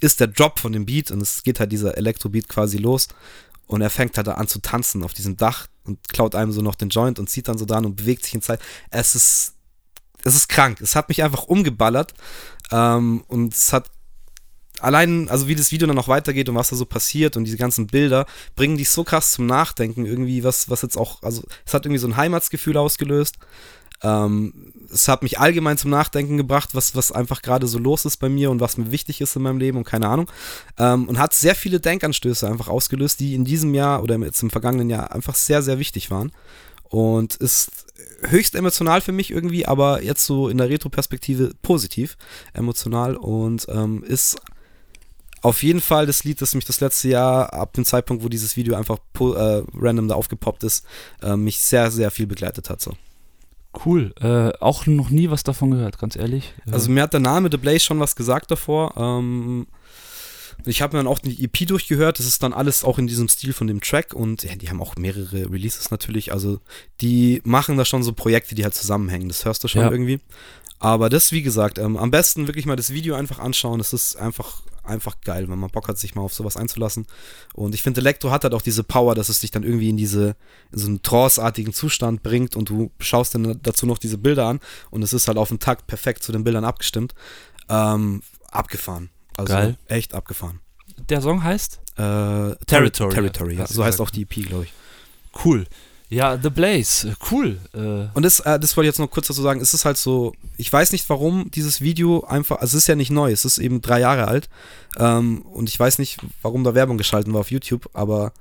ist 0.00 0.20
der 0.20 0.28
Drop 0.28 0.58
von 0.58 0.72
dem 0.72 0.86
Beat 0.86 1.10
und 1.10 1.20
es 1.20 1.42
geht 1.42 1.60
halt 1.60 1.72
dieser 1.72 1.96
Elektrobeat 1.96 2.48
quasi 2.48 2.78
los 2.78 3.08
und 3.68 3.82
er 3.82 3.90
fängt 3.90 4.16
halt 4.16 4.28
an 4.28 4.48
zu 4.48 4.60
tanzen 4.60 5.04
auf 5.04 5.14
diesem 5.14 5.36
Dach 5.36 5.68
und 5.84 6.08
klaut 6.08 6.34
einem 6.34 6.52
so 6.52 6.62
noch 6.62 6.74
den 6.74 6.88
Joint 6.88 7.18
und 7.18 7.28
zieht 7.28 7.48
dann 7.48 7.58
so 7.58 7.66
dran 7.66 7.84
und 7.84 7.96
bewegt 7.96 8.24
sich 8.24 8.34
in 8.34 8.42
Zeit. 8.42 8.60
Es 8.90 9.14
ist, 9.14 9.54
es 10.24 10.34
ist 10.34 10.48
krank. 10.48 10.80
Es 10.80 10.96
hat 10.96 11.08
mich 11.08 11.22
einfach 11.22 11.44
umgeballert. 11.44 12.14
Ähm, 12.70 13.22
und 13.28 13.54
es 13.54 13.72
hat 13.72 13.90
allein, 14.80 15.28
also 15.28 15.48
wie 15.48 15.54
das 15.54 15.70
Video 15.70 15.86
dann 15.86 15.96
noch 15.96 16.08
weitergeht 16.08 16.48
und 16.48 16.54
was 16.54 16.70
da 16.70 16.76
so 16.76 16.86
passiert 16.86 17.36
und 17.36 17.44
diese 17.44 17.58
ganzen 17.58 17.86
Bilder, 17.86 18.26
bringen 18.56 18.78
dich 18.78 18.90
so 18.90 19.04
krass 19.04 19.32
zum 19.32 19.46
Nachdenken. 19.46 20.06
Irgendwie, 20.06 20.44
was, 20.44 20.70
was 20.70 20.80
jetzt 20.80 20.96
auch, 20.96 21.22
also 21.22 21.42
es 21.66 21.74
hat 21.74 21.84
irgendwie 21.84 22.00
so 22.00 22.08
ein 22.08 22.16
Heimatsgefühl 22.16 22.78
ausgelöst. 22.78 23.36
Ähm, 24.02 24.72
es 24.92 25.08
hat 25.08 25.22
mich 25.22 25.38
allgemein 25.38 25.76
zum 25.76 25.90
Nachdenken 25.90 26.36
gebracht, 26.36 26.70
was, 26.74 26.94
was 26.94 27.12
einfach 27.12 27.42
gerade 27.42 27.66
so 27.66 27.78
los 27.78 28.04
ist 28.04 28.18
bei 28.18 28.28
mir 28.28 28.50
und 28.50 28.60
was 28.60 28.76
mir 28.76 28.90
wichtig 28.90 29.20
ist 29.20 29.36
in 29.36 29.42
meinem 29.42 29.58
Leben 29.58 29.78
und 29.78 29.84
keine 29.84 30.08
Ahnung. 30.08 30.30
Ähm, 30.78 31.08
und 31.08 31.18
hat 31.18 31.34
sehr 31.34 31.54
viele 31.54 31.80
Denkanstöße 31.80 32.48
einfach 32.48 32.68
ausgelöst, 32.68 33.20
die 33.20 33.34
in 33.34 33.44
diesem 33.44 33.74
Jahr 33.74 34.02
oder 34.02 34.18
jetzt 34.18 34.42
im 34.42 34.50
vergangenen 34.50 34.90
Jahr 34.90 35.12
einfach 35.12 35.34
sehr, 35.34 35.62
sehr 35.62 35.78
wichtig 35.78 36.10
waren. 36.10 36.32
Und 36.84 37.34
ist 37.36 37.70
höchst 38.22 38.54
emotional 38.54 39.00
für 39.00 39.12
mich 39.12 39.30
irgendwie, 39.30 39.66
aber 39.66 40.02
jetzt 40.02 40.24
so 40.24 40.48
in 40.48 40.58
der 40.58 40.68
Retro-Perspektive 40.68 41.52
positiv 41.62 42.16
emotional 42.52 43.16
und 43.16 43.66
ähm, 43.68 44.02
ist 44.02 44.36
auf 45.42 45.62
jeden 45.62 45.80
Fall 45.80 46.06
das 46.06 46.24
Lied, 46.24 46.40
das 46.42 46.54
mich 46.54 46.64
das 46.64 46.80
letzte 46.80 47.08
Jahr, 47.08 47.52
ab 47.52 47.72
dem 47.74 47.84
Zeitpunkt, 47.84 48.24
wo 48.24 48.28
dieses 48.28 48.56
Video 48.56 48.74
einfach 48.74 48.98
äh, 49.20 49.62
random 49.74 50.08
da 50.08 50.14
aufgepoppt 50.16 50.64
ist, 50.64 50.84
äh, 51.22 51.36
mich 51.36 51.60
sehr, 51.60 51.90
sehr 51.90 52.10
viel 52.10 52.26
begleitet 52.26 52.70
hat. 52.70 52.80
So. 52.80 52.94
Cool. 53.84 54.12
Äh, 54.20 54.52
auch 54.60 54.86
noch 54.86 55.10
nie 55.10 55.30
was 55.30 55.42
davon 55.42 55.70
gehört, 55.70 55.98
ganz 55.98 56.16
ehrlich. 56.16 56.54
Also 56.70 56.90
mir 56.90 57.02
hat 57.02 57.12
der 57.12 57.20
Name 57.20 57.48
The 57.50 57.58
Blaze 57.58 57.80
schon 57.80 58.00
was 58.00 58.16
gesagt 58.16 58.50
davor. 58.50 58.94
Ähm, 58.96 59.66
Ich 60.64 60.82
habe 60.82 60.96
mir 60.96 61.02
dann 61.04 61.06
auch 61.12 61.20
die 61.20 61.44
EP 61.44 61.68
durchgehört. 61.68 62.18
Das 62.18 62.26
ist 62.26 62.42
dann 62.42 62.52
alles 62.52 62.82
auch 62.82 62.98
in 62.98 63.06
diesem 63.06 63.28
Stil 63.28 63.52
von 63.52 63.68
dem 63.68 63.80
Track 63.80 64.12
und 64.12 64.42
ja, 64.42 64.56
die 64.56 64.68
haben 64.68 64.82
auch 64.82 64.96
mehrere 64.96 65.50
Releases 65.52 65.92
natürlich. 65.92 66.32
Also 66.32 66.58
die 67.00 67.40
machen 67.44 67.76
da 67.76 67.84
schon 67.84 68.02
so 68.02 68.12
Projekte, 68.12 68.56
die 68.56 68.64
halt 68.64 68.74
zusammenhängen. 68.74 69.28
Das 69.28 69.44
hörst 69.44 69.62
du 69.62 69.68
schon 69.68 69.82
Ja. 69.82 69.90
irgendwie. 69.90 70.18
Aber 70.80 71.08
das, 71.10 71.30
wie 71.30 71.42
gesagt, 71.42 71.78
ähm, 71.78 71.96
am 71.96 72.10
besten 72.10 72.46
wirklich 72.48 72.66
mal 72.66 72.74
das 72.76 72.92
Video 72.92 73.14
einfach 73.14 73.38
anschauen. 73.38 73.78
Das 73.78 73.92
ist 73.92 74.16
einfach, 74.16 74.62
einfach 74.88 75.20
geil, 75.22 75.48
wenn 75.48 75.58
man 75.58 75.70
Bock 75.70 75.88
hat, 75.88 75.98
sich 75.98 76.14
mal 76.14 76.22
auf 76.22 76.34
sowas 76.34 76.56
einzulassen. 76.56 77.06
Und 77.54 77.74
ich 77.74 77.82
finde, 77.82 78.00
Elektro 78.00 78.30
hat 78.30 78.44
halt 78.44 78.54
auch 78.54 78.62
diese 78.62 78.82
Power, 78.82 79.14
dass 79.14 79.28
es 79.28 79.40
dich 79.40 79.50
dann 79.50 79.62
irgendwie 79.62 79.90
in 79.90 79.96
diese, 79.96 80.36
in 80.72 80.78
so 80.78 80.86
einen 80.86 81.02
Trance-artigen 81.02 81.72
Zustand 81.72 82.22
bringt 82.22 82.56
und 82.56 82.68
du 82.70 82.90
schaust 82.98 83.34
dann 83.34 83.58
dazu 83.62 83.86
noch 83.86 83.98
diese 83.98 84.18
Bilder 84.18 84.46
an 84.46 84.60
und 84.90 85.02
es 85.02 85.12
ist 85.12 85.28
halt 85.28 85.38
auf 85.38 85.48
den 85.48 85.58
Takt 85.58 85.86
perfekt 85.86 86.22
zu 86.22 86.32
den 86.32 86.44
Bildern 86.44 86.64
abgestimmt. 86.64 87.14
Ähm, 87.68 88.22
abgefahren. 88.50 89.10
Also 89.36 89.52
Geil. 89.52 89.76
echt 89.86 90.14
abgefahren. 90.14 90.60
Der 91.08 91.20
Song 91.20 91.42
heißt? 91.44 91.80
Äh, 91.96 92.56
Territory. 92.66 93.14
Territory, 93.14 93.54
ja. 93.54 93.66
So 93.66 93.84
heißt 93.84 94.00
auch 94.00 94.10
die 94.10 94.22
EP, 94.22 94.46
glaube 94.46 94.64
ich. 94.64 94.72
Cool. 95.44 95.66
Ja, 96.10 96.38
The 96.42 96.48
Blaze, 96.48 97.14
cool. 97.30 97.58
Äh, 97.74 98.08
Und 98.14 98.22
das, 98.22 98.40
äh, 98.40 98.58
das 98.58 98.76
wollte 98.76 98.86
ich 98.88 98.92
jetzt 98.92 98.98
noch 98.98 99.10
kurz 99.10 99.26
dazu 99.26 99.42
sagen, 99.42 99.60
es 99.60 99.74
ist 99.74 99.84
halt 99.84 99.98
so, 99.98 100.32
ich 100.56 100.72
weiß 100.72 100.92
nicht, 100.92 101.08
warum 101.10 101.50
dieses 101.50 101.82
Video 101.82 102.24
einfach, 102.24 102.56
also 102.56 102.76
es 102.76 102.84
ist 102.84 102.88
ja 102.88 102.94
nicht 102.94 103.10
neu, 103.10 103.30
es 103.30 103.44
ist 103.44 103.58
eben 103.58 103.82
drei 103.82 104.00
Jahre 104.00 104.26
alt 104.26 104.48
ähm, 104.98 105.42
und 105.42 105.68
ich 105.68 105.78
weiß 105.78 105.98
nicht, 105.98 106.18
warum 106.40 106.64
da 106.64 106.74
Werbung 106.74 106.96
geschalten 106.96 107.34
war 107.34 107.40
auf 107.40 107.50
YouTube, 107.50 107.90
aber 107.92 108.32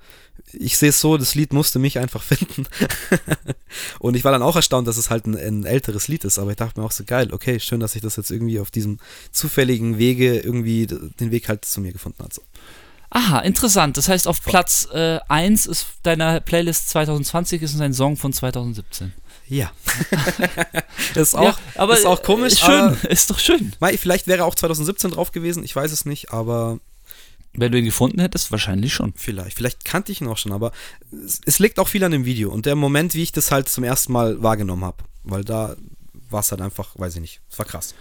ich 0.54 0.78
sehe 0.78 0.90
es 0.90 1.02
so, 1.02 1.18
das 1.18 1.36
Lied 1.36 1.52
musste 1.52 1.78
mich 1.78 2.00
einfach 2.00 2.24
finden. 2.24 2.68
und 4.00 4.16
ich 4.16 4.24
war 4.24 4.32
dann 4.32 4.44
auch 4.44 4.56
erstaunt, 4.56 4.88
dass 4.88 4.96
es 4.96 5.10
halt 5.10 5.28
ein, 5.28 5.36
ein 5.36 5.66
älteres 5.66 6.08
Lied 6.08 6.24
ist, 6.24 6.40
aber 6.40 6.52
ich 6.52 6.58
dachte 6.58 6.80
mir 6.80 6.86
auch 6.86 6.92
so 6.94 7.04
geil, 7.04 7.34
okay, 7.34 7.60
schön, 7.60 7.82
dass 7.82 7.92
sich 7.92 8.02
das 8.02 8.16
jetzt 8.16 8.32
irgendwie 8.32 8.62
auf 8.62 8.72
diesem 8.72 9.00
zufälligen 9.34 9.98
Wege 9.98 10.40
irgendwie 10.40 10.88
den 10.88 11.32
Weg 11.32 11.50
halt 11.50 11.66
zu 11.66 11.82
mir 11.82 11.92
gefunden 11.92 12.24
hat. 12.24 12.34
So. 12.34 12.42
Aha, 13.10 13.40
interessant. 13.40 13.98
Das 13.98 14.10
heißt, 14.10 14.28
auf 14.28 14.42
Platz 14.44 14.88
äh, 14.94 15.20
1 15.28 15.66
ist 15.66 15.88
deiner 16.04 16.40
Playlist 16.40 16.90
2020 16.90 17.62
ist 17.62 17.80
ein 17.80 17.94
Song 17.94 18.18
von 18.18 18.34
2017. 18.34 19.14
Ja. 19.48 19.72
ist 21.16 21.36
auch, 21.36 21.58
ja, 21.76 21.94
ist 21.94 22.06
auch 22.06 22.22
komisch, 22.22 22.54
Ist 22.54 22.60
schön, 22.62 22.70
aber- 22.82 23.10
ist 23.10 23.30
doch 23.30 23.40
schön. 23.40 23.74
Vielleicht 23.98 24.28
wäre 24.28 24.44
auch 24.44 24.56
2017 24.56 25.12
drauf 25.12 25.32
gewesen, 25.32 25.64
ich 25.64 25.76
weiß 25.76 25.92
es 25.92 26.06
nicht, 26.06 26.32
aber 26.32 26.80
Wenn 27.54 27.72
du 27.72 27.80
ihn 27.80 27.86
gefunden 27.86 28.20
hättest, 28.20 28.52
wahrscheinlich 28.52 28.94
schon. 28.94 29.14
Vielleicht. 29.16 29.56
Vielleicht 29.56 29.86
kannte 29.86 30.12
ich 30.12 30.22
ihn 30.22 30.28
auch 30.28 30.38
schon, 30.38 30.52
aber 30.52 30.72
es, 31.26 31.40
es 31.46 31.60
liegt 31.60 31.80
auch 31.80 31.88
viel 31.88 32.04
an 32.04 32.12
dem 32.12 32.26
Video 32.26 32.52
und 32.52 32.66
der 32.66 32.76
Moment, 32.76 33.14
wie 33.16 33.24
ich 33.24 33.32
das 33.32 33.50
halt 33.52 33.68
zum 33.70 33.84
ersten 33.84 34.12
Mal 34.14 34.44
wahrgenommen 34.44 34.84
habe. 34.84 34.98
Weil 35.24 35.44
da 35.44 35.76
war 36.30 36.42
es 36.42 36.52
halt 36.52 36.62
einfach, 36.62 36.90
weiß 37.00 37.16
ich 37.16 37.22
nicht, 37.22 37.40
es 37.50 37.58
war 37.58 37.66
krass. 37.66 37.96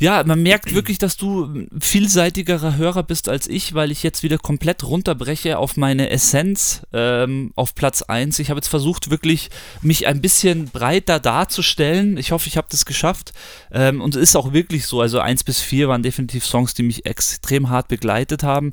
Ja, 0.00 0.24
man 0.24 0.42
merkt 0.42 0.74
wirklich, 0.74 0.96
dass 0.96 1.18
du 1.18 1.66
vielseitigerer 1.78 2.78
Hörer 2.78 3.02
bist 3.02 3.28
als 3.28 3.46
ich, 3.46 3.74
weil 3.74 3.90
ich 3.90 4.02
jetzt 4.02 4.22
wieder 4.22 4.38
komplett 4.38 4.82
runterbreche 4.82 5.58
auf 5.58 5.76
meine 5.76 6.08
Essenz 6.08 6.86
ähm, 6.94 7.52
auf 7.54 7.74
Platz 7.74 8.00
1. 8.00 8.38
Ich 8.38 8.48
habe 8.48 8.56
jetzt 8.56 8.68
versucht, 8.68 9.10
wirklich 9.10 9.50
mich 9.82 10.06
ein 10.06 10.22
bisschen 10.22 10.70
breiter 10.70 11.20
darzustellen. 11.20 12.16
Ich 12.16 12.32
hoffe, 12.32 12.48
ich 12.48 12.56
habe 12.56 12.68
das 12.70 12.86
geschafft. 12.86 13.34
Ähm, 13.70 14.00
und 14.00 14.16
es 14.16 14.22
ist 14.22 14.36
auch 14.36 14.54
wirklich 14.54 14.86
so. 14.86 15.02
Also 15.02 15.20
1 15.20 15.44
bis 15.44 15.60
4 15.60 15.88
waren 15.88 16.02
definitiv 16.02 16.46
Songs, 16.46 16.72
die 16.72 16.82
mich 16.82 17.04
extrem 17.04 17.68
hart 17.68 17.88
begleitet 17.88 18.42
haben. 18.42 18.72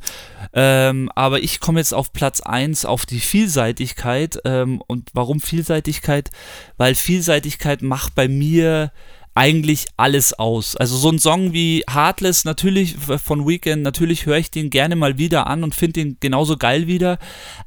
Ähm, 0.54 1.12
aber 1.14 1.44
ich 1.44 1.60
komme 1.60 1.82
jetzt 1.82 1.94
auf 1.94 2.14
Platz 2.14 2.40
1 2.40 2.86
auf 2.86 3.06
die 3.06 3.20
Vielseitigkeit. 3.20 4.40
Ähm, 4.46 4.82
und 4.88 5.10
warum 5.12 5.42
Vielseitigkeit? 5.42 6.32
Weil 6.78 6.96
Vielseitigkeit 6.96 7.82
macht 7.82 8.16
bei 8.16 8.30
mir 8.30 8.94
eigentlich 9.38 9.86
alles 9.98 10.34
aus. 10.34 10.76
Also 10.76 10.98
so 10.98 11.10
ein 11.12 11.20
Song 11.20 11.54
wie 11.54 11.84
Heartless, 11.88 12.44
natürlich 12.44 12.96
von 12.96 13.48
Weekend, 13.48 13.84
natürlich 13.84 14.26
höre 14.26 14.40
ich 14.40 14.50
den 14.50 14.72
gerne 14.72 14.96
mal 14.96 15.20
wieder 15.20 15.46
an 15.46 15.64
und 15.64 15.76
finde 15.76 15.94
den 15.94 16.18
genauso 16.20 16.58
geil 16.58 16.88
wieder. 16.88 17.20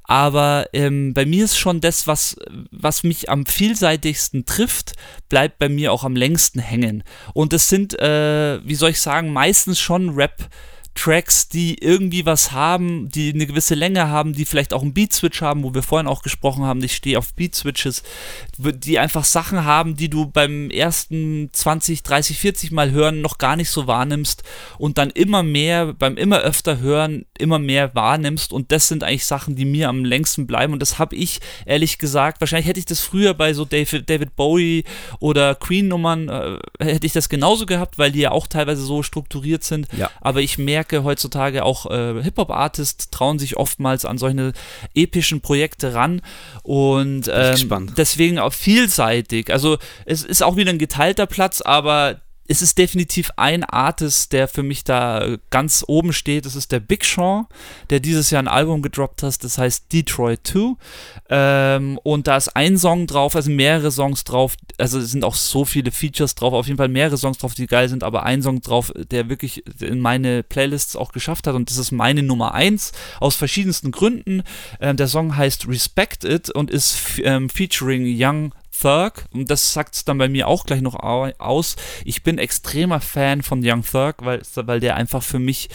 Aber 0.03 0.67
ähm, 0.73 1.15
bei 1.15 1.25
mir 1.25 1.45
ist 1.45 1.57
schon 1.57 1.81
das, 1.81 2.09
was, 2.09 2.35
was 2.73 3.05
mich 3.05 3.31
am 3.31 3.47
vielseitigsten 3.47 4.47
trifft, 4.47 4.95
bleibt 5.29 5.61
bei 5.61 5.69
mir 5.69 5.93
auch 5.93 6.03
am 6.03 6.17
längsten 6.17 6.59
hängen. 6.59 7.05
Und 7.35 7.53
es 7.53 7.69
sind, 7.69 7.97
äh, 8.01 8.59
wie 8.65 8.75
soll 8.75 8.91
ich 8.91 9.01
sagen, 9.01 9.33
meistens 9.33 9.79
schon 9.79 10.11
Rap. 10.11 10.49
Tracks, 10.95 11.49
die 11.49 11.77
irgendwie 11.83 12.27
was 12.27 12.53
haben, 12.53 13.09
die 13.09 13.33
eine 13.33 13.47
gewisse 13.47 13.75
Länge 13.75 14.09
haben, 14.09 14.33
die 14.35 14.45
vielleicht 14.45 14.75
auch 14.75 14.83
einen 14.83 14.93
Beat-Switch 14.93 15.41
haben, 15.41 15.63
wo 15.63 15.73
wir 15.73 15.83
vorhin 15.83 16.09
auch 16.09 16.23
gesprochen 16.23 16.65
haben, 16.65 16.83
ich 16.83 16.95
stehe 16.97 17.17
auf 17.17 17.33
Beat-Switches, 17.35 18.03
die 18.59 18.99
einfach 18.99 19.25
Sachen 19.25 19.65
haben, 19.65 19.97
die 19.97 20.11
du 20.11 20.27
beim 20.27 20.69
ersten 20.69 21.49
20, 21.53 22.03
30, 22.03 22.39
40 22.39 22.71
Mal 22.73 22.91
hören 22.91 23.21
noch 23.23 23.39
gar 23.39 23.57
nicht 23.57 23.71
so 23.71 23.87
wahrnimmst 23.87 24.43
und 24.79 24.99
dann 24.99 25.11
immer 25.11 25.43
mehr, 25.43 25.95
beim 25.95 26.17
immer 26.17 26.41
öfter 26.41 26.81
hören, 26.81 27.25
immer 27.39 27.59
mehr 27.59 27.95
wahrnimmst. 27.95 28.53
Und 28.53 28.71
das 28.73 28.89
sind 28.89 29.03
eigentlich 29.05 29.25
Sachen, 29.25 29.55
die 29.57 29.65
mir 29.65 29.89
am 29.89 30.05
längsten 30.05 30.47
bleiben. 30.47 30.73
Und 30.73 30.83
das 30.83 30.99
habe 30.99 31.17
ich 31.17 31.41
ehrlich 31.65 31.99
gesagt, 31.99 32.41
wahrscheinlich 32.41 32.67
hätte 32.67 32.81
ich 32.81 32.87
das 32.87 33.01
früher 33.01 33.33
bei 33.33 33.55
so 33.55 33.65
David, 33.65 34.11
David 34.11 34.37
Bowie 34.37 34.85
oder 35.21 35.55
Queen-Nummern, 35.55 36.29
äh, 36.29 36.59
hätte 36.85 37.07
ich 37.07 37.13
das 37.13 37.29
genauso 37.29 37.65
gehabt, 37.65 37.97
weil 37.97 38.13
die 38.13 38.21
ja 38.21 38.33
auch 38.33 38.47
teilweise 38.49 38.83
so 38.83 39.03
strukturiert 39.03 39.65
sind, 39.65 39.89
Ja. 39.97 40.11
aber 40.21 40.41
ich 40.43 40.59
merke 40.59 40.80
heutzutage 40.93 41.65
auch 41.65 41.87
äh, 41.91 42.23
Hip-Hop-Artists 42.23 43.11
trauen 43.11 43.39
sich 43.39 43.57
oftmals 43.57 44.05
an 44.05 44.19
solche 44.19 44.53
epischen 44.95 45.41
Projekte 45.41 45.95
ran 45.95 46.23
und 46.63 47.31
ähm, 47.33 47.95
deswegen 47.97 48.39
auch 48.39 48.53
vielseitig. 48.53 49.53
Also 49.53 49.79
es 50.07 50.25
ist 50.25 50.43
auch 50.43 50.57
wieder 50.57 50.71
ein 50.71 50.79
geteilter 50.79 51.27
Platz, 51.27 51.61
aber 51.61 52.21
es 52.51 52.63
ist 52.63 52.79
definitiv 52.79 53.31
ein 53.37 53.63
Artist, 53.63 54.33
der 54.33 54.49
für 54.49 54.65
mich 54.65 54.83
da 54.83 55.37
ganz 55.51 55.85
oben 55.87 56.13
steht. 56.13 56.47
Das 56.47 56.57
ist 56.57 56.73
der 56.73 56.81
Big 56.81 57.05
Sean, 57.05 57.47
der 57.91 58.01
dieses 58.01 58.31
Jahr 58.31 58.43
ein 58.43 58.49
Album 58.49 58.83
gedroppt 58.83 59.23
hat, 59.23 59.45
das 59.45 59.57
heißt 59.57 59.93
Detroit 59.93 60.41
2. 60.43 60.75
Ähm, 61.29 62.01
und 62.03 62.27
da 62.27 62.37
ist 62.37 62.49
ein 62.57 62.77
Song 62.77 63.07
drauf, 63.07 63.37
also 63.37 63.53
mehrere 63.53 63.93
Songs 63.93 64.25
drauf, 64.25 64.57
also 64.79 64.99
es 64.99 65.13
sind 65.13 65.23
auch 65.23 65.37
so 65.37 65.65
viele 65.65 65.93
Features 65.93 66.35
drauf, 66.35 66.53
auf 66.53 66.67
jeden 66.67 66.79
Fall 66.79 66.89
mehrere 66.89 67.17
Songs 67.17 67.39
drauf, 67.39 67.55
die 67.55 67.69
geil 67.69 67.89
sind, 67.89 68.03
aber 68.03 68.25
ein 68.25 68.43
Song 68.43 68.61
drauf, 68.61 68.93
der 68.97 69.29
wirklich 69.29 69.63
in 69.81 70.01
meine 70.01 70.43
Playlists 70.43 70.97
auch 70.97 71.13
geschafft 71.13 71.47
hat 71.47 71.55
und 71.55 71.71
das 71.71 71.79
ist 71.79 71.93
meine 71.93 72.25
Nummer 72.25 72.53
1 72.53 72.91
aus 73.21 73.37
verschiedensten 73.37 73.93
Gründen. 73.93 74.43
Ähm, 74.81 74.97
der 74.97 75.07
Song 75.07 75.37
heißt 75.37 75.69
Respect 75.69 76.25
It 76.25 76.51
und 76.51 76.69
ist 76.73 76.99
ähm, 77.23 77.49
featuring 77.49 78.13
Young 78.19 78.53
Thug 78.81 79.25
und 79.33 79.51
das 79.51 79.73
sagt 79.73 79.95
es 79.95 80.05
dann 80.05 80.19
bei 80.19 80.29
mir 80.29 80.49
auch 80.49 80.65
gleich 80.65 80.81
noch 80.81 80.95
au- 80.95 81.33
aus. 81.39 81.77
Ich 82.05 82.23
bin 82.23 82.39
extremer 82.39 83.01
Fan 83.01 83.43
von 83.43 83.61
Young 83.65 83.83
Thug, 83.85 84.15
weil, 84.21 84.43
weil 84.55 84.81
der 84.81 84.97
einfach 84.97 85.23
für 85.23 85.39
mich 85.39 85.69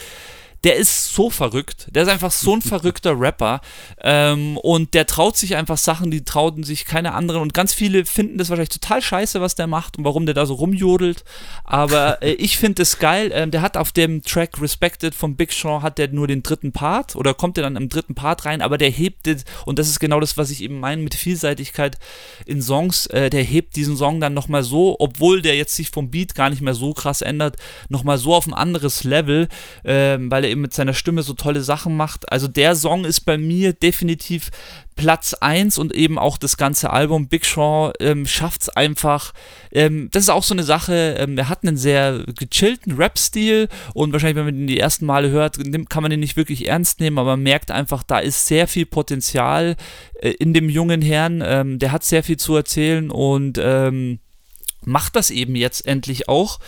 der 0.66 0.76
ist 0.76 1.14
so 1.14 1.30
verrückt. 1.30 1.86
Der 1.90 2.02
ist 2.02 2.08
einfach 2.08 2.32
so 2.32 2.54
ein 2.54 2.62
verrückter 2.62 3.14
Rapper. 3.20 3.60
Ähm, 4.02 4.56
und 4.58 4.94
der 4.94 5.06
traut 5.06 5.36
sich 5.36 5.56
einfach 5.56 5.78
Sachen, 5.78 6.10
die 6.10 6.24
trauten 6.24 6.64
sich 6.64 6.84
keine 6.84 7.14
anderen. 7.14 7.40
Und 7.40 7.54
ganz 7.54 7.72
viele 7.72 8.04
finden 8.04 8.36
das 8.36 8.50
wahrscheinlich 8.50 8.70
total 8.70 9.00
scheiße, 9.00 9.40
was 9.40 9.54
der 9.54 9.68
macht 9.68 9.96
und 9.96 10.04
warum 10.04 10.26
der 10.26 10.34
da 10.34 10.44
so 10.44 10.54
rumjodelt. 10.54 11.24
Aber 11.64 12.20
äh, 12.22 12.32
ich 12.32 12.58
finde 12.58 12.82
es 12.82 12.98
geil. 12.98 13.30
Ähm, 13.32 13.52
der 13.52 13.62
hat 13.62 13.76
auf 13.76 13.92
dem 13.92 14.22
Track 14.22 14.60
Respected 14.60 15.14
von 15.14 15.36
Big 15.36 15.52
Sean 15.52 15.82
hat 15.82 15.98
der 15.98 16.08
nur 16.08 16.26
den 16.26 16.42
dritten 16.42 16.72
Part 16.72 17.14
oder 17.14 17.34
kommt 17.34 17.56
der 17.56 17.64
dann 17.64 17.76
im 17.76 17.88
dritten 17.88 18.14
Part 18.14 18.44
rein, 18.44 18.62
aber 18.62 18.78
der 18.78 18.90
hebt 18.90 19.26
den, 19.26 19.42
und 19.64 19.78
das 19.78 19.88
ist 19.88 20.00
genau 20.00 20.20
das, 20.20 20.36
was 20.36 20.50
ich 20.50 20.62
eben 20.62 20.80
meine 20.80 21.02
mit 21.02 21.14
Vielseitigkeit 21.14 21.98
in 22.44 22.60
Songs, 22.62 23.06
äh, 23.06 23.30
der 23.30 23.42
hebt 23.42 23.76
diesen 23.76 23.96
Song 23.96 24.20
dann 24.20 24.34
nochmal 24.34 24.62
so, 24.62 24.96
obwohl 24.98 25.42
der 25.42 25.56
jetzt 25.56 25.74
sich 25.74 25.90
vom 25.90 26.10
Beat 26.10 26.34
gar 26.34 26.50
nicht 26.50 26.62
mehr 26.62 26.74
so 26.74 26.92
krass 26.92 27.22
ändert, 27.22 27.56
nochmal 27.88 28.18
so 28.18 28.34
auf 28.34 28.46
ein 28.46 28.54
anderes 28.54 29.04
Level, 29.04 29.48
ähm, 29.84 30.30
weil 30.30 30.44
er 30.44 30.50
eben 30.50 30.55
mit 30.60 30.74
seiner 30.74 30.94
Stimme 30.94 31.22
so 31.22 31.34
tolle 31.34 31.62
Sachen 31.62 31.96
macht. 31.96 32.30
Also 32.30 32.48
der 32.48 32.74
Song 32.74 33.04
ist 33.04 33.20
bei 33.20 33.38
mir 33.38 33.72
definitiv 33.72 34.50
Platz 34.96 35.34
1 35.34 35.78
und 35.78 35.94
eben 35.94 36.18
auch 36.18 36.38
das 36.38 36.56
ganze 36.56 36.90
Album. 36.90 37.28
Big 37.28 37.44
Sean 37.44 37.92
ähm, 38.00 38.26
schafft 38.26 38.62
es 38.62 38.68
einfach. 38.70 39.32
Ähm, 39.70 40.08
das 40.10 40.24
ist 40.24 40.30
auch 40.30 40.42
so 40.42 40.54
eine 40.54 40.62
Sache, 40.62 41.16
ähm, 41.18 41.36
er 41.36 41.50
hat 41.50 41.62
einen 41.62 41.76
sehr 41.76 42.24
gechillten 42.26 42.94
Rap-Stil 42.94 43.68
und 43.92 44.12
wahrscheinlich, 44.12 44.36
wenn 44.36 44.46
man 44.46 44.56
den 44.56 44.66
die 44.66 44.80
ersten 44.80 45.04
Male 45.04 45.30
hört, 45.30 45.58
kann 45.90 46.02
man 46.02 46.10
den 46.10 46.20
nicht 46.20 46.36
wirklich 46.36 46.66
ernst 46.66 47.00
nehmen, 47.00 47.18
aber 47.18 47.32
man 47.32 47.42
merkt 47.42 47.70
einfach, 47.70 48.02
da 48.02 48.18
ist 48.18 48.46
sehr 48.46 48.66
viel 48.66 48.86
Potenzial 48.86 49.76
äh, 50.20 50.30
in 50.30 50.54
dem 50.54 50.70
jungen 50.70 51.02
Herrn. 51.02 51.42
Ähm, 51.44 51.78
der 51.78 51.92
hat 51.92 52.02
sehr 52.02 52.22
viel 52.22 52.38
zu 52.38 52.56
erzählen 52.56 53.10
und 53.10 53.60
ähm, 53.62 54.18
macht 54.86 55.16
das 55.16 55.30
eben 55.30 55.56
jetzt 55.56 55.86
endlich 55.86 56.28
auch. 56.28 56.60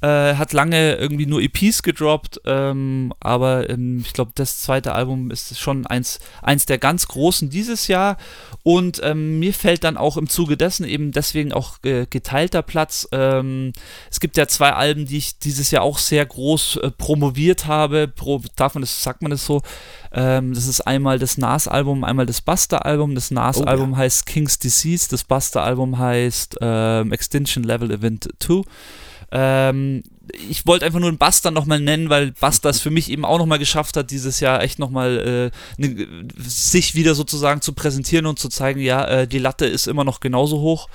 Äh, 0.00 0.34
hat 0.34 0.52
lange 0.52 0.94
irgendwie 0.94 1.26
nur 1.26 1.42
EPs 1.42 1.82
gedroppt, 1.82 2.40
ähm, 2.46 3.12
aber 3.20 3.68
ähm, 3.68 4.02
ich 4.06 4.12
glaube, 4.12 4.32
das 4.34 4.60
zweite 4.60 4.94
Album 4.94 5.30
ist 5.30 5.58
schon 5.58 5.86
eins, 5.86 6.20
eins 6.40 6.66
der 6.66 6.78
ganz 6.78 7.08
großen 7.08 7.50
dieses 7.50 7.88
Jahr. 7.88 8.16
Und 8.62 9.00
ähm, 9.02 9.40
mir 9.40 9.52
fällt 9.52 9.84
dann 9.84 9.96
auch 9.96 10.16
im 10.16 10.28
Zuge 10.28 10.56
dessen 10.56 10.86
eben 10.86 11.12
deswegen 11.12 11.52
auch 11.52 11.76
äh, 11.84 12.06
geteilter 12.06 12.62
Platz. 12.62 13.08
Ähm, 13.12 13.72
es 14.10 14.20
gibt 14.20 14.36
ja 14.36 14.46
zwei 14.46 14.72
Alben, 14.72 15.06
die 15.06 15.18
ich 15.18 15.38
dieses 15.38 15.70
Jahr 15.70 15.82
auch 15.82 15.98
sehr 15.98 16.24
groß 16.24 16.76
äh, 16.76 16.90
promoviert 16.92 17.66
habe. 17.66 18.08
Pro, 18.08 18.40
darf 18.56 18.74
man 18.74 18.82
das, 18.82 19.02
sagt 19.02 19.20
man 19.20 19.30
das 19.30 19.44
so? 19.44 19.62
Ähm, 20.12 20.54
das 20.54 20.68
ist 20.68 20.80
einmal 20.82 21.18
das 21.18 21.38
Nas-Album, 21.38 22.04
einmal 22.04 22.24
das 22.24 22.40
Buster-Album. 22.40 23.16
Das 23.16 23.32
Nas-Album 23.32 23.96
heißt 23.96 24.26
King's 24.26 24.58
Disease, 24.60 25.08
das 25.10 25.24
Buster-Album 25.24 25.98
heißt 25.98 26.58
ähm, 26.60 27.12
Extinction 27.12 27.63
Level 27.64 27.90
Event 27.90 28.28
2. 28.38 28.62
Ähm, 29.32 30.02
ich 30.48 30.66
wollte 30.66 30.86
einfach 30.86 31.00
nur 31.00 31.08
einen 31.08 31.18
Buster 31.18 31.50
nochmal 31.50 31.80
nennen, 31.80 32.08
weil 32.08 32.32
Buster 32.32 32.70
es 32.70 32.80
für 32.80 32.90
mich 32.90 33.10
eben 33.10 33.24
auch 33.24 33.38
nochmal 33.38 33.58
geschafft 33.58 33.96
hat, 33.96 34.10
dieses 34.10 34.40
Jahr 34.40 34.62
echt 34.62 34.78
nochmal 34.78 35.50
äh, 35.78 35.80
ne, 35.80 36.06
sich 36.38 36.94
wieder 36.94 37.14
sozusagen 37.14 37.60
zu 37.60 37.72
präsentieren 37.72 38.26
und 38.26 38.38
zu 38.38 38.48
zeigen, 38.48 38.80
ja, 38.80 39.04
äh, 39.04 39.28
die 39.28 39.38
Latte 39.38 39.66
ist 39.66 39.86
immer 39.86 40.04
noch 40.04 40.20
genauso 40.20 40.60
hoch. 40.60 40.88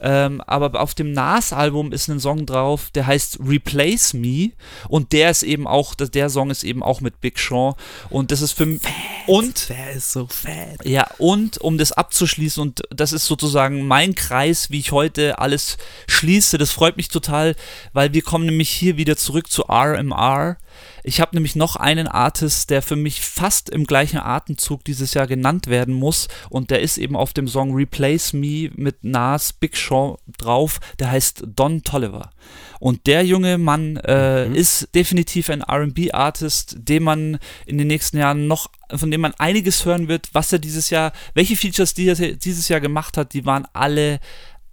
Ähm, 0.00 0.40
aber 0.46 0.80
auf 0.80 0.94
dem 0.94 1.12
Nas-Album 1.12 1.92
ist 1.92 2.08
ein 2.08 2.20
Song 2.20 2.46
drauf, 2.46 2.90
der 2.94 3.06
heißt 3.06 3.38
Replace 3.46 4.14
Me. 4.14 4.50
Und 4.88 5.12
der 5.12 5.30
ist 5.30 5.42
eben 5.42 5.66
auch, 5.66 5.94
der 5.94 6.30
Song 6.30 6.50
ist 6.50 6.64
eben 6.64 6.82
auch 6.82 7.00
mit 7.00 7.20
Big 7.20 7.38
Sean. 7.38 7.74
Und 8.08 8.30
das 8.30 8.40
ist 8.40 8.52
für 8.52 8.66
mich 8.66 8.80
und 9.26 9.68
der 9.68 9.92
ist 9.92 10.12
so 10.12 10.26
fett. 10.26 10.84
Ja, 10.84 11.08
und 11.18 11.58
um 11.58 11.78
das 11.78 11.92
abzuschließen 11.92 12.60
und 12.60 12.82
das 12.90 13.12
ist 13.12 13.26
sozusagen 13.26 13.86
mein 13.86 14.14
Kreis, 14.14 14.70
wie 14.70 14.80
ich 14.80 14.92
heute 14.92 15.38
alles 15.38 15.76
schließe, 16.08 16.58
das 16.58 16.72
freut 16.72 16.96
mich 16.96 17.08
total, 17.08 17.54
weil 17.92 18.12
wir 18.12 18.22
kommen 18.22 18.46
nämlich 18.46 18.70
hier 18.70 18.96
wieder 18.96 19.16
zurück 19.16 19.50
zu 19.50 19.62
RMR 19.68 20.56
ich 21.02 21.20
habe 21.20 21.34
nämlich 21.34 21.56
noch 21.56 21.76
einen 21.76 22.08
Artist, 22.08 22.70
der 22.70 22.82
für 22.82 22.96
mich 22.96 23.20
fast 23.20 23.70
im 23.70 23.84
gleichen 23.84 24.18
Atemzug 24.18 24.84
dieses 24.84 25.14
Jahr 25.14 25.26
genannt 25.26 25.66
werden 25.66 25.94
muss 25.94 26.28
und 26.48 26.70
der 26.70 26.80
ist 26.80 26.98
eben 26.98 27.16
auf 27.16 27.32
dem 27.32 27.48
Song 27.48 27.74
Replace 27.74 28.32
Me 28.32 28.70
mit 28.74 29.04
Nas 29.04 29.52
Big 29.52 29.76
Sean 29.76 30.16
drauf, 30.38 30.80
der 30.98 31.10
heißt 31.10 31.44
Don 31.46 31.82
Tolliver. 31.82 32.30
Und 32.78 33.06
der 33.06 33.24
junge 33.24 33.58
Mann 33.58 33.98
äh, 33.98 34.48
mhm. 34.48 34.54
ist 34.54 34.88
definitiv 34.94 35.50
ein 35.50 35.62
RB-Artist, 35.62 36.76
den 36.78 37.02
man 37.02 37.38
in 37.66 37.78
den 37.78 37.86
nächsten 37.86 38.16
Jahren 38.16 38.46
noch, 38.46 38.70
von 38.94 39.10
dem 39.10 39.20
man 39.20 39.34
einiges 39.34 39.84
hören 39.84 40.08
wird, 40.08 40.30
was 40.32 40.52
er 40.52 40.58
dieses 40.58 40.90
Jahr, 40.90 41.12
welche 41.34 41.56
Features 41.56 41.94
die 41.94 42.08
er 42.08 42.14
dieses 42.14 42.68
Jahr 42.68 42.80
gemacht 42.80 43.16
hat, 43.16 43.34
die 43.34 43.44
waren 43.44 43.66
alle, 43.74 44.18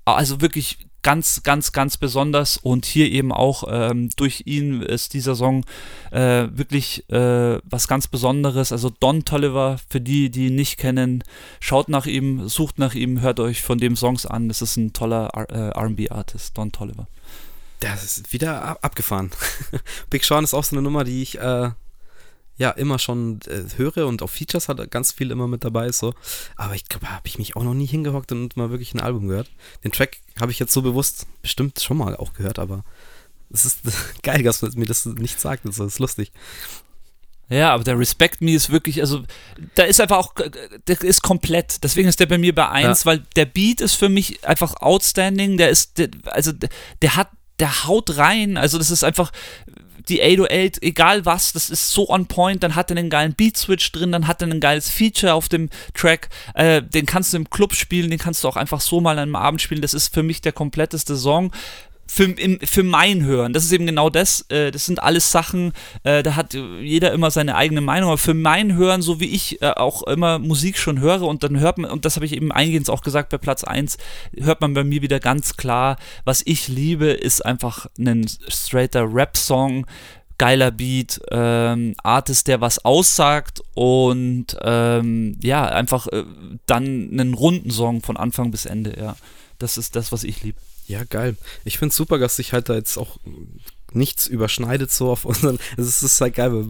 also 0.06 0.40
wirklich 0.40 0.87
ganz, 1.08 1.42
ganz, 1.42 1.72
ganz 1.72 1.96
besonders 1.96 2.58
und 2.58 2.86
hier 2.86 3.10
eben 3.10 3.32
auch 3.32 3.64
ähm, 3.70 4.10
durch 4.18 4.44
ihn 4.44 4.82
ist 4.82 5.14
dieser 5.14 5.38
Song 5.38 5.66
äh, 6.12 6.50
wirklich 6.52 7.10
äh, 7.10 7.60
was 7.64 7.88
ganz 7.88 8.10
Besonderes. 8.10 8.74
Also 8.74 8.90
Don 8.90 9.24
Tolliver, 9.24 9.80
für 9.88 10.02
die, 10.02 10.30
die 10.30 10.48
ihn 10.48 10.56
nicht 10.56 10.78
kennen, 10.78 11.24
schaut 11.62 11.88
nach 11.88 12.08
ihm, 12.08 12.50
sucht 12.50 12.78
nach 12.78 12.94
ihm, 12.94 13.22
hört 13.22 13.40
euch 13.40 13.62
von 13.62 13.78
dem 13.78 13.96
Songs 13.96 14.26
an. 14.26 14.50
Das 14.50 14.62
ist 14.62 14.76
ein 14.76 14.92
toller 14.92 15.30
äh, 15.50 15.80
RB-Artist, 15.80 16.58
Don 16.58 16.74
Tolliver. 16.74 17.08
Das 17.80 18.04
ist 18.04 18.34
wieder 18.34 18.84
abgefahren. 18.84 19.32
Big 20.10 20.26
Sean 20.26 20.44
ist 20.44 20.54
auch 20.54 20.66
so 20.66 20.76
eine 20.76 20.82
Nummer, 20.82 21.06
die 21.06 21.22
ich 21.22 21.40
äh, 21.40 21.70
ja 22.58 22.72
immer 22.72 23.00
schon 23.00 23.40
äh, 23.48 23.64
höre 23.78 24.08
und 24.08 24.22
auf 24.22 24.32
Features 24.32 24.68
hat 24.68 24.92
ganz 24.92 25.12
viel 25.12 25.32
immer 25.32 25.48
mit 25.48 25.64
dabei 25.64 25.92
so. 25.92 26.14
Aber 26.56 26.76
ich 26.76 26.86
glaube, 26.86 27.10
habe 27.10 27.28
ich 27.28 27.38
mich 27.38 27.56
auch 27.56 27.64
noch 27.64 27.74
nie 27.74 27.86
hingehockt 27.86 28.32
und 28.32 28.58
mal 28.58 28.72
wirklich 28.72 28.94
ein 28.94 29.00
Album 29.00 29.28
gehört. 29.28 29.50
Den 29.84 29.92
Track 29.92 30.18
habe 30.40 30.52
ich 30.52 30.60
jetzt 30.60 30.74
so 30.74 30.82
bewusst 30.82 31.28
bestimmt 31.42 31.80
schon 31.80 31.98
mal 31.98 32.16
auch 32.16 32.34
gehört, 32.34 32.60
aber 32.60 32.84
es 33.52 33.66
ist 33.66 33.80
geil, 34.24 34.44
dass 34.44 34.62
mir 34.62 34.86
das 34.86 35.06
nicht 35.06 35.40
sagt. 35.40 35.66
Das 35.66 35.80
ist 35.80 36.00
lustig. 36.00 36.32
Ja, 37.50 37.74
aber 37.74 37.84
der 37.86 37.98
Respect 37.98 38.42
Me 38.42 38.54
ist 38.54 38.72
wirklich, 38.72 39.00
also 39.00 39.24
da 39.76 39.84
ist 39.84 40.02
einfach 40.02 40.18
auch, 40.18 40.34
der 40.88 41.02
ist 41.02 41.22
komplett. 41.22 41.82
Deswegen 41.84 42.10
ist 42.10 42.20
der 42.20 42.26
bei 42.26 42.38
mir 42.38 42.54
bei 42.54 42.68
1, 42.68 43.04
ja. 43.04 43.06
weil 43.06 43.20
der 43.38 43.46
Beat 43.46 43.80
ist 43.80 43.94
für 43.94 44.10
mich 44.10 44.46
einfach 44.46 44.76
outstanding. 44.76 45.56
Der 45.58 45.70
ist, 45.70 45.98
der, 45.98 46.10
also 46.26 46.52
der, 46.52 46.70
der 47.02 47.16
hat, 47.16 47.30
der 47.60 47.86
haut 47.86 48.18
rein. 48.18 48.58
Also 48.58 48.78
das 48.78 48.92
ist 48.92 49.06
einfach, 49.06 49.32
die 50.10 50.22
808, 50.22 50.82
egal 50.82 51.26
was, 51.26 51.54
das 51.54 51.70
ist 51.70 51.92
so 51.92 52.10
on 52.10 52.28
point, 52.28 52.64
dann 52.64 52.76
hat 52.76 52.92
er 52.92 52.98
einen 52.98 53.10
geilen 53.10 53.34
Beat-Switch 53.34 53.92
drin, 53.92 54.12
dann 54.12 54.28
hat 54.28 54.42
er 54.42 54.48
ein 54.48 54.60
geiles 54.60 54.90
Feature 54.90 55.34
auf 55.34 55.50
dem 55.50 55.70
Track, 55.94 56.30
äh, 56.54 56.82
den 56.82 57.06
kannst 57.06 57.34
du 57.34 57.38
im 57.38 57.50
Club 57.50 57.74
spielen, 57.74 58.10
den 58.10 58.20
kannst 58.20 58.44
du 58.44 58.48
auch 58.48 58.56
einfach 58.56 58.82
so 58.82 59.02
mal 59.02 59.12
an 59.12 59.20
einem 59.20 59.36
Abend 59.36 59.62
spielen, 59.62 59.82
das 59.82 59.94
ist 59.94 60.14
für 60.14 60.24
mich 60.24 60.42
der 60.42 60.54
kompletteste 60.54 61.16
Song 61.16 61.52
für, 62.08 62.24
im, 62.24 62.60
für 62.60 62.84
mein 62.84 63.24
Hören. 63.24 63.54
Das 63.54 63.64
ist 63.64 63.72
eben 63.72 63.86
genau 63.86 64.10
das. 64.10 64.46
Äh, 64.50 64.72
das 64.72 64.86
sind 64.86 65.02
alles 65.02 65.32
Sachen, 65.32 65.74
äh, 66.04 66.24
da 66.24 66.36
hat 66.36 66.54
jeder 66.54 67.12
immer 67.12 67.32
seine 67.32 67.56
eigene 67.56 67.82
Meinung. 67.82 68.10
Aber 68.10 68.18
für 68.18 68.34
mein 68.34 68.76
Hören, 68.76 69.02
so 69.02 69.20
wie 69.20 69.28
ich 69.28 69.62
äh, 69.62 69.72
auch 69.72 70.04
immer 70.04 70.40
Musik 70.40 70.78
schon 70.78 71.00
höre, 71.00 71.24
und 71.24 71.44
dann 71.44 71.60
hört 71.60 71.78
man, 71.78 71.92
und 71.92 72.06
das 72.06 72.16
habe 72.16 72.26
ich 72.26 72.34
eben 72.34 72.52
eingehend 72.52 72.90
auch 72.90 73.02
gesagt 73.02 73.30
bei 73.30 73.38
Platz 73.38 73.64
1, 73.64 73.98
hört 74.40 74.62
man 74.62 74.74
bei 74.74 74.84
mir 74.84 75.02
wieder 75.02 75.20
ganz 75.20 75.58
klar, 75.58 75.98
was 76.24 76.42
ich 76.46 76.68
liebe, 76.68 77.08
ist 77.08 77.46
einfach 77.46 77.88
ein 78.00 78.26
straighter 78.48 79.14
Rap-Song. 79.14 79.86
Geiler 80.40 80.70
Beat, 80.70 81.20
ähm, 81.32 81.96
Artist, 82.04 82.48
der 82.48 82.62
was 82.62 82.86
aussagt 82.86 83.64
und 83.74 84.56
ähm, 84.62 85.36
ja, 85.42 85.66
einfach 85.66 86.06
äh, 86.10 86.26
dann 86.68 87.10
einen 87.12 87.34
runden 87.34 87.72
Song 87.72 88.04
von 88.04 88.18
Anfang 88.18 88.52
bis 88.52 88.68
Ende, 88.68 88.96
ja. 89.00 89.16
Das 89.58 89.80
ist 89.80 89.96
das, 89.96 90.12
was 90.12 90.24
ich 90.24 90.44
liebe. 90.44 90.60
Ja, 90.88 91.04
geil. 91.04 91.36
Ich 91.66 91.78
finde 91.78 91.92
es 91.92 91.98
super, 91.98 92.18
dass 92.18 92.38
sich 92.38 92.54
halt 92.54 92.70
da 92.70 92.76
jetzt 92.76 92.98
auch 92.98 93.18
nichts 93.92 94.28
überschneidet 94.28 94.92
so 94.92 95.12
auf 95.12 95.26
unseren. 95.26 95.60
Es 95.76 96.02
ist 96.02 96.20
halt 96.22 96.36
geil, 96.36 96.66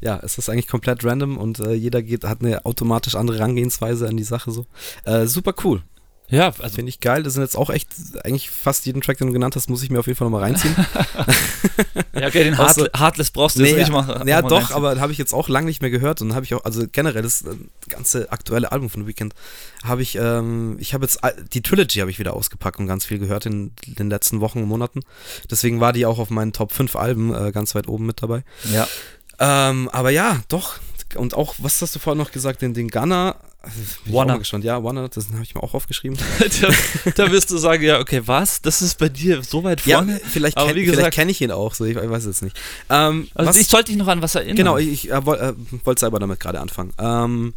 ja, 0.00 0.20
es 0.22 0.38
ist 0.38 0.48
eigentlich 0.48 0.68
komplett 0.68 1.04
random 1.04 1.38
und 1.38 1.60
äh, 1.60 1.72
jeder 1.72 2.02
geht, 2.02 2.24
hat 2.24 2.42
eine 2.42 2.64
automatisch 2.66 3.14
andere 3.14 3.38
Herangehensweise 3.38 4.08
an 4.08 4.16
die 4.16 4.24
Sache 4.24 4.50
so. 4.50 4.66
Äh, 5.04 5.26
super 5.26 5.54
cool. 5.64 5.82
Ja, 6.30 6.46
also 6.58 6.76
finde 6.76 6.88
ich 6.88 7.00
geil. 7.00 7.22
Das 7.22 7.34
sind 7.34 7.42
jetzt 7.42 7.56
auch 7.56 7.68
echt, 7.68 7.88
eigentlich 8.24 8.48
fast 8.50 8.86
jeden 8.86 9.02
Track, 9.02 9.18
den 9.18 9.26
du 9.26 9.32
genannt 9.32 9.56
hast, 9.56 9.68
muss 9.68 9.82
ich 9.82 9.90
mir 9.90 9.98
auf 9.98 10.06
jeden 10.06 10.16
Fall 10.16 10.26
nochmal 10.26 10.42
reinziehen. 10.42 10.74
ja, 12.14 12.26
okay, 12.26 12.44
den 12.44 12.56
Heart, 12.56 12.90
Heartless 12.98 13.30
brauchst 13.30 13.56
du 13.56 13.62
nee, 13.62 13.68
jetzt 13.68 13.78
nicht 13.78 13.92
machen. 13.92 14.26
Ja, 14.26 14.40
doch, 14.40 14.56
reinziehen. 14.56 14.76
aber 14.76 15.00
habe 15.00 15.12
ich 15.12 15.18
jetzt 15.18 15.34
auch 15.34 15.48
lange 15.48 15.66
nicht 15.66 15.82
mehr 15.82 15.90
gehört 15.90 16.22
und 16.22 16.34
habe 16.34 16.44
ich 16.44 16.54
auch, 16.54 16.64
also 16.64 16.84
generell 16.90 17.22
das 17.22 17.42
äh, 17.42 17.54
ganze 17.90 18.32
aktuelle 18.32 18.72
Album 18.72 18.88
von 18.88 19.02
The 19.02 19.08
Weeknd 19.08 19.34
habe 19.84 20.00
ich, 20.00 20.16
ähm, 20.16 20.76
ich 20.80 20.94
habe 20.94 21.04
jetzt 21.04 21.20
die 21.52 21.60
Trilogy 21.60 21.98
habe 22.00 22.10
ich 22.10 22.18
wieder 22.18 22.34
ausgepackt 22.34 22.78
und 22.78 22.86
ganz 22.86 23.04
viel 23.04 23.18
gehört 23.18 23.44
in, 23.44 23.72
in, 23.86 23.94
den 23.94 24.08
letzten 24.08 24.40
Wochen 24.40 24.62
und 24.62 24.68
Monaten. 24.68 25.00
Deswegen 25.50 25.80
war 25.80 25.92
die 25.92 26.06
auch 26.06 26.18
auf 26.18 26.30
meinen 26.30 26.52
Top 26.54 26.72
5 26.72 26.96
Alben 26.96 27.34
äh, 27.34 27.52
ganz 27.52 27.74
weit 27.74 27.86
oben 27.86 28.06
mit 28.06 28.22
dabei. 28.22 28.44
Ja. 28.72 28.88
Ähm, 29.38 29.90
aber 29.90 30.10
ja, 30.10 30.40
doch. 30.48 30.78
Und 31.16 31.34
auch, 31.34 31.54
was 31.58 31.80
hast 31.82 31.94
du 31.94 31.98
vorhin 31.98 32.18
noch 32.18 32.32
gesagt, 32.32 32.62
den, 32.62 32.72
den 32.72 32.88
Gunner 32.88 33.36
Warner. 34.06 34.38
gespannt. 34.38 34.64
Ja, 34.64 34.82
Warner, 34.82 35.08
das 35.08 35.28
habe 35.30 35.42
ich 35.42 35.54
mir 35.54 35.62
auch 35.62 35.74
aufgeschrieben. 35.74 36.18
da, 36.60 36.68
da, 37.14 37.32
wirst 37.32 37.50
du 37.50 37.58
sagen, 37.58 37.82
ja, 37.82 38.00
okay, 38.00 38.22
was? 38.24 38.62
Das 38.62 38.82
ist 38.82 38.98
bei 38.98 39.08
dir 39.08 39.42
so 39.42 39.64
weit 39.64 39.80
vorne? 39.80 40.12
Ja, 40.12 40.18
vielleicht, 40.28 40.56
kenn, 40.56 41.10
kenne 41.10 41.30
ich 41.30 41.40
ihn 41.40 41.50
auch, 41.50 41.74
so, 41.74 41.84
ich 41.84 41.96
weiß 41.96 42.24
es 42.24 42.42
nicht. 42.42 42.56
Ähm, 42.90 43.28
also 43.34 43.50
was, 43.50 43.56
ich 43.56 43.68
sollte 43.68 43.92
dich 43.92 43.96
noch 43.96 44.08
an 44.08 44.22
was 44.22 44.34
erinnern. 44.34 44.56
Genau, 44.56 44.78
ich, 44.78 44.88
ich 44.88 45.10
äh, 45.10 45.24
wollte 45.26 45.56
äh, 45.86 45.94
selber 45.98 46.18
damit 46.18 46.40
gerade 46.40 46.60
anfangen. 46.60 46.92
Ähm, 46.98 47.54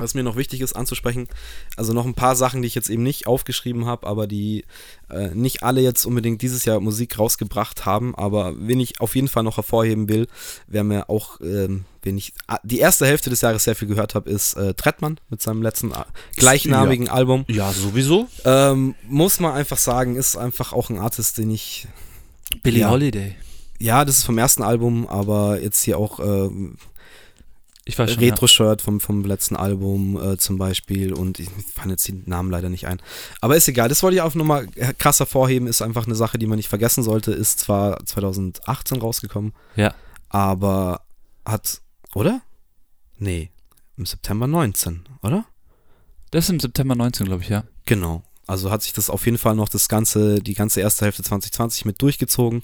was 0.00 0.14
mir 0.14 0.22
noch 0.22 0.36
wichtig 0.36 0.60
ist 0.60 0.74
anzusprechen, 0.74 1.28
also 1.76 1.92
noch 1.92 2.06
ein 2.06 2.14
paar 2.14 2.36
Sachen, 2.36 2.62
die 2.62 2.68
ich 2.68 2.74
jetzt 2.74 2.90
eben 2.90 3.02
nicht 3.02 3.26
aufgeschrieben 3.26 3.86
habe, 3.86 4.06
aber 4.06 4.26
die 4.26 4.64
äh, 5.10 5.28
nicht 5.34 5.62
alle 5.62 5.80
jetzt 5.80 6.06
unbedingt 6.06 6.42
dieses 6.42 6.64
Jahr 6.64 6.80
Musik 6.80 7.18
rausgebracht 7.18 7.86
haben, 7.86 8.14
aber 8.14 8.54
wen 8.56 8.80
ich 8.80 9.00
auf 9.00 9.14
jeden 9.14 9.28
Fall 9.28 9.42
noch 9.42 9.56
hervorheben 9.56 10.08
will, 10.08 10.26
wer 10.66 10.84
mir 10.84 11.10
auch, 11.10 11.40
ähm, 11.40 11.84
wen 12.02 12.16
ich 12.16 12.32
die 12.62 12.78
erste 12.78 13.06
Hälfte 13.06 13.30
des 13.30 13.40
Jahres 13.40 13.64
sehr 13.64 13.74
viel 13.74 13.88
gehört 13.88 14.14
habe, 14.14 14.30
ist 14.30 14.54
äh, 14.54 14.74
Trettmann 14.74 15.18
mit 15.28 15.42
seinem 15.42 15.62
letzten 15.62 15.92
äh, 15.92 16.04
gleichnamigen 16.36 17.06
ja. 17.06 17.12
Album. 17.12 17.44
Ja, 17.48 17.72
sowieso. 17.72 18.28
Ähm, 18.44 18.94
muss 19.08 19.40
man 19.40 19.52
einfach 19.52 19.78
sagen, 19.78 20.16
ist 20.16 20.36
einfach 20.36 20.72
auch 20.72 20.90
ein 20.90 20.98
Artist, 20.98 21.38
den 21.38 21.50
ich. 21.50 21.86
Billie 22.62 22.80
ja, 22.80 22.90
Holiday. 22.90 23.36
Ja, 23.78 24.04
das 24.04 24.18
ist 24.18 24.24
vom 24.24 24.38
ersten 24.38 24.62
Album, 24.62 25.06
aber 25.06 25.60
jetzt 25.60 25.82
hier 25.84 25.98
auch 25.98 26.20
äh, 26.20 26.50
ich 27.90 27.98
weiß 27.98 28.12
schon, 28.12 28.22
Retro-Shirt 28.22 28.82
vom, 28.82 29.00
vom 29.00 29.24
letzten 29.24 29.56
Album 29.56 30.20
äh, 30.20 30.36
zum 30.36 30.58
Beispiel 30.58 31.12
und 31.12 31.38
ich 31.38 31.48
fand 31.74 31.90
jetzt 31.90 32.06
die 32.06 32.22
Namen 32.26 32.50
leider 32.50 32.68
nicht 32.68 32.86
ein. 32.86 33.00
Aber 33.40 33.56
ist 33.56 33.68
egal, 33.68 33.88
das 33.88 34.02
wollte 34.02 34.16
ich 34.16 34.22
auch 34.22 34.34
nochmal 34.34 34.66
krass 34.98 35.18
hervorheben, 35.18 35.66
ist 35.66 35.82
einfach 35.82 36.06
eine 36.06 36.14
Sache, 36.14 36.38
die 36.38 36.46
man 36.46 36.56
nicht 36.56 36.68
vergessen 36.68 37.02
sollte, 37.02 37.32
ist 37.32 37.60
zwar 37.60 38.04
2018 38.04 38.98
rausgekommen, 38.98 39.52
ja. 39.76 39.94
aber 40.28 41.02
hat, 41.44 41.80
oder? 42.14 42.40
Nee, 43.18 43.50
im 43.96 44.06
September 44.06 44.46
19, 44.46 45.04
oder? 45.22 45.44
Das 46.30 46.44
ist 46.44 46.50
im 46.50 46.60
September 46.60 46.94
19, 46.94 47.26
glaube 47.26 47.42
ich, 47.42 47.48
ja. 47.48 47.64
Genau. 47.86 48.22
Also 48.46 48.70
hat 48.70 48.82
sich 48.82 48.92
das 48.92 49.10
auf 49.10 49.26
jeden 49.26 49.38
Fall 49.38 49.54
noch 49.54 49.68
das 49.68 49.88
ganze, 49.88 50.40
die 50.40 50.54
ganze 50.54 50.80
erste 50.80 51.04
Hälfte 51.04 51.22
2020 51.22 51.84
mit 51.84 52.02
durchgezogen. 52.02 52.62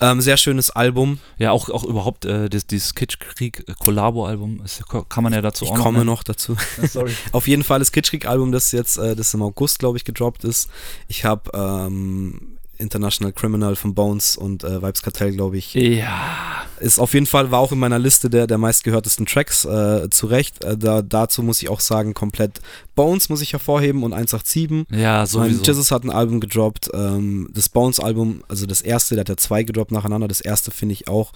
Ähm, 0.00 0.20
sehr 0.20 0.36
schönes 0.36 0.70
Album. 0.70 1.20
Ja, 1.38 1.52
auch, 1.52 1.68
auch 1.70 1.84
überhaupt 1.84 2.24
äh, 2.24 2.50
das, 2.50 2.66
dieses 2.66 2.94
Kitschkrieg-Kollabo-Album, 2.96 4.64
kann 5.08 5.22
man 5.22 5.32
ja 5.32 5.40
dazu 5.40 5.64
ich 5.64 5.70
auch 5.70 5.76
noch. 5.76 5.80
Ich 5.80 5.84
komme 5.84 6.04
noch 6.04 6.24
dazu. 6.24 6.56
Sorry. 6.82 7.14
Auf 7.32 7.46
jeden 7.46 7.62
Fall 7.62 7.78
das 7.78 7.92
Kitschkrieg-Album, 7.92 8.50
das 8.50 8.72
jetzt, 8.72 8.98
äh, 8.98 9.14
das 9.14 9.32
im 9.34 9.42
August, 9.42 9.78
glaube 9.78 9.98
ich, 9.98 10.04
gedroppt 10.04 10.42
ist. 10.42 10.68
Ich 11.06 11.24
habe 11.24 11.50
ähm, 11.54 12.58
International 12.78 13.32
Criminal 13.32 13.76
von 13.76 13.94
Bones 13.94 14.36
und 14.36 14.64
äh, 14.64 14.82
Vibes 14.82 15.02
Cartel, 15.02 15.32
glaube 15.32 15.56
ich. 15.58 15.74
Ja. 15.74 16.64
Ist 16.80 16.98
auf 16.98 17.14
jeden 17.14 17.26
Fall, 17.26 17.50
war 17.50 17.60
auch 17.60 17.72
in 17.72 17.78
meiner 17.78 17.98
Liste 17.98 18.28
der, 18.28 18.46
der 18.46 18.58
meistgehörtesten 18.58 19.26
Tracks, 19.26 19.64
äh, 19.64 20.08
zu 20.10 20.26
Recht. 20.26 20.62
Äh, 20.64 20.76
da, 20.76 21.02
dazu 21.02 21.42
muss 21.42 21.62
ich 21.62 21.68
auch 21.68 21.80
sagen, 21.80 22.14
komplett 22.14 22.60
Bones 22.94 23.28
muss 23.28 23.40
ich 23.40 23.52
hervorheben 23.52 24.02
und 24.02 24.12
187. 24.12 24.86
Ja, 24.90 25.26
sowieso. 25.26 25.56
Mein 25.56 25.64
Jesus 25.64 25.90
hat 25.90 26.04
ein 26.04 26.10
Album 26.10 26.40
gedroppt. 26.40 26.90
Ähm, 26.92 27.48
das 27.52 27.68
Bones-Album, 27.68 28.42
also 28.48 28.66
das 28.66 28.80
erste, 28.80 29.14
der 29.14 29.20
hat 29.20 29.28
ja 29.28 29.36
zwei 29.36 29.62
gedroppt 29.62 29.92
nacheinander. 29.92 30.28
Das 30.28 30.40
erste 30.40 30.70
finde 30.70 30.94
ich 30.94 31.08
auch 31.08 31.32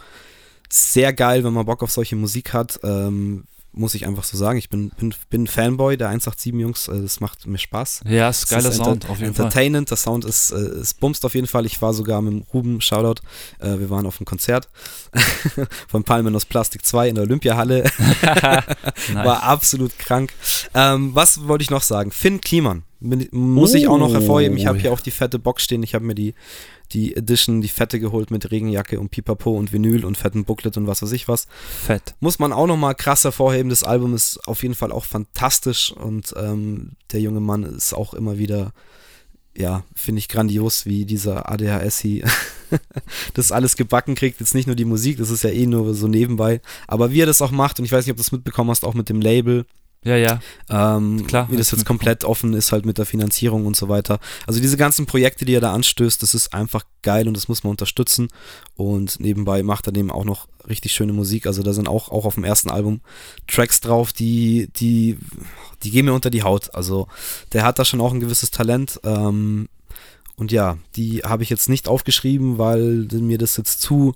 sehr 0.68 1.12
geil, 1.12 1.44
wenn 1.44 1.52
man 1.52 1.66
Bock 1.66 1.82
auf 1.82 1.90
solche 1.90 2.16
Musik 2.16 2.52
hat. 2.52 2.80
Ähm, 2.82 3.44
muss 3.78 3.94
ich 3.94 4.06
einfach 4.06 4.24
so 4.24 4.36
sagen. 4.36 4.58
Ich 4.58 4.68
bin, 4.68 4.90
bin, 4.90 5.14
bin 5.30 5.46
Fanboy 5.46 5.96
der 5.96 6.10
187-Jungs, 6.10 6.88
äh, 6.88 7.02
das 7.02 7.20
macht 7.20 7.46
mir 7.46 7.58
Spaß. 7.58 8.02
Ja, 8.06 8.28
ist 8.28 8.48
geiler 8.48 8.70
ist 8.70 8.76
Sound, 8.76 9.08
auf 9.08 9.20
jeden 9.20 9.34
Fall. 9.34 9.46
entertainend, 9.46 9.90
der 9.90 9.96
Sound 9.96 10.24
ist, 10.24 10.50
äh, 10.50 10.56
es 10.56 10.94
bumst 10.94 11.24
auf 11.24 11.34
jeden 11.34 11.46
Fall. 11.46 11.66
Ich 11.66 11.80
war 11.80 11.94
sogar 11.94 12.20
mit 12.20 12.32
dem 12.32 12.42
Ruben, 12.52 12.80
Shoutout, 12.80 13.22
äh, 13.60 13.78
wir 13.78 13.90
waren 13.90 14.06
auf 14.06 14.18
einem 14.18 14.26
Konzert 14.26 14.68
von 15.88 16.04
Palmen 16.04 16.34
aus 16.34 16.44
Plastik 16.44 16.84
2 16.84 17.08
in 17.08 17.14
der 17.14 17.24
Olympiahalle. 17.24 17.84
Nice. 19.12 19.26
War 19.26 19.42
absolut 19.42 19.98
krank. 19.98 20.32
Ähm, 20.74 21.14
was 21.14 21.46
wollte 21.46 21.62
ich 21.62 21.70
noch 21.70 21.82
sagen? 21.82 22.10
Finn 22.10 22.40
Kliman. 22.40 22.84
Muss 23.00 23.74
ich 23.74 23.86
auch 23.86 23.98
noch 23.98 24.12
hervorheben. 24.12 24.58
Ich 24.58 24.66
habe 24.66 24.78
hier 24.78 24.92
auch 24.92 25.00
die 25.00 25.12
fette 25.12 25.38
Box 25.38 25.62
stehen. 25.62 25.82
Ich 25.84 25.94
habe 25.94 26.04
mir 26.04 26.16
die, 26.16 26.34
die 26.92 27.14
Edition, 27.14 27.60
die 27.60 27.68
fette 27.68 28.00
geholt 28.00 28.30
mit 28.30 28.50
Regenjacke 28.50 28.98
und 28.98 29.10
Pipapo 29.10 29.52
und 29.52 29.72
Vinyl 29.72 30.04
und 30.04 30.16
fetten 30.16 30.44
Booklet 30.44 30.76
und 30.76 30.86
was 30.88 31.02
weiß 31.02 31.12
ich 31.12 31.28
was. 31.28 31.46
Fett. 31.86 32.14
Muss 32.18 32.40
man 32.40 32.52
auch 32.52 32.66
noch 32.66 32.76
mal 32.76 32.94
krass 32.94 33.22
hervorheben. 33.22 33.70
Das 33.70 33.84
Album 33.84 34.14
ist 34.14 34.38
auf 34.48 34.62
jeden 34.62 34.74
Fall 34.74 34.90
auch 34.90 35.04
fantastisch 35.04 35.92
und 35.92 36.34
ähm, 36.36 36.92
der 37.12 37.20
junge 37.20 37.40
Mann 37.40 37.62
ist 37.62 37.94
auch 37.94 38.14
immer 38.14 38.36
wieder, 38.38 38.72
ja, 39.56 39.84
finde 39.94 40.18
ich 40.18 40.28
grandios, 40.28 40.84
wie 40.84 41.04
dieser 41.04 41.48
ADHS 41.48 42.00
hier 42.00 42.28
das 43.34 43.52
alles 43.52 43.76
gebacken 43.76 44.16
kriegt. 44.16 44.40
Jetzt 44.40 44.56
nicht 44.56 44.66
nur 44.66 44.76
die 44.76 44.84
Musik, 44.84 45.18
das 45.18 45.30
ist 45.30 45.44
ja 45.44 45.50
eh 45.50 45.66
nur 45.66 45.94
so 45.94 46.08
nebenbei, 46.08 46.60
aber 46.88 47.12
wie 47.12 47.20
er 47.20 47.26
das 47.26 47.42
auch 47.42 47.52
macht 47.52 47.78
und 47.78 47.84
ich 47.84 47.92
weiß 47.92 48.06
nicht, 48.06 48.12
ob 48.12 48.16
du 48.16 48.22
das 48.22 48.32
mitbekommen 48.32 48.70
hast, 48.70 48.84
auch 48.84 48.94
mit 48.94 49.08
dem 49.08 49.20
Label. 49.20 49.66
Ja, 50.04 50.16
ja. 50.16 50.40
Ähm, 50.70 51.26
Klar, 51.26 51.50
wie 51.50 51.56
das 51.56 51.72
jetzt 51.72 51.84
komplett 51.84 52.24
offen 52.24 52.54
ist 52.54 52.70
halt 52.70 52.86
mit 52.86 52.98
der 52.98 53.06
Finanzierung 53.06 53.66
und 53.66 53.76
so 53.76 53.88
weiter. 53.88 54.20
Also 54.46 54.60
diese 54.60 54.76
ganzen 54.76 55.06
Projekte, 55.06 55.44
die 55.44 55.54
er 55.54 55.60
da 55.60 55.72
anstößt, 55.72 56.22
das 56.22 56.34
ist 56.34 56.54
einfach 56.54 56.84
geil 57.02 57.26
und 57.26 57.36
das 57.36 57.48
muss 57.48 57.64
man 57.64 57.72
unterstützen. 57.72 58.28
Und 58.76 59.18
nebenbei 59.18 59.62
macht 59.62 59.86
er 59.86 59.92
dem 59.92 60.10
auch 60.10 60.24
noch 60.24 60.46
richtig 60.68 60.92
schöne 60.92 61.12
Musik. 61.12 61.46
Also 61.46 61.62
da 61.62 61.72
sind 61.72 61.88
auch, 61.88 62.10
auch 62.10 62.24
auf 62.24 62.34
dem 62.34 62.44
ersten 62.44 62.70
Album 62.70 63.00
Tracks 63.48 63.80
drauf, 63.80 64.12
die, 64.12 64.68
die, 64.76 65.18
die 65.82 65.90
gehen 65.90 66.04
mir 66.04 66.14
unter 66.14 66.30
die 66.30 66.44
Haut. 66.44 66.74
Also 66.74 67.08
der 67.52 67.64
hat 67.64 67.78
da 67.78 67.84
schon 67.84 68.00
auch 68.00 68.12
ein 68.12 68.20
gewisses 68.20 68.52
Talent. 68.52 69.00
Ähm, 69.02 69.68
und 70.36 70.52
ja, 70.52 70.78
die 70.94 71.22
habe 71.24 71.42
ich 71.42 71.50
jetzt 71.50 71.68
nicht 71.68 71.88
aufgeschrieben, 71.88 72.58
weil 72.58 73.08
mir 73.10 73.38
das 73.38 73.56
jetzt 73.56 73.82
zu, 73.82 74.14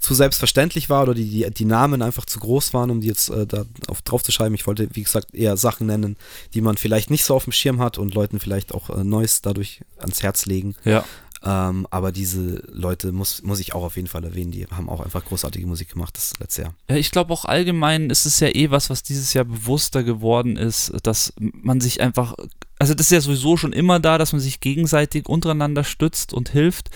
zu 0.00 0.14
selbstverständlich 0.14 0.90
war 0.90 1.02
oder 1.02 1.14
die, 1.14 1.28
die, 1.28 1.50
die 1.50 1.64
Namen 1.64 2.02
einfach 2.02 2.24
zu 2.24 2.40
groß 2.40 2.74
waren, 2.74 2.90
um 2.90 3.00
die 3.00 3.08
jetzt 3.08 3.28
äh, 3.28 3.46
da 3.46 3.64
auf, 3.86 4.02
drauf 4.02 4.22
zu 4.22 4.32
schreiben. 4.32 4.54
Ich 4.54 4.66
wollte, 4.66 4.88
wie 4.92 5.02
gesagt, 5.02 5.34
eher 5.34 5.56
Sachen 5.56 5.86
nennen, 5.86 6.16
die 6.54 6.62
man 6.62 6.76
vielleicht 6.78 7.10
nicht 7.10 7.24
so 7.24 7.34
auf 7.34 7.44
dem 7.44 7.52
Schirm 7.52 7.80
hat 7.80 7.98
und 7.98 8.14
Leuten 8.14 8.40
vielleicht 8.40 8.74
auch 8.74 8.90
äh, 8.90 9.04
Neues 9.04 9.42
dadurch 9.42 9.82
ans 9.98 10.22
Herz 10.22 10.46
legen. 10.46 10.74
Ja. 10.84 11.04
Ähm, 11.42 11.86
aber 11.90 12.12
diese 12.12 12.62
Leute 12.70 13.12
muss, 13.12 13.42
muss 13.42 13.60
ich 13.60 13.74
auch 13.74 13.82
auf 13.82 13.96
jeden 13.96 14.08
Fall 14.08 14.24
erwähnen, 14.24 14.50
die 14.50 14.66
haben 14.66 14.90
auch 14.90 15.00
einfach 15.00 15.24
großartige 15.24 15.66
Musik 15.66 15.92
gemacht 15.92 16.14
das 16.16 16.34
letzte 16.38 16.62
Jahr. 16.62 16.74
Ja, 16.88 16.96
ich 16.96 17.10
glaube 17.10 17.32
auch 17.32 17.46
allgemein 17.46 18.10
ist 18.10 18.26
es 18.26 18.40
ja 18.40 18.48
eh 18.48 18.70
was, 18.70 18.90
was 18.90 19.02
dieses 19.02 19.32
Jahr 19.32 19.46
bewusster 19.46 20.02
geworden 20.02 20.56
ist, 20.56 20.92
dass 21.02 21.32
man 21.38 21.80
sich 21.80 22.02
einfach, 22.02 22.34
also 22.78 22.92
das 22.92 23.06
ist 23.06 23.12
ja 23.12 23.20
sowieso 23.22 23.56
schon 23.56 23.72
immer 23.72 24.00
da, 24.00 24.18
dass 24.18 24.32
man 24.32 24.40
sich 24.40 24.60
gegenseitig 24.60 25.30
untereinander 25.30 25.82
stützt 25.82 26.34
und 26.34 26.50
hilft, 26.50 26.90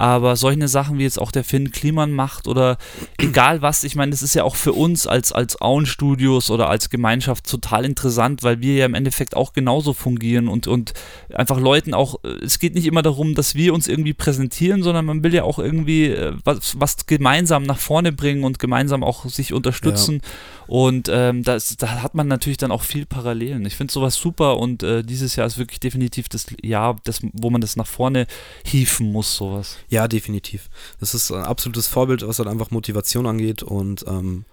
aber 0.00 0.36
solche 0.36 0.68
Sachen 0.68 0.98
wie 0.98 1.02
jetzt 1.02 1.20
auch 1.20 1.32
der 1.32 1.42
Finn 1.42 1.72
Kliman 1.72 2.12
macht 2.12 2.46
oder 2.46 2.78
egal 3.18 3.62
was, 3.62 3.82
ich 3.82 3.96
meine, 3.96 4.12
das 4.12 4.22
ist 4.22 4.34
ja 4.34 4.44
auch 4.44 4.54
für 4.54 4.72
uns 4.72 5.08
als, 5.08 5.32
als 5.32 5.60
Auen-Studios 5.60 6.52
oder 6.52 6.70
als 6.70 6.88
Gemeinschaft 6.88 7.50
total 7.50 7.84
interessant, 7.84 8.44
weil 8.44 8.60
wir 8.60 8.76
ja 8.76 8.86
im 8.86 8.94
Endeffekt 8.94 9.36
auch 9.36 9.52
genauso 9.52 9.92
fungieren 9.92 10.46
und, 10.46 10.68
und 10.68 10.92
einfach 11.34 11.58
Leuten 11.58 11.94
auch, 11.94 12.22
äh, 12.22 12.28
es 12.44 12.60
geht 12.60 12.76
nicht 12.76 12.86
immer 12.86 13.02
darum, 13.02 13.34
dass 13.34 13.56
wir 13.56 13.74
uns 13.74 13.88
irgendwie 13.88 14.14
präsentieren, 14.14 14.84
sondern 14.84 15.04
man 15.04 15.24
will 15.24 15.34
ja 15.34 15.42
auch 15.42 15.58
irgendwie 15.58 16.06
äh, 16.06 16.32
was, 16.44 16.78
was 16.78 17.06
gemeinsam 17.06 17.64
nach 17.64 17.78
vorne 17.78 18.12
bringen 18.12 18.44
und 18.44 18.60
gemeinsam 18.60 19.02
auch 19.02 19.24
sich 19.24 19.52
unterstützen. 19.52 20.20
Und 20.68 21.08
ähm, 21.10 21.42
das, 21.42 21.76
da 21.78 22.02
hat 22.02 22.14
man 22.14 22.28
natürlich 22.28 22.58
dann 22.58 22.70
auch 22.70 22.82
viel 22.82 23.06
Parallelen. 23.06 23.64
Ich 23.64 23.74
finde 23.74 23.92
sowas 23.92 24.14
super 24.14 24.58
und 24.58 24.82
äh, 24.82 25.02
dieses 25.02 25.34
Jahr 25.34 25.46
ist 25.46 25.56
wirklich 25.56 25.80
definitiv 25.80 26.28
das 26.28 26.46
Jahr, 26.62 26.96
das, 27.04 27.20
wo 27.32 27.48
man 27.48 27.62
das 27.62 27.74
nach 27.74 27.86
vorne 27.86 28.26
hieven 28.64 29.10
muss, 29.10 29.34
sowas. 29.34 29.78
Ja, 29.88 30.06
definitiv. 30.08 30.68
Das 31.00 31.14
ist 31.14 31.30
ein 31.30 31.44
absolutes 31.44 31.86
Vorbild, 31.86 32.26
was 32.26 32.38
halt 32.38 32.48
einfach 32.48 32.70
Motivation 32.70 33.26
angeht 33.26 33.62
und 33.62 34.04
ähm, 34.06 34.44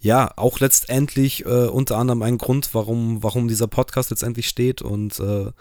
ja, 0.00 0.32
auch 0.36 0.58
letztendlich 0.58 1.44
äh, 1.46 1.66
unter 1.66 1.96
anderem 1.96 2.22
ein 2.22 2.36
Grund, 2.36 2.70
warum, 2.72 3.22
warum 3.22 3.46
dieser 3.46 3.68
Podcast 3.68 4.10
letztendlich 4.10 4.48
steht 4.48 4.82
und 4.82 5.20
äh, 5.20 5.52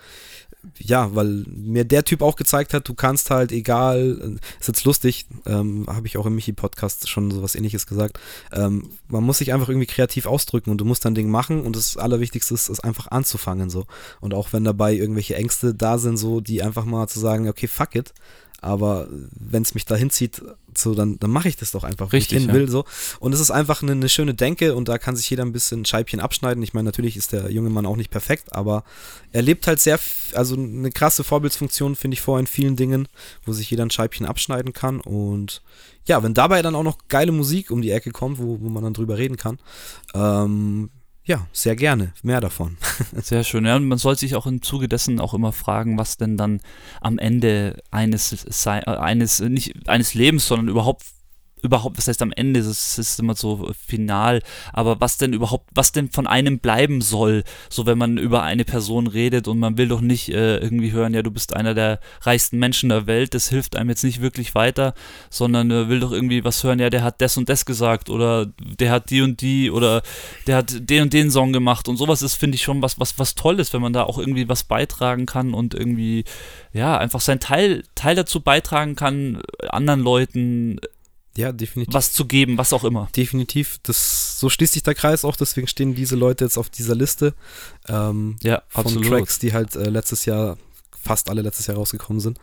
ja, 0.78 1.14
weil 1.16 1.44
mir 1.48 1.86
der 1.86 2.04
Typ 2.06 2.22
auch 2.22 2.36
gezeigt 2.36 2.74
hat, 2.74 2.88
du 2.88 2.94
kannst 2.94 3.30
halt 3.30 3.52
egal, 3.52 4.38
ist 4.60 4.68
jetzt 4.68 4.84
lustig, 4.84 5.26
ähm, 5.46 5.86
habe 5.88 6.08
ich 6.08 6.18
auch 6.18 6.26
im 6.26 6.36
Michi-Podcast 6.36 7.10
schon 7.10 7.32
sowas 7.32 7.56
ähnliches 7.56 7.88
gesagt, 7.88 8.20
ähm, 8.52 8.90
man 9.08 9.24
muss 9.24 9.40
sich 9.40 9.54
einfach 9.54 9.70
irgendwie 9.70 9.88
kreativ 9.88 10.26
ausdrücken 10.26 10.70
und 10.70 10.78
du 10.80 10.86
musst 10.86 11.06
dein 11.06 11.16
Ding 11.16 11.30
machen 11.30 11.62
und 11.62 11.76
das 11.76 11.98
Allerwichtigste 11.98 12.54
ist, 12.54 12.70
es 12.70 12.80
einfach 12.80 13.08
anzufangen 13.10 13.70
so. 13.70 13.86
Und 14.20 14.34
auch 14.34 14.54
wenn 14.54 14.64
dabei 14.64 14.94
irgendwelche 14.94 15.36
Ängste 15.36 15.74
da 15.74 15.98
sind, 15.98 16.18
so, 16.18 16.42
die 16.42 16.62
einfach 16.62 16.86
mal 16.86 17.08
zu 17.08 17.20
sagen, 17.20 17.48
okay, 17.48 17.68
fuck 17.68 17.96
it, 17.96 18.14
aber 18.62 19.08
wenn 19.10 19.64
es 19.64 19.74
mich 19.74 19.86
dahin 19.86 20.12
zieht, 20.12 20.42
so, 20.78 20.94
dann, 20.94 21.18
dann 21.20 21.32
mache 21.32 21.50
ich 21.50 21.58
das 21.58 21.72
doch 21.72 21.84
einfach, 21.84 22.08
wo 22.08 22.16
Richtig, 22.16 22.38
ich 22.38 22.44
hin 22.44 22.50
ja. 22.50 22.54
will. 22.54 22.70
So. 22.70 22.86
Und 23.20 23.34
es 23.34 23.40
ist 23.40 23.50
einfach 23.50 23.82
eine, 23.82 23.94
eine 23.94 24.08
schöne 24.08 24.36
Denke 24.36 24.76
und 24.76 24.88
da 24.88 25.00
kann 25.00 25.16
sich 25.16 25.28
jeder 25.30 25.44
ein 25.44 25.52
bisschen 25.52 25.82
ein 25.82 25.86
Scheibchen 25.86 26.20
abschneiden. 26.20 26.62
Ich 26.62 26.76
meine, 26.76 26.86
natürlich 26.86 27.18
ist 27.18 27.34
der 27.34 27.52
junge 27.52 27.72
Mann 27.72 27.88
auch 27.88 27.96
nicht 27.96 28.12
perfekt, 28.12 28.54
aber 28.54 28.84
er 29.32 29.42
lebt 29.42 29.66
halt 29.66 29.80
sehr, 29.80 30.00
also 30.34 30.56
eine 30.56 30.92
krasse 30.92 31.24
Vorbildsfunktion, 31.24 31.96
finde 31.96 32.14
ich, 32.14 32.22
vor 32.22 32.40
in 32.40 32.48
vielen 32.48 32.76
Dingen, 32.76 33.08
wo 33.46 33.52
sich 33.52 33.70
jeder 33.72 33.84
ein 33.84 33.92
Scheibchen 33.92 34.28
abschneiden 34.28 34.74
kann. 34.74 35.02
Und 35.02 35.64
ja, 36.06 36.22
wenn 36.22 36.36
dabei 36.36 36.62
dann 36.62 36.76
auch 36.76 36.84
noch 36.84 37.00
geile 37.10 37.32
Musik 37.32 37.72
um 37.72 37.82
die 37.82 37.92
Ecke 37.92 38.12
kommt, 38.12 38.38
wo, 38.38 38.62
wo 38.62 38.70
man 38.70 38.84
dann 38.84 38.94
drüber 38.94 39.18
reden 39.18 39.38
kann, 39.38 39.58
ähm, 40.14 40.92
ja, 41.24 41.48
sehr 41.54 41.76
gerne. 41.76 42.14
Mehr 42.24 42.42
davon. 42.42 42.78
Sehr 43.22 43.44
schön. 43.44 43.66
Ja, 43.66 43.76
und 43.76 43.88
man 43.88 44.00
soll 44.00 44.18
sich 44.18 44.36
auch 44.36 44.48
im 44.48 44.62
Zuge 44.64 44.88
dessen 44.88 45.20
auch 45.20 45.36
immer 45.36 45.52
fragen, 45.52 45.98
was 45.98 46.18
denn 46.18 46.36
dann 46.36 46.62
am 47.00 47.20
Ende 47.20 47.82
eines, 47.92 48.66
äh, 48.66 48.70
eines 48.70 49.40
nicht 49.40 49.88
eines 49.88 50.16
Lebens, 50.16 50.48
sondern 50.48 50.68
überhaupt 50.68 51.04
überhaupt, 51.62 51.98
was 51.98 52.08
heißt 52.08 52.22
am 52.22 52.32
Ende, 52.32 52.62
das 52.62 52.98
ist 52.98 53.20
immer 53.20 53.36
so 53.36 53.72
final, 53.88 54.42
aber 54.74 55.00
was 55.00 55.18
denn 55.18 55.34
überhaupt, 55.34 55.70
was 55.74 55.92
denn 55.92 56.10
von 56.10 56.28
einem 56.28 56.60
bleiben 56.60 57.02
soll, 57.02 57.44
so 57.70 57.86
wenn 57.86 57.98
man 57.98 58.18
über 58.18 58.44
eine 58.44 58.66
Person 58.66 59.08
redet 59.08 59.48
und 59.48 59.60
man 59.60 59.78
will 59.78 59.88
doch 59.88 60.02
nicht 60.02 60.30
äh, 60.30 60.58
irgendwie 60.58 60.92
hören, 60.92 61.14
ja, 61.14 61.22
du 61.22 61.32
bist 61.32 61.56
einer 61.56 61.74
der 61.74 62.00
reichsten 62.22 62.58
Menschen 62.58 62.90
der 62.90 63.08
Welt, 63.08 63.34
das 63.34 63.50
hilft 63.50 63.76
einem 63.76 63.90
jetzt 63.90 64.04
nicht 64.04 64.22
wirklich 64.22 64.56
weiter, 64.56 64.94
sondern 65.30 65.72
äh, 65.72 65.90
will 65.90 66.00
doch 66.00 66.12
irgendwie 66.12 66.44
was 66.44 66.64
hören, 66.64 66.80
ja, 66.80 66.90
der 66.90 67.04
hat 67.04 67.22
das 67.22 67.38
und 67.38 67.50
das 67.50 67.66
gesagt 67.66 68.10
oder 68.10 68.48
der 68.58 68.92
hat 68.92 69.10
die 69.10 69.22
und 69.22 69.42
die 69.42 69.72
oder 69.72 70.02
der 70.48 70.58
hat 70.58 70.90
den 70.90 71.04
und 71.04 71.14
den 71.14 71.32
Song 71.32 71.54
gemacht 71.54 71.88
und 71.88 71.98
sowas 71.98 72.22
ist, 72.22 72.36
finde 72.36 72.56
ich, 72.56 72.64
schon 72.64 72.82
was, 72.82 73.00
was, 73.00 73.20
was 73.20 73.36
Tolles, 73.36 73.74
wenn 73.74 73.82
man 73.82 73.94
da 73.94 74.04
auch 74.04 74.18
irgendwie 74.18 74.50
was 74.50 74.64
beitragen 74.64 75.26
kann 75.26 75.54
und 75.54 75.74
irgendwie, 75.74 76.24
ja, 76.74 76.98
einfach 76.98 77.22
sein 77.22 77.40
Teil, 77.40 77.84
Teil 77.96 78.16
dazu 78.16 78.42
beitragen 78.42 78.96
kann, 78.96 79.42
anderen 79.70 80.02
Leuten 80.02 80.80
Ja, 81.36 81.52
definitiv. 81.52 81.94
was 81.94 82.12
zu 82.12 82.26
geben, 82.26 82.58
was 82.58 82.74
auch 82.74 82.84
immer. 82.84 83.10
Definitiv. 83.16 83.80
Das, 83.84 84.40
so 84.40 84.50
schließt 84.50 84.74
sich 84.74 84.84
der 84.84 84.96
Kreis 84.96 85.24
auch, 85.24 85.36
deswegen 85.36 85.68
stehen 85.68 85.96
diese 85.96 86.16
Leute 86.16 86.44
jetzt 86.44 86.58
auf 86.58 86.70
dieser 86.70 86.96
Liste 86.96 87.34
ähm, 87.88 88.36
Ja, 88.42 88.64
von 88.68 88.86
absolut. 88.86 89.08
Tracks, 89.08 89.40
die 89.40 89.54
halt 89.54 89.76
äh, 89.76 89.90
letztes 89.90 90.26
Jahr, 90.26 90.58
fast 91.02 91.30
alle 91.30 91.42
letztes 91.42 91.68
Jahr 91.68 91.78
rausgekommen 91.78 92.20
sind. 92.20 92.38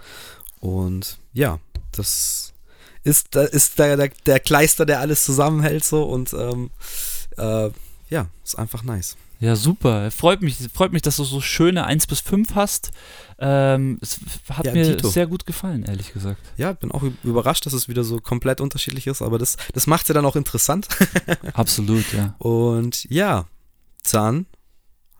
Und 0.60 1.18
ja, 1.34 1.60
das 1.92 2.54
ist, 3.04 3.34
ist 3.36 3.78
der, 3.78 3.96
der, 3.96 4.10
der 4.26 4.40
Kleister, 4.40 4.86
der 4.86 5.00
alles 5.00 5.22
zusammenhält 5.22 5.84
so 5.84 6.04
und 6.04 6.32
ähm, 6.32 6.70
äh, 7.36 7.70
ja, 8.10 8.26
ist 8.42 8.58
einfach 8.58 8.82
nice. 8.84 9.16
Ja, 9.40 9.54
super. 9.54 10.10
Freut 10.10 10.42
mich, 10.42 10.56
freut 10.74 10.92
mich, 10.92 11.02
dass 11.02 11.16
du 11.16 11.24
so 11.24 11.40
schöne 11.40 11.84
1 11.84 12.06
bis 12.08 12.20
5 12.20 12.54
hast. 12.54 12.90
Ähm, 13.40 13.98
es 14.00 14.18
hat 14.50 14.66
Ja, 14.66 14.72
mir 14.72 14.96
Dito. 14.96 15.08
sehr 15.08 15.26
gut 15.26 15.46
gefallen, 15.46 15.84
ehrlich 15.84 16.12
gesagt. 16.12 16.40
Ja, 16.56 16.72
bin 16.72 16.90
auch 16.90 17.04
überrascht, 17.22 17.66
dass 17.66 17.72
es 17.72 17.88
wieder 17.88 18.02
so 18.02 18.18
komplett 18.18 18.60
unterschiedlich 18.60 19.06
ist, 19.06 19.22
aber 19.22 19.38
das, 19.38 19.56
das 19.74 19.86
macht 19.86 20.02
es 20.02 20.08
ja 20.08 20.14
dann 20.14 20.26
auch 20.26 20.34
interessant. 20.36 20.88
Absolut, 21.52 22.12
ja. 22.12 22.34
Und 22.38 23.04
ja, 23.10 23.46
dann 24.10 24.46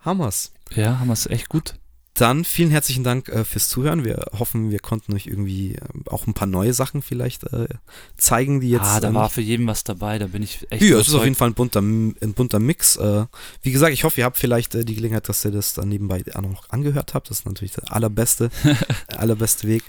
haben 0.00 0.18
wir's. 0.18 0.52
Ja, 0.74 0.98
haben 0.98 1.06
wir 1.08 1.12
es 1.12 1.26
echt 1.26 1.48
gut. 1.48 1.74
Dann 2.18 2.44
vielen 2.44 2.70
herzlichen 2.70 3.04
Dank 3.04 3.28
äh, 3.28 3.44
fürs 3.44 3.68
Zuhören. 3.68 4.04
Wir 4.04 4.26
hoffen, 4.38 4.70
wir 4.70 4.80
konnten 4.80 5.14
euch 5.14 5.26
irgendwie 5.26 5.74
äh, 5.74 5.80
auch 6.10 6.26
ein 6.26 6.34
paar 6.34 6.48
neue 6.48 6.72
Sachen 6.74 7.00
vielleicht 7.02 7.44
äh, 7.52 7.68
zeigen, 8.16 8.60
die 8.60 8.70
jetzt. 8.70 8.82
ah, 8.84 9.00
da 9.00 9.08
ähm, 9.08 9.14
war 9.14 9.30
für 9.30 9.40
jeden 9.40 9.66
was 9.66 9.84
dabei, 9.84 10.18
da 10.18 10.26
bin 10.26 10.42
ich 10.42 10.66
echt 10.70 10.82
ja, 10.82 10.98
es 10.98 11.08
ist 11.08 11.14
auf 11.14 11.24
jeden 11.24 11.36
Fall 11.36 11.48
ein 11.50 11.54
bunter, 11.54 11.80
ein 11.80 12.14
bunter 12.34 12.58
Mix. 12.58 12.96
Äh, 12.96 13.26
wie 13.62 13.70
gesagt, 13.72 13.92
ich 13.92 14.04
hoffe, 14.04 14.20
ihr 14.20 14.24
habt 14.24 14.36
vielleicht 14.36 14.74
äh, 14.74 14.84
die 14.84 14.94
Gelegenheit, 14.96 15.28
dass 15.28 15.44
ihr 15.44 15.50
das 15.52 15.74
dann 15.74 15.88
nebenbei 15.88 16.24
auch 16.34 16.40
noch 16.42 16.68
angehört 16.70 17.14
habt. 17.14 17.30
Das 17.30 17.38
ist 17.40 17.46
natürlich 17.46 17.72
der 17.72 17.92
allerbeste, 17.92 18.50
allerbeste 19.16 19.68
Weg. 19.68 19.84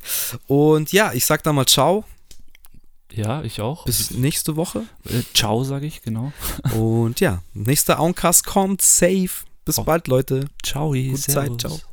Und 0.47 0.91
ja, 0.91 1.13
ich 1.13 1.25
sag 1.25 1.43
dann 1.43 1.55
mal 1.55 1.65
Ciao, 1.65 2.03
Ja, 3.11 3.41
ich 3.43 3.59
auch. 3.61 3.85
bis 3.85 4.11
nächste 4.11 4.55
Woche. 4.55 4.83
Ciao, 5.33 5.63
sage 5.63 5.87
ich, 5.87 6.01
genau. 6.03 6.31
Und 6.75 7.19
ja, 7.19 7.41
nächster 7.53 7.99
Auncast 7.99 8.45
kommt 8.45 8.81
safe. 8.81 9.29
Bis 9.65 9.77
Oh. 9.79 9.83
bald, 9.83 10.07
Leute. 10.07 10.45
Ciao, 10.63 10.91
Gute 10.93 11.15
Zeit, 11.19 11.59
ciao. 11.59 11.71
servus. 11.71 11.85